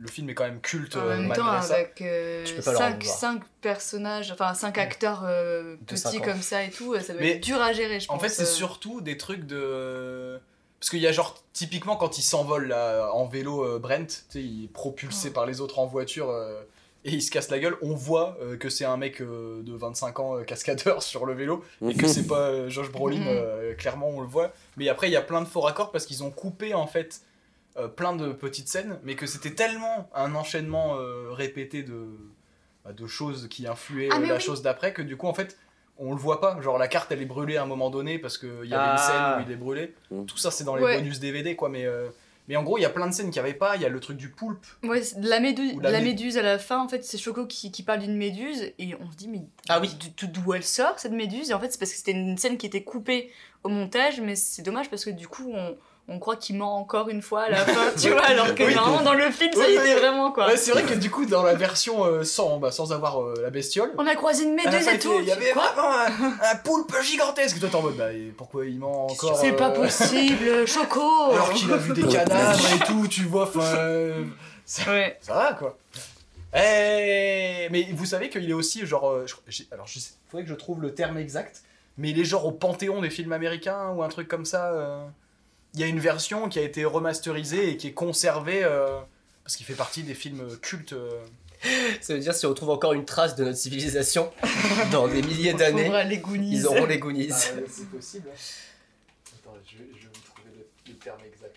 le 0.03 0.09
film 0.09 0.28
est 0.30 0.34
quand 0.34 0.44
même 0.44 0.61
culte 0.61 0.96
En 0.96 1.00
euh, 1.00 1.09
même 1.16 1.28
malgré 1.28 1.36
temps, 1.38 1.62
ça. 1.62 1.74
avec 1.74 2.00
euh, 2.03 2.44
Tu 2.44 2.55
peux 2.55 2.62
pas 2.62 2.72
leur 2.72 2.80
en 2.82 3.00
5, 3.00 3.34
vouloir. 3.34 3.48
personnages, 3.61 4.32
enfin 4.32 4.53
5 4.55 4.76
acteurs 4.78 5.22
euh, 5.24 5.76
petits 5.86 6.00
5 6.00 6.14
ans. 6.14 6.24
comme 6.24 6.42
ça 6.42 6.64
et 6.64 6.70
tout, 6.70 6.94
ça 7.00 7.12
doit 7.12 7.22
Mais 7.22 7.32
être 7.36 7.42
dur 7.42 7.61
à 7.62 7.72
gérer, 7.72 8.00
je 8.00 8.09
En 8.11 8.14
pense. 8.14 8.22
fait, 8.22 8.28
c'est 8.28 8.42
euh. 8.42 8.46
surtout 8.46 9.00
des 9.00 9.16
trucs 9.16 9.44
de. 9.46 10.40
Parce 10.80 10.90
qu'il 10.90 10.98
y 10.98 11.07
a 11.07 11.12
genre, 11.12 11.36
typiquement, 11.53 11.94
quand 11.96 12.18
il 12.18 12.22
s'envole 12.22 12.66
là, 12.68 13.11
en 13.12 13.26
vélo, 13.26 13.64
euh, 13.64 13.78
Brent, 13.78 14.07
tu 14.09 14.14
sais, 14.30 14.42
il 14.42 14.64
est 14.64 14.68
propulsé 14.72 15.28
Ouais. 15.28 15.34
par 15.34 15.46
les 15.46 15.61
autres 15.61 15.78
en 15.78 15.86
voiture 15.86 16.28
euh, 16.30 16.61
et 17.05 17.11
il 17.12 17.22
se 17.22 17.30
casse 17.30 17.50
la 17.50 17.61
gueule, 17.61 17.76
on 17.82 17.94
voit 17.94 18.36
euh, 18.42 18.57
que 18.57 18.68
c'est 18.68 18.84
un 18.84 18.96
mec 18.96 19.20
euh, 19.20 19.62
de 19.62 19.72
25 19.76 20.18
ans 20.18 20.36
euh, 20.38 20.42
cascadeur 20.42 21.03
sur 21.05 21.24
le 21.24 21.34
vélo 21.34 21.64
et 21.88 21.94
que 21.94 22.09
c'est 22.09 22.26
pas 22.26 22.48
euh, 22.48 22.68
Josh 22.68 22.90
Brolin, 22.90 23.20
Mhm. 23.20 23.26
euh, 23.28 23.74
clairement, 23.74 24.09
on 24.09 24.20
le 24.20 24.26
voit. 24.26 24.53
Mais 24.76 24.88
après, 24.88 25.09
il 25.09 25.12
y 25.12 25.16
a 25.16 25.22
plein 25.22 25.40
de 25.40 25.46
faux 25.46 25.61
raccords 25.61 25.92
parce 25.92 26.05
qu'ils 26.07 26.24
ont 26.24 26.30
coupé 26.32 26.74
en 26.74 26.88
fait 26.88 27.20
euh, 27.76 27.88
plein 27.88 28.14
de 28.14 28.32
petites 28.32 28.68
scènes, 28.68 28.98
mais 29.04 29.14
que 29.16 29.26
c'était 29.26 29.54
tellement 29.54 30.10
un 30.14 30.34
enchaînement 30.34 30.96
euh, 30.98 31.30
répété 31.32 31.82
de, 31.82 32.06
bah, 32.84 32.92
de 32.92 33.06
choses 33.06 33.48
qui 33.48 33.66
influaient 33.66 34.08
Ah, 34.10 34.16
euh, 34.18 34.26
la 34.26 34.34
oui. 34.34 34.40
chose 34.40 34.62
d'après 34.62 34.92
que 34.92 35.02
du 35.02 35.16
coup, 35.16 35.26
en 35.26 35.34
fait, 35.34 35.56
on 35.98 36.10
le 36.12 36.18
voit 36.18 36.40
pas. 36.40 36.60
Genre 36.60 36.78
la 36.78 36.88
carte 36.88 37.12
elle 37.12 37.22
est 37.22 37.26
brûlée 37.26 37.56
à 37.56 37.62
un 37.62 37.66
moment 37.66 37.90
donné 37.90 38.18
parce 38.18 38.38
qu'il 38.38 38.48
y 38.64 38.74
avait 38.74 38.84
Ah. 38.88 38.92
une 38.92 38.98
scène 38.98 39.22
où 39.46 39.48
il 39.48 39.52
est 39.52 39.56
brûlé. 39.56 39.94
Mm. 40.10 40.24
Tout 40.26 40.36
ça 40.38 40.50
c'est 40.50 40.64
dans 40.64 40.74
les 40.76 40.82
Ouais. 40.82 40.96
bonus 40.98 41.20
DVD 41.20 41.54
quoi, 41.54 41.68
mais, 41.68 41.84
euh, 41.86 42.08
mais 42.48 42.56
en 42.56 42.62
gros 42.62 42.76
il 42.78 42.80
y 42.80 42.86
a 42.86 42.90
plein 42.90 43.06
de 43.06 43.12
scènes 43.12 43.30
qu'il 43.30 43.40
n'y 43.42 43.48
avait 43.48 43.56
pas. 43.58 43.76
Il 43.76 43.82
y 43.82 43.84
a 43.84 43.88
le 43.88 44.00
truc 44.00 44.16
du 44.16 44.28
poulpe. 44.30 44.66
Ouais, 44.82 45.02
c'est 45.02 45.20
de 45.20 45.28
la, 45.28 45.38
méduse, 45.38 45.74
la 45.80 45.90
la 45.90 46.00
mé- 46.00 46.04
méduse 46.04 46.38
à 46.38 46.42
la 46.42 46.58
fin, 46.58 46.78
en 46.82 46.88
fait, 46.88 47.04
c'est 47.04 47.18
Choco 47.18 47.46
qui, 47.46 47.70
qui 47.70 47.82
parle 47.82 48.00
d'une 48.00 48.16
méduse, 48.16 48.72
et 48.78 48.94
on 49.00 49.10
se 49.12 49.16
dit, 49.16 49.28
mais 49.28 49.42
Ah 49.68 49.80
oui. 49.80 49.90
d'o- 50.20 50.26
d'où 50.26 50.54
elle 50.54 50.64
sort 50.64 50.98
cette 50.98 51.12
méduse? 51.12 51.50
Et 51.50 51.54
en 51.54 51.60
fait, 51.60 51.70
c'est 51.70 51.78
parce 51.78 51.92
que 51.92 51.96
c'était 51.98 52.12
une 52.12 52.36
scène 52.38 52.56
qui 52.58 52.66
était 52.66 52.82
coupée 52.82 53.30
au 53.62 53.68
montage, 53.68 54.20
mais 54.20 54.34
c'est 54.34 54.62
dommage 54.62 54.90
parce 54.90 55.04
que 55.04 55.10
du 55.10 55.28
coup, 55.28 55.52
on, 55.54 55.76
on 56.09 56.18
croit 56.18 56.36
qu'il 56.36 56.57
ment 56.57 56.78
encore 56.78 57.09
une 57.09 57.22
fois 57.22 57.42
à 57.42 57.48
la 57.50 57.59
fin, 57.64 57.90
tu 57.98 58.11
vois, 58.12 58.22
alors 58.24 58.55
que 58.55 58.64
Oui. 58.64 58.74
normalement, 58.74 59.03
dans 59.03 59.14
le 59.14 59.30
film, 59.30 59.53
ça 59.53 59.61
Oui, 59.61 59.72
y 59.72 59.76
était 59.76 59.94
vraiment, 59.94 60.32
quoi. 60.32 60.46
Ouais, 60.48 60.57
c'est 60.57 60.72
vrai 60.72 60.82
que 60.82 60.94
du 60.94 61.11
coup 61.11 61.24
dans 61.26 61.42
la 61.42 61.55
version 61.55 62.05
euh, 62.05 62.24
sans, 62.24 62.59
bah, 62.59 62.70
sans 62.72 62.92
avoir 62.92 63.22
euh, 63.22 63.34
la 63.40 63.50
bestiole. 63.50 63.92
On 63.98 64.07
a 64.07 64.14
croisé 64.14 64.44
une 64.44 64.55
méduse 64.55 64.86
et 64.88 64.98
tout 64.98 65.14
Il 65.20 65.26
y 65.26 65.32
avait 65.32 65.50
Quoi 65.53 65.62
vraiment 65.72 65.92
un, 65.92 66.07
un 66.53 66.57
poulpe 66.57 66.94
gigantesque. 67.03 67.61
Toi 67.61 67.68
t'es 67.70 67.76
en 67.76 67.82
mode 67.82 67.96
bah 67.96 68.09
pourquoi 68.36 68.66
il 68.66 68.78
ment 68.78 69.07
encore 69.07 69.36
C'est 69.38 69.53
pas 69.53 69.70
euh, 69.70 69.74
possible, 69.74 70.66
Choco 70.66 71.30
Alors 71.32 71.53
qu'il 71.53 71.72
a 71.72 71.76
vu 71.76 71.92
des 71.92 72.07
cadavres 72.07 72.66
et 72.74 72.84
tout, 72.84 73.07
tu 73.09 73.22
vois, 73.24 73.44
enfin. 73.44 73.61
euh, 73.76 74.24
ça, 74.66 74.90
Ouais. 74.90 75.16
ça 75.20 75.34
va 75.34 75.53
quoi. 75.55 75.78
Eh, 76.55 77.68
mais 77.70 77.86
vous 77.92 78.05
savez 78.07 78.28
qu'il 78.28 78.48
est 78.50 78.53
aussi 78.53 78.84
genre. 78.86 79.20
je- 79.48 79.62
alors 79.72 79.86
je 79.86 79.98
sais, 79.98 80.12
faudrait 80.28 80.44
que 80.44 80.50
je 80.50 80.55
trouve 80.55 80.82
le 80.82 80.92
terme 80.94 81.16
exact, 81.16 81.62
mais 81.96 82.11
il 82.11 82.20
est 82.20 82.24
genre 82.24 82.44
au 82.44 82.53
panthéon 82.53 83.00
des 83.00 83.09
films 83.11 83.32
américains 83.32 83.90
ou 83.90 84.03
un 84.03 84.09
truc 84.09 84.28
comme 84.28 84.44
ça. 84.44 84.72
Il 85.74 85.80
y 85.80 85.84
a 85.84 85.86
une 85.86 86.00
version 86.00 86.48
qui 86.48 86.58
a 86.58 86.62
été 86.62 86.84
remasterisée 86.84 87.70
et 87.70 87.76
qui 87.76 87.88
est 87.88 87.92
conservée 87.94 88.62
euh, 88.62 89.00
parce 89.44 89.56
qu'il 89.56 89.64
fait 89.66 89.74
partie 89.74 90.02
des 90.02 90.14
films 90.14 90.58
cultes. 90.58 90.92
euh. 90.92 91.24
Ça 92.00 92.14
veut 92.14 92.20
dire 92.20 92.34
si 92.34 92.44
on 92.44 92.54
trouve 92.54 92.70
encore 92.70 92.92
une 92.92 93.04
trace 93.04 93.36
de 93.36 93.44
notre 93.44 93.56
civilisation 93.56 94.32
dans 94.90 95.06
des 95.08 95.22
milliers 95.22 95.54
d'années, 95.54 95.82
trouvera 95.84 96.02
les 96.04 96.18
Goonies. 96.18 96.56
ils 96.56 96.66
auront 96.66 96.86
les 96.86 96.98
Goonies. 96.98 97.28
Ah, 97.30 97.36
c'est 97.70 97.88
possible. 97.88 98.28
Attends, 99.38 99.54
je 99.66 99.78
vais, 99.78 99.84
je 99.94 100.02
vais 100.02 100.12
vous 100.12 100.20
trouver 100.22 100.48
le, 100.56 100.92
le 100.92 100.98
terme 100.98 101.20
exact. 101.24 101.56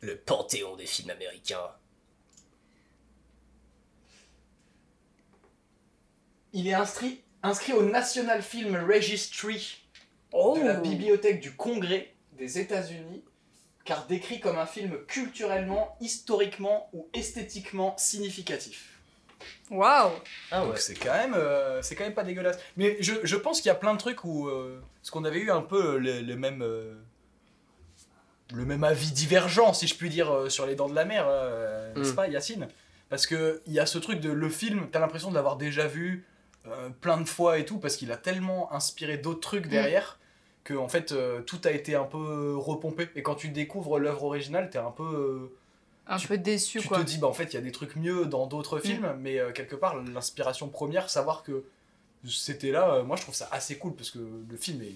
Le 0.00 0.16
panthéon 0.16 0.76
des 0.76 0.86
films 0.86 1.10
américains. 1.10 1.66
Il 6.52 6.68
est 6.68 6.74
inscrit, 6.74 7.20
inscrit 7.42 7.72
au 7.72 7.82
National 7.82 8.42
Film 8.42 8.76
Registry 8.76 9.78
Oh. 10.34 10.56
de 10.58 10.64
la 10.66 10.74
Bibliothèque 10.74 11.40
du 11.40 11.52
Congrès 11.54 12.14
des 12.38 12.58
États-Unis, 12.58 13.22
car 13.84 14.06
décrit 14.06 14.40
comme 14.40 14.58
un 14.58 14.66
film 14.66 14.96
culturellement, 15.08 15.96
historiquement 16.00 16.88
ou 16.92 17.08
esthétiquement 17.14 17.96
significatif. 17.98 18.88
Waouh 19.70 20.10
Ah 20.50 20.60
ouais. 20.62 20.68
Donc 20.68 20.78
c'est 20.78 20.94
quand 20.94 21.12
même, 21.14 21.34
euh, 21.34 21.82
c'est 21.82 21.94
quand 21.96 22.04
même 22.04 22.14
pas 22.14 22.22
dégueulasse. 22.24 22.58
Mais 22.76 22.96
je, 23.00 23.14
je 23.24 23.36
pense 23.36 23.60
qu'il 23.60 23.68
y 23.68 23.72
a 23.72 23.74
plein 23.74 23.92
de 23.94 23.98
trucs 23.98 24.24
où, 24.24 24.46
euh, 24.48 24.80
parce 25.00 25.10
qu'on 25.10 25.24
avait 25.24 25.40
eu 25.40 25.50
un 25.50 25.62
peu 25.62 25.96
les, 25.96 26.22
les 26.22 26.36
mêmes, 26.36 26.62
euh, 26.62 26.94
le 28.54 28.64
même 28.64 28.84
avis 28.84 29.10
divergent, 29.12 29.72
si 29.72 29.86
je 29.86 29.94
puis 29.96 30.10
dire, 30.10 30.30
euh, 30.32 30.48
sur 30.48 30.66
les 30.66 30.74
Dents 30.74 30.88
de 30.88 30.94
la 30.94 31.04
Mer, 31.04 31.24
euh, 31.26 31.92
n'est-ce 31.94 32.12
Mm. 32.12 32.16
pas, 32.16 32.28
Yacine? 32.28 32.68
Parce 33.08 33.26
que 33.26 33.60
il 33.66 33.72
y 33.72 33.80
a 33.80 33.86
ce 33.86 33.98
truc 33.98 34.20
de 34.20 34.30
le 34.30 34.48
film, 34.48 34.88
t'as 34.90 35.00
l'impression 35.00 35.30
de 35.30 35.34
l'avoir 35.34 35.56
déjà 35.56 35.86
vu 35.86 36.24
euh, 36.66 36.88
plein 37.00 37.18
de 37.20 37.28
fois 37.28 37.58
et 37.58 37.64
tout, 37.64 37.78
parce 37.78 37.96
qu'il 37.96 38.12
a 38.12 38.16
tellement 38.16 38.72
inspiré 38.72 39.18
d'autres 39.18 39.40
trucs 39.40 39.66
derrière. 39.66 40.18
Que 40.64 40.74
en 40.74 40.88
fait 40.88 41.10
euh, 41.12 41.40
tout 41.42 41.60
a 41.64 41.70
été 41.72 41.94
un 41.96 42.04
peu 42.04 42.54
repompé 42.56 43.08
et 43.16 43.22
quand 43.22 43.34
tu 43.34 43.48
découvres 43.48 43.98
l'œuvre 43.98 44.22
originale 44.24 44.70
t'es 44.70 44.78
un 44.78 44.92
peu 44.92 45.02
euh, 45.02 45.52
Un 46.06 46.16
Tu- 46.18 46.28
peu 46.28 46.38
déçu, 46.38 46.80
tu 46.80 46.86
quoi. 46.88 46.98
te 46.98 47.02
dis, 47.04 47.18
bah 47.18 47.26
en 47.26 47.32
fait, 47.32 47.44
il 47.52 47.54
y 47.54 47.56
a 47.56 47.60
des 47.60 47.72
trucs 47.72 47.96
mieux 47.96 48.26
dans 48.26 48.46
d'autres 48.46 48.78
films, 48.78 49.14
mais 49.20 49.38
euh, 49.38 49.50
quelque 49.52 49.74
part, 49.76 49.96
l'inspiration 50.02 50.68
première, 50.68 51.10
savoir 51.10 51.42
que 51.42 51.64
c'était 52.28 52.70
là, 52.70 52.94
euh, 52.94 53.02
moi 53.02 53.16
je 53.16 53.22
trouve 53.22 53.34
ça 53.34 53.48
assez 53.50 53.76
cool 53.78 53.94
parce 53.94 54.10
que 54.10 54.18
le 54.18 54.56
film 54.56 54.82
est, 54.82 54.94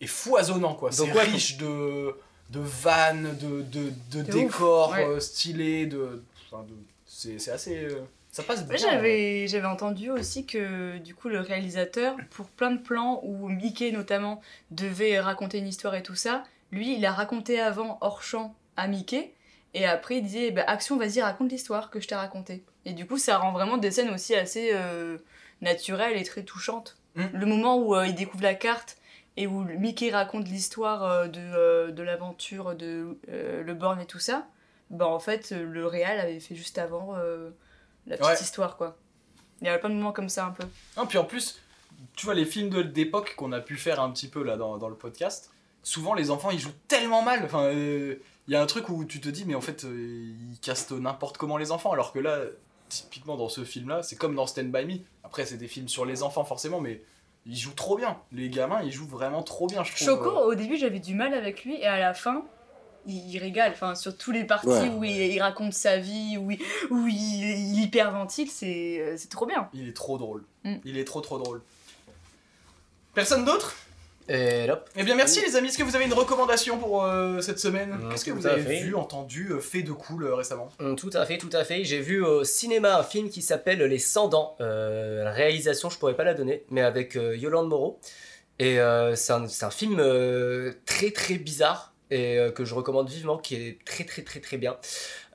est 0.00 0.06
foisonnant, 0.08 0.74
quoi. 0.74 0.90
C'est 0.90 1.10
riche 1.12 1.56
de, 1.58 2.14
de 2.50 2.60
vannes, 2.60 3.36
de, 3.40 3.62
de, 3.62 3.92
de 4.10 4.22
décors 4.22 4.90
ouf, 4.90 4.96
ouais. 4.96 5.04
euh, 5.06 5.20
stylés, 5.20 5.86
de, 5.86 6.22
enfin, 6.50 6.64
de- 6.64 6.74
c'est 7.06 7.38
c'est 7.38 7.50
assez. 7.52 7.86
Ça 8.32 8.42
passe 8.42 8.66
bien. 8.66 8.78
J'avais, 8.78 9.46
j'avais 9.46 9.66
entendu 9.66 10.10
aussi 10.10 10.46
que 10.46 10.96
du 10.96 11.14
coup 11.14 11.28
le 11.28 11.38
réalisateur, 11.38 12.16
pour 12.30 12.48
plein 12.48 12.70
de 12.70 12.80
plans 12.80 13.20
où 13.22 13.48
Mickey 13.48 13.92
notamment 13.92 14.40
devait 14.70 15.20
raconter 15.20 15.58
une 15.58 15.68
histoire 15.68 15.94
et 15.94 16.02
tout 16.02 16.14
ça, 16.14 16.42
lui 16.72 16.96
il 16.96 17.04
a 17.04 17.12
raconté 17.12 17.60
avant 17.60 17.98
hors 18.00 18.22
champ 18.22 18.54
à 18.78 18.88
Mickey 18.88 19.34
et 19.74 19.84
après 19.84 20.16
il 20.16 20.22
disait 20.22 20.50
bah, 20.50 20.64
action 20.66 20.96
vas-y 20.96 21.20
raconte 21.20 21.52
l'histoire 21.52 21.90
que 21.90 22.00
je 22.00 22.08
t'ai 22.08 22.14
racontée. 22.14 22.64
Et 22.86 22.94
du 22.94 23.06
coup 23.06 23.18
ça 23.18 23.36
rend 23.36 23.52
vraiment 23.52 23.76
des 23.76 23.90
scènes 23.90 24.08
aussi 24.08 24.34
assez 24.34 24.70
euh, 24.72 25.18
naturelles 25.60 26.16
et 26.16 26.24
très 26.24 26.42
touchantes. 26.42 26.96
Mm. 27.16 27.24
Le 27.34 27.46
moment 27.46 27.76
où 27.76 27.94
euh, 27.94 28.06
il 28.06 28.14
découvre 28.14 28.44
la 28.44 28.54
carte 28.54 28.96
et 29.36 29.46
où 29.46 29.62
Mickey 29.62 30.10
raconte 30.10 30.48
l'histoire 30.48 31.04
euh, 31.04 31.26
de, 31.28 31.90
de 31.90 32.02
l'aventure 32.02 32.74
de 32.74 33.18
le 33.28 33.74
born 33.74 34.00
et 34.00 34.06
tout 34.06 34.18
ça, 34.18 34.46
bah 34.88 35.06
en 35.06 35.20
fait 35.20 35.50
le 35.50 35.86
réal 35.86 36.18
avait 36.18 36.40
fait 36.40 36.54
juste 36.54 36.78
avant 36.78 37.14
la 38.06 38.16
petite 38.16 38.30
Ouais. 38.32 38.40
histoire 38.40 38.76
quoi. 38.76 38.96
Il 39.60 39.66
y 39.66 39.70
a 39.70 39.78
plein 39.78 39.90
de 39.90 39.94
moments 39.94 40.12
comme 40.12 40.28
ça 40.28 40.46
un 40.46 40.50
peu. 40.50 40.64
Non, 40.96 41.06
puis 41.06 41.18
en 41.18 41.24
plus, 41.24 41.60
tu 42.16 42.24
vois, 42.26 42.34
les 42.34 42.44
films 42.44 42.82
d'époque 42.92 43.34
qu'on 43.36 43.52
a 43.52 43.60
pu 43.60 43.76
faire 43.76 44.00
un 44.00 44.10
petit 44.10 44.28
peu 44.28 44.42
là 44.42 44.56
dans, 44.56 44.76
dans 44.78 44.88
le 44.88 44.96
podcast, 44.96 45.50
souvent 45.84 46.14
les 46.14 46.30
enfants 46.30 46.50
ils 46.50 46.58
jouent 46.58 46.74
tellement 46.88 47.22
mal. 47.22 47.42
Enfin, 47.44 47.64
euh, 47.64 48.16
il 48.48 48.52
y 48.54 48.56
a 48.56 48.62
un 48.62 48.66
truc 48.66 48.88
où 48.88 49.04
tu 49.04 49.20
te 49.20 49.28
dis, 49.28 49.44
mais 49.44 49.54
en 49.54 49.60
fait, 49.60 49.84
euh, 49.84 50.32
ils 50.50 50.58
castent 50.60 50.92
n'importe 50.92 51.38
comment 51.38 51.56
les 51.58 51.70
enfants. 51.70 51.92
Alors 51.92 52.12
que 52.12 52.18
là, 52.18 52.40
typiquement 52.88 53.36
dans 53.36 53.48
ce 53.48 53.64
film 53.64 53.88
là, 53.88 54.02
c'est 54.02 54.16
comme 54.16 54.34
dans 54.34 54.46
Stand 54.46 54.72
By 54.72 54.84
Me. 54.84 54.94
Après, 55.22 55.46
c'est 55.46 55.56
des 55.58 55.68
films 55.68 55.88
sur 55.88 56.04
les 56.04 56.22
enfants 56.24 56.44
forcément, 56.44 56.80
mais 56.80 57.02
ils 57.46 57.56
jouent 57.56 57.74
trop 57.74 57.96
bien. 57.96 58.18
Les 58.32 58.48
gamins, 58.50 58.82
ils 58.82 58.90
jouent 58.92 59.06
vraiment 59.06 59.42
trop 59.44 59.66
bien, 59.68 59.84
je 59.84 59.94
trouve. 59.94 60.06
Choco, 60.06 60.30
au 60.30 60.54
début 60.56 60.76
j'avais 60.76 60.98
du 61.00 61.14
mal 61.14 61.34
avec 61.34 61.64
lui 61.64 61.76
et 61.76 61.86
à 61.86 61.98
la 62.00 62.14
fin 62.14 62.44
il, 63.06 63.30
il 63.34 63.38
régale. 63.38 63.72
Enfin, 63.72 63.94
sur 63.94 64.16
tous 64.16 64.30
les 64.32 64.44
parties 64.44 64.68
Ouais. 64.68 64.88
où 64.88 65.04
il, 65.04 65.16
il 65.16 65.40
raconte 65.40 65.72
sa 65.72 65.98
vie, 65.98 66.36
où 66.38 66.50
il, 66.50 66.58
où 66.90 67.06
il, 67.08 67.14
il 67.74 67.80
hyperventile, 67.82 68.48
c'est, 68.50 69.00
euh, 69.00 69.14
c'est 69.16 69.30
trop 69.30 69.46
bien. 69.46 69.68
Il 69.74 69.88
est 69.88 69.96
trop 69.96 70.18
drôle. 70.18 70.44
Mm. 70.64 70.76
Il 70.84 70.98
est 70.98 71.04
trop 71.04 71.20
trop 71.20 71.38
drôle. 71.38 71.60
Personne 73.14 73.44
d'autre? 73.44 73.74
Et 74.28 74.70
hop. 74.70 74.88
Eh 74.96 75.02
bien 75.02 75.16
merci 75.16 75.40
les 75.44 75.56
amis, 75.56 75.68
est-ce 75.68 75.76
que 75.76 75.82
vous 75.82 75.96
avez 75.96 76.04
une 76.06 76.12
recommandation 76.14 76.78
pour 76.78 77.04
euh, 77.04 77.40
cette 77.40 77.58
semaine? 77.58 77.90
Mm, 77.90 78.08
Qu'est-ce 78.10 78.24
que 78.24 78.30
vous 78.30 78.46
avez 78.46 78.62
fait. 78.62 78.80
vu, 78.80 78.94
entendu, 78.94 79.48
euh, 79.50 79.58
fait 79.60 79.82
de 79.82 79.90
cool 79.92 80.24
euh, 80.24 80.34
récemment? 80.36 80.68
Hum, 80.78 80.94
Tout 80.96 81.10
à 81.12 81.26
fait, 81.26 81.38
tout 81.38 81.50
à 81.52 81.64
fait. 81.64 81.84
J'ai 81.84 82.00
vu 82.00 82.24
au 82.24 82.44
cinéma 82.44 82.98
un 82.98 83.02
film 83.02 83.28
qui 83.28 83.42
s'appelle 83.42 83.82
Les 83.82 83.98
100 83.98 84.28
dents. 84.28 84.56
Euh, 84.60 85.24
la 85.24 85.32
réalisation, 85.32 85.90
je 85.90 85.98
pourrais 85.98 86.14
pas 86.16 86.24
la 86.24 86.34
donner, 86.34 86.64
mais 86.70 86.82
avec 86.82 87.16
euh, 87.16 87.36
Yolande 87.36 87.68
Moreau. 87.68 87.98
Et 88.60 88.78
euh, 88.78 89.16
c'est 89.16 89.32
un, 89.32 89.48
c'est 89.48 89.64
un 89.64 89.70
film 89.70 89.96
euh, 89.98 90.72
très 90.86 91.10
très 91.10 91.34
bizarre 91.34 91.91
et 92.12 92.38
euh, 92.38 92.50
que 92.50 92.64
je 92.64 92.74
recommande 92.74 93.08
vivement, 93.08 93.38
qui 93.38 93.54
est 93.56 93.78
très 93.84 94.04
très 94.04 94.22
très 94.22 94.40
très 94.40 94.58
bien. 94.58 94.76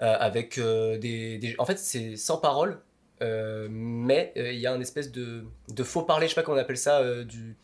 Euh, 0.02 0.16
avec 0.20 0.58
euh, 0.58 0.98
des, 0.98 1.38
des- 1.38 1.56
En 1.58 1.66
fait, 1.66 1.80
c'est 1.80 2.16
sans 2.16 2.38
parole, 2.38 2.80
euh, 3.22 3.68
mais 3.72 4.34
euh, 4.38 4.52
il 4.52 4.60
y 4.60 4.68
a 4.68 4.74
un 4.74 4.80
espèce 4.82 5.12
de, 5.12 5.44
de 5.70 5.84
faux 5.84 6.04
parler, 6.04 6.28
je 6.28 6.32
sais 6.32 6.36
pas 6.36 6.44
comment 6.44 6.58
on 6.58 6.62
appelle 6.62 6.78
ça, 6.78 7.00
euh, 7.00 7.24
du. 7.24 7.56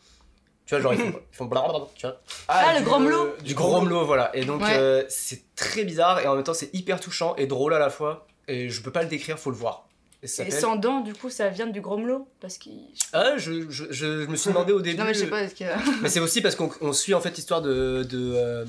Tu 0.66 0.74
vois, 0.74 0.80
genre 0.82 0.94
ils 0.94 1.00
font, 1.00 1.20
ils 1.32 1.36
font 1.36 1.44
blablabla, 1.44 1.86
tu 1.94 2.06
vois. 2.06 2.20
Ah, 2.48 2.72
le 2.74 2.78
du, 2.80 2.84
gromelot 2.86 3.26
euh, 3.26 3.36
Du 3.42 3.54
gromelot, 3.54 4.04
voilà. 4.06 4.34
Et 4.34 4.44
donc, 4.44 4.62
Ouais. 4.62 4.76
euh, 4.78 5.04
c'est 5.08 5.42
très 5.54 5.84
bizarre 5.84 6.20
et 6.20 6.26
en 6.26 6.34
même 6.34 6.44
temps, 6.44 6.54
c'est 6.54 6.74
hyper 6.74 7.00
touchant 7.00 7.36
et 7.36 7.46
drôle 7.46 7.74
à 7.74 7.78
la 7.78 7.90
fois. 7.90 8.26
Et 8.48 8.68
je 8.70 8.82
peux 8.82 8.90
pas 8.90 9.02
le 9.02 9.08
décrire, 9.08 9.38
faut 9.38 9.50
le 9.50 9.56
voir. 9.56 9.86
Et 10.22 10.50
sans 10.50 10.76
dents, 10.76 11.00
du 11.02 11.12
coup, 11.12 11.28
ça 11.28 11.50
vient 11.50 11.66
du 11.66 11.82
gromelot 11.82 12.26
parce 12.40 12.56
qu'il. 12.56 12.80
Ah, 13.12 13.34
je, 13.36 13.68
je, 13.70 13.84
je 13.92 14.06
me 14.26 14.36
suis 14.36 14.48
demandé 14.48 14.72
au 14.72 14.80
début. 14.80 14.96
Non 14.96 15.04
mais 15.04 15.12
je 15.12 15.18
sais 15.20 15.26
pas, 15.26 15.42
est-ce 15.42 15.54
que. 15.54 15.64
Mais 16.02 16.08
c'est 16.08 16.20
aussi 16.20 16.40
parce 16.40 16.56
qu'on 16.56 16.70
on 16.80 16.94
suit 16.94 17.12
en 17.12 17.20
fait 17.20 17.36
l'histoire 17.36 17.60
de, 17.60 18.06
de, 18.08 18.32
euh, 18.34 18.64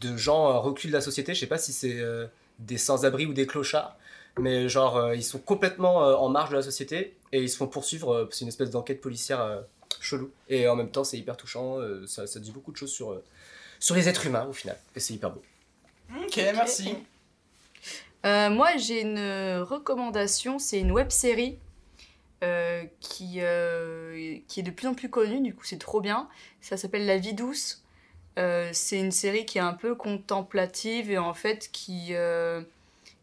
de 0.00 0.16
gens 0.16 0.48
euh, 0.50 0.58
reculés 0.58 0.90
de 0.92 0.96
la 0.96 1.00
société. 1.02 1.34
Je 1.34 1.40
sais 1.40 1.46
pas 1.46 1.58
si 1.58 1.72
c'est 1.72 1.98
euh, 2.00 2.26
des 2.58 2.78
sans-abri 2.78 3.26
ou 3.26 3.32
des 3.32 3.46
clochards. 3.46 3.96
Mais 4.38 4.68
genre, 4.68 4.96
euh, 4.96 5.16
ils 5.16 5.24
sont 5.24 5.38
complètement 5.38 6.04
euh, 6.04 6.14
en 6.14 6.28
marge 6.28 6.50
de 6.50 6.56
la 6.56 6.62
société 6.62 7.16
et 7.32 7.42
ils 7.42 7.48
se 7.48 7.56
font 7.56 7.66
poursuivre. 7.68 8.12
euh, 8.12 8.28
c'est 8.30 8.42
une 8.42 8.48
espèce 8.48 8.70
d'enquête 8.70 9.00
policière 9.00 9.40
euh, 9.40 9.60
chelou. 10.00 10.30
Et 10.48 10.68
en 10.68 10.76
même 10.76 10.90
temps, 10.90 11.04
c'est 11.04 11.16
hyper 11.16 11.36
touchant. 11.36 11.78
euh, 11.78 12.06
ça, 12.06 12.26
ça 12.26 12.38
dit 12.38 12.50
beaucoup 12.50 12.70
de 12.72 12.76
choses 12.76 12.92
sur, 12.92 13.12
euh, 13.12 13.24
sur 13.80 13.94
les 13.94 14.08
êtres 14.08 14.26
humains 14.26 14.46
au 14.46 14.52
final. 14.52 14.76
Et 14.94 15.00
c'est 15.00 15.14
hyper 15.14 15.30
beau. 15.30 15.42
Ok, 16.22 16.36
merci. 16.36 16.94
Euh, 18.24 18.50
moi, 18.50 18.76
j'ai 18.76 19.02
une 19.02 19.60
recommandation, 19.62 20.58
c'est 20.58 20.80
une 20.80 20.92
web 20.92 21.10
série 21.10 21.58
euh, 22.42 22.84
qui, 23.00 23.36
euh, 23.36 24.36
qui 24.48 24.60
est 24.60 24.62
de 24.62 24.70
plus 24.70 24.86
en 24.88 24.94
plus 24.94 25.08
connue, 25.08 25.40
du 25.40 25.54
coup 25.54 25.64
c'est 25.64 25.78
trop 25.78 26.00
bien. 26.00 26.28
Ça 26.60 26.76
s'appelle 26.76 27.06
La 27.06 27.16
vie 27.18 27.34
douce. 27.34 27.82
Euh, 28.38 28.68
c'est 28.72 28.98
une 29.00 29.12
série 29.12 29.46
qui 29.46 29.58
est 29.58 29.62
un 29.62 29.72
peu 29.72 29.94
contemplative 29.94 31.10
et 31.10 31.18
en 31.18 31.32
fait 31.34 31.70
qui, 31.72 32.08
euh, 32.10 32.62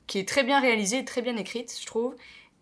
qui 0.07 0.17
est 0.19 0.27
très 0.27 0.43
bien 0.43 0.59
réalisée 0.59 0.99
et 0.99 1.05
très 1.05 1.21
bien 1.21 1.37
écrite, 1.37 1.75
je 1.79 1.85
trouve. 1.85 2.15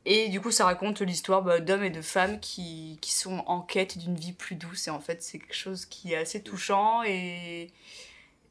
Et 0.06 0.30
du 0.30 0.41
coup, 0.41 0.52
ça 0.52 0.66
raconte 0.66 0.99
l'histoire 1.02 1.43
bah, 1.43 1.60
d'hommes 1.60 1.84
et 1.84 1.89
de 1.91 2.02
femmes 2.02 2.39
qui, 2.39 2.97
qui 3.02 3.14
sont 3.14 3.43
en 3.45 3.62
quête 3.62 3.97
d'une 3.99 4.16
vie 4.16 4.34
plus 4.34 4.56
douce. 4.56 4.88
Et 4.88 4.89
en 4.89 4.99
fait, 4.99 5.22
c'est 5.22 5.38
quelque 5.39 5.56
chose 5.56 5.86
qui 5.86 6.14
est 6.14 6.18
assez 6.18 6.41
touchant 6.41 7.04
et, 7.04 7.70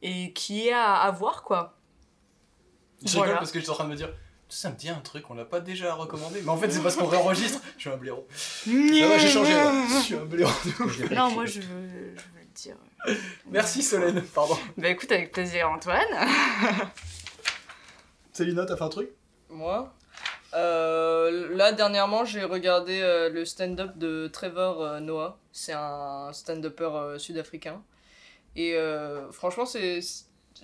et 0.02 0.32
qui 0.32 0.68
est 0.68 0.72
à, 0.72 0.94
à 0.94 1.10
voir, 1.10 1.42
quoi. 1.42 1.76
Je 3.04 3.08
rigole 3.14 3.24
Voilà. 3.26 3.38
parce 3.38 3.50
que 3.50 3.58
je 3.58 3.64
suis 3.64 3.70
en 3.72 3.74
train 3.74 3.84
de 3.84 3.90
me 3.90 3.96
dire, 3.96 4.10
Ça 4.48 4.70
me 4.70 4.76
dit 4.76 4.88
un 4.90 5.00
truc, 5.00 5.28
on 5.30 5.34
l'a 5.34 5.44
pas 5.44 5.58
déjà 5.60 5.92
recommandé. 5.94 6.40
Mais 6.42 6.50
en 6.50 6.56
fait, 6.56 6.70
c'est 6.70 6.82
parce 6.82 6.94
qu'on 6.96 7.06
réenregistre. 7.06 7.60
Je 7.76 7.80
suis 7.82 7.90
un 7.90 7.96
blaireau. 7.96 8.26
Ah 8.66 8.70
ouais, 8.70 9.18
j'ai 9.18 9.28
changé. 9.28 9.52
ouais. 9.52 9.72
Je 9.88 10.02
suis 10.04 10.14
un 10.14 10.24
blaireau. 10.24 10.52
Non, 11.10 11.30
moi 11.32 11.46
je 11.46 11.60
veux, 11.60 11.88
je 11.88 11.94
veux 12.34 12.39
le 12.39 12.39
dire. 12.62 12.76
Merci 13.50 13.82
Solène, 13.82 14.22
pardon. 14.34 14.56
Bah 14.76 14.88
écoute, 14.88 15.10
avec 15.12 15.32
plaisir, 15.32 15.68
Antoine. 15.70 16.00
Célina, 18.32 18.64
t'as 18.66 18.76
fait 18.76 18.84
un 18.84 18.88
truc? 18.88 19.10
Moi? 19.48 19.92
Euh, 20.54 21.54
Là, 21.56 21.72
dernièrement, 21.72 22.24
j'ai 22.24 22.44
regardé 22.44 23.00
euh, 23.00 23.28
le 23.28 23.44
stand-up 23.44 23.96
de 23.96 24.28
Trevor 24.32 24.82
euh, 24.82 25.00
Noah. 25.00 25.38
C'est 25.52 25.72
un 25.72 26.32
stand-upper 26.32 26.84
euh, 26.94 27.18
sud-africain. 27.18 27.82
Et 28.56 28.74
euh, 28.74 29.30
franchement, 29.32 29.66
c'est, 29.66 30.00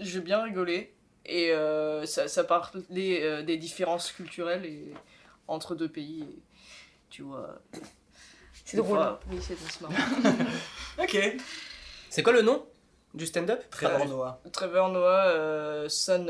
j'ai 0.01 0.21
bien 0.21 0.43
rigolé. 0.43 0.93
Et 1.25 1.51
euh, 1.53 2.07
ça, 2.07 2.29
ça 2.29 2.45
parlait 2.45 3.23
euh, 3.23 3.43
des 3.43 3.57
différences 3.57 4.13
culturelles 4.13 4.65
et, 4.65 4.93
entre 5.49 5.75
deux 5.75 5.89
pays. 5.89 6.23
Et, 6.23 6.39
tu 7.11 7.23
vois. 7.23 7.59
C'est 8.65 8.77
drôle. 8.79 8.97
fois- 8.99 9.21
Oui, 9.31 9.39
c'est 9.41 9.57
c'est 9.59 9.81
marrant. 9.83 9.95
Ok. 11.01 11.17
C'est 12.17 12.23
quoi 12.23 12.33
le 12.33 12.41
nom 12.41 12.65
du 13.13 13.27
stand-up? 13.27 13.63
Trevor 13.71 14.09
Noah. 14.09 14.41
Trevor 14.51 14.89
Noah, 14.91 15.27
euh, 15.27 15.87
son 15.91 16.25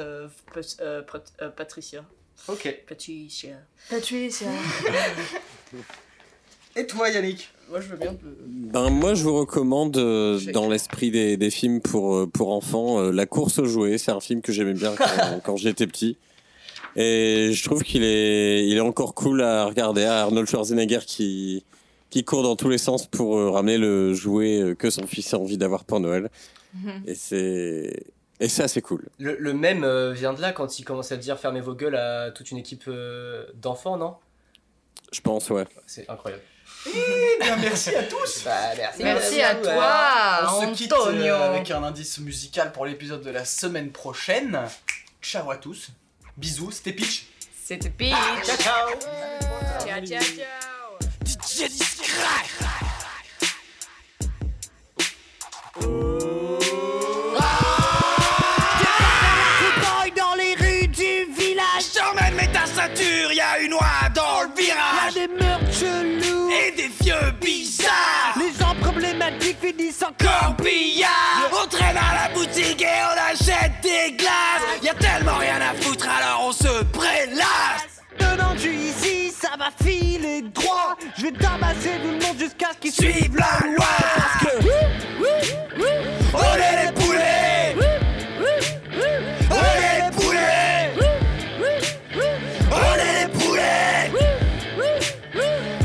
Pat- 0.53 0.77
euh, 0.81 1.03
Pat- 1.03 1.33
euh, 1.41 1.49
Patricia. 1.51 2.05
Ok. 2.49 2.77
Patricia. 2.89 3.51
C'est 3.89 4.47
Et 6.75 6.89
toi 6.89 7.09
Yannick? 7.09 7.51
Moi, 7.71 7.81
je 7.81 7.87
veux 7.87 7.97
bien. 7.99 8.17
Ben 8.45 8.91
moi 8.91 9.15
je 9.15 9.23
vous 9.23 9.37
recommande 9.39 9.97
euh, 9.97 10.41
dans 10.53 10.69
l'esprit 10.69 11.13
des, 11.13 11.37
des 11.37 11.51
films 11.51 11.81
pour 11.81 12.17
euh, 12.17 12.27
pour 12.27 12.53
enfants 12.53 12.99
euh, 12.99 13.13
La 13.13 13.27
course 13.27 13.61
aux 13.61 13.67
jouets, 13.67 13.97
c'est 13.97 14.11
un 14.11 14.19
film 14.21 14.43
que 14.43 14.51
j'aimais 14.51 14.75
bien 14.75 14.93
quand, 14.97 15.41
quand 15.45 15.57
j'étais 15.57 15.87
petit. 15.87 16.17
Et 16.97 17.51
je 17.53 17.65
trouve 17.65 17.85
qu'il 17.85 18.03
est 18.03 18.67
il 18.67 18.77
est 18.77 18.81
encore 18.81 19.15
cool 19.15 19.41
à 19.41 19.67
regarder 19.67 20.03
Arnold 20.03 20.49
Schwarzenegger 20.49 21.01
qui 21.07 21.63
qui 22.11 22.25
court 22.25 22.43
dans 22.43 22.57
tous 22.57 22.69
les 22.69 22.79
sens 22.79 23.07
pour 23.07 23.37
euh, 23.37 23.51
ramener 23.51 23.79
le 23.79 24.15
jouet 24.15 24.61
euh, 24.61 24.75
que 24.75 24.91
son 24.91 25.07
fils 25.07 25.35
a 25.35 25.39
envie 25.39 25.59
d'avoir 25.59 25.85
pour 25.85 26.01
Noël. 26.01 26.31
Et 27.07 27.15
c'est 27.15 28.05
et 28.39 28.49
c'est 28.51 28.63
assez 28.65 28.83
cool. 28.83 29.09
Le, 29.19 29.35
le 29.39 29.55
même 29.55 29.83
euh, 29.83 30.13
vient 30.13 30.35
de 30.35 30.43
là 30.43 30.53
quand 30.53 30.79
il 30.79 30.85
commence 30.85 31.11
à 31.11 31.17
dire 31.17 31.39
fermez 31.39 31.61
vos 31.63 31.75
gueules 31.75 31.97
à 31.97 32.31
toute 32.31 32.51
une 32.51 32.59
équipe 32.59 32.85
euh, 32.89 33.47
d'enfants, 33.55 33.97
non? 33.97 34.17
Je 35.13 35.21
pense 35.23 35.49
ouais. 35.51 35.65
C'est 35.87 36.09
incroyable. 36.11 36.43
Eh 36.87 37.43
bien, 37.43 37.57
merci 37.57 37.95
à 37.95 38.03
tous 38.03 38.43
Bah, 38.45 38.53
merci. 38.77 39.03
Merci 39.03 39.41
à 39.41 39.55
Ouais. 39.55 39.63
toi, 39.63 40.59
On 40.61 40.61
se 40.75 40.77
quitte 40.77 40.93
euh, 40.93 41.51
avec 41.51 41.71
un 41.71 41.83
indice 41.83 42.19
musical 42.19 42.73
pour 42.73 42.85
l'épisode 42.85 43.23
de 43.23 43.31
la 43.31 43.45
semaine 43.47 43.91
prochaine. 43.91 44.61
Ciao 45.23 45.51
à 45.51 45.57
tous. 45.57 45.89
Bisous, 46.37 46.71
c'était 46.73 46.93
Pitch. 46.93 47.27
C'était 47.65 47.89
Peach. 47.91 48.13
Ciao, 48.45 48.57
ciao 48.59 48.89
Ciao, 49.81 50.05
ciao, 50.05 50.21
ciao. 50.21 50.76
Dans 60.17 60.35
les 60.37 60.55
rues 60.55 60.89
du 60.89 61.33
village. 61.35 61.85
J'emmène 61.95 62.35
mes 62.35 62.49
ta 62.53 62.67
ceinture, 62.67 63.33
y 63.33 63.41
a 63.41 63.59
une 63.61 63.73
oie 63.75 63.81
dans 64.15 64.43
le 64.43 64.49
Y'a 64.63 64.75
virage 64.75 65.15
des 65.15 65.29
meurtres 65.29 65.73
chelous. 65.73 66.51
et 66.51 66.73
des 66.73 66.91
vieux 67.01 67.31
bizarres. 67.41 68.37
Les 68.39 68.53
gens 68.59 68.75
problématiques 68.81 69.59
finissent 69.61 70.03
en 70.03 70.13
Corbillard 70.23 71.51
On 71.53 71.67
traîne 71.69 71.97
à 71.97 72.29
la 72.29 72.35
boutique 72.35 72.83
et 72.83 72.87
on 72.87 73.16
vais 81.27 81.39
tabasser 81.39 81.91
tout 82.03 82.09
le 82.09 82.27
monde 82.27 82.39
jusqu'à 82.39 82.69
ce 82.73 82.79
qu'ils 82.79 82.93
Suive 82.93 83.37
la 83.37 83.67
loi. 83.67 83.87
Parce 84.15 84.39
que 84.45 84.69
On 86.35 86.55
est 86.57 86.85
les 86.85 86.93
poulets. 86.93 87.77
On 89.51 89.55
est 89.83 89.97
les 90.05 90.11
poulets. 90.17 90.91
On 92.71 92.95
est 92.99 93.15
les 93.21 93.29
poulets. 93.39 94.11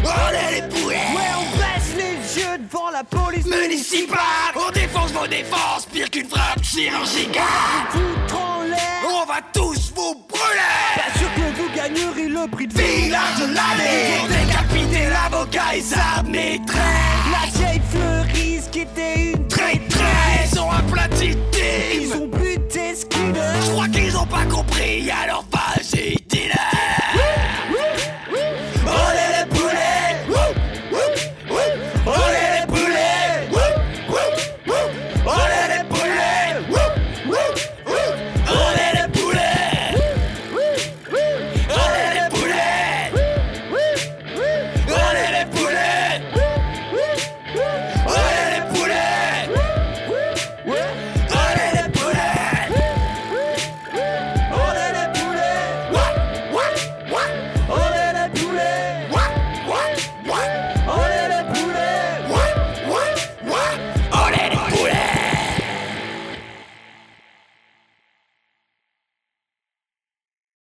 On 0.03 0.29
est 0.33 0.51
les 0.55 0.67
poulets. 0.67 0.95
Ouais, 1.15 1.31
on 1.37 1.57
baisse 1.57 1.95
les 1.95 2.41
yeux 2.41 2.57
devant 2.59 2.89
la 2.91 3.03
police 3.03 3.45
Municipal 3.45 4.19
On 4.55 4.71
défonce 4.71 5.11
vos 5.11 5.27
défenses. 5.27 5.85
Pire 5.91 6.09
qu'une 6.09 6.29
frappe 6.29 6.63
chirurgicale. 6.63 7.43
Foutre 7.89 8.41
en 8.41 8.63
l'air. 8.63 8.77
On 9.09 9.25
va 9.25 9.39
tous 9.53 9.91
vous 9.95 10.25
brûler 10.27 11.00
prix 12.47 12.67
de. 12.67 12.73
Village 12.73 13.39
de 13.39 13.45
l'année 13.45 14.17
Pour 14.19 14.27
décapiter 14.27 15.09
l'avocat 15.09 15.75
et 15.75 15.81
sa 15.81 16.23
maîtresse 16.23 16.79
La 17.31 17.59
vieille 17.59 17.81
fleuriste 17.89 18.71
qui 18.71 18.79
était 18.79 19.31
une 19.33 19.47
Traîtresse 19.47 20.51
Ils 20.53 20.59
ont 20.59 20.71
aplati 20.71 21.37
Ils 22.01 22.13
ont 22.13 22.27
buté 22.27 22.95
Skinner. 22.95 23.39
Je 23.65 23.71
crois 23.71 23.87
qu'ils 23.87 24.17
ont 24.17 24.25
pas 24.25 24.45
compris 24.45 25.09
alors 25.11 25.43